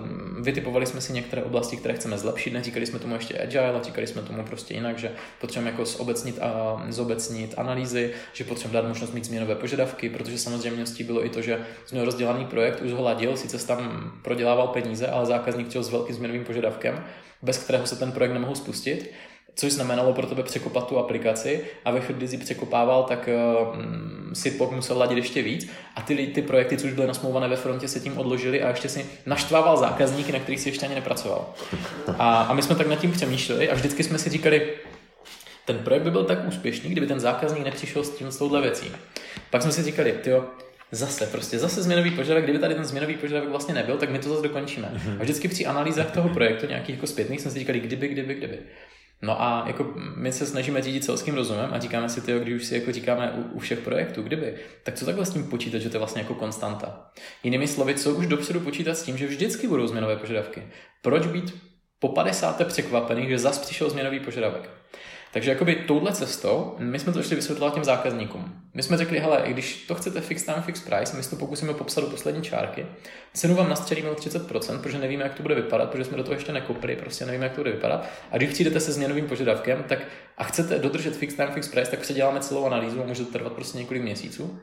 vytipovali 0.42 0.86
jsme 0.86 1.02
si 1.02 1.14
některé 1.14 1.44
oblasti, 1.44 1.78
které 1.78 1.94
chceme 1.94 2.18
zlepšit, 2.18 2.54
neříkali 2.54 2.86
jsme 2.86 3.00
tomu 3.00 3.16
ještě 3.16 3.40
agile, 3.40 3.70
ale 3.70 3.84
říkali 3.84 4.08
jsme 4.08 4.22
tomu 4.22 4.44
prostě 4.44 4.74
jinak, 4.74 5.00
že 5.00 5.12
potřebujeme 5.42 5.72
jako 5.72 5.86
zobecnit, 5.86 6.40
a, 6.42 6.84
zobecnit 6.90 7.54
analýzy, 7.58 8.14
že 8.34 8.44
potřebujeme 8.44 8.82
dát 8.82 8.88
možnost 8.88 9.14
mít 9.14 9.26
změnové 9.26 9.56
požadavky, 9.56 10.10
protože 10.10 10.38
samozřejmě 10.38 10.84
bylo 11.04 11.26
i 11.26 11.30
to, 11.30 11.42
že 11.42 11.60
jsme 11.86 12.06
rozdělaný 12.06 12.46
projekt 12.46 12.82
už 12.82 12.92
ho 12.92 13.04
ladil, 13.04 13.38
sice 13.38 13.68
tam 13.68 14.12
prodělával 14.22 14.68
peníze, 14.68 15.08
ale 15.08 15.26
zákazník 15.26 15.70
chtěl 15.70 15.84
s 15.84 15.90
velkým 15.90 16.16
změnovým 16.16 16.44
požadavkem, 16.44 17.04
bez 17.42 17.58
kterého 17.58 17.86
se 17.86 17.96
ten 17.96 18.12
projekt 18.12 18.34
nemohl 18.34 18.56
spustit 18.56 19.12
což 19.56 19.74
znamenalo 19.74 20.14
pro 20.14 20.28
tebe 20.28 20.44
překopat 20.44 20.88
tu 20.88 20.98
aplikaci 20.98 21.62
a 21.86 21.92
ve 21.92 22.02
chvíli, 22.02 22.18
kdy 22.18 22.28
jsi 22.28 22.38
překopával, 22.38 23.04
tak 23.04 23.30
uh, 23.64 24.34
si 24.34 24.52
pak 24.52 24.72
musel 24.72 24.98
ladit 24.98 25.18
ještě 25.18 25.42
víc 25.42 25.70
a 25.96 26.02
ty, 26.02 26.28
ty 26.28 26.42
projekty, 26.42 26.78
co 26.78 26.88
už 26.88 26.94
byly 26.94 27.08
nasmouvané 27.08 27.48
ve 27.48 27.56
frontě, 27.56 27.88
se 27.88 28.00
tím 28.00 28.18
odložili 28.18 28.64
a 28.64 28.70
ještě 28.70 28.90
si 28.90 29.06
naštvával 29.26 29.78
zákazníky, 29.78 30.32
na 30.32 30.40
kterých 30.40 30.60
si 30.60 30.70
ještě 30.70 30.86
ani 30.86 30.96
nepracoval. 30.96 31.54
A, 32.18 32.42
a 32.42 32.54
my 32.54 32.62
jsme 32.62 32.76
tak 32.76 32.88
nad 32.88 33.00
tím 33.00 33.12
přemýšleli 33.12 33.70
a 33.70 33.76
vždycky 33.76 34.04
jsme 34.04 34.18
si 34.18 34.30
říkali, 34.30 34.70
ten 35.66 35.78
projekt 35.78 36.04
by 36.04 36.12
byl 36.12 36.24
tak 36.24 36.48
úspěšný, 36.48 36.90
kdyby 36.90 37.08
ten 37.08 37.20
zákazník 37.20 37.66
nepřišel 37.66 38.04
s 38.04 38.10
tím 38.10 38.32
s 38.32 38.38
touhle 38.38 38.62
věcí. 38.62 38.92
Pak 39.50 39.62
jsme 39.62 39.72
si 39.72 39.84
říkali, 39.84 40.16
jo, 40.26 40.44
Zase, 40.94 41.28
prostě 41.28 41.60
zase 41.60 41.84
změnový 41.84 42.12
požadavek, 42.12 42.44
kdyby 42.44 42.60
tady 42.60 42.76
ten 42.76 42.86
změnový 42.86 43.16
požadavek 43.16 43.50
vlastně 43.50 43.74
nebyl, 43.74 43.98
tak 43.98 44.10
my 44.10 44.20
to 44.20 44.30
zase 44.30 44.42
dokončíme. 44.42 44.90
Mhm. 44.94 45.18
A 45.20 45.24
vždycky 45.24 45.48
při 45.48 45.66
analýzách 45.66 46.12
toho 46.12 46.30
projektu, 46.30 46.68
nějakých 46.68 46.96
jako 46.96 47.08
zpětných, 47.08 47.42
jsme 47.42 47.52
si 47.52 47.60
říkali, 47.60 47.80
kdyby, 47.80 48.08
kdyby, 48.08 48.34
kdyby. 48.34 48.60
No 49.22 49.42
a 49.42 49.64
jako 49.68 49.94
my 50.16 50.32
se 50.32 50.46
snažíme 50.46 50.82
řídit 50.82 51.04
selským 51.04 51.36
rozumem 51.36 51.70
a 51.74 51.80
říkáme 51.80 52.10
si, 52.10 52.22
tyjo, 52.22 52.40
když 52.40 52.56
už 52.56 52.66
si 52.66 52.76
jako 52.76 52.92
říkáme 52.92 53.32
u, 53.32 53.42
u 53.56 53.60
všech 53.60 53.80
projektů, 53.80 54.22
kdyby, 54.22 54.56
tak 54.84 54.96
co 54.96 55.06
takhle 55.06 55.26
s 55.26 55.30
tím 55.30 55.48
počítat, 55.50 55.80
že 55.80 55.90
to 55.90 55.96
je 55.96 56.00
vlastně 56.00 56.22
jako 56.22 56.36
konstanta. 56.36 57.12
Jinými 57.44 57.68
slovy, 57.68 57.96
co 57.96 58.12
už 58.12 58.28
dopředu 58.28 58.60
počítat 58.60 58.98
s 58.98 59.04
tím, 59.04 59.18
že 59.18 59.28
vždycky 59.28 59.68
budou 59.68 59.88
změnové 59.88 60.16
požadavky. 60.16 60.64
Proč 61.02 61.28
být 61.28 61.64
po 62.00 62.08
50. 62.08 62.68
překvapený, 62.68 63.30
že 63.30 63.40
zas 63.40 63.60
přišel 63.60 63.90
změnový 63.90 64.20
požadavek? 64.20 64.70
Takže 65.34 65.50
jakoby 65.50 65.76
touhle 65.76 66.14
cestou, 66.14 66.76
my 66.78 67.00
jsme 67.00 67.14
to 67.14 67.20
ještě 67.20 67.36
vysvětlili 67.36 67.72
těm 67.72 67.84
zákazníkům. 67.84 68.54
My 68.74 68.84
jsme 68.84 68.98
řekli, 68.98 69.20
hele, 69.20 69.44
když 69.48 69.86
to 69.88 69.96
chcete 69.96 70.22
fix 70.22 70.44
time, 70.44 70.62
fix 70.62 70.82
price, 70.82 71.18
my 71.18 71.24
si 71.24 71.30
to 71.30 71.36
pokusíme 71.36 71.74
popsat 71.74 72.02
do 72.02 72.08
poslední 72.08 72.42
čárky, 72.42 72.86
cenu 73.34 73.56
vám 73.56 73.70
nastřelíme 73.70 74.10
o 74.10 74.14
30%, 74.14 74.82
protože 74.82 74.98
nevíme, 74.98 75.24
jak 75.24 75.34
to 75.34 75.44
bude 75.44 75.56
vypadat, 75.56 75.90
protože 75.90 76.04
jsme 76.04 76.18
do 76.18 76.24
toho 76.24 76.34
ještě 76.34 76.52
nekopli, 76.52 76.96
prostě 76.96 77.26
nevíme, 77.26 77.46
jak 77.46 77.54
to 77.54 77.62
bude 77.62 77.72
vypadat. 77.72 78.06
A 78.32 78.38
když 78.38 78.50
přijdete 78.50 78.80
se 78.80 78.92
změnovým 78.92 79.28
požadavkem, 79.28 79.84
tak 79.88 80.00
a 80.38 80.44
chcete 80.44 80.80
dodržet 80.80 81.16
fix 81.16 81.34
time, 81.34 81.52
fix 81.52 81.68
price, 81.68 81.92
tak 81.92 82.06
si 82.06 82.14
děláme 82.14 82.40
celou 82.40 82.66
analýzu 82.66 83.04
a 83.04 83.06
může 83.06 83.26
to 83.26 83.32
trvat 83.32 83.54
prostě 83.54 83.78
několik 83.78 84.04
měsíců. 84.04 84.60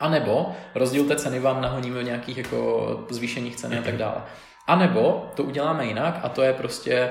A 0.00 0.08
nebo 0.08 0.52
rozdíl 0.74 1.04
té 1.04 1.16
ceny 1.16 1.38
vám 1.38 1.62
nahoníme 1.62 2.00
v 2.00 2.04
nějakých 2.04 2.38
jako 2.38 3.06
zvýšeních 3.10 3.56
ceny 3.56 3.78
a 3.78 3.82
tak 3.82 3.96
dále. 3.96 4.22
A 4.66 4.76
nebo 4.76 5.30
to 5.34 5.42
uděláme 5.42 5.86
jinak 5.86 6.20
a 6.22 6.28
to 6.28 6.42
je 6.42 6.52
prostě 6.52 7.10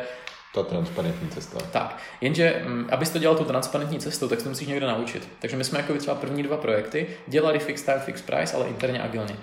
ta 0.53 0.63
transparentní 0.63 1.29
cesta. 1.29 1.59
Tak, 1.71 1.97
jenže 2.21 2.61
mm, 2.65 2.87
abys 2.91 3.09
to 3.09 3.19
dělal 3.19 3.37
tu 3.37 3.43
transparentní 3.43 3.99
cestou, 3.99 4.27
tak 4.27 4.43
to 4.43 4.49
musíš 4.49 4.67
někde 4.67 4.87
naučit. 4.87 5.27
Takže 5.39 5.57
my 5.57 5.63
jsme 5.63 5.79
jako 5.79 5.93
třeba 5.93 6.15
první 6.15 6.43
dva 6.43 6.57
projekty 6.57 7.07
dělali 7.27 7.59
fixed 7.59 7.85
time, 7.85 7.99
fixed 7.99 8.25
price, 8.25 8.55
ale 8.55 8.67
interně 8.67 9.01
agilně. 9.01 9.35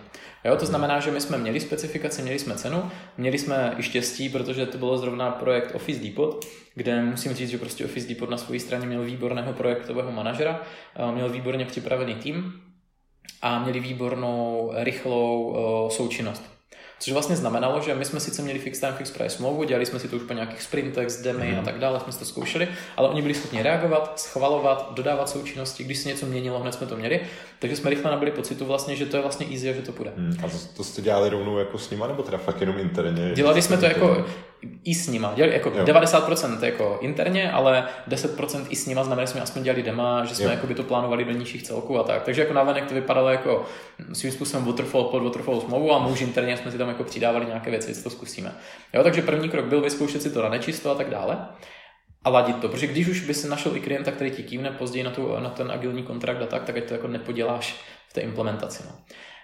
Jo, 0.44 0.56
to 0.56 0.66
znamená, 0.66 1.00
že 1.00 1.10
my 1.10 1.20
jsme 1.20 1.38
měli 1.38 1.60
specifikaci, 1.60 2.22
měli 2.22 2.38
jsme 2.38 2.54
cenu, 2.54 2.90
měli 3.16 3.38
jsme 3.38 3.74
i 3.78 3.82
štěstí, 3.82 4.28
protože 4.28 4.66
to 4.66 4.78
bylo 4.78 4.98
zrovna 4.98 5.30
projekt 5.30 5.74
Office 5.74 6.00
Depot, 6.00 6.46
kde 6.74 7.02
musím 7.02 7.34
říct, 7.34 7.50
že 7.50 7.58
prostě 7.58 7.84
Office 7.84 8.08
Depot 8.08 8.30
na 8.30 8.36
své 8.36 8.60
straně 8.60 8.86
měl 8.86 9.02
výborného 9.02 9.52
projektového 9.52 10.12
manažera, 10.12 10.62
měl 11.14 11.28
výborně 11.28 11.64
připravený 11.64 12.14
tým 12.14 12.52
a 13.42 13.58
měli 13.62 13.80
výbornou, 13.80 14.72
rychlou 14.74 15.56
součinnost. 15.90 16.57
Což 16.98 17.12
vlastně 17.12 17.36
znamenalo, 17.36 17.80
že 17.80 17.94
my 17.94 18.04
jsme 18.04 18.20
sice 18.20 18.42
měli 18.42 18.58
fixed 18.58 18.80
time, 18.80 18.94
fixed 18.94 19.16
price 19.16 19.36
smlouvu, 19.36 19.64
dělali 19.64 19.86
jsme 19.86 19.98
si 19.98 20.08
to 20.08 20.16
už 20.16 20.22
po 20.22 20.32
nějakých 20.32 20.62
sprintech, 20.62 21.10
s 21.10 21.22
demy 21.22 21.52
mm. 21.52 21.58
a 21.58 21.62
tak 21.62 21.78
dále, 21.78 22.00
jsme 22.00 22.12
si 22.12 22.18
to 22.18 22.24
zkoušeli, 22.24 22.68
ale 22.96 23.08
oni 23.08 23.22
byli 23.22 23.34
schopni 23.34 23.62
reagovat, 23.62 24.20
schvalovat, 24.20 24.92
dodávat 24.94 25.28
součinnosti, 25.28 25.84
když 25.84 25.98
se 25.98 26.08
něco 26.08 26.26
měnilo, 26.26 26.58
hned 26.60 26.74
jsme 26.74 26.86
to 26.86 26.96
měli, 26.96 27.20
takže 27.58 27.76
jsme 27.76 27.90
rychle 27.90 28.10
nabili 28.10 28.30
pocitu 28.30 28.64
vlastně, 28.64 28.96
že 28.96 29.06
to 29.06 29.16
je 29.16 29.22
vlastně 29.22 29.46
easy 29.46 29.70
a 29.70 29.72
že 29.72 29.82
to 29.82 29.92
půjde. 29.92 30.12
Mm. 30.16 30.36
A 30.44 30.48
to, 30.48 30.56
to 30.76 30.84
jste 30.84 31.02
dělali 31.02 31.28
rovnou 31.28 31.58
jako 31.58 31.78
s 31.78 31.90
nima, 31.90 32.06
nebo 32.06 32.22
teda 32.22 32.38
fakt 32.38 32.60
jenom 32.60 32.78
interně? 32.78 33.32
Dělali 33.34 33.62
jsme 33.62 33.76
to 33.76 33.84
jako 33.84 34.24
i 34.84 34.94
s 34.94 35.08
nima. 35.08 35.32
Dělali 35.36 35.54
jako 35.54 35.68
jo. 35.68 35.84
90% 35.84 36.64
jako 36.64 36.98
interně, 37.00 37.52
ale 37.52 37.84
10% 38.08 38.66
i 38.68 38.76
s 38.76 38.86
nima 38.86 39.04
znamená, 39.04 39.24
že 39.24 39.32
jsme 39.32 39.40
aspoň 39.40 39.62
dělali 39.62 39.82
dema, 39.82 40.24
že 40.24 40.34
jsme 40.34 40.50
jako 40.50 40.66
by 40.66 40.74
to 40.74 40.82
plánovali 40.82 41.24
do 41.24 41.32
nižších 41.32 41.62
celků 41.62 41.98
a 41.98 42.02
tak. 42.02 42.22
Takže 42.22 42.42
jako 42.42 42.54
navenek 42.54 42.86
to 42.86 42.94
vypadalo 42.94 43.28
jako 43.28 43.64
svým 44.12 44.32
způsobem 44.32 44.66
waterfall 44.66 45.04
pod 45.04 45.22
waterfall 45.22 45.60
smlouvu 45.60 45.92
a 45.92 45.98
muž 45.98 46.20
interně 46.20 46.56
jsme 46.56 46.70
si 46.70 46.78
tam 46.78 46.87
jako 46.88 47.04
přidávali 47.04 47.46
nějaké 47.46 47.70
věci, 47.70 47.94
co 47.94 48.02
to 48.02 48.10
zkusíme. 48.10 48.54
Jo, 48.94 49.02
takže 49.02 49.22
první 49.22 49.48
krok 49.48 49.64
byl 49.64 49.80
vyzkoušet 49.80 50.22
si 50.22 50.30
to 50.30 50.42
na 50.42 50.48
nečisto 50.48 50.90
a 50.90 50.94
tak 50.94 51.10
dále 51.10 51.48
a 52.24 52.30
ladit 52.30 52.56
to, 52.56 52.68
protože 52.68 52.86
když 52.86 53.08
už 53.08 53.20
by 53.20 53.34
si 53.34 53.48
našel 53.48 53.76
i 53.76 53.80
klienta, 53.80 54.12
který 54.12 54.30
ti 54.30 54.42
kývne 54.42 54.70
později 54.70 55.04
na, 55.04 55.10
tu, 55.10 55.40
na 55.40 55.50
ten 55.50 55.72
agilní 55.72 56.02
kontrakt 56.02 56.42
a 56.42 56.46
tak, 56.46 56.64
tak 56.64 56.76
ať 56.76 56.84
to 56.84 56.94
jako 56.94 57.08
nepoděláš 57.08 57.80
v 58.08 58.12
té 58.12 58.20
implementaci. 58.20 58.82
No. 58.86 58.92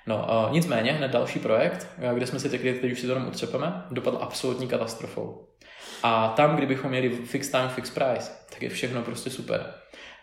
No, 0.07 0.45
uh, 0.47 0.53
nicméně, 0.53 0.93
hned 0.93 1.11
další 1.11 1.39
projekt, 1.39 1.87
kde 2.15 2.27
jsme 2.27 2.41
si 2.41 2.49
řekli, 2.49 2.75
teď 2.75 2.93
už 2.93 3.01
si 3.01 3.07
to 3.07 3.13
jenom 3.13 3.29
utřepeme, 3.29 3.83
dopadl 3.91 4.19
absolutní 4.21 4.69
katastrofou. 4.69 5.49
A 6.03 6.29
tam, 6.29 6.57
kdybychom 6.57 6.91
měli 6.91 7.11
fixed 7.11 7.53
time, 7.53 7.69
fixed 7.69 7.95
price, 7.95 8.33
tak 8.51 8.63
je 8.63 8.69
všechno 8.69 9.03
prostě 9.03 9.31
super. 9.31 9.75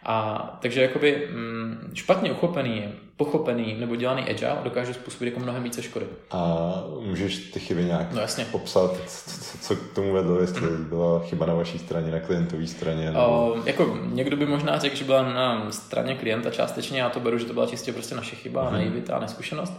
A 0.06 0.58
takže 0.62 0.82
jakoby 0.82 1.28
mm, 1.32 1.91
špatně 1.93 2.32
uchopený, 2.32 2.84
pochopený 3.18 3.76
nebo 3.80 3.95
dělaný 3.95 4.30
agile 4.30 4.58
dokáže 4.64 4.93
způsobit 4.93 5.34
jako 5.34 5.39
mnohem 5.39 5.64
více 5.64 5.84
škody. 5.84 6.06
A 6.32 6.74
můžeš 6.99 7.38
ty 7.38 7.60
chyby 7.60 7.84
nějak 7.84 8.14
no, 8.14 8.22
jasně. 8.22 8.45
popsat, 8.45 8.91
co, 9.08 9.58
co 9.58 9.76
k 9.76 9.93
tomu 9.95 10.14
vedlo, 10.14 10.39
jestli 10.39 10.68
byla 10.78 11.20
chyba 11.20 11.45
na 11.45 11.54
vaší 11.54 11.80
straně, 11.80 12.12
na 12.12 12.20
klientové 12.20 12.68
straně? 12.68 13.06
Nebo... 13.06 13.20
O, 13.20 13.56
jako 13.66 13.97
někdo 14.06 14.38
by 14.38 14.45
možná 14.45 14.80
řekl, 14.80 14.95
že 14.95 15.06
byla 15.06 15.34
na 15.34 15.72
straně 15.72 16.16
klienta 16.16 16.49
částečně, 16.49 17.02
já 17.02 17.10
to 17.10 17.20
beru, 17.20 17.38
že 17.38 17.45
to 17.45 17.54
byla 17.54 17.68
čistě 17.68 17.93
prostě 17.93 18.16
naše 18.16 18.36
chyba, 18.36 18.66
mm-hmm. 18.66 18.74
naivita 18.74 19.16
a 19.16 19.20
neskušenost. 19.20 19.74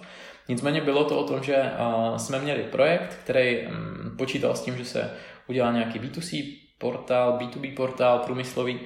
Nicméně 0.48 0.80
bylo 0.80 1.04
to 1.04 1.18
o 1.18 1.24
tom, 1.24 1.42
že 1.42 1.56
uh, 1.56 2.16
jsme 2.16 2.38
měli 2.38 2.62
projekt, 2.62 3.18
který 3.24 3.58
um, 3.66 4.16
počítal 4.16 4.54
s 4.54 4.60
tím, 4.60 4.76
že 4.76 4.84
se 4.84 5.10
udělá 5.48 5.72
nějaký 5.72 6.00
B2C 6.00 6.56
portál, 6.78 7.38
B2B 7.38 7.74
portál 7.74 8.18
průmyslový, 8.18 8.80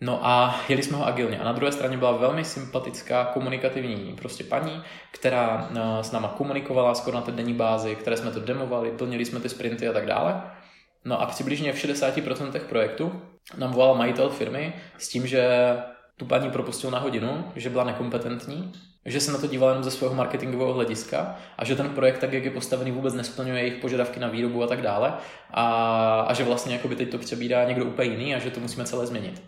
No 0.00 0.26
a 0.26 0.60
jeli 0.68 0.82
jsme 0.82 0.96
ho 0.96 1.06
agilně. 1.06 1.38
A 1.38 1.44
na 1.44 1.52
druhé 1.52 1.72
straně 1.72 1.98
byla 1.98 2.12
velmi 2.12 2.44
sympatická 2.44 3.24
komunikativní 3.24 4.16
prostě 4.16 4.44
paní, 4.44 4.82
která 5.12 5.68
eh, 5.70 6.04
s 6.04 6.12
náma 6.12 6.28
komunikovala 6.28 6.94
skoro 6.94 7.16
na 7.16 7.22
té 7.22 7.32
denní 7.32 7.54
bázi, 7.54 7.96
které 7.96 8.16
jsme 8.16 8.30
to 8.30 8.40
demovali, 8.40 8.90
plnili 8.90 9.24
jsme 9.24 9.40
ty 9.40 9.48
sprinty 9.48 9.88
a 9.88 9.92
tak 9.92 10.06
dále. 10.06 10.42
No 11.04 11.20
a 11.20 11.26
přibližně 11.26 11.72
v 11.72 11.76
60% 11.76 12.60
projektu 12.60 13.22
nám 13.56 13.72
volal 13.72 13.94
majitel 13.94 14.28
firmy 14.28 14.74
s 14.98 15.08
tím, 15.08 15.26
že 15.26 15.48
tu 16.16 16.24
paní 16.24 16.50
propustil 16.50 16.90
na 16.90 16.98
hodinu, 16.98 17.44
že 17.56 17.70
byla 17.70 17.84
nekompetentní, 17.84 18.72
že 19.06 19.20
se 19.20 19.32
na 19.32 19.38
to 19.38 19.46
díval 19.46 19.68
jenom 19.68 19.84
ze 19.84 19.90
svého 19.90 20.14
marketingového 20.14 20.72
hlediska 20.72 21.36
a 21.58 21.64
že 21.64 21.76
ten 21.76 21.88
projekt, 21.88 22.18
tak 22.18 22.32
jak 22.32 22.44
je 22.44 22.50
postavený, 22.50 22.90
vůbec 22.90 23.14
nesplňuje 23.14 23.60
jejich 23.60 23.80
požadavky 23.80 24.20
na 24.20 24.28
výrobu 24.28 24.62
a 24.62 24.66
tak 24.66 24.82
dále 24.82 25.14
a, 25.50 25.64
a 26.20 26.34
že 26.34 26.44
vlastně 26.44 26.74
jako 26.74 26.88
by 26.88 26.96
teď 26.96 27.10
to 27.10 27.18
přebírá 27.18 27.64
někdo 27.64 27.84
úplně 27.84 28.10
jiný 28.10 28.34
a 28.34 28.38
že 28.38 28.50
to 28.50 28.60
musíme 28.60 28.84
celé 28.84 29.06
změnit. 29.06 29.42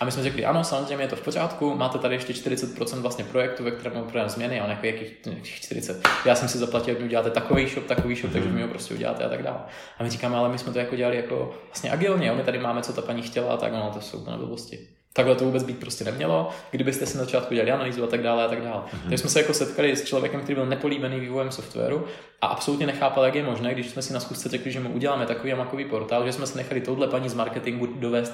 A 0.00 0.04
my 0.04 0.12
jsme 0.12 0.22
řekli, 0.22 0.44
ano, 0.44 0.64
samozřejmě 0.64 1.04
je 1.04 1.08
to 1.08 1.16
v 1.16 1.20
pořádku, 1.20 1.74
máte 1.74 1.98
tady 1.98 2.14
ještě 2.14 2.32
40% 2.32 3.00
vlastně 3.00 3.24
projektu, 3.24 3.64
ve 3.64 3.70
kterém 3.70 4.02
program 4.02 4.28
změny, 4.28 4.60
a 4.60 4.66
jako 4.66 4.86
jakých, 4.86 5.12
jakých 5.26 5.54
40. 5.54 6.08
Já 6.24 6.34
jsem 6.34 6.48
si 6.48 6.58
zaplatil, 6.58 6.98
že 6.98 7.04
uděláte 7.04 7.30
takový 7.30 7.68
shop, 7.68 7.86
takový 7.86 8.16
shop, 8.16 8.32
takže 8.32 8.48
mi 8.48 8.62
ho 8.62 8.68
prostě 8.68 8.94
uděláte 8.94 9.24
a 9.24 9.28
tak 9.28 9.42
dále. 9.42 9.58
A 9.98 10.02
my 10.02 10.10
říkáme, 10.10 10.36
ale 10.36 10.48
my 10.48 10.58
jsme 10.58 10.72
to 10.72 10.78
jako 10.78 10.96
dělali 10.96 11.16
jako 11.16 11.54
vlastně 11.66 11.90
agilně, 11.90 12.32
my 12.32 12.42
tady 12.42 12.58
máme, 12.58 12.82
co 12.82 12.92
ta 12.92 13.02
paní 13.02 13.22
chtěla 13.22 13.56
tak, 13.56 13.72
no 13.72 13.90
to 13.94 14.00
jsou 14.00 14.24
na 14.26 14.36
blbosti. 14.36 14.88
Takhle 15.14 15.34
to 15.34 15.44
vůbec 15.44 15.62
být 15.62 15.78
prostě 15.78 16.04
nemělo, 16.04 16.50
kdybyste 16.70 17.06
si 17.06 17.18
na 17.18 17.24
začátku 17.24 17.54
dělali 17.54 17.70
analýzu 17.70 18.04
a 18.04 18.06
tak 18.06 18.22
dále 18.22 18.44
a 18.44 18.48
tak 18.48 18.62
dále. 18.62 18.82
Mm-hmm. 18.82 19.02
Takže 19.02 19.18
jsme 19.18 19.30
se 19.30 19.40
jako 19.40 19.54
setkali 19.54 19.96
s 19.96 20.04
člověkem, 20.04 20.40
který 20.40 20.54
byl 20.54 20.66
nepolíbený 20.66 21.20
vývojem 21.20 21.50
softwaru 21.50 22.06
a 22.40 22.46
absolutně 22.46 22.86
nechápal, 22.86 23.24
jak 23.24 23.34
je 23.34 23.42
možné, 23.42 23.74
když 23.74 23.90
jsme 23.90 24.02
si 24.02 24.12
na 24.12 24.20
zkusce 24.20 24.48
řekli, 24.48 24.72
že 24.72 24.80
mu 24.80 24.90
uděláme 24.90 25.26
takový 25.26 25.52
a 25.52 25.56
makový 25.56 25.84
portál, 25.84 26.26
že 26.26 26.32
jsme 26.32 26.46
se 26.46 26.58
nechali 26.58 26.80
touhle 26.80 27.08
paní 27.08 27.28
z 27.28 27.34
marketingu 27.34 27.86
dovést 27.86 28.32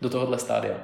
do 0.00 0.10
tohohle 0.10 0.38
stádia. 0.38 0.74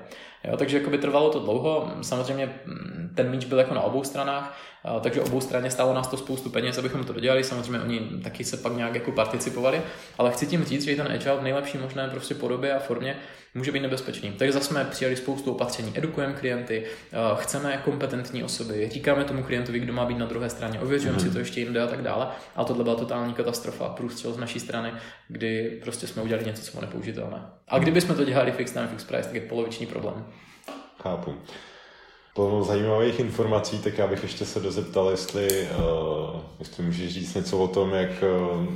Jo, 0.46 0.56
takže 0.56 0.78
jako 0.78 0.90
by 0.90 0.98
trvalo 0.98 1.30
to 1.30 1.40
dlouho, 1.40 1.90
samozřejmě 2.02 2.54
mm, 2.64 3.12
ten 3.14 3.30
míč 3.30 3.44
byl 3.44 3.58
jako 3.58 3.74
na 3.74 3.80
obou 3.80 4.04
stranách, 4.04 4.58
takže 5.00 5.20
obou 5.20 5.40
straně 5.40 5.70
stálo 5.70 5.94
nás 5.94 6.08
to 6.08 6.16
spoustu 6.16 6.50
peněz, 6.50 6.78
abychom 6.78 7.04
to 7.04 7.12
dodělali, 7.12 7.44
samozřejmě 7.44 7.80
oni 7.80 8.00
taky 8.24 8.44
se 8.44 8.56
pak 8.56 8.76
nějak 8.76 8.94
jako 8.94 9.12
participovali, 9.12 9.82
ale 10.18 10.30
chci 10.30 10.46
tím 10.46 10.64
říct, 10.64 10.84
že 10.84 10.96
ten 10.96 11.08
agile 11.12 11.36
v 11.36 11.42
nejlepší 11.42 11.78
možné 11.78 12.08
prostě 12.08 12.34
podobě 12.34 12.74
a 12.74 12.78
formě 12.78 13.16
může 13.54 13.72
být 13.72 13.80
nebezpečný. 13.80 14.32
Takže 14.32 14.52
zase 14.52 14.66
jsme 14.66 14.84
přijali 14.84 15.16
spoustu 15.16 15.52
opatření, 15.52 15.92
edukujeme 15.98 16.32
klienty, 16.32 16.84
chceme 17.36 17.82
kompetentní 17.84 18.44
osoby, 18.44 18.88
říkáme 18.92 19.24
tomu 19.24 19.42
klientovi, 19.42 19.78
kdo 19.78 19.92
má 19.92 20.04
být 20.04 20.18
na 20.18 20.26
druhé 20.26 20.50
straně, 20.50 20.80
ověřujeme 20.80 21.18
mm-hmm. 21.18 21.22
si 21.22 21.30
to 21.30 21.38
ještě 21.38 21.60
jinde 21.60 21.82
a 21.82 21.86
tak 21.86 22.02
dále, 22.02 22.28
ale 22.56 22.66
tohle 22.66 22.84
byla 22.84 22.96
totální 22.96 23.34
katastrofa, 23.34 23.88
průstřel 23.88 24.32
z 24.32 24.38
naší 24.38 24.60
strany, 24.60 24.92
kdy 25.28 25.80
prostě 25.82 26.06
jsme 26.06 26.22
udělali 26.22 26.46
něco, 26.46 26.62
co 26.62 26.70
bylo 26.70 26.80
nepoužitelné. 26.80 27.42
A 27.68 27.78
kdyby 27.78 28.00
jsme 28.00 28.14
to 28.14 28.24
dělali 28.24 28.52
fix 28.52 28.72
time, 28.72 28.88
fix 28.88 29.04
price, 29.04 29.24
tak 29.24 29.34
je 29.34 29.40
poloviční 29.40 29.86
problém. 29.86 30.24
Chápu. 31.06 31.34
Plno 32.34 32.64
zajímavých 32.64 33.20
informací, 33.20 33.78
tak 33.78 33.98
já 33.98 34.06
bych 34.06 34.22
ještě 34.22 34.44
se 34.44 34.60
dozeptal, 34.60 35.10
jestli, 35.10 35.68
uh, 35.78 36.40
jestli 36.58 36.82
můžeš 36.82 37.14
říct 37.14 37.34
něco 37.34 37.58
o 37.58 37.68
tom, 37.68 37.94
jak, 37.94 38.10
uh, 38.10 38.66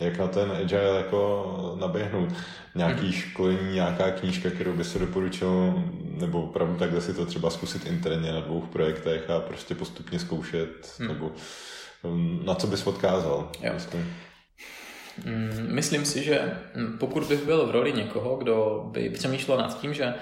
jak 0.00 0.18
na 0.18 0.28
ten 0.28 0.52
agile 0.52 0.96
jako 0.96 1.76
naběhnout. 1.80 2.28
Nějaký 2.74 3.06
mm-hmm. 3.06 3.30
školení, 3.30 3.74
nějaká 3.74 4.10
knížka, 4.10 4.50
kterou 4.50 4.72
by 4.72 4.84
se 4.84 4.98
doporučil, 4.98 5.74
nebo 6.04 6.42
opravdu 6.42 6.78
takhle 6.78 7.00
si 7.00 7.14
to 7.14 7.26
třeba 7.26 7.50
zkusit 7.50 7.86
interně 7.86 8.32
na 8.32 8.40
dvou 8.40 8.60
projektech 8.60 9.30
a 9.30 9.40
prostě 9.40 9.74
postupně 9.74 10.18
zkoušet, 10.18 10.94
mm. 10.98 11.08
nebo 11.08 11.30
um, 12.02 12.40
na 12.44 12.54
co 12.54 12.66
bys 12.66 12.86
odkázal? 12.86 13.50
Jo. 13.60 13.70
Myslím. 13.74 14.14
Mm, 15.24 15.66
myslím 15.74 16.04
si, 16.04 16.24
že 16.24 16.58
pokud 16.98 17.24
bych 17.24 17.44
byl 17.44 17.66
v 17.66 17.70
roli 17.70 17.92
někoho, 17.92 18.36
kdo 18.36 18.84
by 18.92 19.10
přemýšlel 19.10 19.58
nad 19.58 19.80
tím, 19.80 19.94
že 19.94 20.14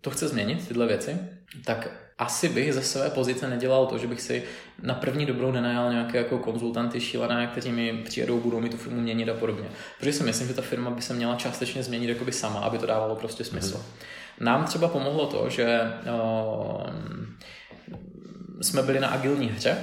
to 0.00 0.10
chce 0.10 0.28
změnit, 0.28 0.68
tyhle 0.68 0.86
věci, 0.86 1.18
tak 1.64 1.88
asi 2.18 2.48
bych 2.48 2.74
ze 2.74 2.82
své 2.82 3.10
pozice 3.10 3.48
nedělal 3.48 3.86
to, 3.86 3.98
že 3.98 4.06
bych 4.06 4.20
si 4.20 4.42
na 4.82 4.94
první 4.94 5.26
dobrou 5.26 5.52
nenajal 5.52 5.92
nějaké 5.92 6.18
jako 6.18 6.38
konzultanty 6.38 7.00
šílené, 7.00 7.46
kteří 7.46 7.72
mi 7.72 8.02
přijedou, 8.04 8.40
budou 8.40 8.60
mi 8.60 8.68
tu 8.68 8.76
firmu 8.76 9.00
měnit 9.00 9.28
a 9.28 9.34
podobně. 9.34 9.68
Protože 9.98 10.12
si 10.12 10.22
myslím, 10.22 10.48
že 10.48 10.54
ta 10.54 10.62
firma 10.62 10.90
by 10.90 11.02
se 11.02 11.14
měla 11.14 11.36
částečně 11.36 11.82
změnit 11.82 12.08
jakoby 12.08 12.32
sama, 12.32 12.60
aby 12.60 12.78
to 12.78 12.86
dávalo 12.86 13.16
prostě 13.16 13.44
smysl. 13.44 13.76
Mm-hmm. 13.76 14.44
Nám 14.44 14.64
třeba 14.64 14.88
pomohlo 14.88 15.26
to, 15.26 15.50
že 15.50 15.80
uh, 15.80 16.86
jsme 18.60 18.82
byli 18.82 19.00
na 19.00 19.08
agilní 19.08 19.46
hře, 19.48 19.76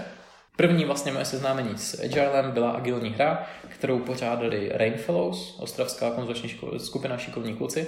První 0.62 0.86
vlastně 0.86 1.12
moje 1.12 1.26
seznámení 1.26 1.78
s 1.78 2.04
Agilem 2.04 2.52
byla 2.52 2.72
agilní 2.72 3.10
hra, 3.10 3.48
kterou 3.68 4.00
pořádali 4.00 4.72
Rainfellows, 4.74 5.56
ostravská 5.60 6.12
konzultační 6.12 6.60
skupina 6.78 7.18
šikovní 7.18 7.56
kluci, 7.56 7.88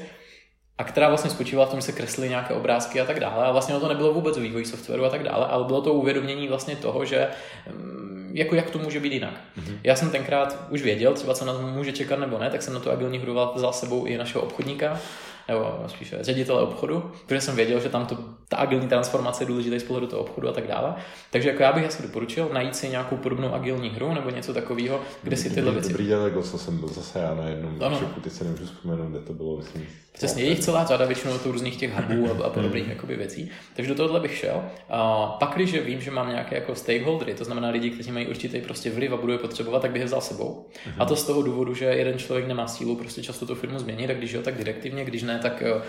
a 0.77 0.83
která 0.83 1.09
vlastně 1.09 1.31
spočívala 1.31 1.67
v 1.67 1.69
tom, 1.69 1.79
že 1.79 1.85
se 1.85 1.91
kreslily 1.91 2.29
nějaké 2.29 2.53
obrázky 2.53 3.01
a 3.01 3.05
tak 3.05 3.19
dále. 3.19 3.45
A 3.45 3.51
vlastně 3.51 3.75
to 3.75 3.87
nebylo 3.87 4.13
vůbec 4.13 4.37
vývoj 4.37 4.65
softwaru 4.65 5.05
a 5.05 5.09
tak 5.09 5.23
dále, 5.23 5.45
ale 5.45 5.65
bylo 5.65 5.81
to 5.81 5.93
uvědomění 5.93 6.47
vlastně 6.47 6.75
toho, 6.75 7.05
že 7.05 7.27
mm, 7.71 8.31
jako 8.33 8.55
jak 8.55 8.69
to 8.69 8.79
může 8.79 8.99
být 8.99 9.13
jinak. 9.13 9.33
Mm-hmm. 9.33 9.77
Já 9.83 9.95
jsem 9.95 10.09
tenkrát 10.09 10.67
už 10.69 10.81
věděl, 10.81 11.13
třeba 11.13 11.33
co 11.33 11.45
nás 11.45 11.57
může 11.59 11.91
čekat 11.91 12.19
nebo 12.19 12.37
ne, 12.37 12.49
tak 12.49 12.61
jsem 12.61 12.73
na 12.73 12.79
tu 12.79 12.91
agilní 12.91 13.19
hru 13.19 13.39
vzal 13.55 13.73
sebou 13.73 14.05
i 14.05 14.17
našeho 14.17 14.43
obchodníka, 14.43 14.99
nebo 15.47 15.83
spíš 15.87 16.13
ředitele 16.21 16.61
obchodu, 16.61 17.11
protože 17.25 17.41
jsem 17.41 17.55
věděl, 17.55 17.79
že 17.79 17.89
tam 17.89 18.05
to, 18.05 18.17
ta 18.47 18.57
agilní 18.57 18.87
transformace 18.87 19.43
je 19.43 19.47
důležitá 19.47 19.79
z 19.79 19.83
pohledu 19.83 20.07
toho 20.07 20.21
obchodu 20.21 20.49
a 20.49 20.51
tak 20.51 20.67
dále. 20.67 20.95
Takže 21.31 21.49
jako 21.49 21.63
já 21.63 21.73
bych 21.73 21.85
asi 21.85 22.03
doporučil 22.03 22.49
najít 22.53 22.75
si 22.75 22.89
nějakou 22.89 23.17
podobnou 23.17 23.53
agilní 23.53 23.89
hru 23.89 24.13
nebo 24.13 24.29
něco 24.29 24.53
takového, 24.53 25.01
kde 25.23 25.37
si 25.37 25.49
tyhle 25.49 25.71
věci. 25.71 25.89
Dobrý 25.89 26.05
dělek, 26.05 26.33
co 26.43 26.57
jsem 26.57 26.77
byl 26.77 26.89
zase 26.89 27.19
já 27.19 27.35
na 27.35 27.49
jednom 27.49 27.83
ano. 27.83 27.99
šoku, 27.99 28.21
teď 28.21 28.33
se 28.33 28.43
nemůžu 28.43 28.65
vzpomenout, 28.65 29.09
kde 29.09 29.19
to 29.19 29.33
bylo, 29.33 29.57
myslím. 29.57 29.87
Přesně, 30.13 30.43
je 30.43 30.49
jich 30.49 30.59
celá 30.59 30.85
řada, 30.85 31.05
většinou 31.05 31.37
to 31.37 31.51
různých 31.51 31.77
těch 31.77 31.93
hubů 31.93 32.31
a, 32.31 32.45
a 32.45 32.49
podobných 32.49 32.87
jakoby 32.87 33.15
věcí. 33.15 33.49
Takže 33.75 33.89
do 33.89 33.95
tohohle 33.95 34.19
bych 34.19 34.37
šel. 34.37 34.63
A 34.89 35.27
pak, 35.39 35.51
když 35.55 35.73
vím, 35.73 36.01
že 36.01 36.11
mám 36.11 36.29
nějaké 36.29 36.55
jako 36.55 36.75
stakeholdery, 36.75 37.33
to 37.33 37.43
znamená 37.43 37.69
lidi, 37.69 37.89
kteří 37.89 38.11
mají 38.11 38.27
určitý 38.27 38.61
prostě 38.61 38.91
vliv 38.91 39.11
a 39.11 39.17
budu 39.17 39.31
je 39.31 39.37
potřebovat, 39.39 39.81
tak 39.81 39.91
bych 39.91 39.99
je 39.99 40.05
vzal 40.05 40.21
sebou. 40.21 40.65
Uh-huh. 40.73 40.93
A 40.99 41.05
to 41.05 41.15
z 41.15 41.23
toho 41.23 41.41
důvodu, 41.41 41.73
že 41.73 41.85
jeden 41.85 42.17
člověk 42.17 42.47
nemá 42.47 42.67
sílu 42.67 42.95
prostě 42.95 43.23
často 43.23 43.45
tu 43.45 43.55
firmu 43.55 43.79
změnit, 43.79 44.07
tak 44.07 44.17
když 44.17 44.31
jo, 44.31 44.41
tak 44.41 44.57
direktivně, 44.57 45.05
když 45.05 45.23
ne, 45.23 45.32
tak 45.39 45.61
eh, 45.61 45.81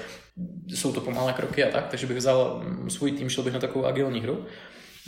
jsou 0.69 0.93
to 0.93 1.01
pomalé 1.01 1.33
kroky 1.33 1.65
a 1.65 1.71
tak. 1.71 1.87
Takže 1.89 2.07
bych 2.07 2.17
vzal 2.17 2.63
mm, 2.65 2.91
svůj 2.91 3.13
tým, 3.13 3.29
šel 3.29 3.45
bych 3.45 3.53
na 3.53 3.61
takovou 3.61 3.87
agilní 3.87 4.21
hru. 4.21 4.47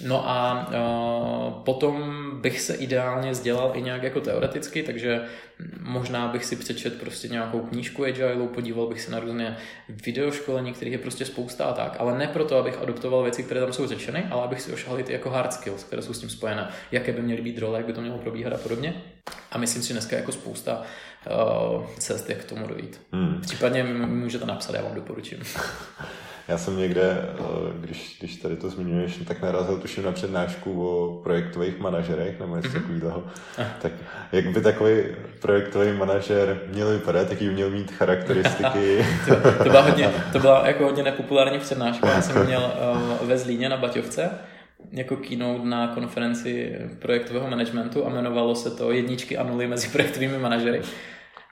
No 0.05 0.29
a 0.29 0.69
uh, 0.69 1.65
potom 1.65 2.31
bych 2.41 2.61
se 2.61 2.75
ideálně 2.75 3.35
sdělal 3.35 3.73
i 3.75 3.83
nějak 3.83 4.03
jako 4.03 4.21
teoreticky, 4.21 4.83
takže 4.83 5.21
možná 5.81 6.29
bych 6.29 6.45
si 6.45 6.57
přečet 6.57 7.01
prostě 7.01 7.29
nějakou 7.29 7.61
knížku 7.61 8.05
Agile, 8.05 8.49
podíval 8.49 8.87
bych 8.87 9.01
se 9.01 9.11
na 9.11 9.21
různé 9.21 9.57
videoškolení, 9.89 10.73
kterých 10.73 10.93
je 10.93 10.99
prostě 10.99 11.25
spousta 11.25 11.65
a 11.65 11.73
tak, 11.73 11.97
ale 11.99 12.19
ne 12.19 12.29
proto, 12.29 12.59
abych 12.59 12.79
adoptoval 12.79 13.23
věci, 13.23 13.43
které 13.43 13.61
tam 13.61 13.73
jsou 13.73 13.87
řečeny, 13.87 14.27
ale 14.31 14.43
abych 14.43 14.61
si 14.61 14.73
ošahal 14.73 15.03
ty 15.03 15.13
jako 15.13 15.31
hard 15.31 15.53
skills, 15.53 15.85
které 15.85 16.03
jsou 16.03 16.13
s 16.13 16.21
tím 16.21 16.31
spojené, 16.31 16.69
jaké 16.93 17.13
by 17.13 17.23
měly 17.23 17.43
být 17.43 17.59
role, 17.59 17.79
jak 17.79 17.87
by 17.87 17.93
to 17.93 18.01
mělo 18.01 18.19
probíhat 18.19 18.53
a 18.53 18.59
podobně. 18.59 19.03
A 19.53 19.59
myslím 19.59 19.83
si, 19.83 19.89
že 19.89 19.95
dneska 19.95 20.17
jako 20.17 20.33
spousta 20.33 20.83
cest, 21.99 22.31
jak 22.31 22.39
k 22.39 22.45
tomu 22.45 22.67
dojít. 22.67 23.01
Hmm. 23.13 23.41
Případně 23.41 23.83
mi 23.83 24.07
můžete 24.07 24.47
napsat, 24.47 24.75
já 24.75 24.83
vám 24.83 24.95
doporučím. 24.95 25.39
Já 26.49 26.59
jsem 26.59 26.77
někde, 26.77 27.03
eh, 27.03 27.43
když, 27.81 28.17
když 28.19 28.37
tady 28.37 28.57
to 28.57 28.71
zmiňuješ, 28.71 29.21
tak 29.29 29.43
narazil 29.43 29.77
tuším 29.77 30.05
na 30.05 30.13
přednášku 30.13 30.89
o 30.89 31.23
projektových 31.23 31.79
manažerech 31.79 32.41
nebo 32.41 32.57
něco 32.57 32.69
mm-hmm. 32.69 32.73
takového. 32.73 33.25
Tak 33.83 33.93
jak 34.33 34.47
by 34.47 34.61
takový 34.61 35.03
projektový 35.41 35.93
manažer 35.93 36.61
měl 36.73 36.91
vypadat, 36.91 37.31
jaký 37.31 37.49
měl 37.49 37.71
mít 37.71 37.93
charakteristiky? 37.93 39.07
to, 39.29 39.35
to, 39.59 39.65
byla 39.65 39.81
hodně, 39.81 40.11
to 40.33 40.39
byla 40.39 40.67
jako 40.67 40.85
hodně 40.85 41.03
nepopulární 41.03 41.59
přednáška. 41.59 42.09
Já 42.09 42.23
jsem 42.23 42.47
měl 42.47 42.73
uh, 43.21 43.29
ve 43.29 43.39
Zlíně 43.39 43.69
na 43.69 43.77
Baťovce 43.77 44.31
jako 44.93 45.17
keynote 45.17 45.65
na 45.65 45.89
konferenci 45.89 46.79
projektového 46.99 47.51
managementu 47.51 48.07
a 48.07 48.11
jmenovalo 48.11 48.55
se 48.55 48.71
to 48.71 48.93
jedničky 48.93 49.37
a 49.37 49.43
nuly 49.43 49.67
mezi 49.67 49.89
projektovými 49.89 50.39
manažery. 50.39 50.83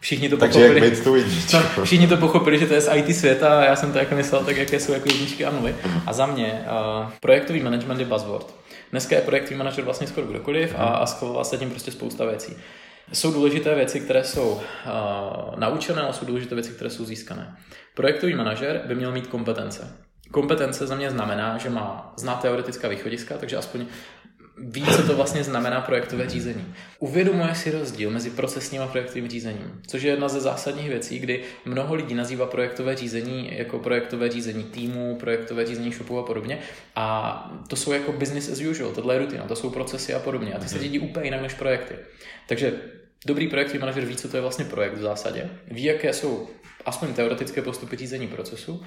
Všichni 0.04 0.28
to 0.28 0.36
Takže 0.36 0.60
pochopili. 0.60 0.88
jak 0.88 1.04
tu 1.04 1.16
no, 1.56 1.84
všichni 1.84 2.06
to 2.06 2.16
pochopili, 2.16 2.58
že 2.58 2.66
to 2.66 2.74
je 2.74 2.80
z 2.80 2.94
IT 2.94 3.16
světa 3.16 3.60
a 3.60 3.64
já 3.64 3.76
jsem 3.76 3.92
to 3.92 3.98
jako 3.98 4.14
myslel 4.14 4.44
tak, 4.44 4.56
jaké 4.56 4.80
jsou 4.80 4.92
jako 4.92 5.08
jedničky 5.08 5.44
a 5.44 5.50
nuly. 5.50 5.74
A 6.06 6.12
za 6.12 6.26
mě 6.26 6.64
uh, 6.66 7.10
projektový 7.20 7.62
management 7.62 8.00
je 8.00 8.06
buzzword. 8.06 8.54
Dneska 8.90 9.16
je 9.16 9.22
projektový 9.22 9.56
manažer 9.56 9.84
vlastně 9.84 10.06
skoro 10.06 10.26
kdokoliv 10.26 10.74
a, 10.78 10.84
a 10.84 11.06
schovala 11.06 11.44
se 11.44 11.58
tím 11.58 11.70
prostě 11.70 11.90
spousta 11.90 12.24
věcí. 12.24 12.56
Jsou 13.12 13.32
důležité 13.32 13.74
věci, 13.74 14.00
které 14.00 14.24
jsou 14.24 14.50
uh, 14.50 14.60
naučené, 15.58 16.02
ale 16.02 16.12
jsou 16.12 16.26
důležité 16.26 16.54
věci, 16.54 16.70
které 16.70 16.90
jsou 16.90 17.04
získané. 17.04 17.56
Projektový 17.94 18.34
manažer 18.34 18.82
by 18.86 18.94
měl 18.94 19.12
mít 19.12 19.26
kompetence. 19.26 19.96
Kompetence 20.30 20.86
za 20.86 20.94
mě 20.94 21.10
znamená, 21.10 21.58
že 21.58 21.70
má 21.70 22.12
znát 22.16 22.42
teoretická 22.42 22.88
východiska, 22.88 23.38
takže 23.38 23.56
aspoň 23.56 23.86
ví, 24.58 24.84
co 24.96 25.06
to 25.06 25.16
vlastně 25.16 25.44
znamená 25.44 25.80
projektové 25.80 26.28
řízení. 26.28 26.74
Uvědomuje 26.98 27.54
si 27.54 27.70
rozdíl 27.70 28.10
mezi 28.10 28.30
procesním 28.30 28.82
a 28.82 28.86
projektovým 28.86 29.28
řízením, 29.28 29.80
což 29.86 30.02
je 30.02 30.10
jedna 30.10 30.28
ze 30.28 30.40
zásadních 30.40 30.88
věcí, 30.88 31.18
kdy 31.18 31.42
mnoho 31.64 31.94
lidí 31.94 32.14
nazývá 32.14 32.46
projektové 32.46 32.96
řízení 32.96 33.50
jako 33.52 33.78
projektové 33.78 34.30
řízení 34.30 34.64
týmu, 34.64 35.16
projektové 35.20 35.66
řízení 35.66 35.92
shopu 35.92 36.18
a 36.18 36.22
podobně. 36.22 36.58
A 36.96 37.64
to 37.68 37.76
jsou 37.76 37.92
jako 37.92 38.12
business 38.12 38.48
as 38.48 38.60
usual, 38.60 38.92
tohle 38.92 39.14
je 39.14 39.18
rutina, 39.18 39.44
to 39.44 39.56
jsou 39.56 39.70
procesy 39.70 40.14
a 40.14 40.18
podobně. 40.18 40.54
A 40.54 40.58
ty 40.58 40.68
se 40.68 40.78
dědí 40.78 40.98
úplně 40.98 41.26
jinak 41.26 41.42
než 41.42 41.54
projekty. 41.54 41.94
Takže 42.48 42.72
dobrý 43.26 43.48
projektový 43.48 43.78
manažer 43.78 44.04
ví, 44.04 44.16
co 44.16 44.28
to 44.28 44.36
je 44.36 44.40
vlastně 44.40 44.64
projekt 44.64 44.94
v 44.94 45.02
zásadě, 45.02 45.50
ví, 45.70 45.84
jaké 45.84 46.12
jsou 46.12 46.48
aspoň 46.86 47.14
teoretické 47.14 47.62
postupy 47.62 47.96
řízení 47.96 48.26
procesu 48.28 48.72
uh, 48.74 48.82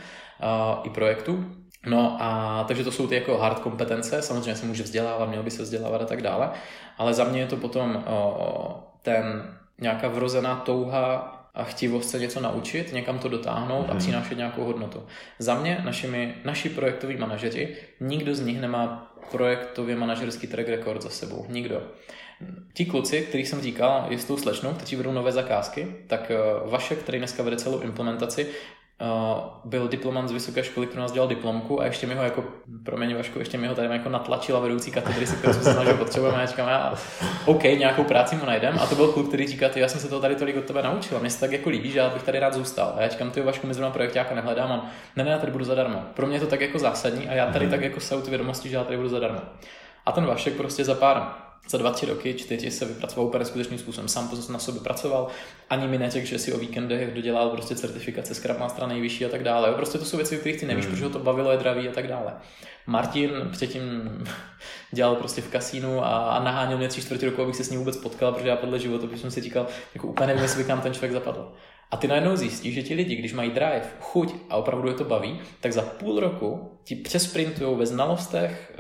i 0.84 0.90
projektu 0.90 1.46
No 1.86 2.18
a 2.20 2.64
takže 2.68 2.84
to 2.84 2.92
jsou 2.92 3.08
ty 3.08 3.16
jako 3.16 3.38
hard 3.38 3.60
kompetence, 3.60 4.22
samozřejmě 4.22 4.56
se 4.56 4.66
může 4.66 4.84
vzdělávat, 4.84 5.30
měl 5.30 5.44
by 5.44 5.52
se 5.52 5.64
vzdělávat 5.64 6.02
a 6.02 6.06
tak 6.06 6.22
dále, 6.22 6.50
ale 6.98 7.14
za 7.14 7.24
mě 7.24 7.40
je 7.40 7.48
to 7.48 7.58
potom 7.58 8.04
o, 8.08 8.84
ten 9.02 9.54
nějaká 9.82 10.08
vrozená 10.08 10.56
touha 10.56 11.34
a 11.56 11.64
chtivost 11.64 12.10
se 12.10 12.20
něco 12.20 12.42
naučit, 12.42 12.94
někam 12.94 13.20
to 13.20 13.30
dotáhnout 13.30 13.84
mm. 13.84 13.90
a 13.90 13.94
mhm. 13.94 13.98
přinášet 13.98 14.38
nějakou 14.38 14.64
hodnotu. 14.64 15.04
Za 15.40 15.56
mě, 15.56 15.82
našimi, 15.86 16.36
naši 16.46 16.70
projektoví 16.70 17.18
manažeři, 17.18 17.76
nikdo 18.00 18.36
z 18.36 18.42
nich 18.42 18.62
nemá 18.62 19.14
projektově 19.32 19.96
manažerský 19.96 20.48
track 20.48 20.68
record 20.68 21.02
za 21.02 21.10
sebou. 21.10 21.46
Nikdo. 21.50 21.82
Ti 22.74 22.86
kluci, 22.86 23.22
kterých 23.22 23.48
jsem 23.48 23.62
říkal, 23.62 24.06
je 24.10 24.20
s 24.20 24.26
tou 24.26 24.38
slečnou, 24.38 24.74
kteří 24.74 24.96
vedou 24.96 25.12
nové 25.12 25.32
zakázky, 25.32 25.96
tak 26.08 26.32
Vašek, 26.66 27.00
který 27.00 27.18
dneska 27.18 27.44
vede 27.44 27.58
celou 27.58 27.80
implementaci, 27.80 28.48
Uh, 29.02 29.42
byl 29.66 29.88
diplomant 29.88 30.30
z 30.30 30.32
vysoké 30.32 30.64
školy, 30.64 30.88
který 30.88 31.02
nás 31.02 31.12
dělal 31.12 31.28
diplomku 31.28 31.82
a 31.82 31.86
ještě 31.86 32.08
mi 32.08 32.16
ho 32.16 32.24
jako, 32.24 32.44
promiň 32.84 33.16
Vašku, 33.16 33.40
ještě 33.40 33.58
mi 33.58 33.68
ho 33.68 33.76
tady 33.76 33.88
jako 33.88 34.10
natlačila 34.10 34.60
vedoucí 34.60 34.92
katedry, 34.92 35.28
si 35.28 35.36
kterou 35.36 35.54
jsem 35.54 35.64
se 35.64 35.74
snažil 35.74 35.94
potřebujeme 35.94 36.38
a 36.38 36.42
já 36.42 36.46
říkám, 36.46 36.68
já, 36.68 36.94
OK, 37.46 37.64
nějakou 37.64 38.04
práci 38.04 38.36
mu 38.36 38.46
najdem 38.46 38.80
a 38.80 38.86
to 38.86 38.96
byl 38.96 39.08
kluk, 39.08 39.28
který 39.28 39.48
říká, 39.48 39.70
ty, 39.70 39.80
já 39.80 39.88
jsem 39.88 40.02
se 40.02 40.10
to 40.10 40.20
tady 40.20 40.36
tolik 40.36 40.58
od 40.58 40.66
tebe 40.66 40.84
naučil, 40.84 41.20
mě 41.20 41.30
se 41.30 41.40
tak 41.40 41.52
jako 41.52 41.70
líbí, 41.70 41.92
že 41.92 42.00
já 42.00 42.10
bych 42.10 42.24
tady 42.24 42.40
rád 42.40 42.54
zůstal. 42.54 42.94
A 42.98 43.02
já 43.02 43.08
říkám, 43.08 43.32
ty 43.32 43.42
Vašku, 43.42 43.68
my 43.68 43.74
zrovna 43.74 43.92
projektáka 43.92 44.36
nehledám, 44.36 44.72
on, 44.72 44.82
ne, 45.16 45.24
ne, 45.24 45.32
já 45.32 45.38
tady 45.38 45.52
budu 45.52 45.66
zadarmo. 45.66 46.04
Pro 46.14 46.28
mě 46.28 46.36
je 46.36 46.42
to 46.42 46.48
tak 46.48 46.62
jako 46.62 46.80
zásadní 46.80 47.30
a 47.30 47.34
já 47.34 47.52
tady 47.52 47.66
mm-hmm. 47.66 47.70
tak 47.70 47.82
jako 47.82 48.00
se 48.00 48.16
vědomosti, 48.30 48.70
že 48.70 48.76
já 48.76 48.84
tady 48.84 48.98
budu 48.98 49.10
zadarmo. 49.10 49.40
A 50.06 50.12
ten 50.12 50.26
Vašek 50.26 50.54
prostě 50.54 50.84
za 50.84 50.96
pár 50.96 51.47
za 51.70 51.78
dva, 51.78 51.92
tři 51.92 52.06
roky, 52.06 52.34
čtyři 52.34 52.72
se 52.72 52.86
vypracoval 52.86 53.28
úplně 53.28 53.46
skutečným 53.46 53.80
způsobem. 53.80 54.08
Sám 54.08 54.30
na 54.52 54.60
sobě 54.60 54.82
pracoval, 54.82 55.28
ani 55.70 55.88
mi 55.88 55.98
neřekl, 55.98 56.28
že 56.28 56.40
si 56.40 56.54
o 56.54 56.58
víkendech 56.58 57.14
dodělal 57.14 57.50
prostě 57.50 57.76
certifikace 57.76 58.36
Scrum 58.36 58.60
Mastera 58.60 58.88
nejvyšší 58.88 59.26
a 59.26 59.30
tak 59.30 59.44
dále. 59.44 59.74
Prostě 59.74 59.98
to 59.98 60.06
jsou 60.06 60.18
věci, 60.18 60.38
o 60.38 60.40
kterých 60.40 60.60
ty 60.60 60.66
nevíš, 60.66 60.86
hmm. 60.86 60.94
protože 60.94 61.06
ho 61.06 61.10
to 61.10 61.20
bavilo, 61.20 61.52
je 61.52 61.58
dravý 61.58 61.90
a 61.90 61.92
tak 61.92 62.08
dále. 62.08 62.34
Martin 62.88 63.32
předtím 63.52 63.84
dělal 64.92 65.16
prostě 65.16 65.42
v 65.42 65.50
kasínu 65.50 66.06
a, 66.06 66.18
a 66.18 66.44
naháněl 66.44 66.78
mě 66.78 66.88
tři 66.88 67.02
čtvrtě 67.02 67.26
roku, 67.26 67.42
abych 67.42 67.56
se 67.56 67.64
s 67.64 67.70
ním 67.70 67.80
vůbec 67.80 67.98
potkal, 67.98 68.34
protože 68.34 68.50
já 68.50 68.56
podle 68.56 68.80
života, 68.80 69.08
protože 69.08 69.22
jsem 69.22 69.32
si 69.32 69.42
říkal, 69.42 69.68
jako 69.94 70.08
úplně 70.08 70.28
nevím, 70.28 70.44
jestli 70.44 70.68
nám 70.68 70.82
ten 70.82 70.94
člověk 70.94 71.12
zapadl. 71.12 71.54
A 71.92 71.98
ty 71.98 72.08
najednou 72.08 72.36
zjistíš, 72.36 72.76
že 72.76 72.84
ti 72.84 72.94
lidi, 72.94 73.16
když 73.16 73.34
mají 73.34 73.52
drive, 73.52 73.86
chuť 74.00 74.36
a 74.50 74.56
opravdu 74.56 74.88
je 74.88 74.94
to 74.94 75.04
baví, 75.04 75.40
tak 75.60 75.74
za 75.74 75.82
půl 75.82 76.20
roku 76.20 76.80
ti 76.84 76.96
přesprintují 76.96 77.78
ve 77.78 77.86
znalostech, 77.86 78.74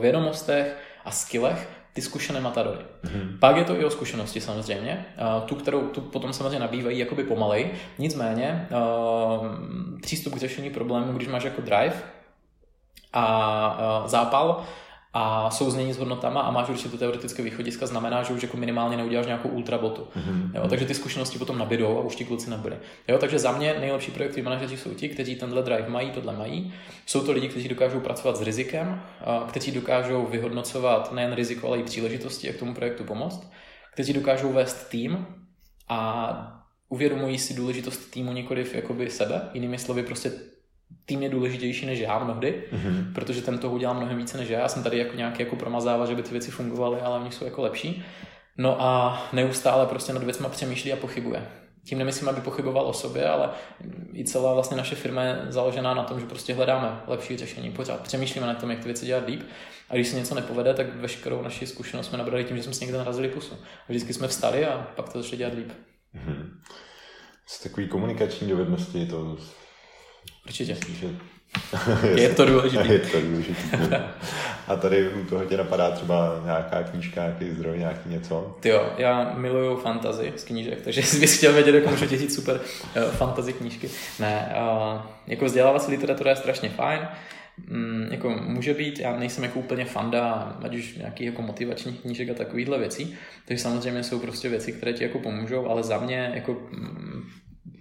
vědomostech 0.00 0.76
a 1.04 1.10
skillech 1.10 1.68
ty 1.94 2.02
zkušené 2.02 2.40
matadory. 2.40 2.78
Mm-hmm. 2.78 3.38
Pak 3.38 3.56
je 3.56 3.64
to 3.64 3.80
i 3.80 3.84
o 3.84 3.90
zkušenosti 3.90 4.40
samozřejmě, 4.40 5.06
tu, 5.46 5.54
kterou 5.54 5.88
tu 5.88 6.00
potom 6.00 6.32
samozřejmě 6.32 6.58
nabývají 6.58 6.98
jakoby 6.98 7.24
pomalej, 7.24 7.70
nicméně 7.98 8.68
přístup 10.02 10.34
k 10.34 10.38
řešení 10.38 10.70
problému, 10.70 11.12
když 11.12 11.28
máš 11.28 11.44
jako 11.44 11.60
drive 11.60 11.94
a 13.12 14.04
zápal, 14.06 14.64
a 15.16 15.50
souznění 15.50 15.92
s 15.92 15.98
hodnotama 15.98 16.40
a 16.40 16.50
máš 16.50 16.68
určitě 16.68 16.98
teoretické 16.98 17.42
východiska, 17.42 17.86
znamená, 17.86 18.22
že 18.22 18.34
už 18.34 18.42
jako 18.42 18.56
minimálně 18.56 18.96
neuděláš 18.96 19.26
nějakou 19.26 19.48
ultrabotu. 19.48 20.02
Mm-hmm. 20.02 20.50
Jo, 20.54 20.68
takže 20.68 20.86
ty 20.86 20.94
zkušenosti 20.94 21.38
potom 21.38 21.58
nabídou 21.58 21.98
a 21.98 22.02
už 22.02 22.16
ti 22.16 22.24
kluci 22.24 22.50
nebyli. 22.50 22.76
Jo, 23.08 23.18
takže 23.18 23.38
za 23.38 23.52
mě 23.52 23.76
nejlepší 23.80 24.10
projekty 24.10 24.42
manažeři 24.42 24.76
jsou 24.76 24.94
ti, 24.94 25.08
kteří 25.08 25.36
tenhle 25.36 25.62
drive 25.62 25.88
mají, 25.88 26.10
tohle 26.10 26.36
mají. 26.36 26.74
Jsou 27.06 27.20
to 27.20 27.32
lidi, 27.32 27.48
kteří 27.48 27.68
dokážou 27.68 28.00
pracovat 28.00 28.36
s 28.36 28.42
rizikem, 28.42 29.02
kteří 29.48 29.72
dokážou 29.72 30.26
vyhodnocovat 30.26 31.12
nejen 31.12 31.32
riziko, 31.32 31.68
ale 31.68 31.78
i 31.78 31.82
příležitosti, 31.82 32.46
jak 32.46 32.56
tomu 32.56 32.74
projektu 32.74 33.04
pomoct, 33.04 33.50
kteří 33.92 34.12
dokážou 34.12 34.52
vést 34.52 34.88
tým 34.88 35.26
a 35.88 36.60
uvědomují 36.88 37.38
si 37.38 37.54
důležitost 37.54 38.10
týmu 38.10 38.32
nikoliv 38.32 38.74
jakoby 38.74 39.10
sebe, 39.10 39.42
jinými 39.54 39.78
slovy 39.78 40.02
prostě 40.02 40.32
tým 41.06 41.22
je 41.22 41.28
důležitější 41.28 41.86
než 41.86 41.98
já 41.98 42.18
mnohdy, 42.18 42.64
mm-hmm. 42.72 43.12
protože 43.14 43.42
ten 43.42 43.58
toho 43.58 43.74
udělá 43.74 43.92
mnohem 43.92 44.18
více 44.18 44.38
než 44.38 44.48
já. 44.48 44.60
Já 44.60 44.68
jsem 44.68 44.82
tady 44.82 44.98
jako 44.98 45.16
nějaký 45.16 45.42
jako 45.42 45.56
promazávat, 45.56 46.08
že 46.08 46.14
by 46.14 46.22
ty 46.22 46.30
věci 46.30 46.50
fungovaly, 46.50 47.00
ale 47.00 47.18
oni 47.18 47.32
jsou 47.32 47.44
jako 47.44 47.62
lepší. 47.62 48.04
No 48.58 48.82
a 48.82 49.22
neustále 49.32 49.86
prostě 49.86 50.12
nad 50.12 50.24
věcma 50.24 50.48
přemýšlí 50.48 50.92
a 50.92 50.96
pochybuje. 50.96 51.48
Tím 51.86 51.98
nemyslím, 51.98 52.28
aby 52.28 52.40
pochyboval 52.40 52.86
o 52.86 52.92
sobě, 52.92 53.28
ale 53.28 53.50
i 54.12 54.24
celá 54.24 54.54
vlastně 54.54 54.76
naše 54.76 54.94
firma 54.94 55.22
je 55.22 55.38
založená 55.48 55.94
na 55.94 56.04
tom, 56.04 56.20
že 56.20 56.26
prostě 56.26 56.54
hledáme 56.54 57.00
lepší 57.06 57.36
řešení. 57.36 57.70
Pořád 57.70 58.00
přemýšlíme 58.00 58.46
na 58.46 58.54
tom, 58.54 58.70
jak 58.70 58.78
ty 58.78 58.84
věci 58.84 59.06
dělat 59.06 59.26
líp. 59.26 59.42
A 59.90 59.94
když 59.94 60.08
se 60.08 60.16
něco 60.16 60.34
nepovede, 60.34 60.74
tak 60.74 60.96
veškerou 60.96 61.42
naši 61.42 61.66
zkušenost 61.66 62.06
jsme 62.06 62.18
nabrali 62.18 62.44
tím, 62.44 62.56
že 62.56 62.62
jsme 62.62 62.74
si 62.74 62.84
někde 62.84 62.98
narazili 62.98 63.28
pusu. 63.28 63.54
Vždycky 63.88 64.12
jsme 64.12 64.28
vstali 64.28 64.66
a 64.66 64.86
pak 64.96 65.12
to 65.12 65.22
začali 65.22 65.36
dělat 65.36 65.54
líp. 65.54 65.72
Mm-hmm. 66.14 66.48
Z 67.46 67.62
takový 67.62 67.88
komunikační 67.88 68.48
dovednosti 68.48 69.06
to 69.06 69.36
Určitě. 70.46 70.76
je 72.14 72.28
to 72.28 72.46
důležité. 72.46 72.92
Je 72.92 72.98
to 72.98 73.20
důležité. 73.20 74.04
A 74.68 74.76
tady 74.76 75.08
u 75.08 75.24
toho 75.24 75.44
tě 75.44 75.56
napadá 75.56 75.90
třeba 75.90 76.40
nějaká 76.44 76.82
knížka, 76.82 77.20
nějaký 77.20 77.50
zdroj, 77.50 77.78
nějaký 77.78 78.08
něco? 78.08 78.56
Ty 78.60 78.68
jo, 78.68 78.92
já 78.98 79.34
miluju 79.34 79.76
fantazy 79.76 80.32
z 80.36 80.44
knížek, 80.44 80.80
takže 80.80 81.00
bys 81.20 81.36
chtěl 81.36 81.52
vědět, 81.52 81.74
jak 81.74 81.90
můžu 81.90 82.06
říct 82.06 82.34
super 82.34 82.60
uh, 82.96 83.02
fantasy 83.02 83.52
knížky. 83.52 83.90
Ne, 84.20 84.56
uh, 84.56 85.00
jako 85.26 85.44
vzdělávací 85.44 85.90
literatura 85.90 86.30
je 86.30 86.36
strašně 86.36 86.68
fajn, 86.68 87.00
mm, 87.68 88.08
jako 88.10 88.30
může 88.30 88.74
být, 88.74 88.98
já 88.98 89.16
nejsem 89.16 89.44
jako 89.44 89.58
úplně 89.58 89.84
fanda, 89.84 90.56
ať 90.64 90.74
už 90.74 90.96
nějakých 90.96 91.26
jako 91.26 91.42
motivačních 91.42 92.00
knížek 92.00 92.30
a 92.30 92.34
takovýchhle 92.34 92.78
věcí, 92.78 93.14
takže 93.48 93.62
samozřejmě 93.62 94.02
jsou 94.02 94.18
prostě 94.18 94.48
věci, 94.48 94.72
které 94.72 94.92
ti 94.92 95.02
jako 95.02 95.18
pomůžou, 95.18 95.66
ale 95.66 95.82
za 95.82 95.98
mě 95.98 96.32
jako 96.34 96.52
mm, 96.52 97.24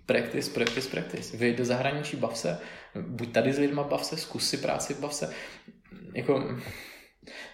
practice, 0.06 0.52
practice, 0.52 0.90
practice. 0.90 1.38
Vyjď 1.38 1.58
do 1.58 1.66
zahraničí, 1.66 2.18
bav 2.18 2.38
se, 2.38 2.60
buď 3.02 3.32
tady 3.32 3.54
s 3.54 3.58
lidma, 3.58 3.84
bav 3.84 4.06
se, 4.06 4.18
zkus 4.18 4.50
si 4.50 4.58
práci, 4.58 4.94
bav 4.94 5.14
se. 5.14 5.34
Jako, 6.14 6.58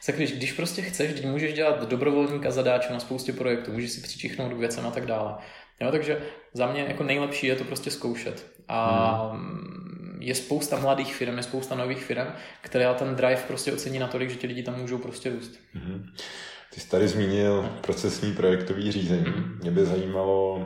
tak 0.06 0.16
když, 0.16 0.32
když 0.32 0.52
prostě 0.52 0.82
chceš, 0.82 1.12
když 1.12 1.26
můžeš 1.26 1.54
dělat 1.54 1.90
dobrovolníka 1.90 2.52
zadáče 2.52 2.94
na 2.94 3.00
spoustě 3.00 3.34
projektů, 3.34 3.72
můžeš 3.72 3.92
si 3.92 4.02
přičichnout 4.02 4.54
k 4.54 4.58
věcem 4.58 4.88
a 4.88 4.92
tak 4.92 5.06
dále. 5.06 5.38
Jo, 5.82 5.92
takže 5.92 6.22
za 6.54 6.72
mě 6.72 6.82
jako 6.82 7.04
nejlepší 7.04 7.48
je 7.48 7.56
to 7.56 7.64
prostě 7.64 7.92
zkoušet. 7.92 8.46
A 8.68 9.32
hmm. 9.32 10.18
je 10.20 10.36
spousta 10.36 10.80
mladých 10.80 11.16
firm, 11.16 11.38
je 11.38 11.44
spousta 11.44 11.76
nových 11.76 12.04
firm, 12.04 12.28
které 12.62 12.94
ten 12.94 13.16
drive 13.16 13.44
prostě 13.48 13.74
ocení 13.74 14.00
natolik, 14.00 14.30
že 14.30 14.36
ti 14.36 14.48
lidi 14.48 14.64
tam 14.64 14.80
můžou 14.80 14.98
prostě 14.98 15.30
růst. 15.30 15.60
Hmm. 15.74 16.06
Ty 16.80 16.84
jsi 16.84 16.92
tady 16.92 17.08
zmínil 17.08 17.70
procesní 17.82 18.34
projektový 18.34 18.92
řízení. 18.92 19.34
Mě 19.62 19.72
by 19.72 19.86
zajímalo, 19.86 20.66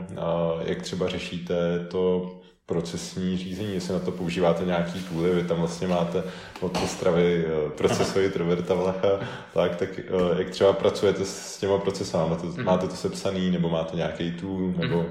jak 0.65 0.81
třeba 0.81 1.07
řešíte 1.07 1.55
to 1.91 2.31
procesní 2.65 3.37
řízení, 3.37 3.73
jestli 3.73 3.93
na 3.93 3.99
to 3.99 4.11
používáte 4.11 4.65
nějaký 4.65 4.99
tooly, 4.99 5.35
vy 5.35 5.43
tam 5.43 5.57
vlastně 5.57 5.87
máte 5.87 6.23
od 6.61 6.77
Ostravy 6.83 7.45
eh, 7.45 7.69
procesový 7.69 8.27
Roberta 8.35 8.73
Vlacha, 8.73 9.19
tak, 9.53 9.75
tak 9.75 9.99
eh, 9.99 10.03
jak 10.37 10.49
třeba 10.49 10.73
pracujete 10.73 11.25
s 11.25 11.57
těma 11.57 11.77
procesama, 11.77 12.27
máte, 12.27 12.47
mm. 12.47 12.63
máte 12.63 12.87
to 12.87 12.95
sepsaný, 12.95 13.51
nebo 13.51 13.69
máte 13.69 13.97
nějaký 13.97 14.31
tool, 14.31 14.73
nebo 14.77 14.97
mm. 14.97 15.09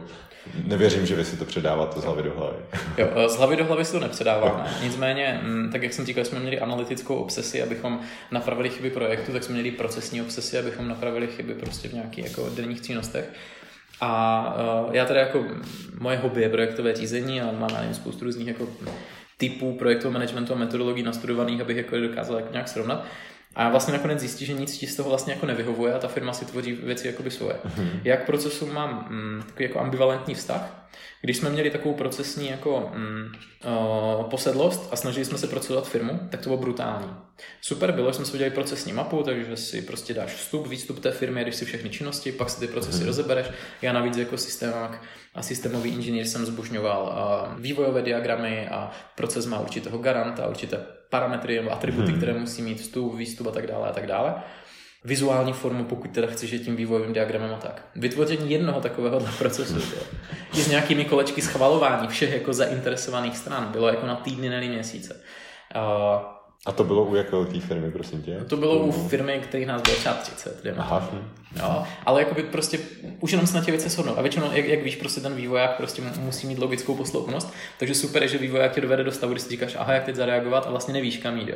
Nevěřím, 0.65 1.07
že 1.07 1.15
vy 1.15 1.25
si 1.25 1.37
to 1.37 1.45
předáváte 1.45 2.01
z 2.01 2.05
hlavy 2.05 2.23
do 2.23 2.33
hlavy. 2.37 2.57
Jo, 2.99 3.09
eh, 3.17 3.29
z 3.29 3.37
hlavy 3.37 3.57
do 3.57 3.65
hlavy 3.65 3.85
si 3.85 3.93
to 3.93 4.01
nepředáváme. 4.01 4.71
Nicméně, 4.83 5.41
mm, 5.43 5.71
tak 5.73 5.83
jak 5.83 5.93
jsem 5.93 6.07
říkal, 6.07 6.25
jsme 6.25 6.41
měli 6.41 6.61
analytickou 6.61 7.15
obsesi, 7.15 7.63
abychom 7.63 8.01
napravili 8.31 8.71
chyby 8.71 8.91
projektu, 8.91 9.33
tak 9.33 9.45
jsme 9.45 9.55
měli 9.55 9.71
procesní 9.71 10.23
obsesi, 10.23 10.59
abychom 10.59 10.89
napravili 10.89 11.27
chyby 11.27 11.55
prostě 11.55 11.89
v 11.89 11.93
nějakých 11.93 12.25
jako 12.25 12.51
denních 12.57 12.83
činnostech. 12.83 13.25
A 14.01 14.55
uh, 14.87 14.95
já 14.95 15.05
teda 15.05 15.21
jako, 15.21 15.45
moje 16.01 16.17
hobby 16.17 16.43
je 16.43 16.49
projektové 16.49 16.95
řízení 16.95 17.41
a 17.41 17.53
mám 17.53 17.71
na 17.71 17.95
spoustu 17.95 18.25
různých 18.25 18.49
jako 18.49 18.69
typů 19.37 19.73
projektového 19.73 20.13
managementu 20.13 20.53
a 20.53 20.57
metodologií 20.57 21.05
nastudovaných, 21.05 21.61
abych 21.61 21.77
jako 21.77 22.01
dokázal 22.01 22.37
jako 22.37 22.53
nějak 22.53 22.69
srovnat. 22.69 23.05
A 23.55 23.69
vlastně 23.69 23.93
nakonec 23.93 24.21
zjistí, 24.21 24.47
že 24.47 24.53
nic 24.53 24.79
ti 24.79 24.87
z 24.87 24.97
toho 24.97 25.09
vlastně 25.09 25.33
jako 25.33 25.47
nevyhovuje 25.47 25.95
a 25.95 25.99
ta 25.99 26.09
firma 26.09 26.33
si 26.33 26.45
tvoří 26.45 26.73
věci 26.73 27.07
jakoby 27.07 27.31
svoje. 27.31 27.55
Mm-hmm. 27.55 28.01
Jak 28.05 28.27
procesu 28.27 28.67
mám 28.67 29.07
mm, 29.11 29.43
takový 29.47 29.65
jako 29.65 29.81
ambivalentní 29.81 30.35
vztah, 30.35 30.89
když 31.23 31.37
jsme 31.37 31.51
měli 31.51 31.71
takovou 31.71 31.95
procesní 31.95 32.49
jako 32.49 32.91
mm, 32.95 33.33
uh, 33.65 34.25
posedlost 34.25 34.89
a 34.93 34.97
snažili 34.97 35.25
jsme 35.25 35.39
se 35.39 35.47
procesovat 35.47 35.89
firmu, 35.89 36.21
tak 36.31 36.41
to 36.41 36.49
bylo 36.49 36.61
brutální. 36.61 37.15
Super 37.61 37.93
bylo, 37.93 38.11
že 38.11 38.15
jsme 38.15 38.25
si 38.25 38.33
udělali 38.33 38.55
procesní 38.55 38.93
mapu, 38.93 39.23
takže 39.23 39.57
si 39.57 39.83
prostě 39.83 40.15
dáš 40.15 40.35
vstup, 40.35 40.67
výstup 40.67 41.01
té 41.01 41.11
firmy, 41.11 41.43
když 41.43 41.55
si 41.55 41.65
všechny 41.65 41.91
činnosti, 41.91 42.33
pak 42.33 42.51
si 42.51 42.61
ty 42.61 42.67
procesy 42.67 43.03
mm-hmm. 43.03 43.07
rozebereš. 43.07 43.47
Já 43.83 43.93
navíc 43.93 44.17
jako 44.17 44.39
systémák 44.39 45.03
a 45.35 45.43
systémový 45.43 45.91
inženýr 45.91 46.27
jsem 46.27 46.47
zbožňoval 46.47 47.03
uh, 47.03 47.61
vývojové 47.61 48.03
diagramy 48.03 48.69
a 48.69 48.91
proces 49.17 49.47
má 49.47 49.61
určitého 49.61 49.99
garanta, 49.99 50.49
určité 50.49 51.02
parametry 51.13 51.57
nebo 51.57 51.73
atributy, 51.73 52.09
hmm. 52.09 52.17
které 52.17 52.33
musí 52.33 52.63
mít 52.63 52.81
vstup, 52.81 53.15
výstup 53.15 53.47
a 53.47 53.51
tak 53.51 53.67
dále 53.67 53.89
a 53.89 53.93
tak 53.93 54.07
dále. 54.07 54.35
Vizuální 55.05 55.53
formu, 55.53 55.85
pokud 55.85 56.11
teda 56.11 56.27
chceš 56.27 56.51
že 56.51 56.59
tím 56.59 56.77
vývojovým 56.77 57.13
diagramem 57.13 57.55
a 57.55 57.57
tak. 57.57 57.85
Vytvoření 57.97 58.51
jednoho 58.51 58.81
takového 58.81 59.21
procesu 59.39 59.77
i 60.55 60.61
s 60.61 60.69
nějakými 60.69 61.05
kolečky 61.05 61.43
schvalování 61.43 62.09
všech 62.09 62.33
jako 62.33 62.53
zainteresovaných 62.53 63.37
stran 63.37 63.69
bylo 63.73 63.89
jako 63.89 64.07
na 64.07 64.17
týdny, 64.17 64.49
nebo 64.49 64.69
měsíce. 64.69 65.21
Uh, 65.77 66.42
a 66.67 66.73
to 66.73 66.85
bylo 66.85 67.05
u 67.05 67.15
jaké 67.15 67.31
velké 67.31 67.61
firmy, 67.61 67.91
prosím 67.91 68.23
tě? 68.23 68.41
To 68.49 68.57
bylo 68.57 68.79
u 68.79 68.93
firmy, 69.09 69.41
kterých 69.43 69.67
nás 69.67 69.83
bylo 69.83 69.97
třeba 69.97 70.15
30. 70.15 70.63
Aha. 70.77 71.11
Jo, 71.57 71.85
ale 72.07 72.21
jako 72.21 72.35
by 72.35 72.43
prostě 72.43 72.79
už 73.21 73.31
jenom 73.31 73.47
se 73.47 73.55
na 73.55 73.65
těch 73.65 73.75
věci 73.75 73.89
shodnou. 73.89 74.19
A 74.19 74.23
většinou, 74.23 74.53
jak, 74.53 74.65
jak, 74.65 74.83
víš, 74.83 74.97
prostě 74.97 75.21
ten 75.21 75.35
vývoják 75.35 75.77
prostě 75.77 76.03
musí 76.19 76.47
mít 76.47 76.59
logickou 76.59 76.95
posloupnost. 76.95 77.53
Takže 77.79 77.95
super 77.95 78.23
je, 78.23 78.29
že 78.29 78.39
vývoják 78.39 78.73
tě 78.73 78.81
dovede 78.81 79.05
do 79.05 79.13
stavu, 79.13 79.33
kdy 79.33 79.41
si 79.41 79.49
říkáš, 79.49 79.77
aha, 79.79 79.93
jak 79.93 80.05
teď 80.05 80.15
zareagovat 80.15 80.67
a 80.67 80.71
vlastně 80.71 80.95
nevíš, 80.95 81.17
kam 81.17 81.39
jít. 81.39 81.51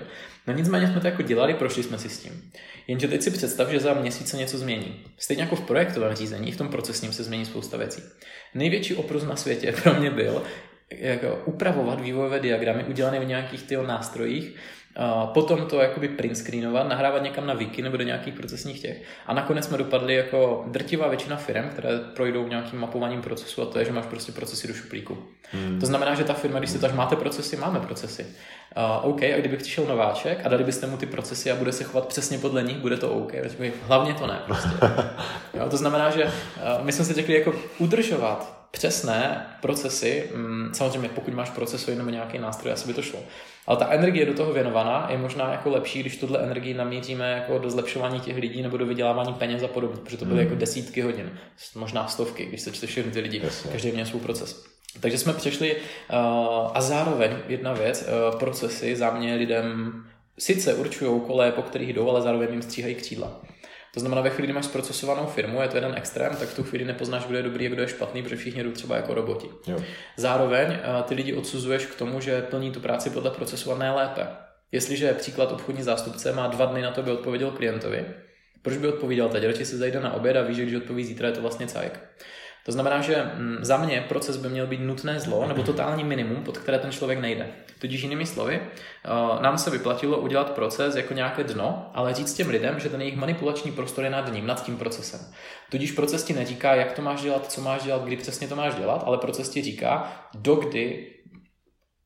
No 0.46 0.52
nicméně 0.52 0.86
jsme 0.86 1.00
to 1.00 1.06
jako 1.06 1.22
dělali, 1.22 1.54
prošli 1.54 1.82
jsme 1.82 1.98
si 1.98 2.08
s 2.08 2.18
tím. 2.18 2.50
Jenže 2.86 3.08
teď 3.08 3.22
si 3.22 3.30
představ, 3.30 3.70
že 3.70 3.80
za 3.80 3.94
měsíc 3.94 4.30
se 4.30 4.36
něco 4.36 4.58
změní. 4.58 5.04
Stejně 5.18 5.42
jako 5.42 5.56
v 5.56 5.66
projektovém 5.66 6.14
řízení, 6.14 6.52
v 6.52 6.56
tom 6.56 6.68
procesním 6.68 7.12
se 7.12 7.24
změní 7.24 7.44
spousta 7.44 7.76
věcí. 7.76 8.02
Největší 8.54 8.94
oprus 8.94 9.24
na 9.24 9.36
světě 9.36 9.74
pro 9.82 9.94
mě 9.94 10.10
byl, 10.10 10.42
jako 10.90 11.42
upravovat 11.44 12.00
vývojové 12.00 12.40
diagramy 12.40 12.84
udělané 12.84 13.20
v 13.20 13.26
nějakých 13.26 13.62
tyho 13.62 13.86
nástrojích, 13.86 14.56
potom 15.34 15.66
to 15.66 15.80
jakoby 15.80 16.08
print 16.08 16.38
screenovat, 16.38 16.88
nahrávat 16.88 17.22
někam 17.22 17.46
na 17.46 17.54
wiki 17.54 17.82
nebo 17.82 17.96
do 17.96 18.04
nějakých 18.04 18.34
procesních 18.34 18.80
těch. 18.80 19.02
A 19.26 19.34
nakonec 19.34 19.64
jsme 19.64 19.78
dopadli 19.78 20.14
jako 20.14 20.64
drtivá 20.66 21.08
většina 21.08 21.36
firm, 21.36 21.68
které 21.68 21.98
projdou 21.98 22.48
nějakým 22.48 22.80
mapováním 22.80 23.22
procesu 23.22 23.62
a 23.62 23.66
to 23.66 23.78
je, 23.78 23.84
že 23.84 23.92
máš 23.92 24.06
prostě 24.06 24.32
procesy 24.32 24.68
do 24.68 24.74
šuplíku. 24.74 25.18
Hmm. 25.52 25.80
To 25.80 25.86
znamená, 25.86 26.14
že 26.14 26.24
ta 26.24 26.34
firma, 26.34 26.58
když 26.58 26.70
si 26.70 26.78
to, 26.78 26.88
máte 26.94 27.16
procesy, 27.16 27.56
máme 27.56 27.80
procesy. 27.80 28.26
Uh, 28.76 29.10
OK, 29.10 29.22
a 29.22 29.38
kdyby 29.38 29.56
přišel 29.56 29.84
nováček 29.84 30.40
a 30.44 30.48
dali 30.48 30.64
byste 30.64 30.86
mu 30.86 30.96
ty 30.96 31.06
procesy 31.06 31.50
a 31.50 31.56
bude 31.56 31.72
se 31.72 31.84
chovat 31.84 32.06
přesně 32.06 32.38
podle 32.38 32.62
nich, 32.62 32.76
bude 32.76 32.96
to 32.96 33.10
OK. 33.10 33.32
Hlavně 33.82 34.14
to 34.14 34.26
ne. 34.26 34.38
Prostě. 34.44 34.68
jo, 35.54 35.68
to 35.70 35.76
znamená, 35.76 36.10
že 36.10 36.24
uh, 36.24 36.30
my 36.84 36.92
jsme 36.92 37.04
si 37.04 37.12
řekli 37.12 37.34
jako 37.34 37.54
udržovat 37.78 38.65
přesné 38.76 39.46
procesy, 39.60 40.30
um, 40.34 40.70
samozřejmě 40.72 41.08
pokud 41.08 41.34
máš 41.34 41.50
procesový 41.50 41.96
nebo 41.96 42.10
nějaký 42.10 42.38
nástroj, 42.38 42.72
asi 42.72 42.86
by 42.86 42.94
to 42.94 43.02
šlo. 43.02 43.20
Ale 43.66 43.76
ta 43.76 43.88
energie 43.90 44.26
do 44.26 44.34
toho 44.34 44.52
věnovaná 44.52 45.06
je 45.10 45.18
možná 45.18 45.52
jako 45.52 45.70
lepší, 45.70 46.00
když 46.00 46.16
tuhle 46.16 46.42
energii 46.42 46.74
namíříme 46.74 47.32
jako 47.32 47.58
do 47.58 47.70
zlepšování 47.70 48.20
těch 48.20 48.36
lidí 48.36 48.62
nebo 48.62 48.76
do 48.76 48.86
vydělávání 48.86 49.34
peněz 49.34 49.62
a 49.62 49.68
podobně, 49.68 50.00
protože 50.04 50.16
to 50.16 50.24
byly 50.24 50.38
hmm. 50.38 50.46
jako 50.46 50.60
desítky 50.60 51.00
hodin, 51.00 51.38
možná 51.74 52.06
stovky, 52.06 52.46
když 52.46 52.60
se 52.60 52.72
čte 52.72 52.86
všechny 52.86 53.12
ty 53.12 53.20
lidi, 53.20 53.40
Jasně. 53.44 53.70
každý 53.70 53.92
měl 53.92 54.06
svůj 54.06 54.20
proces. 54.20 54.64
Takže 55.00 55.18
jsme 55.18 55.32
přešli 55.32 55.76
uh, 55.76 55.78
a 56.74 56.80
zároveň 56.80 57.30
jedna 57.48 57.72
věc, 57.72 58.08
uh, 58.32 58.38
procesy 58.38 58.96
za 58.96 59.10
mě 59.10 59.34
lidem 59.34 59.92
sice 60.38 60.74
určují 60.74 61.20
kole, 61.20 61.52
po 61.52 61.62
kterých 61.62 61.92
jdou, 61.92 62.10
ale 62.10 62.22
zároveň 62.22 62.50
jim 62.50 62.62
stříhají 62.62 62.94
křídla. 62.94 63.40
To 63.96 64.00
znamená, 64.00 64.20
ve 64.22 64.30
chvíli, 64.30 64.46
kdy 64.46 64.52
máš 64.52 64.64
zprocesovanou 64.64 65.26
firmu, 65.26 65.62
je 65.62 65.68
to 65.68 65.76
jeden 65.76 65.94
extrém, 65.96 66.36
tak 66.36 66.48
v 66.48 66.56
tu 66.56 66.62
chvíli 66.62 66.84
nepoznáš, 66.84 67.24
kdo 67.24 67.36
je 67.36 67.42
dobrý 67.42 67.66
a 67.66 67.70
kdo 67.70 67.82
je 67.82 67.88
špatný, 67.88 68.22
protože 68.22 68.36
všichni 68.36 68.62
jdou 68.62 68.70
třeba 68.70 68.96
jako 68.96 69.14
roboti. 69.14 69.48
Jo. 69.66 69.78
Zároveň 70.16 70.68
uh, 70.68 71.02
ty 71.02 71.14
lidi 71.14 71.34
odsuzuješ 71.34 71.86
k 71.86 71.94
tomu, 71.94 72.20
že 72.20 72.42
plní 72.42 72.70
tu 72.70 72.80
práci 72.80 73.10
podle 73.10 73.30
procesované 73.30 73.90
lépe. 73.90 74.26
Jestliže 74.72 75.12
příklad 75.12 75.52
obchodní 75.52 75.82
zástupce 75.82 76.32
má 76.32 76.46
dva 76.46 76.66
dny 76.66 76.82
na 76.82 76.90
to, 76.90 77.00
aby 77.00 77.10
odpověděl 77.10 77.50
klientovi, 77.50 78.04
proč 78.62 78.76
by 78.76 78.88
odpovídal 78.88 79.28
teď? 79.28 79.44
Radši 79.44 79.64
se 79.64 79.76
zajde 79.76 80.00
na 80.00 80.12
oběd 80.12 80.36
a 80.36 80.42
ví, 80.42 80.54
že 80.54 80.62
když 80.62 80.74
odpoví 80.74 81.04
zítra, 81.04 81.28
je 81.28 81.34
to 81.34 81.40
vlastně 81.40 81.66
cajk. 81.66 82.00
To 82.66 82.72
znamená, 82.72 83.00
že 83.00 83.30
mm, 83.34 83.58
za 83.60 83.76
mě 83.76 84.04
proces 84.08 84.36
by 84.36 84.48
měl 84.48 84.66
být 84.66 84.80
nutné 84.80 85.20
zlo 85.20 85.48
nebo 85.48 85.62
totální 85.62 86.04
minimum, 86.04 86.44
pod 86.44 86.58
které 86.58 86.78
ten 86.78 86.92
člověk 86.92 87.18
nejde. 87.18 87.46
Tudíž 87.78 88.02
jinými 88.02 88.26
slovy, 88.26 88.60
eh, 88.60 89.42
nám 89.42 89.58
se 89.58 89.70
vyplatilo 89.70 90.18
udělat 90.18 90.50
proces 90.50 90.96
jako 90.96 91.14
nějaké 91.14 91.44
dno, 91.44 91.90
ale 91.94 92.14
říct 92.14 92.34
těm 92.34 92.48
lidem, 92.48 92.80
že 92.80 92.88
ten 92.88 93.00
jejich 93.00 93.16
manipulační 93.16 93.72
prostor 93.72 94.04
je 94.04 94.10
nad 94.10 94.32
ním, 94.32 94.46
nad 94.46 94.64
tím 94.64 94.76
procesem. 94.76 95.20
Tudíž 95.70 95.92
proces 95.92 96.24
ti 96.24 96.32
neříká, 96.32 96.74
jak 96.74 96.92
to 96.92 97.02
máš 97.02 97.22
dělat, 97.22 97.52
co 97.52 97.60
máš 97.60 97.82
dělat, 97.82 98.04
kdy 98.04 98.16
přesně 98.16 98.48
to 98.48 98.56
máš 98.56 98.74
dělat, 98.74 99.02
ale 99.06 99.18
proces 99.18 99.48
ti 99.48 99.62
říká, 99.62 100.12
dokdy, 100.34 101.12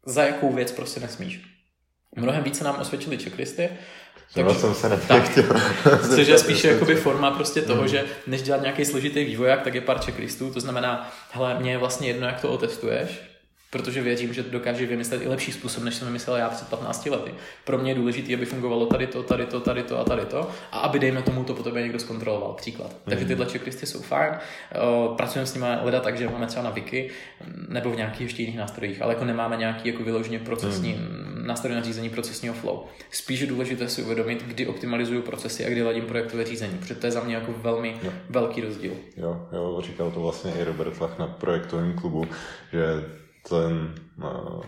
za 0.07 0.23
jakou 0.23 0.53
věc 0.53 0.73
prostě 0.73 1.01
nesmíš. 1.01 1.51
Mnohem 2.16 2.43
více 2.43 2.65
nám 2.65 2.77
osvědčili 2.81 3.19
checklisty, 3.19 3.70
takže, 4.35 4.55
jsem 4.55 4.74
se 4.74 5.01
tak. 5.09 5.39
Což 6.15 6.28
je 6.28 6.39
spíše 6.39 6.69
jakoby 6.69 6.94
forma 6.94 7.31
prostě 7.31 7.62
toho, 7.62 7.82
mm. 7.82 7.89
že 7.89 8.05
než 8.27 8.43
dělat 8.43 8.62
nějaký 8.62 8.85
složitý 8.85 9.24
vývoják, 9.24 9.62
tak 9.62 9.74
je 9.74 9.81
pár 9.81 9.98
checklistů, 9.98 10.51
to 10.51 10.61
znamená, 10.61 11.12
hele, 11.31 11.57
mě 11.61 11.70
je 11.70 11.78
vlastně 11.78 12.09
jedno, 12.09 12.27
jak 12.27 12.40
to 12.40 12.52
otestuješ, 12.52 13.30
protože 13.71 14.03
věřím, 14.03 14.35
že 14.35 14.43
dokáže 14.43 14.87
vymyslet 14.87 15.23
i 15.23 15.29
lepší 15.29 15.53
způsob, 15.53 15.85
než 15.85 15.95
jsem 15.95 16.07
vymyslel 16.07 16.37
já 16.37 16.49
před 16.49 16.69
15 16.69 17.07
lety. 17.07 17.35
Pro 17.65 17.79
mě 17.79 17.91
je 17.91 17.95
důležité, 17.95 18.35
aby 18.35 18.47
fungovalo 18.47 18.87
tady 18.87 19.07
to, 19.07 19.23
tady 19.23 19.47
to, 19.47 19.61
tady 19.61 19.83
to 19.83 19.99
a 19.99 20.05
tady 20.05 20.25
to 20.25 20.51
a 20.73 20.79
aby 20.79 20.99
dejme 20.99 21.23
tomu 21.23 21.45
to 21.45 21.55
po 21.55 21.63
tobě 21.63 21.83
někdo 21.83 21.99
zkontroloval. 21.99 22.53
Příklad. 22.53 22.91
Mm-hmm. 22.91 23.09
Takže 23.11 23.25
tyhle 23.25 23.47
checklisty 23.47 23.87
jsou 23.87 24.01
fajn. 24.01 24.35
Pracujeme 25.17 25.47
s 25.47 25.55
nimi 25.55 25.67
leda 25.83 26.01
tak, 26.01 26.19
že 26.19 26.29
máme 26.29 26.47
třeba 26.47 26.63
na 26.63 26.71
Wiki 26.71 27.11
nebo 27.69 27.91
v 27.91 27.97
nějakých 27.97 28.21
ještě 28.21 28.43
jiných 28.43 28.59
nástrojích, 28.59 29.03
ale 29.03 29.15
jako 29.15 29.25
nemáme 29.25 29.57
nějaký 29.57 29.89
jako 29.89 30.03
vyloženě 30.03 30.39
procesní 30.39 30.95
mm-hmm. 30.95 31.47
nástroj 31.47 31.75
na 31.75 31.83
řízení 31.83 32.11
procesního 32.11 32.55
flow. 32.55 32.85
Spíš 33.11 33.41
je 33.41 33.47
důležité 33.47 33.89
si 33.89 34.03
uvědomit, 34.03 34.43
kdy 34.43 34.67
optimalizuju 34.67 35.23
procesy 35.23 35.67
a 35.67 35.69
kdy 35.69 35.83
ladím 35.83 36.05
projektové 36.05 36.45
řízení, 36.45 36.79
protože 36.79 36.95
to 36.95 37.07
je 37.07 37.13
za 37.13 37.21
mě 37.21 37.35
jako 37.35 37.53
velmi 37.53 37.97
jo. 38.03 38.13
velký 38.31 38.61
rozdíl. 38.61 38.93
Jo, 39.17 39.47
jo, 39.53 39.81
říkal 39.85 40.11
to 40.11 40.21
vlastně 40.21 40.53
i 40.61 40.65
Robert 40.65 41.01
Lach 41.01 41.19
na 41.19 41.27
projektovém 41.27 41.93
klubu, 41.93 42.25
že 42.73 42.81
ten, 43.49 43.95
uh, 44.19 44.62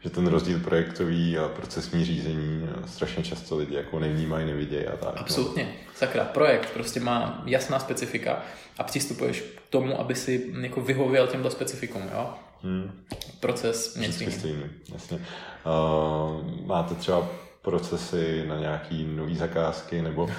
že 0.00 0.10
ten 0.10 0.26
rozdíl 0.26 0.60
projektový 0.60 1.38
a 1.38 1.48
procesní 1.48 2.04
řízení 2.04 2.68
strašně 2.86 3.24
často 3.24 3.56
lidi 3.56 3.74
jako 3.74 3.98
nevnímají, 3.98 4.46
nevidějí 4.46 4.86
a 4.86 4.96
tak. 4.96 5.14
No. 5.14 5.20
Absolutně. 5.20 5.64
No. 5.64 5.92
Sakra, 5.94 6.24
projekt 6.24 6.70
prostě 6.72 7.00
má 7.00 7.42
jasná 7.46 7.78
specifika 7.78 8.42
a 8.78 8.82
přistupuješ 8.82 9.40
k 9.40 9.70
tomu, 9.70 10.00
aby 10.00 10.14
si 10.14 10.52
jako 10.60 10.80
vyhověl 10.80 11.26
těmto 11.26 11.50
specifikům, 11.50 12.02
jo? 12.14 12.34
Hmm. 12.62 13.04
Proces 13.40 13.96
něco 13.96 14.24
jasně. 14.92 15.18
Uh, 15.18 16.66
máte 16.66 16.94
třeba 16.94 17.28
procesy 17.62 18.44
na 18.46 18.58
nějaký 18.58 19.04
nový 19.04 19.36
zakázky, 19.36 20.02
nebo 20.02 20.24
uh, 20.24 20.30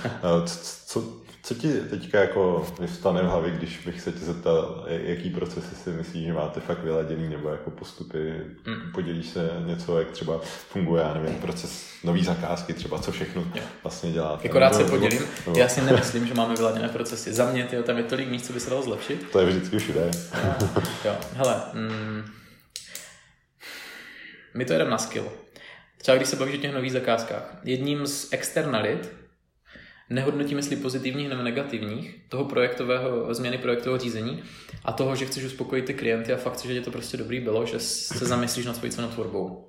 co, 0.85 1.03
co 1.49 1.55
ti 1.55 1.73
teďka 1.73 2.19
jako 2.19 2.67
vyvstane 2.79 3.21
v 3.21 3.25
hlavě, 3.25 3.51
když 3.51 3.77
bych 3.85 4.01
se 4.01 4.11
tě 4.11 4.19
zeptal, 4.19 4.85
jaký 4.87 5.29
procesy 5.29 5.75
si 5.75 5.89
myslíš, 5.89 6.25
že 6.25 6.33
máte 6.33 6.59
fakt 6.59 6.83
vyladěný, 6.83 7.29
nebo 7.29 7.49
jako 7.49 7.71
postupy, 7.71 8.33
mm. 8.67 8.91
podělíš 8.93 9.27
se 9.27 9.49
něco, 9.65 9.99
jak 9.99 10.11
třeba 10.11 10.39
funguje, 10.43 11.03
já 11.03 11.13
nevím, 11.13 11.35
proces 11.35 11.93
nový 12.03 12.23
zakázky, 12.23 12.73
třeba 12.73 12.99
co 12.99 13.11
všechno 13.11 13.41
jo. 13.55 13.63
vlastně 13.83 14.11
děláte. 14.11 14.47
Jako 14.47 14.59
rád 14.59 14.75
se 14.75 14.83
podělím, 14.83 15.21
nebo, 15.45 15.59
já 15.59 15.67
si 15.67 15.81
nemyslím, 15.81 16.27
že 16.27 16.33
máme 16.33 16.55
vyladěné 16.55 16.89
procesy. 16.89 17.33
Za 17.33 17.51
mě, 17.51 17.63
tyjo, 17.63 17.83
tam 17.83 17.97
je 17.97 18.03
tolik 18.03 18.29
míst, 18.29 18.45
co 18.45 18.53
by 18.53 18.59
se 18.59 18.69
dalo 18.69 18.81
zlepšit. 18.81 19.31
To 19.31 19.39
je 19.39 19.45
vždycky 19.45 19.79
všude. 19.79 20.11
jo, 21.05 21.15
hele, 21.33 21.61
mm, 21.73 22.23
my 24.53 24.65
to 24.65 24.73
jedeme 24.73 24.91
na 24.91 24.97
skill. 24.97 25.31
Třeba 25.97 26.17
když 26.17 26.29
se 26.29 26.35
bavíš 26.35 26.55
o 26.55 26.61
těch 26.61 26.73
nových 26.73 26.91
zakázkách. 26.91 27.57
Jedním 27.63 28.07
z 28.07 28.27
externalit, 28.33 29.28
nehodnotím, 30.09 30.57
jestli 30.57 30.75
pozitivních 30.75 31.29
nebo 31.29 31.43
negativních, 31.43 32.19
toho 32.29 32.45
projektového, 32.45 33.33
změny 33.33 33.57
projektového 33.57 33.99
řízení 33.99 34.43
a 34.85 34.91
toho, 34.91 35.15
že 35.15 35.25
chceš 35.25 35.43
uspokojit 35.43 35.85
ty 35.85 35.93
klienty 35.93 36.33
a 36.33 36.37
fakt, 36.37 36.65
že 36.65 36.73
je 36.73 36.81
to 36.81 36.91
prostě 36.91 37.17
dobrý 37.17 37.39
bylo, 37.39 37.65
že 37.65 37.79
se 37.79 38.25
zamyslíš 38.25 38.65
nad 38.65 38.75
svojí 38.75 38.91
cenotvorbou. 38.91 39.68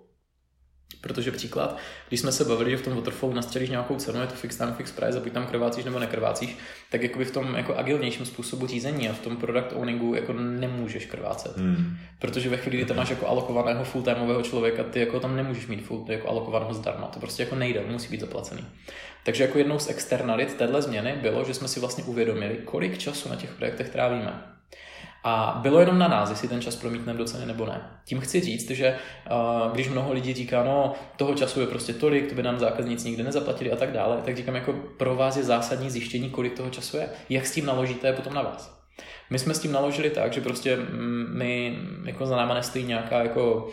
Protože 1.00 1.32
příklad, 1.32 1.78
když 2.08 2.20
jsme 2.20 2.32
se 2.32 2.44
bavili, 2.44 2.70
že 2.70 2.76
v 2.76 2.82
tom 2.82 2.94
waterfallu 2.96 3.34
nastřelíš 3.34 3.70
nějakou 3.70 3.96
cenu, 3.96 4.20
je 4.20 4.26
to 4.26 4.34
fixed 4.34 4.58
time, 4.58 4.74
fixed 4.74 4.96
price 4.96 5.18
a 5.18 5.20
buď 5.20 5.32
tam 5.32 5.46
krvácíš 5.46 5.84
nebo 5.84 5.98
nekrvácíš, 5.98 6.56
tak 6.90 7.02
jakoby 7.02 7.24
v 7.24 7.30
tom 7.30 7.54
jako 7.54 7.74
agilnějším 7.74 8.26
způsobu 8.26 8.66
řízení 8.66 9.08
a 9.08 9.12
v 9.12 9.18
tom 9.18 9.36
product 9.36 9.72
owningu 9.74 10.14
jako 10.14 10.32
nemůžeš 10.32 11.06
krvácet. 11.06 11.56
Hmm. 11.56 11.96
Protože 12.18 12.48
ve 12.48 12.56
chvíli, 12.56 12.76
kdy 12.76 12.86
tam 12.86 12.96
máš 12.96 13.10
jako 13.10 13.26
alokovaného 13.26 13.84
full-timeového 13.84 14.42
člověka, 14.42 14.84
ty 14.84 15.00
jako 15.00 15.20
tam 15.20 15.36
nemůžeš 15.36 15.66
mít 15.66 15.86
full, 15.86 16.04
jako 16.08 16.28
alokovaného 16.28 16.74
zdarma. 16.74 17.06
To 17.06 17.20
prostě 17.20 17.42
jako 17.42 17.56
nejde, 17.56 17.82
musí 17.88 18.08
být 18.08 18.20
zaplacený. 18.20 18.64
Takže 19.24 19.42
jako 19.42 19.58
jednou 19.58 19.78
z 19.78 19.88
externalit 19.88 20.54
téhle 20.54 20.82
změny 20.82 21.18
bylo, 21.22 21.44
že 21.44 21.54
jsme 21.54 21.68
si 21.68 21.80
vlastně 21.80 22.04
uvědomili, 22.04 22.58
kolik 22.64 22.98
času 22.98 23.28
na 23.28 23.36
těch 23.36 23.50
projektech 23.50 23.88
trávíme. 23.88 24.59
A 25.24 25.58
bylo 25.62 25.80
jenom 25.80 25.98
na 25.98 26.08
nás, 26.08 26.30
jestli 26.30 26.48
ten 26.48 26.60
čas 26.60 26.76
promítneme 26.76 27.18
do 27.18 27.24
ceny 27.24 27.46
nebo 27.46 27.66
ne. 27.66 27.80
Tím 28.04 28.20
chci 28.20 28.40
říct, 28.40 28.70
že 28.70 28.98
uh, 29.30 29.72
když 29.72 29.88
mnoho 29.88 30.12
lidí 30.12 30.34
říká, 30.34 30.64
no 30.64 30.92
toho 31.16 31.34
času 31.34 31.60
je 31.60 31.66
prostě 31.66 31.92
tolik, 31.92 32.28
to 32.28 32.34
by 32.34 32.42
nám 32.42 32.58
zákazníci 32.58 33.08
nikdy 33.08 33.22
nezaplatili 33.22 33.72
a 33.72 33.76
tak 33.76 33.92
dále, 33.92 34.22
tak 34.24 34.36
říkám, 34.36 34.54
jako 34.54 34.72
pro 34.72 35.16
vás 35.16 35.36
je 35.36 35.44
zásadní 35.44 35.90
zjištění, 35.90 36.30
kolik 36.30 36.56
toho 36.56 36.70
času 36.70 36.96
je. 36.96 37.08
Jak 37.28 37.46
s 37.46 37.54
tím 37.54 37.66
naložíte, 37.66 38.06
je 38.06 38.12
potom 38.12 38.34
na 38.34 38.42
vás. 38.42 38.79
My 39.30 39.38
jsme 39.38 39.54
s 39.54 39.58
tím 39.58 39.72
naložili 39.72 40.10
tak, 40.10 40.32
že 40.32 40.40
prostě 40.40 40.78
my, 41.28 41.78
jako 42.04 42.26
za 42.26 42.36
náma 42.36 42.54
nestojí 42.54 42.84
nějaká 42.84 43.22
jako 43.22 43.68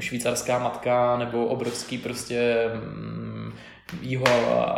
švýcarská 0.00 0.58
matka 0.58 1.18
nebo 1.18 1.46
obrovský 1.46 1.98
prostě 1.98 2.70
mm, 2.74 3.52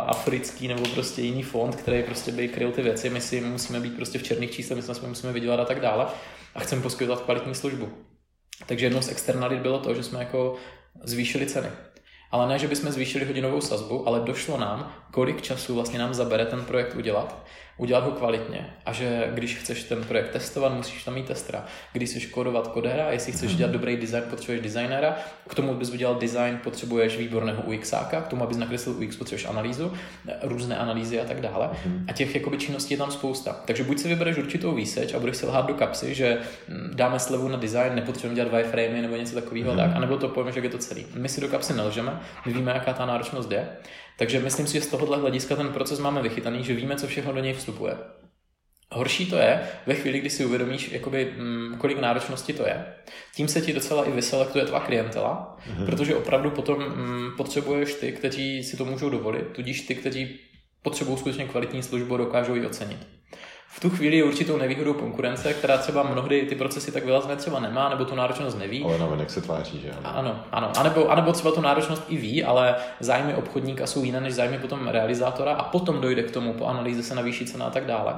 africký 0.07 0.67
nebo 0.67 0.83
prostě 0.93 1.21
jiný 1.21 1.43
fond, 1.43 1.75
který 1.75 2.03
prostě 2.03 2.31
by 2.31 2.47
kryl 2.47 2.71
ty 2.71 2.81
věci. 2.81 3.09
My 3.09 3.21
si 3.21 3.41
musíme 3.41 3.79
být 3.79 3.95
prostě 3.95 4.19
v 4.19 4.23
černých 4.23 4.51
číslech, 4.51 4.77
my 4.77 4.95
jsme 4.95 5.07
musíme 5.07 5.33
vydělat 5.33 5.59
a 5.59 5.65
tak 5.65 5.79
dále 5.79 6.05
a 6.55 6.59
chceme 6.59 6.81
poskytovat 6.81 7.21
kvalitní 7.21 7.55
službu. 7.55 7.89
Takže 8.65 8.85
jednou 8.85 9.01
z 9.01 9.09
externalit 9.09 9.59
bylo 9.59 9.79
to, 9.79 9.93
že 9.93 10.03
jsme 10.03 10.19
jako 10.19 10.55
zvýšili 11.03 11.45
ceny. 11.45 11.67
Ale 12.31 12.47
ne, 12.47 12.59
že 12.59 12.67
bychom 12.67 12.91
zvýšili 12.91 13.25
hodinovou 13.25 13.61
sazbu, 13.61 14.07
ale 14.07 14.19
došlo 14.19 14.57
nám, 14.57 14.93
kolik 15.11 15.41
času 15.41 15.75
vlastně 15.75 15.99
nám 15.99 16.13
zabere 16.13 16.45
ten 16.45 16.65
projekt 16.65 16.95
udělat 16.95 17.45
udělat 17.81 18.03
ho 18.03 18.11
kvalitně 18.11 18.65
a 18.85 18.93
že 18.93 19.29
když 19.33 19.55
chceš 19.55 19.83
ten 19.83 20.03
projekt 20.03 20.29
testovat, 20.29 20.73
musíš 20.73 21.03
tam 21.03 21.13
mít 21.13 21.25
testera. 21.25 21.65
Když 21.93 22.09
chceš 22.09 22.25
kodovat 22.25 22.67
kodera, 22.67 23.11
jestli 23.11 23.31
chceš 23.31 23.55
dělat 23.55 23.71
dobrý 23.71 23.97
design, 23.97 24.23
potřebuješ 24.29 24.61
designera, 24.61 25.15
k 25.47 25.55
tomu, 25.55 25.71
abys 25.71 25.89
udělal 25.89 26.15
design, 26.15 26.59
potřebuješ 26.63 27.17
výborného 27.17 27.63
UXáka, 27.63 28.21
k 28.21 28.27
tomu, 28.27 28.43
abys 28.43 28.57
nakreslil 28.57 28.95
UX, 28.95 29.15
potřebuješ 29.15 29.45
analýzu, 29.45 29.93
různé 30.43 30.77
analýzy 30.77 31.21
a 31.21 31.25
tak 31.25 31.41
dále. 31.41 31.69
Mhm. 31.85 32.05
A 32.07 32.13
těch 32.13 32.35
jakoby 32.35 32.57
činností 32.57 32.93
je 32.93 32.97
tam 32.97 33.11
spousta. 33.11 33.61
Takže 33.65 33.83
buď 33.83 33.99
si 33.99 34.07
vybereš 34.07 34.37
určitou 34.37 34.75
výseč 34.75 35.13
a 35.13 35.19
budeš 35.19 35.37
si 35.37 35.45
lhát 35.45 35.65
do 35.65 35.73
kapsy, 35.73 36.15
že 36.15 36.37
hm, 36.67 36.91
dáme 36.93 37.19
slevu 37.19 37.47
na 37.47 37.57
design, 37.57 37.95
nepotřebujeme 37.95 38.35
dělat 38.35 38.51
wireframey 38.51 39.01
nebo 39.01 39.15
něco 39.15 39.35
takového, 39.35 39.73
mm-hmm. 39.73 39.77
tak, 39.77 39.95
anebo 39.95 40.17
to 40.17 40.29
povíme, 40.29 40.51
že 40.51 40.59
je 40.59 40.69
to 40.69 40.77
celý. 40.77 41.05
My 41.15 41.29
si 41.29 41.41
do 41.41 41.47
kapsy 41.47 41.73
nelžeme, 41.73 42.19
my 42.45 42.53
víme, 42.53 42.71
jaká 42.71 42.93
ta 42.93 43.05
náročnost 43.05 43.51
je 43.51 43.67
takže 44.21 44.39
myslím 44.39 44.67
si, 44.67 44.73
že 44.73 44.81
z 44.81 44.87
tohohle 44.87 45.17
hlediska 45.17 45.55
ten 45.55 45.69
proces 45.69 45.99
máme 45.99 46.21
vychytaný, 46.21 46.63
že 46.63 46.73
víme, 46.73 46.95
co 46.95 47.07
všechno 47.07 47.33
do 47.33 47.39
něj 47.39 47.53
vstupuje. 47.53 47.97
Horší 48.91 49.25
to 49.25 49.35
je 49.35 49.61
ve 49.85 49.95
chvíli, 49.95 50.19
kdy 50.19 50.29
si 50.29 50.45
uvědomíš, 50.45 50.91
jakoby, 50.91 51.33
mm, 51.37 51.77
kolik 51.77 51.99
náročnosti 51.99 52.53
to 52.53 52.63
je. 52.63 52.85
Tím 53.35 53.47
se 53.47 53.61
ti 53.61 53.73
docela 53.73 54.05
i 54.05 54.11
vyselektuje 54.11 54.65
tvá 54.65 54.79
klientela, 54.79 55.57
mm-hmm. 55.57 55.85
protože 55.85 56.15
opravdu 56.15 56.51
potom 56.51 56.79
mm, 56.79 57.31
potřebuješ 57.37 57.93
ty, 57.93 58.11
kteří 58.11 58.63
si 58.63 58.77
to 58.77 58.85
můžou 58.85 59.09
dovolit, 59.09 59.47
tudíž 59.47 59.81
ty, 59.81 59.95
kteří 59.95 60.39
potřebují 60.81 61.17
skutečně 61.17 61.45
kvalitní 61.45 61.83
službu, 61.83 62.17
dokážou 62.17 62.55
ji 62.55 62.65
ocenit 62.65 63.07
v 63.73 63.79
tu 63.79 63.89
chvíli 63.89 64.17
je 64.17 64.23
určitou 64.23 64.57
nevýhodou 64.57 64.93
konkurence, 64.93 65.53
která 65.53 65.77
třeba 65.77 66.03
mnohdy 66.03 66.41
ty 66.41 66.55
procesy 66.55 66.91
tak 66.91 67.05
vylazné 67.05 67.35
třeba 67.35 67.59
nemá, 67.59 67.89
nebo 67.89 68.05
tu 68.05 68.15
náročnost 68.15 68.59
neví. 68.59 68.83
Ale 68.83 68.97
navenek 68.97 69.29
se 69.29 69.41
tváří, 69.41 69.81
že 69.81 69.91
ano. 69.91 70.19
Ano, 70.19 70.43
ano. 70.51 70.71
A 70.77 70.83
nebo, 70.83 71.09
a 71.09 71.15
nebo 71.15 71.33
třeba 71.33 71.51
tu 71.51 71.61
náročnost 71.61 72.03
i 72.09 72.17
ví, 72.17 72.43
ale 72.43 72.75
zájmy 72.99 73.35
obchodníka 73.35 73.87
jsou 73.87 74.03
jiné 74.03 74.21
než 74.21 74.33
zájmy 74.33 74.59
potom 74.59 74.87
realizátora 74.87 75.53
a 75.53 75.63
potom 75.63 76.01
dojde 76.01 76.23
k 76.23 76.31
tomu, 76.31 76.53
po 76.53 76.65
analýze 76.65 77.03
se 77.03 77.15
navýší 77.15 77.45
cena 77.45 77.65
a 77.65 77.69
tak 77.69 77.85
dále. 77.85 78.13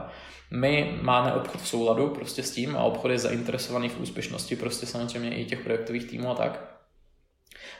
My 0.51 0.99
máme 1.01 1.33
obchod 1.33 1.61
v 1.61 1.67
souladu 1.67 2.07
prostě 2.07 2.43
s 2.43 2.51
tím 2.51 2.75
a 2.77 2.83
obchod 2.83 3.11
je 3.11 3.19
zainteresovaný 3.19 3.89
v 3.89 3.99
úspěšnosti 3.99 4.55
prostě 4.55 4.85
samozřejmě 4.85 5.35
i 5.35 5.45
těch 5.45 5.59
projektových 5.59 6.05
týmů 6.05 6.31
a 6.31 6.35
tak. 6.35 6.59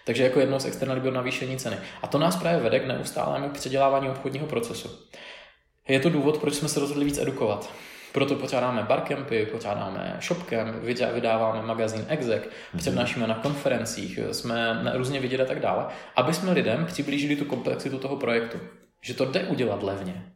Takže 0.06 0.24
jako 0.24 0.40
jednou 0.40 0.60
z 0.60 0.66
externalit 0.66 1.02
bylo 1.02 1.14
navýšení 1.14 1.58
ceny. 1.58 1.78
A 2.02 2.08
to 2.08 2.18
nás 2.18 2.36
právě 2.36 2.60
vede 2.60 2.80
k 2.80 2.88
neustálému 2.88 3.50
předělávání 3.50 4.10
obchodního 4.10 4.48
procesu. 4.48 4.90
Je 5.88 6.00
to 6.00 6.10
důvod, 6.10 6.38
proč 6.38 6.54
jsme 6.54 6.70
se 6.70 6.80
rozhodli 6.80 7.06
víc 7.06 7.18
edukovat. 7.18 7.74
Proto 8.14 8.36
pořádáme 8.36 8.84
barcampy, 8.84 9.46
pořádáme 9.46 10.20
shopcamp, 10.22 10.84
vydáváme 11.14 11.62
magazín 11.62 12.06
Exec, 12.08 12.44
mhm. 12.44 12.80
přednášíme 12.80 13.28
na 13.28 13.36
konferencích, 13.36 14.20
jsme 14.32 14.82
různě 14.94 15.20
vidět 15.20 15.42
a 15.42 15.46
tak 15.46 15.60
dále, 15.60 15.86
aby 16.16 16.34
jsme 16.34 16.52
lidem 16.52 16.86
přiblížili 16.86 17.36
tu 17.36 17.46
komplexitu 17.46 18.00
toho 18.00 18.16
projektu. 18.16 18.60
Že 19.02 19.14
to 19.14 19.26
jde 19.26 19.44
udělat 19.44 19.84
levně, 19.84 20.33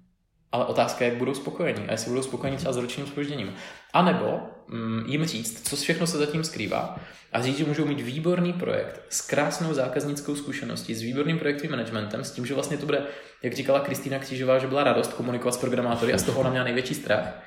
ale 0.51 0.65
otázka 0.65 1.05
je, 1.05 1.09
jak 1.09 1.17
budou 1.17 1.33
spokojení 1.33 1.87
a 1.87 1.91
jestli 1.91 2.09
budou 2.09 2.23
spokojení 2.23 2.57
třeba 2.57 2.73
s 2.73 2.77
ročním 2.77 3.07
spožděním. 3.07 3.53
A 3.93 4.01
nebo 4.01 4.39
mm, 4.67 5.03
jim 5.07 5.25
říct, 5.25 5.69
co 5.69 5.75
všechno 5.75 6.07
se 6.07 6.17
zatím 6.17 6.43
skrývá 6.43 6.99
a 7.31 7.41
říct, 7.41 7.57
že 7.57 7.65
můžou 7.65 7.85
mít 7.85 8.01
výborný 8.01 8.53
projekt 8.53 9.01
s 9.09 9.21
krásnou 9.21 9.73
zákaznickou 9.73 10.35
zkušeností, 10.35 10.95
s 10.95 11.01
výborným 11.01 11.39
projektovým 11.39 11.71
managementem, 11.71 12.23
s 12.23 12.31
tím, 12.31 12.45
že 12.45 12.53
vlastně 12.53 12.77
to 12.77 12.85
bude, 12.85 13.05
jak 13.43 13.53
říkala 13.53 13.79
Kristýna 13.79 14.19
Křížová, 14.19 14.59
že 14.59 14.67
byla 14.67 14.83
radost 14.83 15.13
komunikovat 15.13 15.51
s 15.51 15.57
programátory 15.57 16.13
a 16.13 16.17
z 16.17 16.23
toho 16.23 16.39
ona 16.39 16.49
měla 16.49 16.65
největší 16.65 16.93
strach. 16.93 17.43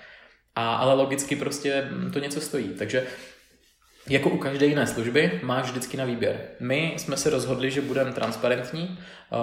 A, 0.54 0.74
ale 0.74 0.94
logicky 0.94 1.36
prostě 1.36 1.88
to 2.12 2.18
něco 2.18 2.40
stojí. 2.40 2.68
Takže 2.68 3.06
jako 4.08 4.30
u 4.30 4.38
každé 4.38 4.66
jiné 4.66 4.86
služby 4.86 5.40
máš 5.42 5.70
vždycky 5.70 5.96
na 5.96 6.04
výběr. 6.04 6.40
My 6.60 6.94
jsme 6.96 7.16
se 7.16 7.30
rozhodli, 7.30 7.70
že 7.70 7.80
budeme 7.80 8.12
transparentní, 8.12 8.98
eh, 9.32 9.36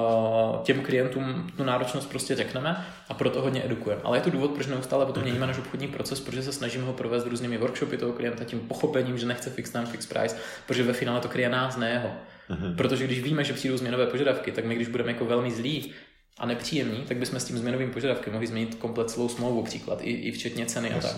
těm 0.63 0.81
klientům 0.81 1.51
tu 1.57 1.63
náročnost 1.63 2.09
prostě 2.09 2.35
řekneme 2.35 2.85
a 3.09 3.13
proto 3.13 3.41
hodně 3.41 3.65
edukujeme. 3.65 4.01
Ale 4.05 4.17
je 4.17 4.21
to 4.21 4.29
důvod, 4.29 4.51
proč 4.51 4.67
neustále 4.67 5.05
potom 5.05 5.23
měníme 5.23 5.47
náš 5.47 5.57
obchodní 5.57 5.87
proces, 5.87 6.19
protože 6.19 6.43
se 6.43 6.53
snažíme 6.53 6.85
ho 6.85 6.93
provést 6.93 7.25
různými 7.25 7.57
workshopy 7.57 7.97
toho 7.97 8.13
klienta, 8.13 8.43
tím 8.43 8.59
pochopením, 8.59 9.17
že 9.17 9.25
nechce 9.25 9.49
fix 9.49 9.69
time, 9.69 9.85
fix 9.85 10.05
price, 10.05 10.35
protože 10.67 10.83
ve 10.83 10.93
finále 10.93 11.19
to 11.19 11.27
kryje 11.27 11.49
nás, 11.49 11.77
ne 11.77 11.89
jeho. 11.89 12.11
Uh-huh. 12.49 12.75
Protože 12.75 13.03
když 13.03 13.23
víme, 13.23 13.43
že 13.43 13.53
přijdou 13.53 13.77
změnové 13.77 14.05
požadavky, 14.05 14.51
tak 14.51 14.65
my, 14.65 14.75
když 14.75 14.87
budeme 14.87 15.11
jako 15.11 15.25
velmi 15.25 15.51
zlí 15.51 15.93
a 16.39 16.45
nepříjemní, 16.45 17.01
tak 17.01 17.17
bychom 17.17 17.39
s 17.39 17.45
tím 17.45 17.57
změnovým 17.57 17.91
požadavkem 17.91 18.33
mohli 18.33 18.47
změnit 18.47 18.75
komplet 18.75 19.09
celou 19.09 19.29
smlouvu, 19.29 19.63
příklad, 19.63 19.99
i, 20.01 20.11
i 20.11 20.31
včetně 20.31 20.65
ceny 20.65 20.93
a 20.93 20.99
tak. 20.99 21.15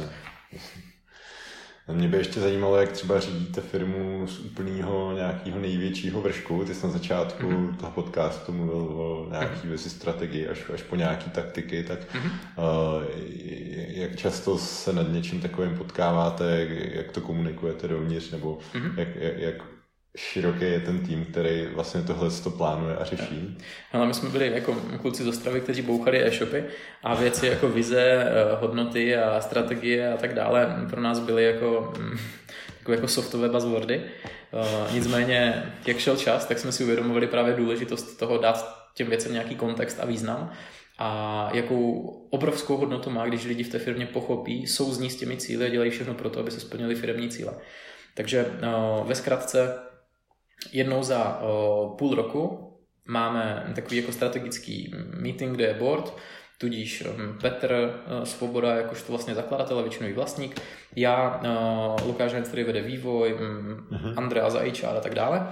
Jasně. 0.52 0.89
Mě 1.92 2.08
by 2.08 2.18
ještě 2.18 2.40
zajímalo, 2.40 2.78
jak 2.78 2.92
třeba 2.92 3.20
řídíte 3.20 3.62
firmu 3.62 4.28
z 4.28 4.40
úplného 4.40 5.12
nějakého 5.16 5.60
největšího 5.60 6.22
vršku. 6.22 6.64
Ty 6.66 6.74
jsi 6.76 6.86
na 6.86 6.92
začátku 6.92 7.44
mm-hmm. 7.44 7.76
toho 7.76 7.92
podcastu 7.92 8.52
mluvil 8.52 8.76
o 8.76 9.28
nějaký 9.30 9.68
mm-hmm. 9.68 9.90
strategii 9.90 10.48
až, 10.48 10.60
až 10.74 10.84
po 10.84 10.96
nějaký 10.96 11.30
taktiky, 11.30 11.84
tak 11.84 12.00
mm-hmm. 12.00 12.32
uh, 12.58 13.04
jak 13.88 14.16
často 14.16 14.58
se 14.58 14.94
nad 14.94 15.12
něčím 15.12 15.42
takovým 15.42 15.78
potkáváte, 15.78 16.60
jak, 16.60 16.70
jak 16.96 17.12
to 17.12 17.22
komunikujete 17.22 17.88
dovnitř, 17.88 18.32
nebo 18.32 18.60
mm-hmm. 18.74 18.94
jak, 18.98 19.16
jak, 19.16 19.38
jak 19.38 19.64
široký 20.18 20.66
je 20.66 20.80
ten 20.80 21.06
tým, 21.06 21.26
který 21.26 21.68
vlastně 21.74 22.02
tohle 22.02 22.30
to 22.44 22.50
plánuje 22.50 22.96
a 22.96 23.04
řeší. 23.04 23.58
Ale 23.92 24.08
my 24.08 24.14
jsme 24.14 24.30
byli 24.30 24.52
jako 24.52 24.76
kluci 25.02 25.24
z 25.24 25.28
Ostravy, 25.28 25.62
kteří 25.62 25.82
bouchali 25.82 26.28
e-shopy 26.28 26.64
a 27.04 27.16
věci 27.16 27.48
jako 27.48 27.70
vize, 27.70 28.02
eh, 28.02 28.56
hodnoty 28.60 29.16
a 29.16 29.42
strategie 29.42 30.14
a 30.14 30.18
tak 30.18 30.34
dále 30.34 30.86
pro 30.90 31.02
nás 31.02 31.20
byly 31.20 31.44
jako 31.44 31.94
takové 32.80 32.96
jako 32.96 33.08
softové 33.08 33.50
buzzwordy. 33.50 34.04
Uh, 34.52 34.94
nicméně, 34.94 35.64
jak 35.88 35.98
šel 35.98 36.18
čas, 36.18 36.46
tak 36.46 36.60
jsme 36.60 36.72
si 36.72 36.84
uvědomovali 36.84 37.28
právě 37.28 37.54
důležitost 37.54 38.18
toho 38.18 38.38
dát 38.38 38.88
těm 38.94 39.08
věcem 39.08 39.34
nějaký 39.34 39.56
kontext 39.56 40.00
a 40.00 40.06
význam 40.06 40.52
a 40.98 41.50
jakou 41.54 42.02
obrovskou 42.30 42.78
hodnotu 42.78 43.10
má, 43.10 43.26
když 43.26 43.46
lidi 43.46 43.64
v 43.64 43.70
té 43.70 43.80
firmě 43.80 44.06
pochopí, 44.06 44.68
souzní 44.68 45.10
s 45.10 45.16
těmi 45.16 45.38
cíly 45.38 45.66
a 45.66 45.70
dělají 45.70 45.92
všechno 45.92 46.14
pro 46.14 46.30
to, 46.30 46.40
aby 46.40 46.52
se 46.52 46.60
splnili 46.60 46.96
firmní 46.96 47.30
cíle. 47.30 47.54
Takže 48.14 48.46
uh, 48.46 49.08
ve 49.08 49.16
zkratce 49.16 49.74
jednou 50.72 51.04
za 51.04 51.42
uh, 51.42 51.98
půl 51.98 52.16
roku 52.16 52.74
máme 53.06 53.72
takový 53.76 53.98
jako 53.98 54.12
strategický 54.12 54.94
meeting, 55.20 55.56
kde 55.56 55.66
je 55.66 55.74
board, 55.74 56.14
tudíž 56.58 57.04
um, 57.06 57.38
Petr 57.42 58.02
Svoboda, 58.24 58.76
jakožto 58.76 59.12
vlastně 59.12 59.36
zakladatel 59.36 59.80
a 59.80 59.82
většinový 59.82 60.14
vlastník, 60.14 60.62
já, 60.96 61.42
Lukáš 62.06 62.34
který 62.48 62.64
vede 62.64 62.82
vývoj, 62.82 63.34
um, 63.34 63.88
uh-huh. 63.92 64.14
Andrea 64.18 64.50
za 64.50 64.60
HR 64.60 64.98
a 64.98 65.02
tak 65.02 65.16
dále. 65.16 65.48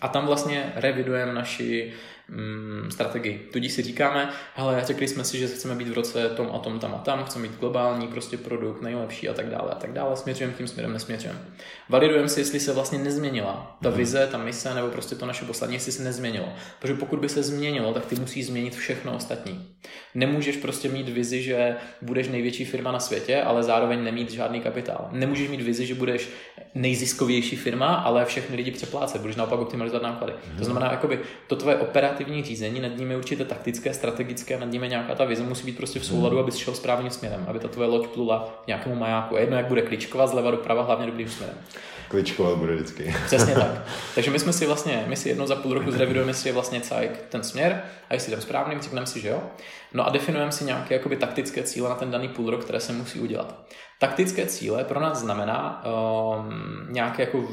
A 0.00 0.08
tam 0.08 0.26
vlastně 0.26 0.72
revidujeme 0.76 1.32
naši 1.32 1.92
mm, 2.28 2.90
strategii. 2.90 3.48
Tudíž 3.52 3.72
si 3.72 3.82
říkáme, 3.82 4.30
hele, 4.54 4.82
řekli 4.84 5.08
jsme 5.08 5.24
si, 5.24 5.38
že 5.38 5.46
chceme 5.48 5.74
být 5.74 5.88
v 5.88 5.92
roce 5.92 6.28
tom 6.28 6.50
a 6.54 6.58
tom 6.58 6.78
tam 6.78 6.94
a 6.94 6.98
tam, 6.98 7.24
chceme 7.24 7.42
mít 7.48 7.58
globální 7.60 8.08
prostě 8.08 8.36
produkt, 8.36 8.82
nejlepší 8.82 9.28
a 9.28 9.34
tak 9.34 9.50
dále 9.50 9.70
a 9.72 9.74
tak 9.74 9.92
dále, 9.92 10.16
směřujeme 10.16 10.54
tím 10.54 10.68
směrem, 10.68 10.92
nesměřujeme. 10.92 11.40
Validujeme 11.88 12.28
si, 12.28 12.40
jestli 12.40 12.60
se 12.60 12.72
vlastně 12.72 12.98
nezměnila 12.98 13.78
ta 13.82 13.88
mhm. 13.88 13.98
vize, 13.98 14.28
ta 14.30 14.38
mise 14.38 14.74
nebo 14.74 14.88
prostě 14.88 15.14
to 15.14 15.26
naše 15.26 15.44
poslání, 15.44 15.74
jestli 15.74 15.92
se 15.92 16.02
nezměnilo. 16.02 16.48
Protože 16.78 16.94
pokud 16.94 17.18
by 17.18 17.28
se 17.28 17.42
změnilo, 17.42 17.94
tak 17.94 18.06
ty 18.06 18.14
musí 18.14 18.42
změnit 18.42 18.74
všechno 18.74 19.16
ostatní. 19.16 19.68
Nemůžeš 20.14 20.56
prostě 20.56 20.88
mít 20.88 21.08
vizi, 21.08 21.42
že 21.42 21.76
budeš 22.02 22.28
největší 22.28 22.64
firma 22.64 22.92
na 22.92 23.00
světě, 23.00 23.42
ale 23.42 23.62
zároveň 23.62 24.04
nemít 24.04 24.30
žádný 24.30 24.60
kapitál. 24.60 25.08
Nemůžeš 25.12 25.48
mít 25.48 25.60
vizi, 25.60 25.86
že 25.86 25.94
budeš 25.94 26.28
nejziskovější 26.74 27.56
firma, 27.56 27.94
ale 27.94 28.24
všechny 28.24 28.56
lidi 28.56 28.70
přeplácet, 28.70 29.20
budeš 29.20 29.36
naopak 29.36 29.60
optimalizovat 29.60 30.02
náklady. 30.02 30.32
Mm. 30.32 30.58
To 30.58 30.64
znamená, 30.64 30.90
jakoby 30.90 31.20
to 31.46 31.56
tvoje 31.56 31.76
operativní 32.12 32.42
řízení, 32.42 32.80
nad 32.80 32.96
ním 32.96 33.10
je 33.10 33.16
určitě 33.16 33.44
taktické, 33.44 33.94
strategické, 33.94 34.58
nad 34.58 34.70
ním 34.70 34.82
je 34.82 34.88
nějaká 34.88 35.14
ta 35.14 35.24
vize, 35.24 35.42
musí 35.42 35.66
být 35.66 35.76
prostě 35.76 36.00
v 36.00 36.04
souladu, 36.04 36.36
mm. 36.36 36.42
aby 36.42 36.52
šel 36.52 36.74
správným 36.74 37.10
směrem, 37.10 37.44
aby 37.48 37.58
ta 37.58 37.68
tvoje 37.68 37.88
loď 37.88 38.06
plula 38.06 38.54
k 38.64 38.66
nějakému 38.66 38.96
majáku. 38.96 39.36
A 39.36 39.40
jedno, 39.40 39.56
jak 39.56 39.66
bude 39.66 39.82
kličkovat 39.82 40.28
zleva 40.28 40.50
doprava, 40.50 40.82
hlavně 40.82 41.06
dobrým 41.06 41.28
směrem. 41.28 41.56
Kličkovat 42.08 42.58
bude 42.58 42.74
vždycky. 42.74 43.14
Přesně 43.26 43.54
tak. 43.54 43.86
Takže 44.14 44.30
my 44.30 44.38
jsme 44.38 44.52
si 44.52 44.66
vlastně, 44.66 45.04
my 45.06 45.16
si 45.16 45.28
jednou 45.28 45.46
za 45.46 45.56
půl 45.56 45.74
roku 45.74 45.90
zrevidujeme 45.90 46.34
si 46.34 46.52
vlastně 46.52 46.80
cajk 46.80 47.24
ten 47.28 47.42
směr 47.42 47.82
a 48.10 48.14
jestli 48.14 48.32
jdem 48.32 48.40
správným, 48.40 48.80
řekneme 48.80 49.06
si, 49.06 49.20
že 49.20 49.28
jo. 49.28 49.42
No 49.92 50.06
a 50.06 50.10
definujeme 50.10 50.52
si 50.52 50.64
nějaké 50.64 50.94
jakoby, 50.94 51.16
taktické 51.16 51.62
cíle 51.62 51.88
na 51.88 51.94
ten 51.94 52.10
daný 52.10 52.28
půl 52.28 52.50
rok, 52.50 52.64
které 52.64 52.80
se 52.80 52.92
musí 52.92 53.20
udělat. 53.20 53.66
Taktické 53.98 54.46
cíle 54.46 54.84
pro 54.84 55.00
nás 55.00 55.18
znamená 55.18 55.84
um, 55.84 56.86
nějaké 56.92 57.22
jako 57.22 57.48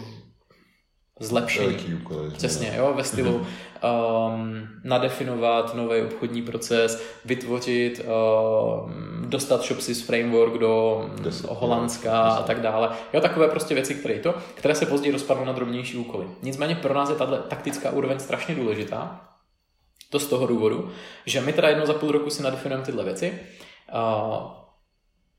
zlepšení. 1.19 1.93
úkoly. 2.01 2.29
Přesně, 2.31 2.73
jo, 2.77 2.93
ve 2.95 3.03
stylu 3.03 3.35
um, 3.35 4.67
nadefinovat 4.83 5.75
nový 5.75 6.01
obchodní 6.01 6.41
proces, 6.41 7.03
vytvořit, 7.25 8.01
um, 8.05 9.29
dostat 9.29 9.63
Shopsys 9.63 10.01
framework 10.01 10.57
do 10.57 11.05
Deset, 11.21 11.49
Holandska 11.49 12.21
a 12.21 12.43
tak 12.43 12.61
dále. 12.61 12.89
Jo, 13.13 13.21
takové 13.21 13.47
prostě 13.47 13.73
věci, 13.73 13.95
které 13.95 14.19
to, 14.19 14.35
které 14.55 14.75
se 14.75 14.85
později 14.85 15.11
rozpadnou 15.11 15.45
na 15.45 15.53
drobnější 15.53 15.97
úkoly. 15.97 16.27
Nicméně 16.41 16.75
pro 16.75 16.93
nás 16.93 17.09
je 17.09 17.15
tato 17.15 17.37
taktická 17.37 17.91
úroveň 17.91 18.19
strašně 18.19 18.55
důležitá. 18.55 19.21
To 20.09 20.19
z 20.19 20.27
toho 20.27 20.47
důvodu, 20.47 20.89
že 21.25 21.41
my 21.41 21.53
teda 21.53 21.69
jednou 21.69 21.85
za 21.85 21.93
půl 21.93 22.11
roku 22.11 22.29
si 22.29 22.43
nadefinujeme 22.43 22.85
tyhle 22.85 23.03
věci. 23.03 23.39
Uh, 23.93 24.58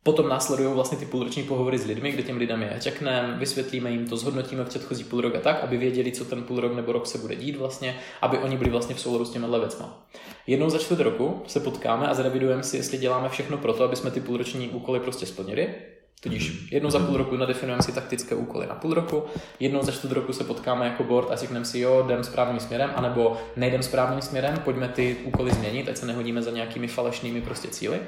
Potom 0.03 0.29
následují 0.29 0.75
vlastně 0.75 0.99
ty 0.99 1.07
půlroční 1.07 1.43
pohovory 1.43 1.79
s 1.79 1.87
lidmi, 1.87 2.13
kde 2.13 2.23
těm 2.23 2.37
lidem 2.37 2.63
je 2.63 2.75
řekneme, 2.79 3.37
vysvětlíme 3.39 3.91
jim 3.91 4.07
to, 4.07 4.17
zhodnotíme 4.17 4.65
předchozí 4.65 5.05
půl 5.05 5.21
roka 5.21 5.41
tak, 5.41 5.65
aby 5.65 5.77
věděli, 5.77 6.13
co 6.13 6.25
ten 6.25 6.43
půl 6.43 6.61
rok 6.61 6.77
nebo 6.77 6.93
rok 6.93 7.07
se 7.07 7.19
bude 7.19 7.37
dít 7.37 7.57
vlastně, 7.57 7.97
aby 8.21 8.39
oni 8.39 8.57
byli 8.57 8.71
vlastně 8.71 8.95
v 8.95 9.01
souladu 9.01 9.25
s 9.25 9.31
těmihle 9.31 9.59
věcma. 9.59 10.07
Jednou 10.47 10.71
za 10.71 10.79
čtvrt 10.79 11.01
roku 11.01 11.43
se 11.47 11.61
potkáme 11.61 12.09
a 12.09 12.15
zrevidujeme 12.15 12.63
si, 12.63 12.77
jestli 12.77 12.99
děláme 12.99 13.29
všechno 13.29 13.59
pro 13.59 13.73
to, 13.73 13.85
aby 13.85 13.97
jsme 13.97 14.11
ty 14.11 14.21
půlroční 14.21 14.69
úkoly 14.69 15.01
prostě 15.01 15.27
splnili 15.27 15.75
Tudíž 16.23 16.51
mhm. 16.51 16.69
jednou 16.71 16.91
za 16.91 16.99
půl 16.99 17.17
roku 17.17 17.37
nadefinujeme 17.37 17.83
si 17.83 17.93
taktické 17.93 18.35
úkoly 18.35 18.67
na 18.67 18.75
půl 18.75 18.95
roku, 18.95 19.25
jednou 19.61 19.83
za 19.83 19.93
čtvrt 19.93 20.13
roku 20.13 20.33
se 20.33 20.45
potkáme 20.45 20.87
jako 20.87 21.05
board 21.05 21.31
a 21.31 21.37
řekneme 21.37 21.65
si, 21.65 21.79
jo, 21.79 22.03
jdem 22.05 22.25
správným 22.25 22.61
směrem, 22.61 22.91
anebo 22.97 23.37
nejdem 23.57 23.83
správným 23.83 24.23
směrem, 24.23 24.57
pojďme 24.65 24.89
ty 24.89 25.17
úkoly 25.25 25.51
změnit, 25.51 25.89
ať 25.89 25.97
se 25.97 26.07
nehodíme 26.07 26.43
za 26.43 26.51
nějakými 26.51 26.89
falešnými 26.89 27.43
prostě 27.43 27.69
cíly. 27.69 28.01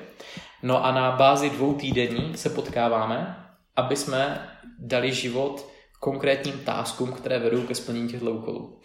No 0.63 0.85
a 0.85 0.93
na 0.93 1.13
bázi 1.13 1.51
dvou 1.51 1.75
týdení 1.75 2.33
se 2.37 2.51
potkáváme, 2.51 3.37
aby 3.77 3.97
jsme 3.97 4.49
dali 4.79 5.13
život 5.13 5.73
konkrétním 6.01 6.59
táskům, 6.59 7.13
které 7.13 7.39
vedou 7.39 7.63
ke 7.63 7.75
splnění 7.75 8.09
těchto 8.09 8.31
úkolů. 8.31 8.81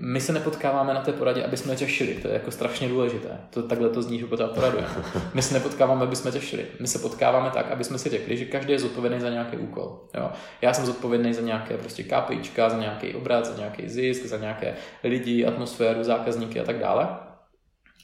My 0.00 0.20
se 0.20 0.32
nepotkáváme 0.32 0.94
na 0.94 1.00
té 1.00 1.12
poradě, 1.12 1.44
aby 1.44 1.56
jsme 1.56 1.76
řešili, 1.76 2.14
to 2.14 2.28
je 2.28 2.34
jako 2.34 2.50
strašně 2.50 2.88
důležité. 2.88 3.40
To 3.50 3.62
takhle 3.62 3.88
to 3.88 4.02
zní, 4.02 4.18
že 4.18 4.26
pořád 4.26 4.50
poradujeme. 4.50 4.88
My 5.34 5.42
se 5.42 5.54
nepotkáváme, 5.54 6.02
aby 6.02 6.16
jsme 6.16 6.30
řešili. 6.30 6.66
My 6.80 6.88
se 6.88 6.98
potkáváme 6.98 7.50
tak, 7.50 7.70
aby 7.70 7.84
jsme 7.84 7.98
si 7.98 8.08
řekli, 8.08 8.36
že 8.36 8.44
každý 8.44 8.72
je 8.72 8.78
zodpovědný 8.78 9.20
za 9.20 9.30
nějaký 9.30 9.56
úkol. 9.56 10.00
Jo? 10.14 10.30
Já 10.62 10.72
jsem 10.72 10.86
zodpovědný 10.86 11.34
za 11.34 11.40
nějaké 11.40 11.78
prostě 11.78 12.02
KPIčka, 12.02 12.68
za 12.68 12.78
nějaký 12.78 13.14
obrat, 13.14 13.46
za 13.46 13.56
nějaký 13.56 13.88
zisk, 13.88 14.26
za 14.26 14.36
nějaké 14.36 14.74
lidi, 15.04 15.46
atmosféru, 15.46 16.04
zákazníky 16.04 16.60
a 16.60 16.64
tak 16.64 16.78
dále. 16.78 17.08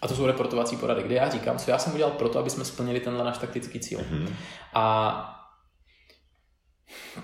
A 0.03 0.09
to 0.09 0.15
jsou 0.15 0.27
reportovací 0.27 0.77
porady, 0.77 1.03
kde 1.03 1.15
já 1.15 1.29
říkám, 1.29 1.59
co 1.59 1.71
já 1.71 1.79
jsem 1.79 1.95
udělal 1.95 2.13
pro 2.13 2.29
to, 2.29 2.39
aby 2.39 2.51
jsme 2.51 2.65
splnili 2.65 3.01
tenhle 3.01 3.25
náš 3.25 3.39
taktický 3.39 3.81
cíl. 3.81 3.99
Mm-hmm. 3.99 4.29
A 4.75 5.42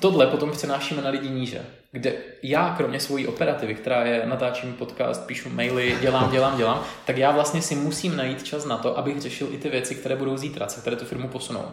Tohle 0.01 0.27
potom 0.27 0.51
přenášíme 0.51 1.03
na 1.03 1.11
lidi 1.11 1.29
níže, 1.29 1.67
kde 1.93 2.13
já, 2.43 2.75
kromě 2.77 3.01
svojí 3.01 3.27
operativy, 3.27 3.75
která 3.75 4.05
je 4.05 4.23
natáčím 4.27 4.73
podcast, 4.73 5.27
píšu 5.27 5.49
maily, 5.49 5.97
dělám, 6.01 6.31
dělám, 6.33 6.57
dělám, 6.57 6.85
tak 7.05 7.17
já 7.17 7.31
vlastně 7.31 7.63
si 7.63 7.75
musím 7.75 8.17
najít 8.17 8.43
čas 8.43 8.65
na 8.65 8.79
to, 8.79 8.99
abych 8.99 9.21
řešil 9.21 9.49
i 9.51 9.59
ty 9.59 9.69
věci, 9.69 9.95
které 9.95 10.17
budou 10.17 10.37
zítra, 10.37 10.67
které 10.81 10.97
tu 10.97 11.05
firmu 11.05 11.29
posunou. 11.29 11.65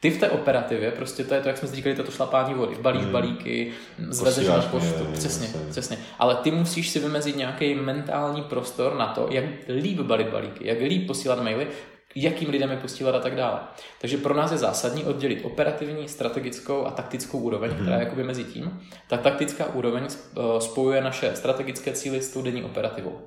Ty 0.00 0.10
v 0.10 0.20
té 0.20 0.30
operativě, 0.30 0.90
prostě 0.90 1.24
to 1.24 1.34
je 1.34 1.40
to, 1.40 1.48
jak 1.48 1.58
jsme 1.58 1.68
říkali, 1.68 1.96
to 1.96 2.10
šlapání 2.10 2.54
vody, 2.54 2.76
balíš 2.80 3.02
hmm. 3.02 3.12
balíky, 3.12 3.72
zvezeš 4.08 4.48
na 4.48 4.62
poštu, 4.62 5.06
přesně, 5.12 5.46
je, 5.46 5.70
přesně. 5.70 5.98
Ale 6.18 6.34
ty 6.34 6.50
musíš 6.50 6.88
si 6.88 6.98
vymezit 6.98 7.36
nějaký 7.36 7.74
mentální 7.74 8.42
prostor 8.42 8.94
na 8.94 9.06
to, 9.06 9.28
jak 9.30 9.44
líp 9.68 10.00
balit 10.00 10.28
balíky, 10.28 10.68
jak 10.68 10.80
líp 10.80 11.06
posílat 11.06 11.42
maily, 11.42 11.66
jakým 12.14 12.50
lidem 12.50 12.70
je 12.70 12.76
posílat 12.76 13.14
a 13.14 13.20
tak 13.20 13.36
dále. 13.36 13.60
Takže 14.00 14.16
pro 14.16 14.34
nás 14.34 14.52
je 14.52 14.58
zásadní 14.58 15.04
oddělit 15.04 15.44
operativní, 15.44 16.08
strategickou 16.08 16.86
a 16.86 16.90
taktickou 16.90 17.38
úroveň, 17.38 17.70
mm-hmm. 17.70 17.82
která 17.82 17.96
je 17.96 18.04
jakoby 18.04 18.24
mezi 18.24 18.44
tím. 18.44 18.80
Ta 19.08 19.16
taktická 19.16 19.66
úroveň 19.66 20.04
eh, 20.06 20.60
spojuje 20.60 21.00
naše 21.00 21.36
strategické 21.36 21.92
cíly 21.92 22.22
s 22.22 22.32
tou 22.32 22.42
denní 22.42 22.64
operativou. 22.64 23.20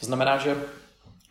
To 0.00 0.06
znamená, 0.06 0.36
že 0.36 0.56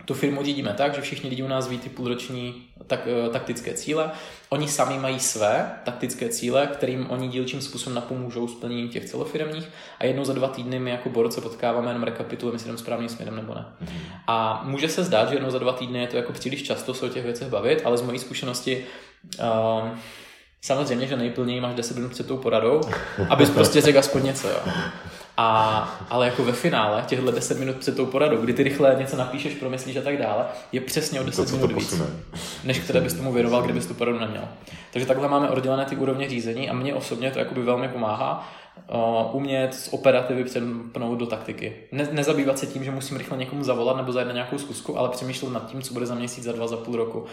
tu 0.10 0.15
firmu 0.15 0.44
řídíme 0.44 0.73
tak, 0.73 0.95
že 0.95 1.02
všichni 1.02 1.30
lidi 1.30 1.44
u 1.44 1.48
nás 1.48 1.68
ví 1.68 1.77
ty 1.77 1.90
půlroční 1.90 2.64
tak, 2.88 3.07
eh, 3.07 3.30
taktické 3.30 3.73
cíle. 3.73 4.11
Oni 4.49 4.68
sami 4.68 4.99
mají 4.99 5.19
své 5.19 5.72
taktické 5.84 6.30
cíle, 6.30 6.68
kterým 6.68 7.10
oni 7.10 7.27
dílčím 7.27 7.61
způsobem 7.61 7.95
napomůžou 7.95 8.48
splnění 8.48 8.90
těch 8.90 9.06
celofirmních 9.06 9.68
a 9.99 10.06
jednou 10.06 10.26
za 10.26 10.34
dva 10.34 10.48
týdny 10.48 10.80
my 10.80 10.91
jako 10.91 11.10
board 11.10 11.34
se 11.34 11.41
potkáváme, 11.41 11.90
jenom 11.90 12.03
rekapitulujeme, 12.03 12.56
jestli 12.56 12.68
jdem 12.69 12.77
správným 12.77 13.10
směrem 13.10 13.36
nebo 13.36 13.53
ne. 13.53 13.65
A 14.27 14.61
může 14.65 14.90
se 14.90 15.03
zdát, 15.03 15.30
že 15.30 15.36
jednou 15.36 15.49
za 15.49 15.60
dva 15.60 15.73
týdny 15.73 15.99
je 15.99 16.07
to 16.07 16.18
jako 16.18 16.34
příliš 16.34 16.64
často 16.64 16.94
se 16.94 17.06
o 17.06 17.10
těch 17.10 17.23
věcech 17.23 17.48
bavit, 17.48 17.81
ale 17.86 17.98
z 17.98 18.02
mojí 18.02 18.19
zkušenosti 18.19 18.86
uh, 19.40 19.90
Samozřejmě, 20.61 21.07
že 21.07 21.18
nejplněji 21.18 21.61
máš 21.61 21.76
10 21.76 21.98
minut 21.98 22.11
před 22.11 22.27
tou 22.27 22.38
poradou, 22.38 22.81
abys 23.30 23.49
prostě 23.49 23.81
řekl 23.81 23.99
aspoň 23.99 24.23
něco. 24.23 24.48
Jo. 24.48 24.60
A, 25.41 25.90
ale 26.10 26.26
jako 26.26 26.44
ve 26.44 26.52
finále, 26.52 27.03
těchto 27.07 27.32
10 27.32 27.60
minut 27.60 27.76
před 27.76 27.95
tou 27.95 28.06
poradou, 28.06 28.38
kdy 28.38 28.53
ty 28.53 28.64
rychle 28.64 28.95
něco 28.99 29.18
napíšeš, 29.18 29.53
promyslíš 29.53 29.98
a 29.98 30.02
tak 30.02 30.18
dále, 30.18 30.45
je 30.72 30.82
přesně 30.82 31.22
o 31.22 31.24
10 31.24 31.49
to, 31.49 31.56
minut 31.56 31.72
víc, 31.72 32.02
než 32.64 32.80
které 32.80 33.02
bys 33.02 33.14
tomu 33.14 33.34
věnoval, 33.34 33.61
kdybys 33.61 33.86
tu 33.86 33.94
poradu 33.94 34.20
neměl. 34.20 34.44
Takže 34.94 35.06
takhle 35.06 35.28
máme 35.28 35.49
oddělené 35.49 35.86
ty 35.86 35.95
úrovně 35.95 36.30
řízení 36.30 36.70
a 36.70 36.74
mně 36.74 36.94
osobně 36.94 37.32
to 37.32 37.40
jakoby 37.40 37.61
velmi 37.61 37.88
pomáhá 37.88 38.49
uh, 38.94 39.36
umět 39.36 39.76
z 39.76 39.94
operativy 39.94 40.44
přepnout 40.44 41.20
do 41.20 41.26
taktiky. 41.26 41.76
Ne, 41.91 42.07
nezabývat 42.11 42.60
se 42.60 42.68
tím, 42.68 42.84
že 42.84 42.91
musím 42.91 43.18
rychle 43.18 43.38
někomu 43.38 43.64
zavolat 43.64 43.98
nebo 43.98 44.11
zajít 44.11 44.28
na 44.28 44.34
nějakou 44.34 44.57
zkusku, 44.57 44.98
ale 44.98 45.10
přemýšlet 45.10 45.53
nad 45.53 45.66
tím, 45.66 45.82
co 45.82 45.94
bude 45.94 46.06
za 46.06 46.16
měsíc, 46.16 46.44
za 46.44 46.52
dva, 46.52 46.68
za 46.68 46.78
půl 46.78 46.95
roku. 46.95 47.26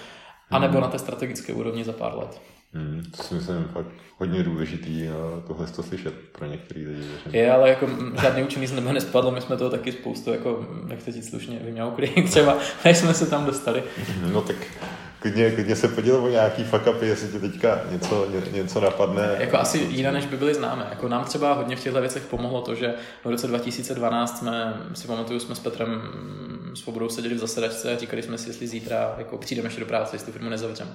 A 0.50 0.58
nebo 0.58 0.72
hmm. 0.72 0.82
na 0.82 0.88
té 0.88 0.98
strategické 0.98 1.52
úrovni 1.52 1.84
za 1.84 1.92
pár 1.92 2.18
let. 2.18 2.40
Hmm, 2.76 3.02
to 3.16 3.22
si 3.22 3.34
myslím 3.34 3.64
fakt 3.72 3.86
hodně 4.18 4.42
důležitý 4.42 5.08
tohle 5.46 5.66
to 5.66 5.82
slyšet 5.82 6.14
pro 6.32 6.46
některý 6.46 6.86
lidi. 6.86 7.08
Je, 7.32 7.52
ale 7.52 7.68
jako 7.68 7.88
žádný 8.20 8.42
učený 8.42 8.66
z 8.66 8.72
nebe 8.72 8.92
nespadlo, 8.92 9.30
my 9.30 9.40
jsme 9.40 9.56
toho 9.56 9.70
taky 9.70 9.92
spoustu, 9.92 10.30
jako, 10.30 10.66
jak 10.88 11.00
se 11.00 11.12
říct 11.12 11.30
slušně, 11.30 11.58
vyměňoukli 11.58 12.08
třeba, 12.30 12.58
než 12.84 12.96
jsme 12.96 13.14
se 13.14 13.26
tam 13.26 13.46
dostali. 13.46 13.82
No 14.32 14.42
tak 14.42 14.56
klidně, 15.26 15.50
klidně 15.50 15.76
se 15.76 15.88
podělil 15.88 16.24
o 16.24 16.28
nějaký 16.28 16.64
fuck 16.64 16.86
upy, 16.86 17.06
jestli 17.06 17.28
ti 17.28 17.38
teďka 17.38 17.80
něco, 17.90 18.28
ně, 18.30 18.62
něco 18.62 18.80
napadne. 18.80 19.36
Jako 19.38 19.56
asi 19.56 19.78
jiné, 19.78 20.12
než 20.12 20.26
by 20.26 20.36
byly 20.36 20.54
známe. 20.54 20.86
Jako 20.90 21.08
nám 21.08 21.24
třeba 21.24 21.52
hodně 21.52 21.76
v 21.76 21.82
těchto 21.82 22.00
věcech 22.00 22.22
pomohlo 22.22 22.60
to, 22.60 22.74
že 22.74 22.94
v 23.24 23.28
roce 23.28 23.46
2012 23.46 24.38
jsme, 24.38 24.74
si 24.94 25.06
pamatuju, 25.06 25.40
jsme 25.40 25.54
s 25.54 25.58
Petrem 25.58 26.02
Svobodou 26.74 27.08
seděli 27.08 27.34
v 27.34 27.38
zasedačce 27.38 27.92
a 27.92 27.98
říkali 27.98 28.22
jsme 28.22 28.38
si, 28.38 28.48
jestli 28.48 28.66
zítra 28.66 29.14
jako 29.18 29.38
přijdeme 29.38 29.66
ještě 29.66 29.80
do 29.80 29.86
práce, 29.86 30.14
jestli 30.16 30.26
tu 30.26 30.32
firmu 30.32 30.50
nezavřeme. 30.50 30.90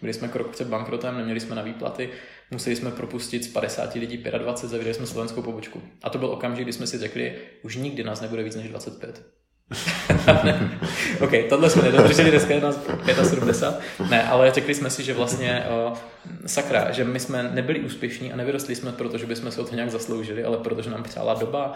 Byli 0.00 0.14
jsme 0.14 0.28
krok 0.28 0.48
před 0.48 0.68
bankrotem, 0.68 1.16
neměli 1.16 1.40
jsme 1.40 1.56
na 1.56 1.62
výplaty, 1.62 2.10
museli 2.50 2.76
jsme 2.76 2.90
propustit 2.90 3.44
z 3.44 3.48
50 3.48 3.94
lidí 3.94 4.16
25, 4.16 4.70
zavřeli 4.70 4.94
jsme 4.94 5.06
slovenskou 5.06 5.42
pobočku. 5.42 5.82
A 6.02 6.10
to 6.10 6.18
byl 6.18 6.28
okamžik, 6.28 6.64
kdy 6.64 6.72
jsme 6.72 6.86
si 6.86 6.98
řekli, 6.98 7.34
už 7.62 7.76
nikdy 7.76 8.04
nás 8.04 8.20
nebude 8.20 8.42
víc 8.42 8.56
než 8.56 8.68
25. 8.68 9.41
OK, 11.20 11.30
tohle 11.48 11.70
jsme 11.70 11.82
nedodrželi, 11.82 12.30
dneska 12.30 12.54
je 12.54 12.60
nás 12.60 12.78
75. 13.22 14.10
Ne, 14.10 14.28
ale 14.28 14.50
řekli 14.50 14.74
jsme 14.74 14.90
si, 14.90 15.02
že 15.02 15.14
vlastně 15.14 15.64
uh, 15.88 15.98
sakra, 16.46 16.90
že 16.90 17.04
my 17.04 17.20
jsme 17.20 17.42
nebyli 17.42 17.80
úspěšní 17.80 18.32
a 18.32 18.36
nevyrostli 18.36 18.74
jsme, 18.74 18.92
protože 18.92 19.26
bychom 19.26 19.50
se 19.50 19.60
o 19.60 19.64
to 19.64 19.74
nějak 19.74 19.90
zasloužili, 19.90 20.44
ale 20.44 20.56
protože 20.56 20.90
nám 20.90 21.02
přála 21.02 21.34
doba, 21.34 21.72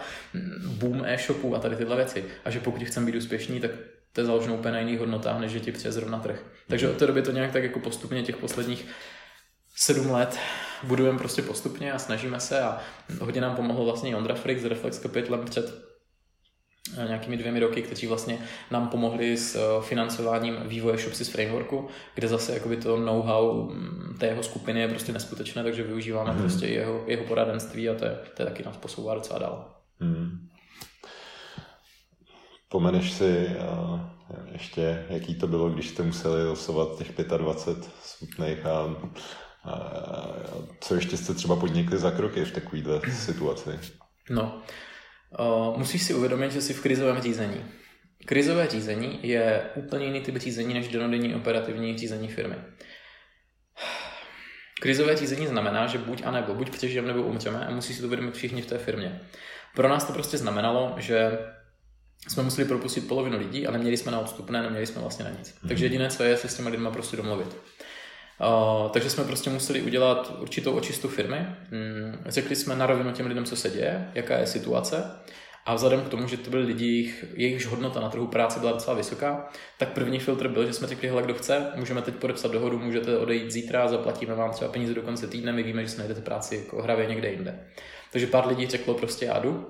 boom 0.67 1.05
e-shopů 1.05 1.55
a 1.55 1.59
tady 1.59 1.75
tyhle 1.75 1.95
věci. 1.95 2.25
A 2.45 2.49
že 2.49 2.59
pokud 2.59 2.83
chceme 2.83 3.05
být 3.05 3.15
úspěšní, 3.15 3.59
tak 3.59 3.71
to 4.13 4.21
je 4.21 4.25
založeno 4.25 4.55
úplně 4.55 4.71
na 4.71 4.79
jiných 4.79 4.99
hodnotách, 4.99 5.39
než 5.39 5.51
že 5.51 5.59
ti 5.59 5.71
přeje 5.71 5.91
zrovna 5.91 6.19
trh. 6.19 6.43
Takže 6.67 6.89
od 6.89 6.97
té 6.97 7.07
doby 7.07 7.21
to 7.21 7.31
nějak 7.31 7.51
tak 7.51 7.63
jako 7.63 7.79
postupně 7.79 8.23
těch 8.23 8.37
posledních 8.37 8.85
sedm 9.75 10.11
let 10.11 10.39
budujeme 10.83 11.17
prostě 11.17 11.41
postupně 11.41 11.93
a 11.93 11.99
snažíme 11.99 12.39
se 12.39 12.61
a 12.61 12.79
hodně 13.19 13.41
nám 13.41 13.55
pomohl 13.55 13.83
vlastně 13.83 14.15
Ondra 14.15 14.35
Frick 14.35 14.61
s 14.61 14.65
Reflex 14.65 14.99
Capitalem 14.99 15.45
před 15.45 15.86
nějakými 17.07 17.37
dvěmi 17.37 17.59
roky, 17.59 17.81
kteří 17.81 18.07
vlastně 18.07 18.39
nám 18.71 18.87
pomohli 18.87 19.37
s 19.37 19.55
eh, 19.55 19.81
financováním 19.81 20.55
vývoje 20.65 20.97
Shopsys 20.97 21.29
Frameworku, 21.29 21.87
kde 22.15 22.27
zase 22.27 22.53
jakoby 22.53 22.77
to 22.77 22.97
know-how 22.97 23.63
mm, 23.63 24.15
té 24.19 24.27
jeho 24.27 24.43
skupiny 24.43 24.79
je 24.79 24.87
prostě 24.87 25.13
neskutečné, 25.13 25.63
takže 25.63 25.83
využíváme 25.83 26.31
hmm. 26.31 26.39
prostě 26.39 26.67
jeho, 26.67 27.03
jeho 27.07 27.23
poradenství 27.23 27.89
a 27.89 27.95
to 27.95 28.05
je, 28.05 28.17
to 28.33 28.41
je 28.41 28.45
taky 28.45 28.63
nás 28.63 28.77
posouvá 28.77 29.15
docela 29.15 29.39
dál. 29.39 29.71
Hmm. 29.99 30.47
Pomeneš 32.69 33.11
si 33.11 33.47
uh, 33.47 33.99
ještě, 34.51 35.05
jaký 35.09 35.35
to 35.35 35.47
bylo, 35.47 35.69
když 35.69 35.89
jste 35.89 36.03
museli 36.03 36.47
losovat 36.47 36.97
těch 36.97 37.11
25 37.37 37.89
smutných 38.03 38.65
a 38.65 38.95
co 40.81 40.95
ještě 40.95 41.17
jste 41.17 41.33
třeba 41.33 41.55
podnikli 41.55 41.97
za 41.97 42.11
kroky 42.11 42.45
v 42.45 42.51
takovéhle 42.51 43.01
situaci? 43.11 43.69
No, 44.29 44.61
uh, 45.39 45.77
musíš 45.77 46.03
si 46.03 46.13
uvědomit, 46.13 46.51
že 46.51 46.61
jsi 46.61 46.73
v 46.73 46.81
krizovém 46.81 47.21
řízení. 47.21 47.65
Krizové 48.25 48.67
řízení 48.67 49.19
je 49.23 49.69
úplně 49.75 50.05
jiný 50.05 50.21
typ 50.21 50.37
řízení 50.37 50.73
než 50.73 50.87
denodenní 50.87 51.35
operativní 51.35 51.97
řízení 51.97 52.27
firmy. 52.27 52.55
Krizové 54.81 55.15
řízení 55.15 55.47
znamená, 55.47 55.87
že 55.87 55.97
buď 55.97 56.21
a 56.25 56.31
nebo, 56.31 56.53
buď 56.53 56.69
přežijeme 56.69 57.07
nebo 57.07 57.23
umřeme 57.23 57.65
a 57.65 57.71
musí 57.71 57.93
si 57.93 58.01
to 58.01 58.05
uvědomit 58.07 58.35
všichni 58.35 58.61
v 58.61 58.65
té 58.65 58.77
firmě. 58.77 59.21
Pro 59.75 59.89
nás 59.89 60.05
to 60.05 60.13
prostě 60.13 60.37
znamenalo, 60.37 60.95
že 60.97 61.39
jsme 62.27 62.43
museli 62.43 62.67
propustit 62.67 63.07
polovinu 63.07 63.37
lidí 63.37 63.67
a 63.67 63.71
neměli 63.71 63.97
jsme 63.97 64.11
na 64.11 64.19
odstupné, 64.19 64.61
neměli 64.61 64.85
jsme 64.85 65.01
vlastně 65.01 65.25
na 65.25 65.31
nic. 65.31 65.55
Takže 65.67 65.85
jediné, 65.85 66.09
co 66.09 66.23
je, 66.23 66.37
se 66.37 66.47
s 66.47 66.55
těma 66.55 66.69
lidma 66.69 66.91
prostě 66.91 67.17
domluvit. 67.17 67.57
Uh, 68.39 68.91
takže 68.91 69.09
jsme 69.09 69.23
prostě 69.23 69.49
museli 69.49 69.81
udělat 69.81 70.33
určitou 70.39 70.71
očistu 70.71 71.07
firmy. 71.07 71.47
Mm, 71.71 72.17
řekli 72.25 72.55
jsme 72.55 72.75
na 72.75 72.85
rovinu 72.85 73.11
těm 73.11 73.27
lidem, 73.27 73.45
co 73.45 73.55
se 73.55 73.69
děje, 73.69 74.11
jaká 74.13 74.37
je 74.37 74.47
situace. 74.47 75.11
A 75.65 75.75
vzhledem 75.75 76.01
k 76.01 76.09
tomu, 76.09 76.27
že 76.27 76.37
to 76.37 76.49
byli 76.49 76.63
lidi, 76.63 76.85
jejich, 76.85 77.25
jejichž 77.33 77.65
hodnota 77.65 77.99
na 77.99 78.09
trhu 78.09 78.27
práce 78.27 78.59
byla 78.59 78.71
docela 78.71 78.95
vysoká, 78.95 79.49
tak 79.77 79.93
první 79.93 80.19
filtr 80.19 80.47
byl, 80.47 80.65
že 80.65 80.73
jsme 80.73 80.87
řekli, 80.87 81.07
hele, 81.07 81.23
kdo 81.23 81.33
chce, 81.33 81.71
můžeme 81.75 82.01
teď 82.01 82.15
podepsat 82.15 82.51
dohodu, 82.51 82.79
můžete 82.79 83.17
odejít 83.17 83.51
zítra, 83.51 83.87
zaplatíme 83.87 84.35
vám 84.35 84.51
třeba 84.51 84.71
peníze 84.71 84.93
do 84.93 85.01
konce 85.01 85.27
týdne, 85.27 85.51
my 85.51 85.63
víme, 85.63 85.83
že 85.83 85.89
si 85.89 85.97
najdete 85.97 86.21
práci 86.21 86.55
jako 86.55 86.81
hravě 86.81 87.05
někde 87.05 87.29
jinde. 87.29 87.67
Takže 88.11 88.27
pár 88.27 88.47
lidí 88.47 88.67
řeklo 88.67 88.93
prostě 88.93 89.25
já 89.25 89.39
jdu, 89.39 89.67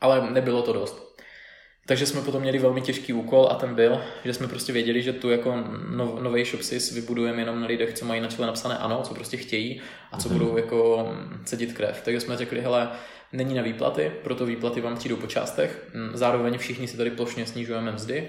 ale 0.00 0.30
nebylo 0.30 0.62
to 0.62 0.72
dost. 0.72 1.03
Takže 1.86 2.06
jsme 2.06 2.20
potom 2.20 2.42
měli 2.42 2.58
velmi 2.58 2.80
těžký 2.80 3.12
úkol 3.12 3.48
a 3.50 3.54
ten 3.54 3.74
byl, 3.74 4.00
že 4.24 4.34
jsme 4.34 4.48
prostě 4.48 4.72
věděli, 4.72 5.02
že 5.02 5.12
tu 5.12 5.30
jako 5.30 5.56
nov, 5.90 6.20
nový 6.20 6.44
shopsys 6.44 6.92
vybudujeme 6.92 7.42
jenom 7.42 7.60
na 7.60 7.66
lidech, 7.66 7.94
co 7.94 8.04
mají 8.04 8.20
na 8.20 8.28
čele 8.28 8.46
napsané 8.46 8.78
ano, 8.78 9.02
co 9.04 9.14
prostě 9.14 9.36
chtějí 9.36 9.82
a 10.12 10.18
co 10.18 10.28
mm-hmm. 10.28 10.32
budou 10.32 10.56
jako 10.56 11.08
cedit 11.44 11.72
krev. 11.72 12.02
Takže 12.04 12.20
jsme 12.20 12.36
řekli, 12.36 12.60
hele, 12.60 12.90
není 13.32 13.54
na 13.54 13.62
výplaty, 13.62 14.12
proto 14.22 14.46
výplaty 14.46 14.80
vám 14.80 14.96
přijdou 14.96 15.16
po 15.16 15.26
částech. 15.26 15.90
Mm, 15.94 16.10
zároveň 16.14 16.58
všichni 16.58 16.88
si 16.88 16.96
tady 16.96 17.10
plošně 17.10 17.46
snižujeme 17.46 17.92
mzdy 17.92 18.28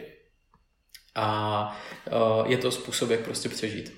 a 1.15 1.77
uh, 2.11 2.52
je 2.52 2.57
to 2.57 2.72
způsob, 2.72 3.10
jak 3.10 3.19
prostě 3.19 3.49
přežít. 3.49 3.94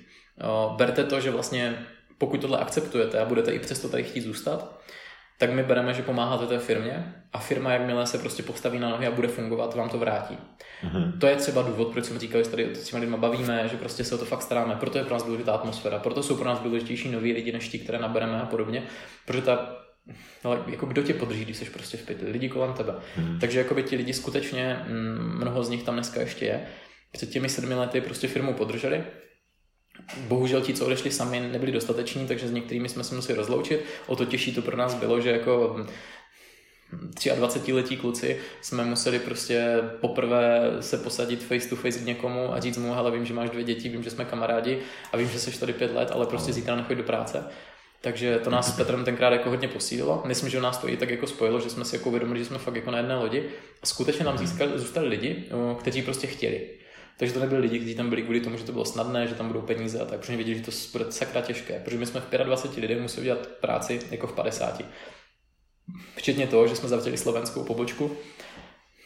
Uh, 0.68 0.76
berte 0.76 1.04
to, 1.04 1.20
že 1.20 1.30
vlastně 1.30 1.86
pokud 2.18 2.40
tohle 2.40 2.58
akceptujete 2.58 3.18
a 3.18 3.24
budete 3.24 3.52
i 3.52 3.58
přesto 3.58 3.88
tady 3.88 4.04
chtít 4.04 4.20
zůstat, 4.20 4.80
tak 5.38 5.52
my 5.52 5.62
bereme, 5.62 5.94
že 5.94 6.02
pomáháte 6.02 6.46
té 6.46 6.58
firmě 6.58 7.14
a 7.32 7.38
firma, 7.38 7.72
jakmile 7.72 8.06
se 8.06 8.18
prostě 8.18 8.42
postaví 8.42 8.78
na 8.78 8.88
nohy 8.88 9.06
a 9.06 9.10
bude 9.10 9.28
fungovat, 9.28 9.74
vám 9.74 9.88
to 9.88 9.98
vrátí. 9.98 10.38
Mm-hmm. 10.84 11.18
To 11.18 11.26
je 11.26 11.36
třeba 11.36 11.62
důvod, 11.62 11.88
proč 11.92 12.04
jsme 12.04 12.18
říkali, 12.18 12.44
že 12.44 12.50
tady 12.50 12.74
s 12.74 12.84
těmi 12.84 13.00
lidmi 13.00 13.16
bavíme, 13.16 13.68
že 13.68 13.76
prostě 13.76 14.04
se 14.04 14.14
o 14.14 14.18
to 14.18 14.24
fakt 14.24 14.42
staráme. 14.42 14.76
Proto 14.76 14.98
je 14.98 15.04
pro 15.04 15.14
nás 15.14 15.22
důležitá 15.22 15.52
atmosféra, 15.52 15.98
proto 15.98 16.22
jsou 16.22 16.36
pro 16.36 16.48
nás 16.48 16.60
důležitější 16.60 17.10
noví 17.10 17.32
lidi 17.32 17.52
než 17.52 17.68
ti, 17.68 17.78
které 17.78 17.98
nabereme 17.98 18.40
a 18.40 18.46
podobně. 18.46 18.82
Protože 19.26 19.42
ta 19.42 19.78
ale 20.44 20.58
jako 20.66 20.86
kdo 20.86 21.02
tě 21.02 21.14
podrží, 21.14 21.44
když 21.44 21.56
jsi 21.56 21.64
prostě 21.64 21.96
v 21.96 22.06
pytli? 22.06 22.30
Lidi 22.30 22.48
kolem 22.48 22.72
tebe. 22.72 22.94
Mm. 23.16 23.38
Takže 23.40 23.58
jako 23.58 23.74
by 23.74 23.82
ti 23.82 23.96
lidi 23.96 24.12
skutečně, 24.12 24.80
mm, 24.88 25.38
mnoho 25.40 25.64
z 25.64 25.68
nich 25.68 25.82
tam 25.82 25.94
dneska 25.94 26.20
ještě 26.20 26.44
je, 26.44 26.66
před 27.12 27.30
těmi 27.30 27.48
sedmi 27.48 27.74
lety 27.74 28.00
prostě 28.00 28.28
firmu 28.28 28.54
podrželi, 28.54 29.04
Bohužel 30.16 30.60
ti, 30.60 30.74
co 30.74 30.86
odešli 30.86 31.10
sami, 31.10 31.40
nebyli 31.40 31.72
dostateční, 31.72 32.26
takže 32.26 32.48
s 32.48 32.50
některými 32.50 32.88
jsme 32.88 33.04
se 33.04 33.14
museli 33.14 33.38
rozloučit. 33.38 33.84
O 34.06 34.16
to 34.16 34.24
těžší 34.24 34.54
to 34.54 34.62
pro 34.62 34.76
nás 34.76 34.94
bylo, 34.94 35.20
že 35.20 35.30
jako 35.30 35.86
23-letí 37.14 37.96
kluci 37.96 38.40
jsme 38.60 38.84
museli 38.84 39.18
prostě 39.18 39.76
poprvé 40.00 40.60
se 40.80 40.96
posadit 40.96 41.44
face 41.44 41.68
to 41.68 41.76
face 41.76 41.98
k 41.98 42.04
někomu 42.04 42.54
a 42.54 42.60
říct 42.60 42.78
mu, 42.78 42.92
hele, 42.92 43.10
vím, 43.10 43.24
že 43.24 43.34
máš 43.34 43.50
dvě 43.50 43.64
děti, 43.64 43.88
vím, 43.88 44.02
že 44.02 44.10
jsme 44.10 44.24
kamarádi 44.24 44.78
a 45.12 45.16
vím, 45.16 45.28
že 45.28 45.38
jsi 45.38 45.60
tady 45.60 45.72
pět 45.72 45.94
let, 45.94 46.10
ale 46.12 46.26
prostě 46.26 46.52
zítra 46.52 46.76
nechoď 46.76 46.96
do 46.96 47.02
práce. 47.02 47.44
Takže 48.00 48.38
to 48.38 48.50
nás 48.50 48.74
s 48.74 48.76
Petrem 48.76 49.04
tenkrát 49.04 49.32
jako 49.32 49.50
hodně 49.50 49.68
posílilo. 49.68 50.22
Myslím, 50.26 50.50
že 50.50 50.60
nás 50.60 50.78
to 50.78 50.88
i 50.88 50.96
tak 50.96 51.10
jako 51.10 51.26
spojilo, 51.26 51.60
že 51.60 51.70
jsme 51.70 51.84
si 51.84 51.96
jako 51.96 52.08
uvědomili, 52.08 52.38
že 52.38 52.44
jsme 52.44 52.58
fakt 52.58 52.76
jako 52.76 52.90
na 52.90 52.98
jedné 52.98 53.16
lodi 53.16 53.44
a 53.82 53.86
skutečně 53.86 54.24
nám 54.24 54.38
získali, 54.38 54.70
zůstali 54.74 55.08
lidi, 55.08 55.44
kteří 55.78 56.02
prostě 56.02 56.26
chtěli. 56.26 56.60
Takže 57.18 57.34
to 57.34 57.40
nebyli 57.40 57.60
lidi, 57.60 57.78
kteří 57.78 57.94
tam 57.94 58.08
byli 58.08 58.22
kvůli 58.22 58.40
tomu, 58.40 58.56
že 58.56 58.64
to 58.64 58.72
bylo 58.72 58.84
snadné, 58.84 59.26
že 59.26 59.34
tam 59.34 59.46
budou 59.46 59.60
peníze 59.60 60.00
a 60.00 60.04
tak, 60.04 60.20
protože 60.20 60.36
věděli, 60.36 60.58
že 60.58 60.64
to 60.64 60.70
bude 60.92 61.12
sakra 61.12 61.40
těžké. 61.40 61.80
Protože 61.84 61.98
my 61.98 62.06
jsme 62.06 62.20
v 62.20 62.30
25 62.44 62.82
lidech 62.82 63.00
museli 63.00 63.24
dělat 63.24 63.46
práci 63.46 64.00
jako 64.10 64.26
v 64.26 64.32
50. 64.32 64.82
Včetně 66.16 66.46
toho, 66.46 66.68
že 66.68 66.76
jsme 66.76 66.88
zavřeli 66.88 67.16
slovenskou 67.16 67.64
pobočku, 67.64 68.16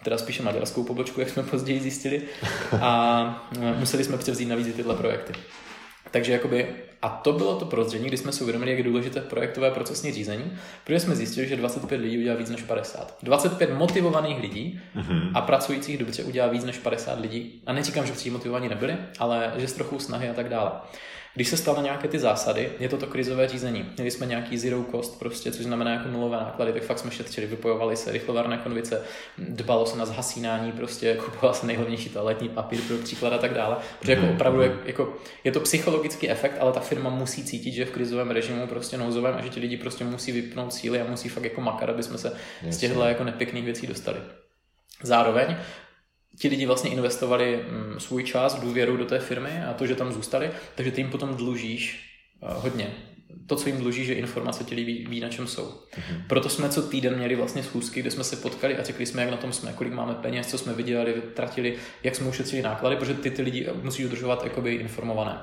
teda 0.04 0.18
spíše 0.18 0.42
maďarskou 0.42 0.84
pobočku, 0.84 1.20
jak 1.20 1.30
jsme 1.30 1.42
později 1.42 1.80
zjistili, 1.80 2.22
a 2.80 3.50
museli 3.78 4.04
jsme 4.04 4.18
převzít 4.18 4.46
navíc 4.46 4.76
tyhle 4.76 4.96
projekty. 4.96 5.32
Takže 6.10 6.32
jakoby, 6.32 6.66
a 7.02 7.08
to 7.08 7.32
bylo 7.32 7.56
to 7.58 7.64
prozření, 7.64 8.08
kdy 8.08 8.16
jsme 8.16 8.32
si 8.32 8.42
uvědomili, 8.42 8.70
jak 8.70 8.78
je 8.78 8.84
důležité 8.84 9.20
projektové 9.20 9.70
procesní 9.70 10.12
řízení, 10.12 10.52
protože 10.84 11.00
jsme 11.00 11.16
zjistili, 11.16 11.48
že 11.48 11.56
25 11.56 12.00
lidí 12.00 12.18
udělá 12.18 12.36
víc 12.36 12.50
než 12.50 12.62
50. 12.62 13.16
25 13.22 13.74
motivovaných 13.74 14.40
lidí 14.40 14.80
mm-hmm. 14.96 15.30
a 15.34 15.40
pracujících 15.40 15.98
dobře 15.98 16.24
udělá 16.24 16.48
víc 16.48 16.64
než 16.64 16.78
50 16.78 17.20
lidí. 17.20 17.62
A 17.66 17.72
neříkám, 17.72 18.06
že 18.06 18.12
všichni 18.12 18.30
motivovaní 18.30 18.68
nebyli, 18.68 18.96
ale 19.18 19.52
že 19.56 19.68
s 19.68 19.72
trochu 19.72 19.98
snahy 19.98 20.28
a 20.28 20.34
tak 20.34 20.48
dále. 20.48 20.70
Když 21.34 21.48
se 21.48 21.56
staly 21.56 21.82
nějaké 21.82 22.08
ty 22.08 22.18
zásady, 22.18 22.72
je 22.78 22.88
to 22.88 22.96
to 22.96 23.06
krizové 23.06 23.48
řízení. 23.48 23.90
Měli 23.96 24.10
jsme 24.10 24.26
nějaký 24.26 24.58
zero 24.58 24.84
cost, 24.90 25.18
prostě, 25.18 25.52
což 25.52 25.64
znamená 25.64 25.92
jako 25.92 26.08
nulové 26.08 26.36
náklady, 26.36 26.72
tak 26.72 26.82
fakt 26.82 26.98
jsme 26.98 27.10
šetřili, 27.10 27.46
vypojovali 27.46 27.96
se 27.96 28.12
rychlovarné 28.12 28.58
konvice, 28.58 29.02
dbalo 29.38 29.86
se 29.86 29.98
na 29.98 30.06
zhasínání, 30.06 30.72
prostě 30.72 31.14
kupoval 31.24 31.54
se 31.54 31.66
nejhlavnější 31.66 32.08
toaletní 32.08 32.48
papír 32.48 32.80
pro 32.80 32.96
příklad 32.96 33.32
a 33.32 33.38
tak 33.38 33.54
dále. 33.54 33.76
Protože 33.98 34.12
jako 34.12 34.24
mhm. 34.24 34.34
opravdu 34.34 34.62
je, 34.62 34.76
jako, 34.84 35.16
je 35.44 35.52
to 35.52 35.60
psychologický 35.60 36.30
efekt, 36.30 36.56
ale 36.60 36.72
ta 36.72 36.80
firma 36.80 37.10
musí 37.10 37.44
cítit, 37.44 37.72
že 37.72 37.84
v 37.84 37.90
krizovém 37.90 38.30
režimu 38.30 38.66
prostě 38.66 38.98
nouzovém 38.98 39.34
a 39.34 39.42
že 39.42 39.48
ti 39.48 39.60
lidi 39.60 39.76
prostě 39.76 40.04
musí 40.04 40.32
vypnout 40.32 40.74
síly 40.74 41.00
a 41.00 41.10
musí 41.10 41.28
fakt 41.28 41.44
jako 41.44 41.60
makat, 41.60 41.88
aby 41.88 42.02
jsme 42.02 42.18
se 42.18 42.36
z 42.68 42.76
těchto 42.76 43.04
jako 43.04 43.24
nepěkných 43.24 43.64
věcí 43.64 43.86
dostali. 43.86 44.18
Zároveň 45.02 45.56
ti 46.42 46.48
lidi 46.48 46.66
vlastně 46.66 46.90
investovali 46.90 47.64
mm, 47.68 48.00
svůj 48.00 48.24
čas, 48.24 48.60
důvěru 48.60 48.96
do 48.96 49.04
té 49.04 49.18
firmy 49.18 49.62
a 49.70 49.72
to, 49.72 49.86
že 49.86 49.94
tam 49.94 50.12
zůstali, 50.12 50.50
takže 50.74 50.92
ty 50.92 51.00
jim 51.00 51.10
potom 51.10 51.36
dlužíš 51.36 52.10
eh, 52.42 52.46
hodně. 52.54 52.94
To, 53.46 53.56
co 53.56 53.68
jim 53.68 53.78
dluží, 53.78 54.04
že 54.04 54.14
informace 54.14 54.64
ti 54.64 54.74
ví, 54.74 55.06
ví, 55.08 55.20
na 55.20 55.28
čem 55.28 55.46
jsou. 55.46 55.64
Mm-hmm. 55.64 56.22
Proto 56.28 56.48
jsme 56.48 56.68
co 56.68 56.82
týden 56.82 57.16
měli 57.16 57.34
vlastně 57.34 57.62
schůzky, 57.62 58.00
kde 58.00 58.10
jsme 58.10 58.24
se 58.24 58.36
potkali 58.36 58.76
a 58.76 58.82
řekli 58.82 59.06
jsme, 59.06 59.22
jak 59.22 59.30
na 59.30 59.36
tom 59.36 59.52
jsme, 59.52 59.72
kolik 59.72 59.92
máme 59.92 60.14
peněz, 60.14 60.46
co 60.46 60.58
jsme 60.58 60.72
vydělali, 60.72 61.14
tratili, 61.34 61.76
jak 62.02 62.16
jsme 62.16 62.28
ušetřili 62.28 62.62
náklady, 62.62 62.96
protože 62.96 63.14
ty, 63.14 63.30
ty 63.30 63.42
lidi 63.42 63.68
musí 63.82 64.06
udržovat 64.06 64.44
jakoby 64.44 64.74
informované. 64.74 65.38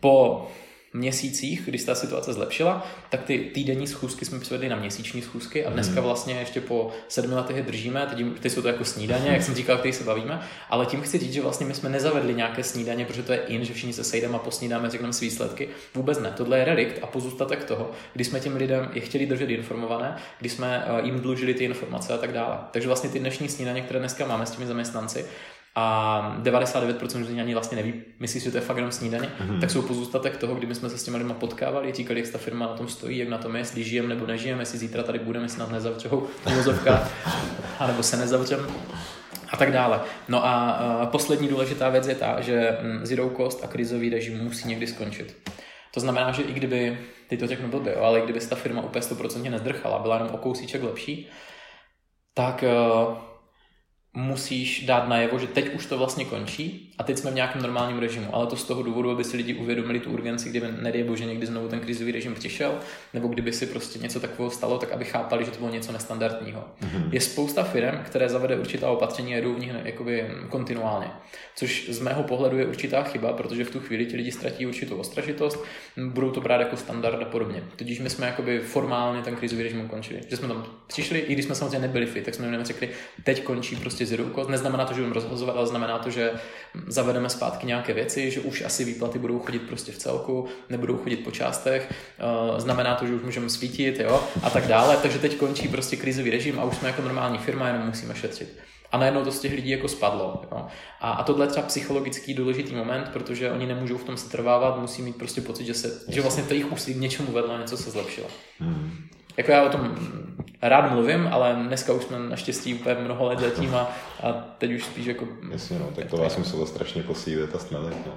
Po 0.00 0.48
měsících, 0.96 1.62
když 1.64 1.80
se 1.80 1.86
ta 1.86 1.94
situace 1.94 2.32
zlepšila, 2.32 2.86
tak 3.10 3.22
ty 3.22 3.38
týdenní 3.38 3.86
schůzky 3.86 4.24
jsme 4.24 4.40
převedli 4.40 4.68
na 4.68 4.76
měsíční 4.76 5.22
schůzky 5.22 5.66
a 5.66 5.70
dneska 5.70 5.94
hmm. 5.94 6.02
vlastně 6.02 6.34
ještě 6.34 6.60
po 6.60 6.92
sedmi 7.08 7.34
letech 7.34 7.56
je 7.56 7.62
držíme, 7.62 8.06
teď, 8.06 8.26
teď 8.40 8.52
jsou 8.52 8.62
to 8.62 8.68
jako 8.68 8.84
snídaně, 8.84 9.30
jak 9.30 9.42
jsem 9.42 9.54
říkal, 9.54 9.78
který 9.78 9.92
se 9.92 10.04
bavíme, 10.04 10.40
ale 10.70 10.86
tím 10.86 11.00
chci 11.00 11.18
říct, 11.18 11.32
že 11.32 11.42
vlastně 11.42 11.66
my 11.66 11.74
jsme 11.74 11.88
nezavedli 11.88 12.34
nějaké 12.34 12.64
snídaně, 12.64 13.04
protože 13.04 13.22
to 13.22 13.32
je 13.32 13.38
in, 13.38 13.64
že 13.64 13.74
všichni 13.74 13.92
se 13.92 14.04
sejdeme 14.04 14.34
a 14.34 14.38
posnídáme, 14.38 14.90
řekneme 14.90 15.12
si 15.12 15.24
výsledky. 15.24 15.68
Vůbec 15.94 16.18
ne, 16.18 16.32
tohle 16.36 16.58
je 16.58 16.64
relikt 16.64 16.98
a 17.02 17.06
pozůstatek 17.06 17.64
toho, 17.64 17.90
kdy 18.12 18.24
jsme 18.24 18.40
těm 18.40 18.56
lidem 18.56 18.90
je 18.92 19.00
chtěli 19.00 19.26
držet 19.26 19.50
informované, 19.50 20.16
kdy 20.38 20.48
jsme 20.48 20.84
eh, 20.86 21.06
jim 21.06 21.20
dlužili 21.20 21.54
ty 21.54 21.64
informace 21.64 22.12
a 22.12 22.18
tak 22.18 22.32
dále. 22.32 22.58
Takže 22.70 22.88
vlastně 22.88 23.10
ty 23.10 23.18
dnešní 23.18 23.48
snídaně, 23.48 23.82
které 23.82 23.98
dneska 23.98 24.26
máme 24.26 24.46
s 24.46 24.50
těmi 24.50 24.66
zaměstnanci, 24.66 25.24
a 25.78 26.36
99% 26.42 27.26
lidí 27.26 27.40
ani 27.40 27.52
vlastně 27.52 27.76
neví, 27.76 27.94
myslí 28.20 28.40
si, 28.40 28.44
že 28.44 28.50
to 28.50 28.56
je 28.56 28.60
fakt 28.60 28.76
jenom 28.76 28.92
snídaně, 28.92 29.28
mm-hmm. 29.40 29.60
tak 29.60 29.70
jsou 29.70 29.82
pozůstatek 29.82 30.36
toho, 30.36 30.54
kdyby 30.54 30.74
jsme 30.74 30.90
se 30.90 30.98
s 30.98 31.04
těmi 31.04 31.16
lidmi 31.16 31.34
potkávali, 31.34 31.92
říkali, 31.92 32.20
jak 32.20 32.28
ta 32.28 32.38
firma 32.38 32.66
na 32.66 32.72
tom 32.72 32.88
stojí, 32.88 33.18
jak 33.18 33.28
na 33.28 33.38
tom 33.38 33.54
je, 33.54 33.60
jestli 33.60 33.84
žijeme 33.84 34.08
nebo 34.08 34.26
nežijeme, 34.26 34.62
jestli 34.62 34.78
zítra 34.78 35.02
tady 35.02 35.18
budeme, 35.18 35.46
nás 35.58 35.70
nezavřou 35.70 36.28
vozovka, 36.54 37.08
anebo 37.78 38.02
se 38.02 38.16
nezavřeme 38.16 38.62
a 39.52 39.56
tak 39.56 39.72
dále. 39.72 40.00
No 40.28 40.46
a, 40.46 41.08
poslední 41.12 41.48
důležitá 41.48 41.88
věc 41.88 42.06
je 42.06 42.14
ta, 42.14 42.40
že 42.40 42.78
mm, 42.82 43.06
zero 43.06 43.30
cost 43.36 43.64
a 43.64 43.66
krizový 43.66 44.10
režim 44.10 44.44
musí 44.44 44.68
někdy 44.68 44.86
skončit. 44.86 45.36
To 45.94 46.00
znamená, 46.00 46.32
že 46.32 46.42
i 46.42 46.52
kdyby, 46.52 46.98
ty 47.28 47.36
to 47.36 47.46
řeknu 47.46 47.68
blbě, 47.68 47.94
ale 47.94 48.20
i 48.20 48.22
kdyby 48.22 48.40
se 48.40 48.48
ta 48.48 48.56
firma 48.56 48.82
úplně 48.82 49.02
100% 49.02 49.50
nezdrchala, 49.50 49.98
byla 49.98 50.16
jenom 50.16 50.34
o 50.34 50.38
kousíček 50.38 50.82
lepší, 50.82 51.28
tak 52.34 52.64
uh, 53.08 53.16
musíš 54.16 54.86
dát 54.86 55.08
najevo, 55.08 55.38
že 55.38 55.46
teď 55.46 55.74
už 55.74 55.86
to 55.86 55.98
vlastně 55.98 56.24
končí 56.24 56.85
a 56.98 57.02
teď 57.02 57.18
jsme 57.18 57.30
v 57.30 57.34
nějakém 57.34 57.62
normálním 57.62 57.98
režimu, 57.98 58.34
ale 58.34 58.46
to 58.46 58.56
z 58.56 58.64
toho 58.64 58.82
důvodu, 58.82 59.10
aby 59.10 59.24
si 59.24 59.36
lidi 59.36 59.54
uvědomili 59.54 60.00
tu 60.00 60.10
urgenci, 60.10 60.48
kdyby 60.48 60.66
nedej 60.80 61.04
bože 61.04 61.24
někdy 61.24 61.46
znovu 61.46 61.68
ten 61.68 61.80
krizový 61.80 62.12
režim 62.12 62.34
přišel, 62.34 62.74
nebo 63.14 63.28
kdyby 63.28 63.52
si 63.52 63.66
prostě 63.66 63.98
něco 63.98 64.20
takového 64.20 64.50
stalo, 64.50 64.78
tak 64.78 64.92
aby 64.92 65.04
chápali, 65.04 65.44
že 65.44 65.50
to 65.50 65.58
bylo 65.58 65.70
něco 65.70 65.92
nestandardního. 65.92 66.64
Mm-hmm. 66.80 67.08
Je 67.12 67.20
spousta 67.20 67.62
firm, 67.62 67.98
které 68.04 68.28
zavede 68.28 68.56
určitá 68.56 68.90
opatření 68.90 69.34
a 69.34 69.40
jdou 69.40 69.54
v 69.54 69.58
nich 69.58 69.70
jakoby 69.84 70.30
kontinuálně, 70.48 71.10
což 71.56 71.88
z 71.90 72.00
mého 72.00 72.22
pohledu 72.22 72.58
je 72.58 72.66
určitá 72.66 73.02
chyba, 73.02 73.32
protože 73.32 73.64
v 73.64 73.70
tu 73.70 73.80
chvíli 73.80 74.06
ti 74.06 74.16
lidi 74.16 74.32
ztratí 74.32 74.66
určitou 74.66 74.96
ostražitost, 74.96 75.64
budou 76.08 76.30
to 76.30 76.40
brát 76.40 76.60
jako 76.60 76.76
standard 76.76 77.22
a 77.22 77.24
podobně. 77.24 77.62
Tudíž 77.76 78.00
my 78.00 78.10
jsme 78.10 78.26
jakoby 78.26 78.58
formálně 78.58 79.22
ten 79.22 79.36
krizový 79.36 79.62
režim 79.62 79.80
ukončili. 79.80 80.20
Že 80.28 80.36
jsme 80.36 80.48
tam 80.48 80.66
přišli, 80.86 81.18
i 81.18 81.32
když 81.32 81.44
jsme 81.44 81.54
samozřejmě 81.54 81.78
nebyli 81.78 82.06
fit, 82.06 82.24
tak 82.24 82.34
jsme 82.34 82.46
jim 82.46 82.64
řekli, 82.64 82.88
teď 83.24 83.42
končí 83.42 83.76
prostě 83.76 84.06
zero 84.06 84.24
cost. 84.34 84.50
Neznamená 84.50 84.84
to, 84.84 84.94
že 84.94 85.00
budeme 85.00 85.14
rozhazovat, 85.14 85.56
ale 85.56 85.66
znamená 85.66 85.98
to, 85.98 86.10
že 86.10 86.30
zavedeme 86.86 87.30
zpátky 87.30 87.66
nějaké 87.66 87.94
věci, 87.94 88.30
že 88.30 88.40
už 88.40 88.62
asi 88.62 88.84
výplaty 88.84 89.18
budou 89.18 89.38
chodit 89.38 89.58
prostě 89.58 89.92
v 89.92 89.98
celku, 89.98 90.46
nebudou 90.68 90.96
chodit 90.96 91.16
po 91.16 91.30
částech, 91.30 91.92
uh, 92.52 92.60
znamená 92.60 92.94
to, 92.94 93.06
že 93.06 93.14
už 93.14 93.22
můžeme 93.22 93.50
svítit, 93.50 94.00
jo, 94.00 94.22
a 94.42 94.50
tak 94.50 94.66
dále. 94.66 94.96
Takže 94.96 95.18
teď 95.18 95.36
končí 95.36 95.68
prostě 95.68 95.96
krizový 95.96 96.30
režim 96.30 96.60
a 96.60 96.64
už 96.64 96.76
jsme 96.76 96.88
jako 96.88 97.02
normální 97.02 97.38
firma, 97.38 97.68
jenom 97.68 97.86
musíme 97.86 98.14
šetřit. 98.14 98.58
A 98.92 98.98
najednou 98.98 99.24
to 99.24 99.32
z 99.32 99.40
těch 99.40 99.52
lidí 99.52 99.70
jako 99.70 99.88
spadlo. 99.88 100.42
Jo. 100.52 100.66
A, 101.00 101.10
a 101.10 101.22
tohle 101.22 101.44
je 101.44 101.50
třeba 101.50 101.66
psychologický 101.66 102.34
důležitý 102.34 102.74
moment, 102.74 103.08
protože 103.12 103.50
oni 103.50 103.66
nemůžou 103.66 103.98
v 103.98 104.04
tom 104.04 104.16
se 104.16 104.30
trvávat, 104.30 104.80
musí 104.80 105.02
mít 105.02 105.16
prostě 105.16 105.40
pocit, 105.40 105.66
že, 105.66 105.74
se, 105.74 106.00
že 106.08 106.20
vlastně 106.20 106.42
to 106.42 106.54
jejich 106.54 106.72
úsilí 106.72 106.94
k 106.94 107.00
něčemu 107.00 107.32
vedlo, 107.32 107.58
něco 107.58 107.76
se 107.76 107.90
zlepšilo. 107.90 108.26
Hmm. 108.58 109.08
Jako 109.36 109.52
já 109.52 109.62
o 109.62 109.68
tom 109.68 109.96
rád 110.62 110.92
mluvím, 110.92 111.28
ale 111.32 111.56
dneska 111.66 111.92
už 111.92 112.02
jsme 112.02 112.18
naštěstí 112.18 112.74
úplně 112.74 112.94
mnoho 112.94 113.26
let 113.26 113.38
zatím 113.38 113.74
a, 113.74 113.90
a 114.22 114.32
teď 114.58 114.72
už 114.72 114.84
spíš 114.84 115.06
jako... 115.06 115.24
Jasně, 115.50 115.78
no, 115.78 115.86
tak 115.96 116.04
to 116.10 116.16
vás 116.16 116.36
muselo 116.36 116.66
strašně 116.66 117.02
posílit 117.02 117.54
a 117.54 117.58
smelit, 117.58 118.06
no. 118.06 118.12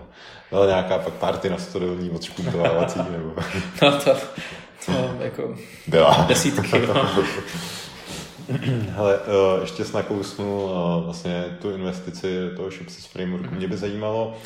Byla 0.50 0.66
nějaká 0.66 0.98
pak 0.98 1.14
party 1.14 1.50
na 1.50 1.58
studiovní 1.58 2.10
odšpuntovávací, 2.10 3.00
nebo... 3.12 3.34
no 3.82 3.92
to, 3.92 4.16
to 4.86 4.92
jako... 5.20 5.56
Byla. 5.88 6.26
Desítky, 6.28 6.88
no. 6.88 7.10
Hele, 8.90 9.20
eh, 9.26 9.62
ještě 9.62 9.86
jsi 9.86 9.96
nakousnul 9.96 10.72
eh, 10.72 11.06
vlastně 11.06 11.58
tu 11.62 11.72
investici 11.72 12.50
toho 12.56 12.72
Shopsys 12.72 13.06
Frameworku. 13.06 13.56
Mě 13.56 13.68
by 13.68 13.78
zajímalo, 13.78 14.38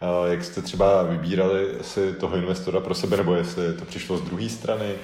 eh, 0.00 0.30
jak 0.30 0.44
jste 0.44 0.62
třeba 0.62 1.02
vybírali 1.02 1.68
si 1.80 2.12
toho 2.12 2.36
investora 2.36 2.80
pro 2.80 2.94
sebe, 2.94 3.16
nebo 3.16 3.34
jestli 3.34 3.74
to 3.74 3.84
přišlo 3.84 4.16
z 4.16 4.22
druhé 4.22 4.48
strany, 4.48 4.94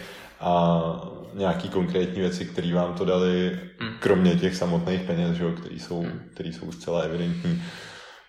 a 0.41 0.83
nějaký 1.37 1.69
konkrétní 1.69 2.21
věci, 2.21 2.45
které 2.45 2.75
vám 2.75 2.95
to 2.95 3.05
dali, 3.05 3.61
mm. 3.81 3.89
kromě 4.01 4.35
těch 4.35 4.57
samotných 4.57 5.01
peněz, 5.01 5.39
které 5.61 5.75
jsou, 5.75 6.03
mm. 6.03 6.21
který 6.35 6.53
jsou 6.53 6.73
zcela 6.73 7.01
evidentní. 7.01 7.63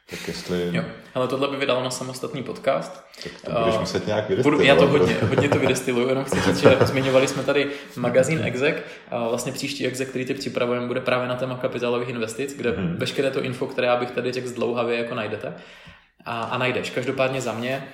Tak 0.10 0.28
jestli... 0.28 0.70
Jo, 0.72 0.84
ale 1.16 1.28
tohle 1.28 1.48
by 1.48 1.58
vydalo 1.58 1.84
na 1.84 1.90
samostatný 1.90 2.44
podcast. 2.44 3.04
Tak 3.24 3.32
to 3.46 3.60
budeš 3.60 3.74
uh, 3.74 3.80
muset 3.80 4.08
nějak 4.08 4.30
vydestilovat. 4.30 4.66
Já 4.66 4.76
to 4.76 4.88
hodně, 4.88 5.18
hodně 5.30 5.50
to 5.50 5.60
vydestiluju, 5.60 6.10
jenom 6.10 6.24
chci 6.24 6.42
říct, 6.42 6.58
že 6.58 6.78
zmiňovali 6.86 7.28
jsme 7.28 7.44
tady 7.44 7.72
magazín 7.96 8.42
Exec. 8.44 8.76
A 9.12 9.28
vlastně 9.28 9.52
příští 9.52 9.88
Exec, 9.88 10.10
který 10.10 10.26
ty 10.26 10.34
připravujeme, 10.34 10.88
bude 10.88 11.02
právě 11.02 11.28
na 11.28 11.36
téma 11.36 11.56
kapitálových 11.56 12.10
investic, 12.10 12.58
kde 12.58 12.72
hmm. 12.72 12.96
veškeré 12.96 13.32
to 13.32 13.42
info, 13.42 13.68
které 13.68 13.88
já 13.88 13.96
bych 13.96 14.12
tady 14.12 14.32
řekl 14.32 14.48
zdlouhavě, 14.48 14.98
jako 14.98 15.16
najdete. 15.16 15.54
A, 16.26 16.44
a 16.44 16.58
najdeš. 16.58 16.90
Každopádně 16.90 17.42
za 17.42 17.54
mě 17.54 17.88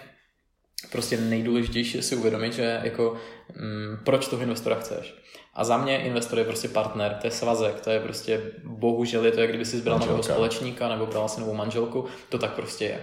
prostě 0.91 1.17
nejdůležitější 1.17 1.97
je 1.97 2.03
si 2.03 2.15
uvědomit, 2.15 2.53
že 2.53 2.79
jako, 2.83 3.15
mm, 3.59 3.97
proč 4.03 4.27
toho 4.27 4.41
investora 4.41 4.75
chceš. 4.75 5.15
A 5.55 5.63
za 5.63 5.77
mě 5.77 5.97
investor 5.97 6.39
je 6.39 6.45
prostě 6.45 6.67
partner, 6.67 7.17
to 7.21 7.27
je 7.27 7.31
svazek, 7.31 7.81
to 7.81 7.89
je 7.89 7.99
prostě, 7.99 8.41
bohužel 8.63 9.25
je 9.25 9.31
to, 9.31 9.41
jak 9.41 9.49
kdyby 9.49 9.65
si 9.65 9.77
zbral 9.77 9.99
nového 9.99 10.23
společníka 10.23 10.89
nebo 10.89 11.05
bral 11.05 11.29
si 11.29 11.39
novou 11.39 11.53
manželku, 11.53 12.05
to 12.29 12.37
tak 12.37 12.53
prostě 12.53 12.85
je. 12.85 12.99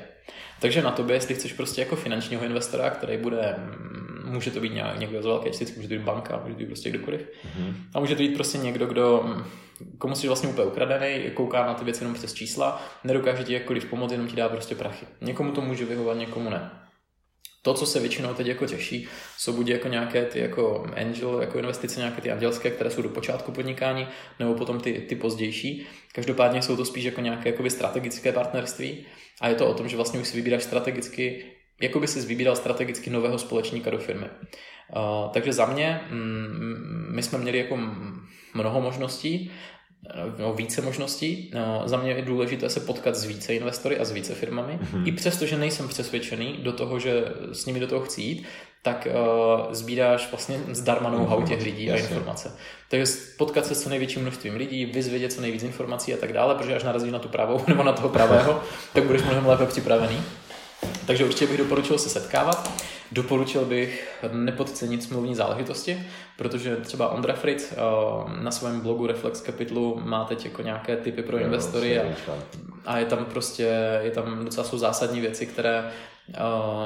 Takže 0.61 0.83
na 0.83 0.91
tobě, 0.91 1.17
jestli 1.17 1.35
chceš 1.35 1.53
prostě 1.53 1.81
jako 1.81 1.97
finančního 1.97 2.45
investora, 2.45 2.91
který 2.91 3.17
bude, 3.17 3.55
mm, 3.59 4.33
může 4.33 4.51
to 4.51 4.61
být 4.61 4.75
nějak, 4.75 4.99
někdo 4.99 5.23
z 5.23 5.27
velké 5.27 5.51
čtyřky, 5.51 5.77
může 5.77 5.89
to 5.89 5.95
být 5.95 6.03
banka, 6.03 6.41
může 6.43 6.55
to 6.55 6.59
být 6.59 6.67
prostě 6.67 6.91
kdokoliv. 6.91 7.21
Mm-hmm. 7.21 7.75
A 7.95 8.01
může 8.01 8.15
to 8.15 8.23
být 8.23 8.35
prostě 8.35 8.59
někdo, 8.59 8.87
kdo, 8.87 9.23
mm, 9.25 9.45
komu 9.99 10.15
jsi 10.15 10.27
vlastně 10.27 10.49
úplně 10.49 10.67
ukradený, 10.67 11.31
kouká 11.35 11.67
na 11.67 11.75
ty 11.75 11.85
věci 11.85 12.03
jenom 12.03 12.15
přes 12.15 12.35
čísla, 12.35 12.83
nedokáže 13.05 13.45
ti 13.45 13.53
jakkoliv 13.53 13.85
pomoct, 13.85 14.13
jenom 14.13 14.29
ti 14.29 14.37
dá 14.37 14.49
prostě 14.49 14.75
prachy. 14.75 15.07
Někomu 15.21 15.53
to 15.53 15.61
může 15.61 15.85
vyhovat, 15.85 16.17
někomu 16.17 16.51
ne. 16.51 16.71
To, 17.63 17.75
co 17.75 17.87
se 17.87 18.01
většinou 18.01 18.35
teď 18.35 18.47
jako 18.47 18.67
těší, 18.67 19.09
jsou 19.39 19.53
buď 19.53 19.69
jako 19.69 19.89
nějaké 19.89 20.25
ty 20.25 20.39
jako 20.39 20.87
angel, 20.97 21.41
jako 21.41 21.59
investice, 21.59 22.01
nějaké 22.01 22.21
ty 22.21 22.31
andělské, 22.31 22.71
které 22.71 22.91
jsou 22.91 23.03
do 23.03 23.09
počátku 23.09 23.53
podnikání, 23.53 24.07
nebo 24.39 24.55
potom 24.55 24.81
ty, 24.81 24.93
ty 24.93 25.17
pozdější. 25.17 25.87
Každopádně 26.15 26.63
jsou 26.63 26.77
to 26.77 26.85
spíš 26.85 27.05
jako 27.05 27.21
nějaké 27.21 27.49
jakoby 27.49 27.71
strategické 27.71 28.33
partnerství 28.33 29.07
a 29.41 29.49
je 29.49 29.55
to 29.55 29.67
o 29.67 29.75
tom, 29.75 29.89
že 29.89 29.97
vlastně 29.97 30.21
už 30.21 30.29
si 30.29 30.37
vybíráš 30.37 30.63
strategicky, 30.63 31.45
jako 31.81 32.01
by 32.01 32.07
si 32.07 32.21
vybíral 32.21 32.57
strategicky 32.57 33.11
nového 33.11 33.39
společníka 33.39 33.91
do 33.91 33.99
firmy. 33.99 34.27
Uh, 34.27 35.31
takže 35.33 35.53
za 35.53 35.67
mě, 35.67 36.01
mm, 36.11 37.09
my 37.15 37.23
jsme 37.23 37.39
měli 37.39 37.59
jako 37.59 37.79
mnoho 38.55 38.81
možností, 38.81 39.53
no, 40.39 40.55
více 40.55 40.83
možností. 40.83 41.51
No, 41.55 41.83
za 41.85 41.97
mě 41.97 42.13
je 42.13 42.23
důležité 42.23 42.69
se 42.69 42.81
potkat 42.81 43.17
s 43.17 43.25
více 43.25 43.55
investory 43.55 43.99
a 43.99 44.05
s 44.05 44.13
více 44.13 44.35
firmami. 44.35 44.73
Mm-hmm. 44.73 45.09
I 45.09 45.13
přesto, 45.13 45.47
že 45.47 45.59
nejsem 45.59 45.89
přesvědčený 45.89 46.59
do 46.63 46.73
toho, 46.73 46.99
že 46.99 47.25
s 47.53 47.67
nimi 47.67 47.81
do 47.81 47.87
toho 47.87 48.01
chci 48.01 48.23
jít, 48.23 48.47
tak 48.83 49.09
uh, 49.11 49.73
sbíráš 49.73 50.31
vlastně 50.31 50.61
zdarma 50.73 51.11
know-how 51.11 51.43
těch 51.43 51.63
lidí 51.63 51.91
a 51.91 51.97
informace. 51.97 52.53
Takže 52.89 53.13
potkat 53.39 53.67
se 53.67 53.75
s 53.75 53.83
co 53.83 53.89
největším 53.91 54.23
množstvím 54.23 54.57
lidí, 54.57 54.87
vyzvědět 54.87 55.33
co 55.33 55.41
nejvíc 55.41 55.63
informací 55.63 56.15
a 56.15 56.17
tak 56.17 56.33
dále, 56.33 56.55
protože 56.55 56.77
až 56.77 56.85
narazíš 56.85 57.13
na 57.13 57.19
tu 57.19 57.29
pravou 57.29 57.61
nebo 57.69 57.83
na 57.83 57.93
toho 57.93 58.09
pravého, 58.09 58.63
tak 58.93 59.05
budeš 59.05 59.23
mnohem 59.23 59.47
lépe 59.47 59.67
připravený. 59.67 60.23
Takže 61.07 61.25
určitě 61.25 61.47
bych 61.47 61.59
doporučil 61.59 61.99
se 61.99 62.09
setkávat. 62.09 62.71
Doporučil 63.13 63.65
bych 63.65 64.09
nepodcenit 64.33 65.03
smluvní 65.03 65.35
záležitosti, 65.35 66.03
protože 66.41 66.77
třeba 66.77 67.09
Ondra 67.09 67.35
Fritz 67.35 67.73
eh, 67.73 67.77
na 68.43 68.51
svém 68.51 68.81
blogu 68.81 69.07
Reflex 69.07 69.41
Capitalu 69.41 70.01
má 70.05 70.25
teď 70.25 70.45
jako 70.45 70.63
nějaké 70.63 70.97
typy 70.97 71.23
pro 71.23 71.39
investory 71.39 72.01
a, 72.01 72.05
a 72.87 72.99
je 72.99 73.05
tam 73.05 73.25
prostě, 73.25 73.99
je 74.03 74.11
tam 74.11 74.45
docela 74.45 74.67
jsou 74.67 74.79
zásadní 74.79 75.21
věci, 75.21 75.47
které 75.47 75.91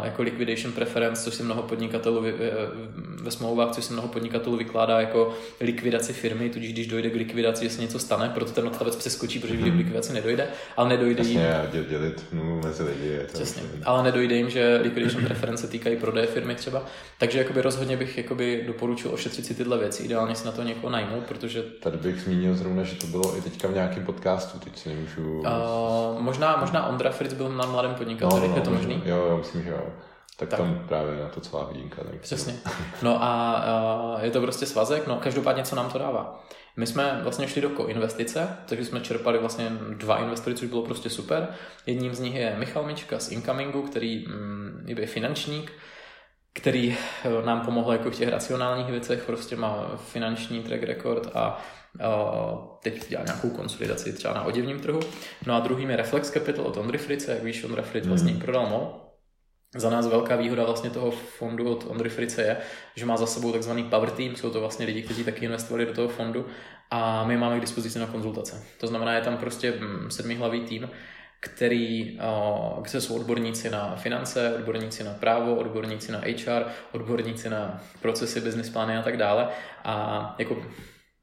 jako 0.04 0.22
liquidation 0.22 0.72
preference, 0.72 1.24
což 1.24 1.34
si 1.34 1.42
mnoho 1.42 1.62
podnikatelů 1.62 2.22
ve, 2.22 3.30
smlouvách, 3.30 3.70
což 3.70 3.84
si 3.84 3.92
mnoho 3.92 4.08
podnikatelů 4.08 4.56
vykládá 4.56 5.00
jako 5.00 5.34
likvidaci 5.60 6.12
firmy, 6.12 6.50
tudíž 6.50 6.72
když 6.72 6.86
dojde 6.86 7.10
k 7.10 7.14
likvidaci, 7.14 7.64
že 7.64 7.70
se 7.70 7.82
něco 7.82 7.98
stane, 7.98 8.28
proto 8.28 8.52
ten 8.52 8.66
odstavec 8.66 8.96
přeskočí, 8.96 9.38
protože 9.38 9.56
k 9.56 9.76
likvidaci 9.76 10.12
nedojde, 10.12 10.48
ale 10.76 10.88
nedojde 10.88 11.22
jim. 11.22 11.40
Jasně, 11.40 11.84
dělit 11.88 12.24
no, 12.32 12.60
mezi 12.64 12.82
lidi. 12.82 13.06
Je 13.06 13.18
to 13.18 13.32
Přesně, 13.32 13.62
ale 13.84 14.02
nedojde 14.02 14.34
jim, 14.34 14.50
že 14.50 14.80
liquidation 14.82 15.24
preference 15.24 15.68
týkají 15.68 15.96
prodeje 15.96 16.26
firmy 16.26 16.54
třeba. 16.54 16.86
Takže 17.18 17.38
jakoby 17.38 17.62
rozhodně 17.62 17.96
bych 17.96 18.18
jakoby 18.18 18.64
doporučil 18.66 19.10
ošetřit 19.14 19.43
si 19.44 19.54
tyhle 19.54 19.78
věci, 19.78 20.02
ideálně 20.02 20.34
si 20.34 20.46
na 20.46 20.52
to 20.52 20.62
někoho 20.62 20.90
najmout, 20.90 21.24
protože... 21.24 21.62
Tady 21.62 21.96
bych 21.96 22.20
zmínil 22.20 22.54
zrovna, 22.54 22.82
že 22.82 22.96
to 22.96 23.06
bylo 23.06 23.38
i 23.38 23.40
teďka 23.40 23.68
v 23.68 23.74
nějakém 23.74 24.04
podcastu, 24.04 24.58
teď 24.58 24.78
si 24.78 24.88
nemůžu... 24.88 25.40
Uh, 25.40 26.20
možná, 26.20 26.56
možná 26.56 26.86
Ondra 26.86 27.10
Fritz 27.10 27.34
byl 27.34 27.48
na 27.48 27.66
mladém 27.66 27.94
podnikateli, 27.94 28.40
no, 28.40 28.48
no, 28.48 28.56
je 28.56 28.62
to 28.62 28.70
možný? 28.70 29.02
Jo, 29.04 29.16
jo, 29.16 29.36
myslím, 29.38 29.62
že 29.62 29.70
jo. 29.70 29.86
Tak, 30.36 30.48
tak 30.48 30.58
tam 30.58 30.84
právě 30.88 31.20
na 31.22 31.28
to 31.28 31.40
celá 31.40 31.64
hodinka. 31.64 32.04
Tak 32.04 32.20
Přesně. 32.20 32.54
No 33.02 33.22
a 33.22 33.64
uh, 34.16 34.24
je 34.24 34.30
to 34.30 34.40
prostě 34.40 34.66
svazek, 34.66 35.06
no 35.06 35.16
každopádně 35.16 35.62
co 35.62 35.76
nám 35.76 35.90
to 35.90 35.98
dává. 35.98 36.44
My 36.76 36.86
jsme 36.86 37.20
vlastně 37.22 37.48
šli 37.48 37.62
do 37.62 37.70
koinvestice, 37.70 38.48
takže 38.66 38.84
jsme 38.84 39.00
čerpali 39.00 39.38
vlastně 39.38 39.72
dva 39.90 40.18
investory, 40.18 40.56
což 40.56 40.68
bylo 40.68 40.82
prostě 40.82 41.10
super. 41.10 41.48
Jedním 41.86 42.14
z 42.14 42.20
nich 42.20 42.34
je 42.34 42.56
Michal 42.58 42.86
Mička 42.86 43.18
z 43.18 43.28
Incomingu, 43.28 43.82
který 43.82 44.26
mm, 44.28 44.84
je 44.86 45.06
finančník, 45.06 45.72
který 46.54 46.96
eh, 47.24 47.46
nám 47.46 47.60
pomohl 47.60 47.92
jako 47.92 48.10
v 48.10 48.16
těch 48.16 48.28
racionálních 48.28 48.86
věcech, 48.86 49.24
prostě 49.26 49.56
má 49.56 49.96
finanční 49.96 50.62
track 50.62 50.82
record 50.82 51.36
a 51.36 51.64
teď 52.82 53.08
dělá 53.08 53.24
nějakou 53.24 53.50
konsolidaci 53.50 54.12
třeba 54.12 54.34
na 54.34 54.42
oděvním 54.42 54.80
trhu. 54.80 55.00
No 55.46 55.54
a 55.54 55.60
druhým 55.60 55.90
je 55.90 55.96
Reflex 55.96 56.30
Capital 56.30 56.64
od 56.64 56.76
Ondry 56.76 56.98
Frice, 56.98 57.32
jak 57.32 57.42
víš, 57.42 57.64
Ondra 57.64 57.82
Fritz 57.82 58.06
vlastně 58.06 58.32
mm. 58.32 58.40
prodal 58.40 58.66
MOL. 58.66 59.00
Za 59.76 59.90
nás 59.90 60.06
velká 60.06 60.36
výhoda 60.36 60.64
vlastně 60.64 60.90
toho 60.90 61.10
fondu 61.10 61.72
od 61.72 61.86
Ondry 61.88 62.08
Frice 62.08 62.42
je, 62.42 62.56
že 62.96 63.06
má 63.06 63.16
za 63.16 63.26
sebou 63.26 63.52
takzvaný 63.52 63.84
power 63.84 64.10
team, 64.10 64.36
jsou 64.36 64.50
to 64.50 64.60
vlastně 64.60 64.86
lidi, 64.86 65.02
kteří 65.02 65.24
taky 65.24 65.44
investovali 65.44 65.86
do 65.86 65.92
toho 65.92 66.08
fondu 66.08 66.46
a 66.90 67.24
my 67.24 67.36
máme 67.36 67.58
k 67.58 67.60
dispozici 67.60 67.98
na 67.98 68.06
konzultace. 68.06 68.64
To 68.80 68.86
znamená, 68.86 69.12
je 69.12 69.20
tam 69.20 69.36
prostě 69.36 69.72
mm, 69.72 70.10
sedmihlavý 70.10 70.60
tým, 70.60 70.90
který, 71.44 72.18
kde 72.82 73.00
jsou 73.00 73.16
odborníci 73.16 73.70
na 73.70 73.96
finance, 73.96 74.54
odborníci 74.54 75.04
na 75.04 75.10
právo, 75.10 75.56
odborníci 75.56 76.12
na 76.12 76.18
HR, 76.18 76.64
odborníci 76.92 77.50
na 77.50 77.82
procesy, 78.02 78.40
business 78.40 78.70
plány 78.70 78.96
a 78.96 79.02
tak 79.02 79.16
dále. 79.16 79.48
A 79.84 80.34
jako 80.38 80.56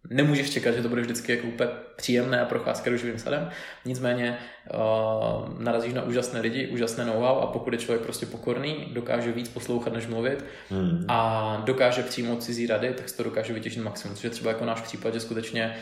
nemůžeš 0.10 0.50
čekat, 0.50 0.72
že 0.72 0.82
to 0.82 0.90
bude 0.90 1.02
vždycky 1.02 1.32
jako 1.32 1.48
úplně 1.48 1.70
příjemné 1.96 2.42
a 2.42 2.46
procházka 2.46 2.90
růžovým 2.90 3.18
sadem. 3.18 3.50
Nicméně 3.86 4.38
uh, 4.74 5.64
narazíš 5.64 5.94
na 5.94 6.04
úžasné 6.04 6.42
lidi, 6.42 6.68
úžasné 6.68 7.06
know-how 7.06 7.40
a 7.40 7.48
pokud 7.48 7.74
je 7.74 7.80
člověk 7.80 8.02
prostě 8.02 8.26
pokorný, 8.26 8.88
dokáže 8.94 9.32
víc 9.32 9.50
poslouchat 9.50 9.94
než 9.94 10.08
mluvit 10.08 10.46
hmm. 10.70 11.06
a 11.08 11.62
dokáže 11.66 12.04
přijmout 12.04 12.44
cizí 12.44 12.68
rady, 12.68 12.94
tak 12.94 13.10
se 13.10 13.18
to 13.18 13.24
dokáže 13.24 13.54
vytěžit 13.54 13.84
maximum. 13.84 14.16
Což 14.16 14.24
je 14.24 14.30
třeba 14.30 14.52
jako 14.52 14.66
náš 14.66 14.82
případ, 14.82 15.14
že 15.14 15.20
skutečně 15.20 15.76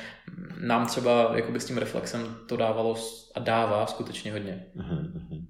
nám 0.62 0.88
třeba 0.88 1.32
jako 1.36 1.60
s 1.60 1.66
tím 1.66 1.78
reflexem 1.78 2.36
to 2.48 2.58
dávalo 2.58 2.96
a 3.36 3.40
dává 3.40 3.88
skutečně 3.88 4.32
hodně. 4.32 4.66
Hmm. 4.76 5.46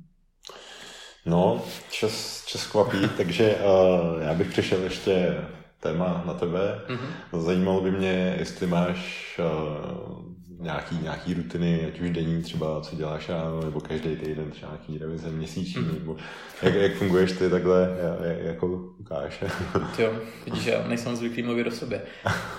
No, 1.25 1.61
čas, 1.91 2.45
čas 2.45 2.67
kvapí, 2.67 2.97
takže 3.17 3.55
uh, 3.55 4.23
já 4.23 4.33
bych 4.33 4.47
přišel 4.47 4.83
ještě 4.83 5.35
téma 5.79 6.23
na 6.25 6.33
tebe. 6.33 6.81
Mm-hmm. 6.87 7.39
Zajímalo 7.39 7.81
by 7.81 7.91
mě, 7.91 8.35
jestli 8.39 8.67
máš 8.67 9.39
uh, 9.39 10.29
nějaký, 10.59 10.97
nějaký 10.97 11.33
rutiny, 11.33 11.85
ať 11.87 11.99
už 11.99 12.09
denní 12.09 12.43
třeba, 12.43 12.81
co 12.81 12.95
děláš 12.95 13.29
ráno, 13.29 13.61
nebo 13.61 13.79
každý 13.79 14.15
týden 14.15 14.51
třeba 14.51 14.71
nějaký 14.71 14.97
revize 14.97 15.29
měsíční, 15.29 15.81
mm-hmm. 15.81 15.99
nebo 15.99 16.17
jak, 16.61 16.73
jak 16.73 16.93
funguješ 16.93 17.31
ty 17.31 17.49
takhle 17.49 17.97
jako 18.41 18.65
Lukáš? 18.65 19.43
jo, 19.99 20.13
vidíš, 20.45 20.65
já 20.65 20.87
nejsem 20.87 21.15
zvyklý 21.15 21.43
mluvit 21.43 21.67
o 21.67 21.71
sobě. 21.71 22.01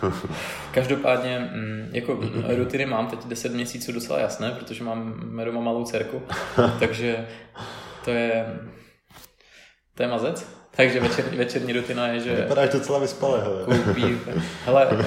Každopádně, 0.75 1.51
mm, 1.55 1.89
jako 1.93 2.21
rutiny 2.57 2.87
mám 2.87 3.07
teď 3.07 3.27
10 3.27 3.55
měsíců 3.55 3.93
docela 3.93 4.19
jasné, 4.19 4.51
protože 4.51 4.85
mám 4.85 5.31
doma 5.45 5.61
malou 5.61 5.85
dcerku, 5.85 6.23
takže 6.79 7.27
to 8.05 8.11
je, 8.11 8.61
to 9.95 10.03
je 10.03 10.09
mazec. 10.09 10.60
Takže 10.77 11.01
večer, 11.01 11.25
večerní 11.37 11.73
rutina 11.73 12.09
je, 12.09 12.21
že... 12.21 12.35
Vypadáš 12.35 12.71
docela 12.71 12.99
vyspalé, 12.99 13.41
hele. 13.45 13.65
Koupí, 13.65 14.19
hele, 14.65 14.87
uh, 14.87 15.03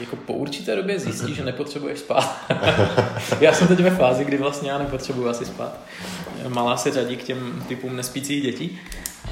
jako 0.00 0.16
po 0.16 0.32
určité 0.32 0.76
době 0.76 0.98
zjistíš, 0.98 1.36
že 1.36 1.44
nepotřebuješ 1.44 1.98
spát. 1.98 2.44
já 3.40 3.52
jsem 3.52 3.68
teď 3.68 3.78
ve 3.80 3.90
fázi, 3.90 4.24
kdy 4.24 4.36
vlastně 4.36 4.70
já 4.70 4.78
nepotřebuji 4.78 5.28
asi 5.28 5.44
spát. 5.44 5.78
Malá 6.48 6.76
se 6.76 6.90
řadí 6.90 7.16
k 7.16 7.22
těm 7.22 7.64
typům 7.68 7.96
nespících 7.96 8.42
dětí. 8.42 8.80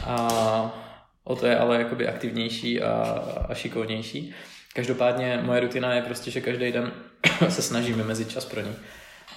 A 0.06 0.90
o 1.24 1.36
to 1.36 1.46
je 1.46 1.58
ale 1.58 1.78
jakoby 1.78 2.08
aktivnější 2.08 2.82
a, 2.82 3.24
a 3.48 3.54
šikovnější. 3.54 4.34
Každopádně 4.74 5.40
moje 5.42 5.60
rutina 5.60 5.94
je 5.94 6.02
prostě, 6.02 6.30
že 6.30 6.40
každý 6.40 6.72
den 6.72 6.92
se 7.48 7.62
snažím 7.62 7.96
vymezit 7.96 8.30
čas 8.30 8.44
pro 8.44 8.60
ní 8.60 8.76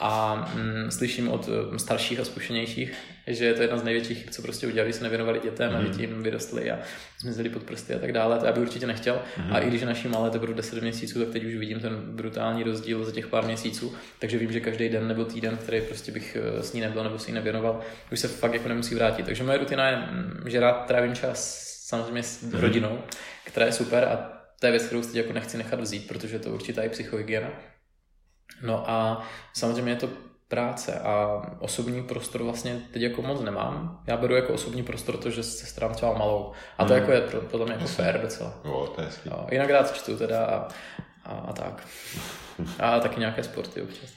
a 0.06 0.36
mm, 0.56 0.92
slyším 0.92 1.30
od 1.30 1.50
mm, 1.72 1.80
starších 1.80 2.20
a 2.20 2.26
zkušenějších, 2.26 2.94
že 3.28 3.46
je 3.46 3.54
to 3.54 3.62
jedna 3.62 3.78
z 3.78 3.84
největších 3.84 4.18
chyb, 4.18 4.30
co 4.30 4.42
prostě 4.42 4.68
udělali, 4.68 4.94
se 4.94 5.04
nevěnovali 5.04 5.40
dětem 5.44 5.70
mm. 5.70 5.76
a 5.76 5.80
mhm. 5.80 5.92
děti 5.92 6.02
jim 6.02 6.24
vyrostly 6.24 6.72
a 6.72 6.80
zmizeli 7.20 7.50
pod 7.50 7.64
prsty 7.64 7.94
a 7.94 8.00
tak 8.00 8.12
dále. 8.12 8.40
To 8.40 8.46
já 8.46 8.52
bych 8.52 8.64
určitě 8.64 8.88
nechtěl. 8.88 9.22
Mm. 9.38 9.54
A 9.54 9.60
i 9.60 9.68
když 9.68 9.82
je 9.82 9.88
naší 9.88 10.08
malé 10.08 10.30
teprve 10.30 10.54
10 10.54 10.82
měsíců, 10.82 11.20
tak 11.20 11.30
teď 11.34 11.44
už 11.44 11.56
vidím 11.56 11.80
ten 11.80 11.96
brutální 11.96 12.64
rozdíl 12.64 13.06
za 13.06 13.12
těch 13.12 13.28
pár 13.28 13.46
měsíců. 13.46 13.96
Takže 14.20 14.38
vím, 14.38 14.52
že 14.52 14.60
každý 14.60 14.90
den 14.90 15.08
nebo 15.08 15.26
týden, 15.26 15.58
který 15.58 15.82
prostě 15.82 16.12
bych 16.12 16.38
eh, 16.40 16.64
s 16.64 16.74
ní 16.74 16.82
nebyl 16.82 17.04
nebo 17.04 17.20
si 17.20 17.32
ji 17.32 17.36
nevěnoval, 17.36 17.80
už 18.12 18.20
se 18.20 18.28
fakt 18.28 18.54
jako 18.54 18.70
nemusí 18.70 18.96
vrátit. 18.96 19.26
Takže 19.26 19.44
moje 19.44 19.58
rutina 19.58 19.90
je, 19.90 19.98
mm, 19.98 20.44
že 20.46 20.60
rád 20.60 20.86
trávím 20.86 21.16
čas 21.16 21.64
samozřejmě 21.86 22.24
s 22.24 22.42
mm. 22.42 22.52
rodinou, 22.52 23.00
která 23.44 23.66
je 23.66 23.72
super 23.72 24.04
a 24.04 24.34
to 24.60 24.68
je 24.68 24.72
věc, 24.72 24.84
kterou 24.84 25.04
si 25.04 25.18
jako 25.18 25.34
nechci 25.34 25.58
nechat 25.58 25.80
vzít, 25.80 26.08
protože 26.08 26.40
to 26.40 26.50
určitá 26.50 26.84
i 26.84 26.90
psychohygiena. 26.90 27.50
No 28.62 28.90
a 28.90 29.24
samozřejmě 29.54 29.92
je 29.92 29.96
to 29.96 30.10
práce 30.48 31.00
a 31.00 31.42
osobní 31.60 32.04
prostor 32.04 32.44
vlastně 32.44 32.82
teď 32.92 33.02
jako 33.02 33.22
moc 33.22 33.42
nemám. 33.42 34.00
Já 34.08 34.18
beru 34.18 34.36
jako 34.36 34.54
osobní 34.54 34.84
prostor 34.84 35.18
to, 35.18 35.30
že 35.30 35.44
se 35.44 35.66
starám 35.66 35.94
třeba 35.94 36.14
malou. 36.14 36.52
A 36.78 36.86
to 36.86 36.94
mm. 36.94 37.00
jako 37.00 37.12
je 37.12 37.22
podle 37.22 37.66
mě 37.66 37.74
jako 37.74 37.88
fair 37.88 38.22
docela. 38.22 38.54
Jo, 38.66 38.94
to 38.96 39.02
je 39.02 39.08
jo, 39.26 39.48
jinak 39.52 39.70
rád 39.70 39.96
čtu 39.96 40.18
teda 40.18 40.46
a, 40.46 40.68
a, 41.26 41.34
a 41.34 41.54
tak. 41.54 41.88
A 42.80 43.00
taky 43.00 43.20
nějaké 43.20 43.44
sporty 43.44 43.82
občas. 43.82 44.10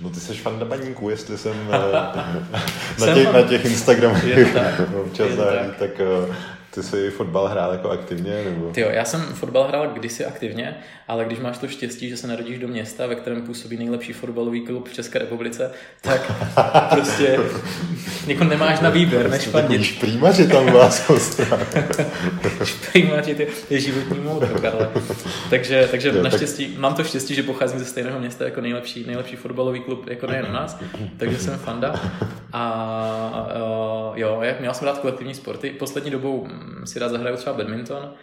No 0.00 0.10
ty 0.10 0.20
jsi 0.20 0.34
fan 0.34 0.68
baníku, 0.68 1.10
jestli 1.10 1.38
jsem 1.38 1.70
eh, 1.72 3.00
na, 3.06 3.14
těch, 3.14 3.32
na 3.32 3.42
těch 3.42 3.64
Instagramech 3.64 4.56
občas 5.04 5.28
tak, 5.36 5.76
tak 5.78 6.00
eh, 6.00 6.34
ty 6.74 6.82
jsi 6.82 7.10
fotbal 7.10 7.48
hrál 7.48 7.72
jako 7.72 7.90
aktivně? 7.90 8.44
Nebo? 8.44 8.70
Ty 8.70 8.80
jo, 8.80 8.88
já 8.90 9.04
jsem 9.04 9.20
fotbal 9.20 9.64
hrál 9.64 9.88
kdysi 9.88 10.24
aktivně, 10.24 10.76
ale 11.08 11.24
když 11.24 11.38
máš 11.38 11.58
to 11.58 11.68
štěstí, 11.68 12.08
že 12.08 12.16
se 12.16 12.26
narodíš 12.26 12.58
do 12.58 12.68
města, 12.68 13.06
ve 13.06 13.14
kterém 13.14 13.42
působí 13.42 13.76
nejlepší 13.76 14.12
fotbalový 14.12 14.60
klub 14.60 14.88
v 14.88 14.92
České 14.92 15.18
republice, 15.18 15.70
tak 16.00 16.32
prostě 16.90 17.38
jako 18.26 18.44
nemáš 18.44 18.80
na 18.80 18.90
výběr 18.90 19.30
než 19.30 19.48
fandit. 19.48 19.82
Šprýmaři 19.82 20.48
tam 20.48 20.72
vás 20.72 21.10
Šprýmaři, 22.64 23.34
to 23.34 23.42
je 23.70 23.80
životní 23.80 24.18
mód, 24.20 24.42
Karle. 24.62 24.90
Takže, 25.50 25.88
takže 25.90 26.08
jo, 26.08 26.22
naštěstí, 26.22 26.66
tak... 26.66 26.78
mám 26.78 26.94
to 26.94 27.04
štěstí, 27.04 27.34
že 27.34 27.42
pocházím 27.42 27.78
ze 27.78 27.84
stejného 27.84 28.18
města 28.18 28.44
jako 28.44 28.60
nejlepší, 28.60 29.04
nejlepší 29.06 29.36
fotbalový 29.36 29.80
klub, 29.80 30.08
jako 30.08 30.26
nejen 30.26 30.46
u 30.48 30.52
nás, 30.52 30.78
takže 31.16 31.38
jsem 31.38 31.58
fanda. 31.58 31.94
A, 32.52 32.62
a 32.62 34.12
jo, 34.14 34.42
měl 34.60 34.74
jsem 34.74 34.86
rád 34.86 34.98
kolektivní 34.98 35.34
sporty. 35.34 35.70
Poslední 35.70 36.10
dobou 36.10 36.48
si 36.84 36.98
rád 36.98 37.08
zahraju 37.08 37.36
třeba 37.36 37.56
badminton 37.56 38.14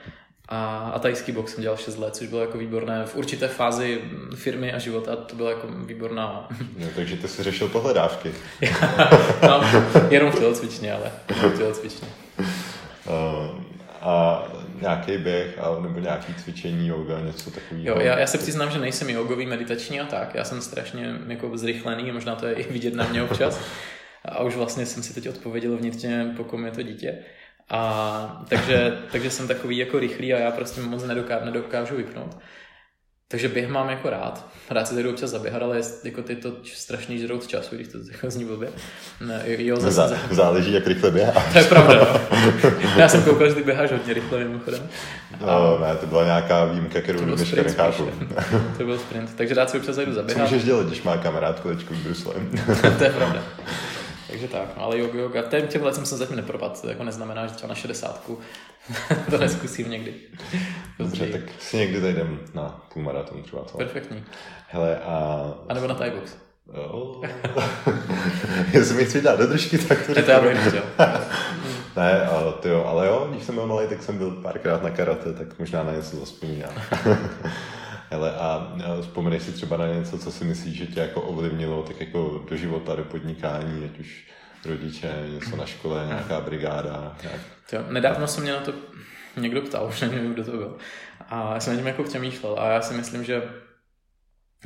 a, 0.49 0.91
a 0.95 0.99
tajský 0.99 1.31
box 1.31 1.53
jsem 1.53 1.61
dělal 1.61 1.77
6 1.77 1.97
let, 1.97 2.15
což 2.15 2.27
bylo 2.27 2.41
jako 2.41 2.57
výborné 2.57 3.05
v 3.05 3.15
určité 3.15 3.47
fázi 3.47 4.01
firmy 4.35 4.73
a 4.73 4.79
života, 4.79 5.15
to 5.15 5.35
bylo 5.35 5.49
jako 5.49 5.67
výborná. 5.67 6.47
No, 6.77 6.87
takže 6.95 7.17
ty 7.17 7.27
jsi 7.27 7.43
řešil 7.43 7.67
pohledávky. 7.67 8.31
no, 9.41 9.61
jenom 10.09 10.31
v 10.31 10.39
tělocvičně, 10.39 10.93
ale 10.93 11.11
v 11.27 11.57
tělocvičně. 11.57 12.07
Uh, 12.39 13.61
a 14.01 14.43
nějaký 14.81 15.17
běh 15.17 15.59
a, 15.59 15.81
nebo 15.81 15.99
nějaký 15.99 16.33
cvičení, 16.33 16.87
yoga, 16.87 17.19
něco 17.19 17.51
takového. 17.51 17.87
Jo, 17.87 17.99
já, 17.99 18.19
já 18.19 18.27
se 18.27 18.37
přiznám, 18.37 18.71
že 18.71 18.79
nejsem 18.79 19.09
jogový, 19.09 19.45
meditační 19.45 19.99
a 19.99 20.05
tak. 20.05 20.35
Já 20.35 20.43
jsem 20.43 20.61
strašně 20.61 21.15
jako 21.27 21.57
zrychlený, 21.57 22.11
možná 22.11 22.35
to 22.35 22.45
je 22.47 22.53
i 22.53 22.73
vidět 22.73 22.93
na 22.93 23.07
mě 23.07 23.23
občas. 23.23 23.61
A 24.25 24.43
už 24.43 24.55
vlastně 24.55 24.85
jsem 24.85 25.03
si 25.03 25.13
teď 25.13 25.29
odpověděl 25.29 25.77
vnitřně, 25.77 26.33
po 26.37 26.43
kom 26.43 26.65
je 26.65 26.71
to 26.71 26.81
dítě. 26.81 27.17
A 27.69 28.45
takže, 28.49 28.97
takže 29.11 29.29
jsem 29.29 29.47
takový 29.47 29.77
jako 29.77 29.99
rychlý 29.99 30.33
a 30.33 30.39
já 30.39 30.51
prostě 30.51 30.81
moc 30.81 31.03
nedokážu, 31.03 31.45
nedokážu 31.45 31.95
vypnout. 31.95 32.37
Takže 33.29 33.47
běh 33.47 33.67
mám 33.69 33.89
jako 33.89 34.09
rád. 34.09 34.47
Rád 34.69 34.87
si 34.87 34.93
zajdu 34.93 35.09
občas 35.09 35.29
zaběhat, 35.29 35.61
ale 35.61 35.81
jako 36.03 36.21
ty 36.21 36.35
to 36.35 36.51
strašný 36.73 37.19
žrout 37.19 37.47
času, 37.47 37.75
když 37.75 37.87
to 37.87 37.97
jako 38.11 38.29
zní 38.29 38.45
blbě. 38.45 38.69
Ne, 39.21 39.41
jo, 39.45 39.77
zase, 39.77 40.15
Zá, 40.15 40.19
záleží, 40.31 40.73
jak 40.73 40.87
rychle 40.87 41.11
běháš. 41.11 41.43
To 41.53 41.59
je 41.59 41.63
pravda, 41.65 41.95
no. 41.95 42.71
Já 42.97 43.09
jsem 43.09 43.23
koukal, 43.23 43.49
že 43.49 43.55
ty 43.55 43.63
běháš 43.63 43.91
hodně 43.91 44.13
rychle 44.13 44.39
mimochodem. 44.39 44.89
No, 45.41 45.79
ne, 45.79 45.95
to 45.95 46.05
byla 46.05 46.23
nějaká 46.25 46.65
výjimka, 46.65 47.01
kterou 47.01 47.25
do 47.25 47.35
dneška 47.35 47.63
nechápu. 47.63 48.11
to 48.77 48.83
byl 48.85 48.97
sprint, 48.99 49.35
takže 49.35 49.53
rád 49.55 49.69
si 49.69 49.77
občas 49.77 49.95
zajdu 49.95 50.13
zaběhat. 50.13 50.47
Co 50.47 50.53
můžeš 50.53 50.65
dělat, 50.65 50.87
když 50.87 51.03
má 51.03 51.17
kamarád 51.17 51.59
kolečku 51.59 51.95
s 51.95 51.97
bruslem? 51.97 52.51
to 52.97 53.03
je 53.03 53.09
pravda. 53.09 53.43
Takže 54.27 54.47
tak, 54.47 54.77
no, 54.77 54.83
ale 54.83 54.97
yoga, 54.99 55.19
yoga, 55.19 55.41
těm, 55.41 55.67
těmhle 55.67 55.93
jsem 55.93 56.05
se 56.05 56.17
zatím 56.17 56.35
nepropadl, 56.35 56.75
to 56.81 56.89
jako 56.89 57.03
neznamená, 57.03 57.47
že 57.47 57.53
třeba 57.53 57.69
na 57.69 57.75
šedesátku 57.75 58.39
to 59.29 59.37
neskusím 59.37 59.91
někdy. 59.91 60.13
Dobře, 60.99 61.25
tak 61.25 61.41
si 61.59 61.77
někdy 61.77 62.01
zajdem 62.01 62.39
na 62.53 62.85
půlmaraton 62.93 63.43
třeba. 63.43 63.63
Co? 63.63 63.77
Perfektní. 63.77 64.23
Hele, 64.67 64.99
a... 64.99 65.45
A 65.69 65.73
nebo 65.73 65.87
na 65.87 65.95
Thai 65.95 66.11
box. 66.11 66.37
Oh. 66.91 67.25
Jestli 68.73 68.95
mi 68.95 69.05
chci 69.05 69.21
dát 69.21 69.39
do 69.39 69.47
držky, 69.47 69.77
tak 69.77 70.05
to 70.07 70.13
to 70.13 70.31
já 70.31 70.41
bych 70.41 70.53
nechtěl. 70.63 70.83
ne, 71.95 72.25
ale, 72.27 72.53
ty 72.53 72.69
jo, 72.69 72.83
ale 72.87 73.07
jo, 73.07 73.27
když 73.31 73.43
jsem 73.43 73.55
byl 73.55 73.67
malý, 73.67 73.87
tak 73.87 74.03
jsem 74.03 74.17
byl 74.17 74.31
párkrát 74.31 74.83
na 74.83 74.89
karate, 74.89 75.33
tak 75.33 75.59
možná 75.59 75.83
na 75.83 75.91
něco 75.91 76.15
zaspomínám. 76.15 76.71
Hele, 78.09 78.31
a 78.31 78.77
vzpomeneš 79.01 79.43
si 79.43 79.51
třeba 79.51 79.77
na 79.77 79.87
něco, 79.87 80.17
co 80.17 80.31
si 80.31 80.43
myslíš, 80.43 80.77
že 80.77 80.87
tě 80.87 80.99
jako 80.99 81.21
ovlivnilo 81.21 81.83
tak 81.83 81.99
jako 81.99 82.45
do 82.49 82.57
života, 82.57 82.95
do 82.95 83.03
podnikání, 83.03 83.85
ať 83.85 83.99
už 83.99 84.27
rodiče, 84.65 85.25
něco 85.33 85.55
na 85.55 85.65
škole, 85.65 86.03
nějaká 86.07 86.41
brigáda. 86.41 87.17
Nějak... 87.23 87.41
Jo, 87.73 87.83
nedávno 87.89 88.27
se 88.27 88.41
mě 88.41 88.51
na 88.51 88.59
to 88.59 88.73
někdo 89.37 89.61
ptal, 89.61 89.87
už 89.87 90.01
nevím, 90.01 90.33
kdo 90.33 90.45
to 90.45 90.51
byl. 90.51 90.77
A 91.29 91.53
já 91.53 91.59
jsem 91.59 91.73
na 91.73 91.79
tím 91.79 91.87
jako 91.87 92.03
přemýšlel 92.03 92.55
a 92.59 92.71
já 92.71 92.81
si 92.81 92.93
myslím, 92.93 93.23
že 93.23 93.43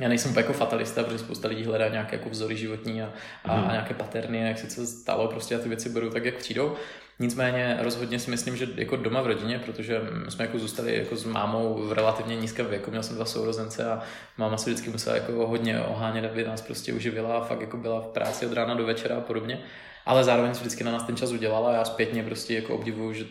já 0.00 0.08
nejsem 0.08 0.30
úplně 0.30 0.42
jako 0.42 0.52
fatalista, 0.52 1.04
protože 1.04 1.18
spousta 1.18 1.48
lidí 1.48 1.64
hledá 1.64 1.88
nějaké 1.88 2.16
jako 2.16 2.30
vzory 2.30 2.56
životní 2.56 3.02
a, 3.02 3.12
a, 3.44 3.52
a 3.52 3.72
nějaké 3.72 3.94
paterny, 3.94 4.48
jak 4.48 4.58
se 4.58 4.66
co 4.66 4.86
stalo, 4.86 5.28
prostě 5.28 5.56
a 5.56 5.58
ty 5.58 5.68
věci 5.68 5.88
budou 5.88 6.10
tak, 6.10 6.24
jak 6.24 6.34
přijdou. 6.34 6.76
Nicméně 7.22 7.78
rozhodně 7.80 8.18
si 8.18 8.30
myslím, 8.30 8.56
že 8.56 8.68
jako 8.76 8.96
doma 8.96 9.20
v 9.20 9.26
rodině, 9.26 9.58
protože 9.58 10.00
jsme 10.28 10.44
jako 10.44 10.58
zůstali 10.58 10.98
jako 10.98 11.16
s 11.16 11.24
mámou 11.24 11.74
v 11.74 11.92
relativně 11.92 12.36
nízkém 12.36 12.66
věku, 12.66 12.90
měl 12.90 13.02
jsem 13.02 13.16
dva 13.16 13.24
sourozence 13.24 13.84
a 13.84 14.02
máma 14.38 14.56
se 14.56 14.70
vždycky 14.70 14.90
musela 14.90 15.16
jako 15.16 15.32
hodně 15.46 15.80
ohánět, 15.80 16.24
aby 16.24 16.44
nás 16.44 16.60
prostě 16.60 16.92
uživila 16.92 17.38
a 17.38 17.44
fakt 17.44 17.60
jako 17.60 17.76
byla 17.76 18.00
v 18.00 18.06
práci 18.06 18.46
od 18.46 18.52
rána 18.52 18.74
do 18.74 18.86
večera 18.86 19.16
a 19.16 19.20
podobně. 19.20 19.60
Ale 20.06 20.24
zároveň 20.24 20.54
si 20.54 20.60
vždycky 20.60 20.84
na 20.84 20.92
nás 20.92 21.02
ten 21.02 21.16
čas 21.16 21.32
udělala 21.32 21.70
a 21.70 21.74
já 21.74 21.84
zpětně 21.84 22.22
prostě 22.22 22.54
jako 22.54 22.74
obdivuju, 22.74 23.12
že 23.12 23.24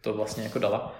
to 0.00 0.14
vlastně 0.14 0.44
jako 0.44 0.58
dala. 0.58 0.94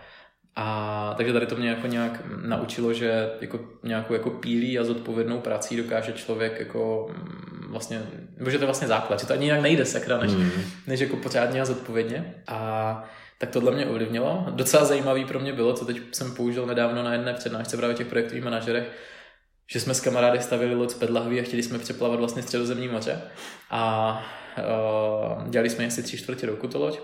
A 0.57 1.15
takže 1.17 1.33
tady 1.33 1.47
to 1.47 1.57
mě 1.57 1.69
jako 1.69 1.87
nějak 1.87 2.23
naučilo, 2.47 2.93
že 2.93 3.31
jako 3.41 3.61
nějakou 3.83 4.15
jako 4.15 4.31
pílí 4.31 4.79
a 4.79 4.85
zodpovědnou 4.85 5.41
prací 5.41 5.77
dokáže 5.77 6.13
člověk 6.13 6.61
jako 6.61 7.09
mm, 7.11 7.73
vlastně, 7.73 8.07
nebo 8.37 8.51
že 8.51 8.59
to 8.59 8.63
je 8.63 8.67
vlastně 8.67 8.89
základ, 8.89 9.21
že 9.21 9.27
to 9.27 9.33
ani 9.33 9.45
jinak 9.45 9.61
nejde 9.61 9.85
sakra, 9.85 10.19
než, 10.19 10.33
mm. 10.33 10.51
než 10.87 11.01
jako 11.01 11.17
pořádně 11.17 11.61
a 11.61 11.65
zodpovědně. 11.65 12.35
A 12.49 13.05
tak 13.39 13.51
tohle 13.51 13.73
mě 13.73 13.87
ovlivnilo. 13.87 14.47
Docela 14.51 14.85
zajímavý 14.85 15.25
pro 15.25 15.41
mě 15.41 15.53
bylo, 15.53 15.73
co 15.73 15.85
teď 15.85 15.97
jsem 16.13 16.35
použil 16.35 16.67
nedávno 16.67 17.03
na 17.03 17.13
jedné 17.13 17.35
přednášce 17.35 17.77
právě 17.77 17.97
těch 17.97 18.07
projektových 18.07 18.45
manažerech, 18.45 18.91
že 19.71 19.81
jsme 19.81 19.95
s 19.95 20.01
kamarády 20.01 20.41
stavili 20.41 20.75
loď 20.75 20.91
z 20.91 20.95
Pedlahví 20.95 21.41
a 21.41 21.43
chtěli 21.43 21.63
jsme 21.63 21.79
přeplavat 21.79 22.19
vlastně 22.19 22.43
středozemní 22.43 22.89
moře 22.89 23.21
a 23.71 24.13
uh, 25.39 25.49
dělali 25.49 25.71
jsme 25.71 25.87
asi 25.87 26.03
tři 26.03 26.19
čtvrtě 26.19 26.47
roku 26.47 26.69
to 26.69 26.79
loď 26.79 27.01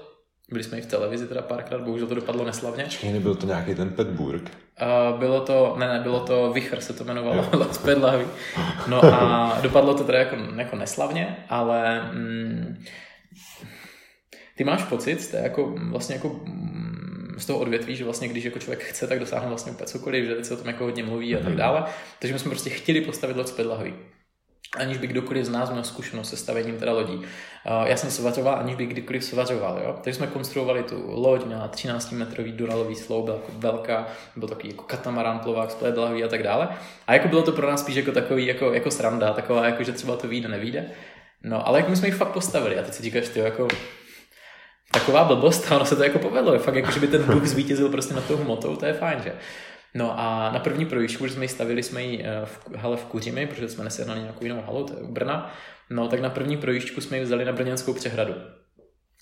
byli 0.53 0.65
jsme 0.65 0.79
i 0.79 0.81
v 0.81 0.87
televizi 0.87 1.27
teda 1.27 1.43
párkrát, 1.43 1.81
bohužel 1.81 2.07
to 2.07 2.15
dopadlo 2.15 2.45
neslavně. 2.45 2.85
Počkej, 2.85 3.13
nebyl 3.13 3.35
to 3.35 3.47
nějaký 3.47 3.75
ten 3.75 3.91
Petburg? 3.91 4.43
Uh, 4.43 5.19
bylo 5.19 5.41
to, 5.41 5.77
ne, 5.79 5.89
ne, 5.89 6.01
bylo 6.01 6.21
to 6.21 6.53
Vichr 6.53 6.81
se 6.81 6.93
to 6.93 7.05
jmenovalo, 7.05 7.49
Las 7.59 7.79
Pedlahy. 7.79 8.27
No 8.89 9.05
a 9.05 9.59
dopadlo 9.63 9.95
to 9.95 10.05
teda 10.05 10.19
jako, 10.19 10.37
jako 10.57 10.77
neslavně, 10.77 11.37
ale 11.49 12.03
mm, 12.13 12.85
ty 14.57 14.65
máš 14.65 14.85
pocit, 14.85 15.21
jste 15.21 15.37
jako 15.37 15.75
vlastně 15.91 16.15
jako 16.15 16.29
mm, 16.29 17.35
z 17.39 17.47
toho 17.47 17.59
odvětví, 17.59 17.97
že 17.97 18.05
vlastně 18.05 18.29
když 18.29 18.45
jako 18.45 18.59
člověk 18.59 18.83
chce, 18.83 19.07
tak 19.07 19.21
dosáhne 19.21 19.49
vlastně 19.49 19.73
úplně 19.73 19.87
cokoliv, 19.87 20.25
že 20.25 20.35
teď 20.35 20.45
se 20.45 20.55
o 20.55 20.57
tom 20.57 20.67
jako 20.67 20.85
hodně 20.85 21.05
mluví 21.05 21.37
a 21.37 21.39
tak 21.39 21.49
mhm. 21.49 21.57
dále. 21.57 21.85
Takže 22.19 22.33
my 22.33 22.39
jsme 22.39 22.51
prostě 22.51 22.71
chtěli 22.71 23.01
postavit 23.01 23.37
loď 23.37 23.47
z 23.47 23.53
Pedlahy 23.53 23.95
aniž 24.79 24.99
by 24.99 25.07
kdokoliv 25.07 25.45
z 25.45 25.49
nás 25.49 25.71
měl 25.71 25.85
zkušenost 25.85 26.31
se 26.31 26.37
stavením 26.37 26.79
teda 26.79 26.93
lodí. 26.93 27.23
Já 27.85 27.97
jsem 27.97 28.11
svařoval, 28.11 28.55
aniž 28.55 28.75
by 28.75 28.87
kdykoliv 28.87 29.25
svařoval. 29.25 29.81
Jo? 29.85 29.99
Takže 30.03 30.19
jsme 30.19 30.27
konstruovali 30.27 30.83
tu 30.83 31.05
loď, 31.07 31.47
měla 31.47 31.69
13 31.69 32.13
metrový 32.13 32.53
duralový 32.53 32.95
sloup, 32.95 33.25
byla 33.25 33.37
jako 33.37 33.53
velká, 33.53 34.07
byl 34.37 34.49
takový 34.49 34.69
jako 34.69 34.85
katamarán, 34.85 35.39
plovák, 35.39 35.71
splet 35.71 35.99
a 35.99 36.29
tak 36.29 36.43
dále. 36.43 36.69
A 37.07 37.15
jako 37.15 37.29
bylo 37.29 37.43
to 37.43 37.53
pro 37.53 37.71
nás 37.71 37.81
spíš 37.81 37.97
jako 37.97 38.13
takový 38.13 38.47
jako, 38.47 38.73
jako 38.73 38.91
sranda, 38.91 39.33
taková 39.33 39.67
jako, 39.67 39.83
že 39.83 39.93
třeba 39.93 40.17
to 40.17 40.29
vyjde, 40.29 40.49
nevíde. 40.49 40.85
No, 41.43 41.69
ale 41.69 41.79
jak 41.79 41.89
my 41.89 41.97
jsme 41.97 42.09
ji 42.09 42.13
fakt 42.13 42.33
postavili 42.33 42.79
a 42.79 42.83
teď 42.83 42.95
si 42.95 43.03
říkáš, 43.03 43.29
ty 43.29 43.41
jako 43.41 43.69
taková 44.93 45.25
blbost 45.25 45.71
ono 45.77 45.85
se 45.85 45.97
to 45.97 46.03
jako 46.03 46.19
povedlo. 46.19 46.59
Fakt 46.59 46.75
jako, 46.75 46.91
že 46.91 47.01
by 47.01 47.07
ten 47.07 47.25
duch 47.27 47.47
zvítězil 47.47 47.89
prostě 47.89 48.15
nad 48.15 48.25
tou 48.25 48.37
hmotou, 48.37 48.77
to 48.77 48.87
je 48.87 48.93
fajn, 48.93 49.21
že? 49.25 49.33
No 49.95 50.21
a 50.21 50.51
na 50.53 50.59
první 50.59 50.87
projížďku, 50.87 51.27
že 51.27 51.35
jsme 51.35 51.45
ji 51.45 51.49
stavili, 51.49 51.83
jsme 51.83 52.03
ji 52.03 52.25
eh, 52.25 52.47
v 52.47 52.77
hale 52.77 52.97
v 52.97 53.05
Kuřimi, 53.05 53.47
protože 53.47 53.69
jsme 53.69 53.85
nesehnali 53.85 54.21
nějakou 54.21 54.45
jinou 54.45 54.63
halu, 54.63 54.85
to 54.85 54.93
je 54.93 55.01
u 55.01 55.13
Brna. 55.13 55.55
No 55.91 56.09
tak 56.09 56.21
na 56.21 56.31
první 56.31 56.57
projížďku 56.57 57.01
jsme 57.01 57.19
ji 57.19 57.25
vzali 57.25 57.45
na 57.45 57.53
Brněnskou 57.53 57.95
přehradu. 57.95 58.35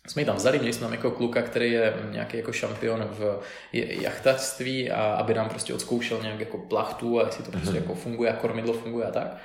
Jsme 0.08 0.22
ji 0.22 0.26
tam 0.26 0.36
vzali, 0.36 0.58
měli 0.58 0.72
jsme 0.72 0.84
tam 0.84 0.92
jako 0.92 1.10
kluka, 1.10 1.42
který 1.42 1.72
je 1.72 1.94
nějaký 2.10 2.36
jako 2.36 2.52
šampion 2.52 3.08
v 3.10 3.40
jachtařství 3.72 4.90
a 4.90 5.14
aby 5.14 5.34
nám 5.34 5.48
prostě 5.48 5.74
odzkoušel 5.74 6.22
nějak 6.22 6.40
jako 6.40 6.58
plachtu 6.58 7.20
a 7.20 7.26
jestli 7.26 7.44
to 7.44 7.50
prostě 7.50 7.70
mhm. 7.70 7.78
jako 7.78 7.94
funguje 7.94 8.30
a 8.30 8.36
kormidlo 8.36 8.72
funguje 8.72 9.06
a 9.06 9.10
tak. 9.10 9.36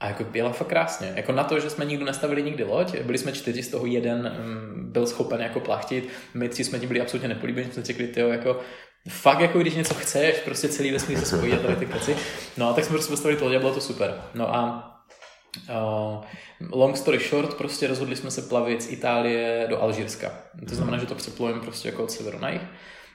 A 0.00 0.08
jako 0.08 0.24
byla 0.24 0.52
fakt 0.52 0.68
krásně. 0.68 1.12
Jako 1.16 1.32
na 1.32 1.44
to, 1.44 1.60
že 1.60 1.70
jsme 1.70 1.84
nikdo 1.84 2.04
nestavili 2.04 2.42
nikdy 2.42 2.64
loď, 2.64 3.00
byli 3.00 3.18
jsme 3.18 3.32
čtyři, 3.32 3.62
z 3.62 3.68
toho 3.68 3.86
jeden 3.86 4.36
um, 4.44 4.92
byl 4.92 5.06
schopen 5.06 5.40
jako 5.40 5.60
plachtit, 5.60 6.08
my 6.34 6.48
tři 6.48 6.64
jsme 6.64 6.78
tím 6.78 6.88
byli 6.88 7.00
absolutně 7.00 7.28
nepolíbení, 7.28 7.70
jsme 7.72 7.82
řekli, 7.82 8.06
tyjo, 8.06 8.28
jako 8.28 8.60
fakt 9.08 9.40
jako 9.40 9.58
když 9.58 9.74
něco 9.74 9.94
chceš, 9.94 10.40
prostě 10.44 10.68
celý 10.68 10.90
vesmír 10.90 11.18
se 11.18 11.36
spojí 11.36 11.52
a 11.52 11.58
tady 11.58 11.76
ty 11.76 11.84
věci. 11.84 12.16
No 12.56 12.68
a 12.68 12.72
tak 12.72 12.84
jsme 12.84 12.92
prostě 12.92 13.10
postavili 13.10 13.40
to 13.40 13.46
a 13.46 13.58
bylo 13.58 13.74
to 13.74 13.80
super. 13.80 14.22
No 14.34 14.54
a 14.54 14.86
Uh, 15.68 16.24
long 16.72 16.96
story 16.96 17.18
short, 17.18 17.54
prostě 17.54 17.86
rozhodli 17.86 18.16
jsme 18.16 18.30
se 18.30 18.42
plavit 18.42 18.82
z 18.82 18.92
Itálie 18.92 19.66
do 19.70 19.82
Alžírska. 19.82 20.32
To 20.68 20.74
znamená, 20.74 20.98
že 20.98 21.06
to 21.06 21.14
přeplujeme 21.14 21.60
prostě 21.60 21.88
jako 21.88 22.04
od 22.04 22.10
severu 22.10 22.38
na 22.38 22.48
jih. 22.48 22.62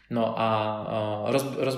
No 0.10 0.40
a 0.40 0.80
uh, 1.24 1.32
roz, 1.32 1.46
roz, 1.58 1.78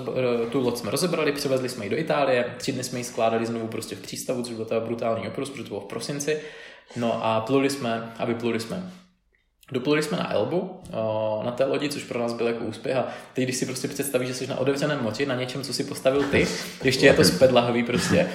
tu 0.52 0.60
loď 0.60 0.76
jsme 0.76 0.90
rozebrali, 0.90 1.32
přivezli 1.32 1.68
jsme 1.68 1.84
ji 1.84 1.90
do 1.90 1.96
Itálie, 1.96 2.54
tři 2.56 2.72
dny 2.72 2.84
jsme 2.84 2.98
ji 2.98 3.04
skládali 3.04 3.46
znovu 3.46 3.68
prostě 3.68 3.96
v 3.96 4.00
přístavu, 4.00 4.42
což 4.42 4.54
byl 4.54 4.64
to 4.64 4.80
brutální 4.80 5.28
oprus, 5.28 5.50
protože 5.50 5.62
to 5.62 5.68
bylo 5.68 5.80
v 5.80 5.88
prosinci. 5.88 6.40
No 6.96 7.24
a 7.24 7.40
pluli 7.40 7.70
jsme 7.70 8.12
a 8.18 8.24
vypluli 8.24 8.60
jsme. 8.60 8.92
Dopluli 9.72 10.02
jsme 10.02 10.18
na 10.18 10.32
Elbu, 10.32 10.80
na 11.44 11.50
té 11.50 11.64
lodi, 11.64 11.88
což 11.88 12.04
pro 12.04 12.18
nás 12.18 12.32
byl 12.32 12.46
jako 12.46 12.64
úspěch. 12.64 12.96
A 12.96 13.04
teď, 13.32 13.44
když 13.44 13.56
si 13.56 13.66
prostě 13.66 13.88
představíš, 13.88 14.28
že 14.28 14.34
jsi 14.34 14.46
na 14.46 14.58
otevřeném 14.58 15.02
moči, 15.02 15.26
na 15.26 15.34
něčem, 15.34 15.62
co 15.62 15.72
si 15.72 15.84
postavil 15.84 16.22
ty, 16.22 16.48
ještě 16.84 17.06
je 17.06 17.14
to 17.14 17.24
spedlahový 17.24 17.82
prostě. 17.82 18.28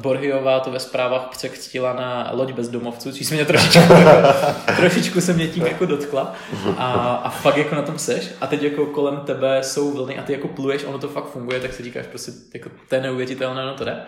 Borhiová 0.00 0.60
to 0.60 0.70
ve 0.70 0.80
zprávách 0.80 1.28
překřtila 1.30 1.92
na 1.92 2.30
loď 2.32 2.52
bez 2.52 2.68
domovců, 2.68 3.12
což 3.12 3.26
se 3.26 3.34
mě 3.34 3.44
trošičku, 3.44 3.92
jako, 3.92 4.38
trošičku 4.76 5.20
se 5.20 5.32
mě 5.32 5.48
tím 5.48 5.66
jako 5.66 5.86
dotkla. 5.86 6.34
A, 6.76 6.92
a 7.24 7.30
fakt 7.30 7.56
jako 7.56 7.74
na 7.74 7.82
tom 7.82 7.98
seš. 7.98 8.28
A 8.40 8.46
teď 8.46 8.62
jako 8.62 8.86
kolem 8.86 9.16
tebe 9.16 9.62
jsou 9.62 9.92
vlny 9.92 10.18
a 10.18 10.22
ty 10.22 10.32
jako 10.32 10.48
pluješ, 10.48 10.84
ono 10.84 10.98
to 10.98 11.08
fakt 11.08 11.30
funguje, 11.30 11.60
tak 11.60 11.72
si 11.72 11.82
říkáš 11.82 12.06
prostě, 12.06 12.32
jako 12.54 12.70
to 12.88 12.94
je 12.94 13.00
neuvěřitelné, 13.00 13.66
no 13.66 13.74
to 13.74 13.84
jde. 13.84 14.02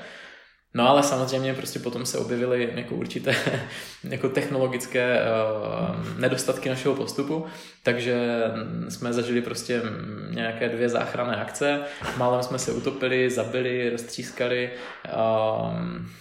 No 0.74 0.89
ale 0.89 1.03
samozřejmě 1.03 1.55
prostě 1.55 1.78
potom 1.78 2.07
se 2.07 2.19
objevily 2.19 2.70
jako 2.74 2.95
určité 2.95 3.35
jako 4.05 4.28
technologické 4.28 5.20
uh, 5.20 6.19
nedostatky 6.19 6.69
našeho 6.69 6.95
postupu, 6.95 7.47
takže 7.82 8.43
jsme 8.89 9.12
zažili 9.12 9.43
prostě 9.43 9.82
nějaké 10.31 10.69
dvě 10.69 10.89
záchranné 10.89 11.36
akce, 11.36 11.81
málem 12.16 12.43
jsme 12.43 12.59
se 12.59 12.73
utopili, 12.73 13.31
zabili, 13.31 13.90
roztřískali, 13.90 14.70
uh, 15.07 15.74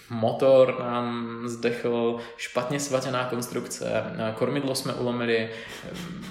motor 0.09 0.75
nám 0.79 1.41
zdechl, 1.45 2.17
špatně 2.37 2.79
svařená 2.79 3.25
konstrukce, 3.25 4.03
kormidlo 4.35 4.75
jsme 4.75 4.93
ulomili, 4.93 5.49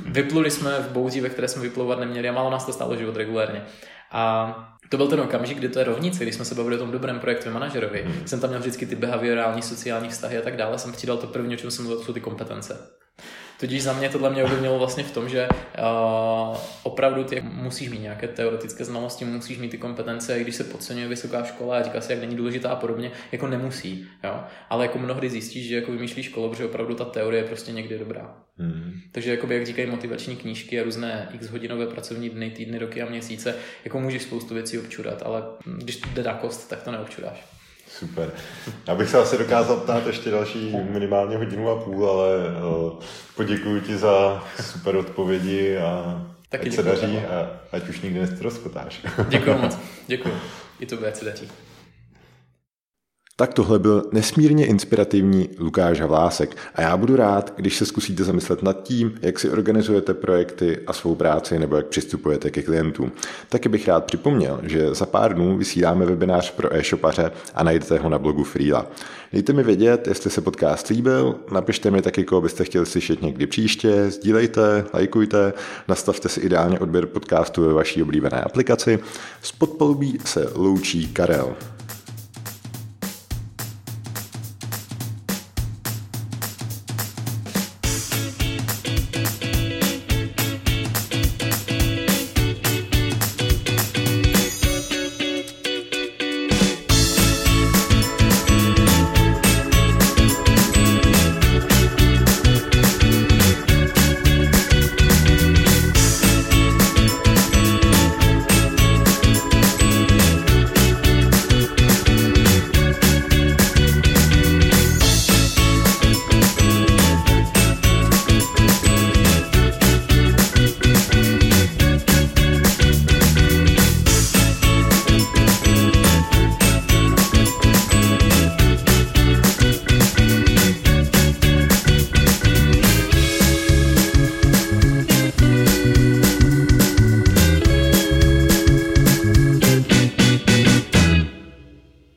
vypluli 0.07 0.51
jsme 0.51 0.81
v 0.81 0.93
bouří, 0.93 1.21
ve 1.21 1.29
které 1.29 1.49
jsme 1.49 1.63
vyplouvat 1.63 1.99
neměli 1.99 2.29
a 2.29 2.33
málo 2.33 2.51
nás 2.51 2.67
to 2.67 2.73
stálo 2.73 2.97
život 2.97 3.17
regulérně. 3.17 3.67
A 4.11 4.76
to 4.89 4.97
byl 4.97 5.09
ten 5.09 5.21
okamžik, 5.21 5.59
kdy 5.59 5.69
to 5.69 5.79
je 5.79 5.85
rovnice, 5.85 6.23
když 6.23 6.35
jsme 6.35 6.45
se 6.45 6.55
bavili 6.55 6.77
o 6.77 6.79
tom 6.79 6.91
dobrém 6.91 7.21
projektu 7.21 7.51
manažerovi. 7.51 8.03
Hmm. 8.03 8.27
Jsem 8.27 8.41
tam 8.41 8.51
měl 8.51 8.61
vždycky 8.61 8.87
ty 8.87 8.97
behaviorální, 8.97 9.63
sociální 9.63 10.09
vztahy 10.09 10.39
a 10.39 10.43
tak 10.43 10.57
dále. 10.57 10.79
Jsem 10.79 10.93
přidal 10.93 11.17
to 11.17 11.27
první, 11.27 11.55
o 11.55 11.59
čem 11.59 11.71
jsem 11.71 11.85
mluvil, 11.85 12.05
jsou 12.05 12.13
ty 12.13 12.21
kompetence. 12.21 12.79
Tudíž 13.61 13.83
za 13.83 13.93
mě 13.93 14.09
tohle 14.09 14.31
mě 14.31 14.45
ovlivnilo 14.45 14.79
vlastně 14.79 15.05
v 15.05 15.11
tom, 15.13 15.29
že 15.29 15.49
uh, 15.49 16.57
opravdu 16.83 17.25
ty 17.25 17.41
musíš 17.41 17.89
mít 17.89 18.03
nějaké 18.03 18.29
teoretické 18.29 18.85
znalosti, 18.85 19.25
musíš 19.25 19.59
mít 19.59 19.69
ty 19.69 19.79
kompetence, 19.79 20.39
i 20.39 20.43
když 20.43 20.55
se 20.55 20.65
podceňuje 20.65 21.09
vysoká 21.09 21.45
škola 21.45 21.79
a 21.79 21.83
říká 21.83 22.01
si, 22.01 22.13
jak 22.13 22.21
není 22.21 22.37
důležitá 22.37 22.71
a 22.71 22.77
podobně, 22.77 23.11
jako 23.33 23.47
nemusí. 23.47 24.09
Jo? 24.25 24.41
Ale 24.71 24.85
jako 24.85 24.99
mnohdy 24.99 25.31
zjistíš, 25.31 25.67
že 25.67 25.77
jako 25.77 25.93
vymýšlíš 25.93 26.29
kolo, 26.29 26.55
že 26.55 26.65
opravdu 26.65 26.95
ta 26.95 27.05
teorie 27.05 27.43
je 27.43 27.47
prostě 27.47 27.73
někdy 27.73 27.99
dobrá. 27.99 28.37
Hmm. 28.59 28.93
Takže 29.13 29.31
jakoby, 29.31 29.55
jak 29.55 29.67
říkají 29.67 29.91
motivační 29.91 30.37
knížky 30.37 30.81
a 30.81 30.85
různé 30.85 31.29
x 31.33 31.49
hodinové 31.49 31.87
pracovní 31.87 32.31
dny, 32.31 32.51
týdny, 32.51 32.79
roky 32.79 33.03
a 33.03 33.11
měsíce, 33.11 33.55
jako 33.85 34.01
můžeš 34.01 34.23
spoustu 34.23 34.55
věcí 34.55 34.79
občurat, 34.79 35.23
ale 35.25 35.43
když 35.67 36.01
jde 36.01 36.23
na 36.23 36.35
kost, 36.35 36.69
tak 36.69 36.83
to 36.83 36.93
neobčuráš. 36.93 37.56
Super. 37.99 38.33
Já 38.87 38.95
bych 38.95 39.09
se 39.09 39.19
asi 39.19 39.39
dokázal 39.39 39.77
ptát 39.77 40.07
ještě 40.07 40.31
další 40.31 40.77
minimálně 40.91 41.37
hodinu 41.37 41.71
a 41.71 41.85
půl, 41.85 42.11
ale 42.11 42.29
poděkuji 43.37 43.81
ti 43.81 43.97
za 43.97 44.45
super 44.61 44.97
odpovědi 44.97 45.77
a 45.77 46.23
Taky 46.49 46.69
ať 46.69 46.75
se 46.75 46.83
daří 46.83 47.19
a 47.19 47.51
ať 47.73 47.89
už 47.89 48.01
nikdy 48.01 48.21
nestroskotáš. 48.21 49.03
Děkuji 49.29 49.59
moc. 49.59 49.79
Děkuji. 50.07 50.35
I 50.81 50.87
to 50.87 51.07
ať 51.07 51.17
se 51.17 51.25
daří. 51.25 51.49
Tak 53.39 53.55
tohle 53.55 53.79
byl 53.79 54.05
nesmírně 54.13 54.67
inspirativní 54.67 55.49
Lukáš 55.59 56.01
Havlásek 56.01 56.57
a 56.75 56.83
já 56.83 56.97
budu 56.97 57.17
rád, 57.17 57.53
když 57.57 57.77
se 57.77 57.87
zkusíte 57.87 58.25
zamyslet 58.25 58.63
nad 58.63 58.83
tím, 58.83 59.15
jak 59.23 59.39
si 59.39 59.51
organizujete 59.51 60.15
projekty 60.15 60.79
a 60.87 60.93
svou 60.93 61.15
práci 61.15 61.59
nebo 61.59 61.77
jak 61.77 61.87
přistupujete 61.87 62.51
ke 62.51 62.63
klientům. 62.63 63.13
Taky 63.49 63.69
bych 63.69 63.89
rád 63.89 64.05
připomněl, 64.05 64.61
že 64.63 64.95
za 64.95 65.07
pár 65.07 65.35
dnů 65.35 65.59
vysíláme 65.59 66.07
webinář 66.07 66.51
pro 66.51 66.77
e-shopaře 66.77 67.31
a 67.55 67.65
najdete 67.65 67.99
ho 67.99 68.09
na 68.09 68.19
blogu 68.19 68.45
Freela. 68.45 68.87
Dejte 69.33 69.53
mi 69.53 69.63
vědět, 69.63 70.09
jestli 70.09 70.31
se 70.31 70.41
podcast 70.41 70.89
líbil, 70.89 71.35
napište 71.53 71.91
mi 71.91 72.03
taky, 72.03 72.25
koho 72.25 72.41
byste 72.41 72.65
chtěli 72.65 72.87
slyšet 72.87 73.23
někdy 73.23 73.47
příště, 73.47 74.11
sdílejte, 74.11 74.85
lajkujte, 74.95 75.53
nastavte 75.89 76.29
si 76.29 76.41
ideálně 76.41 76.79
odběr 76.79 77.07
podcastu 77.07 77.67
ve 77.67 77.73
vaší 77.73 78.03
oblíbené 78.03 78.41
aplikaci. 78.41 78.99
Z 79.43 79.53
podpolubí 79.53 80.19
se 80.25 80.49
loučí 80.55 81.07
Karel. 81.13 81.57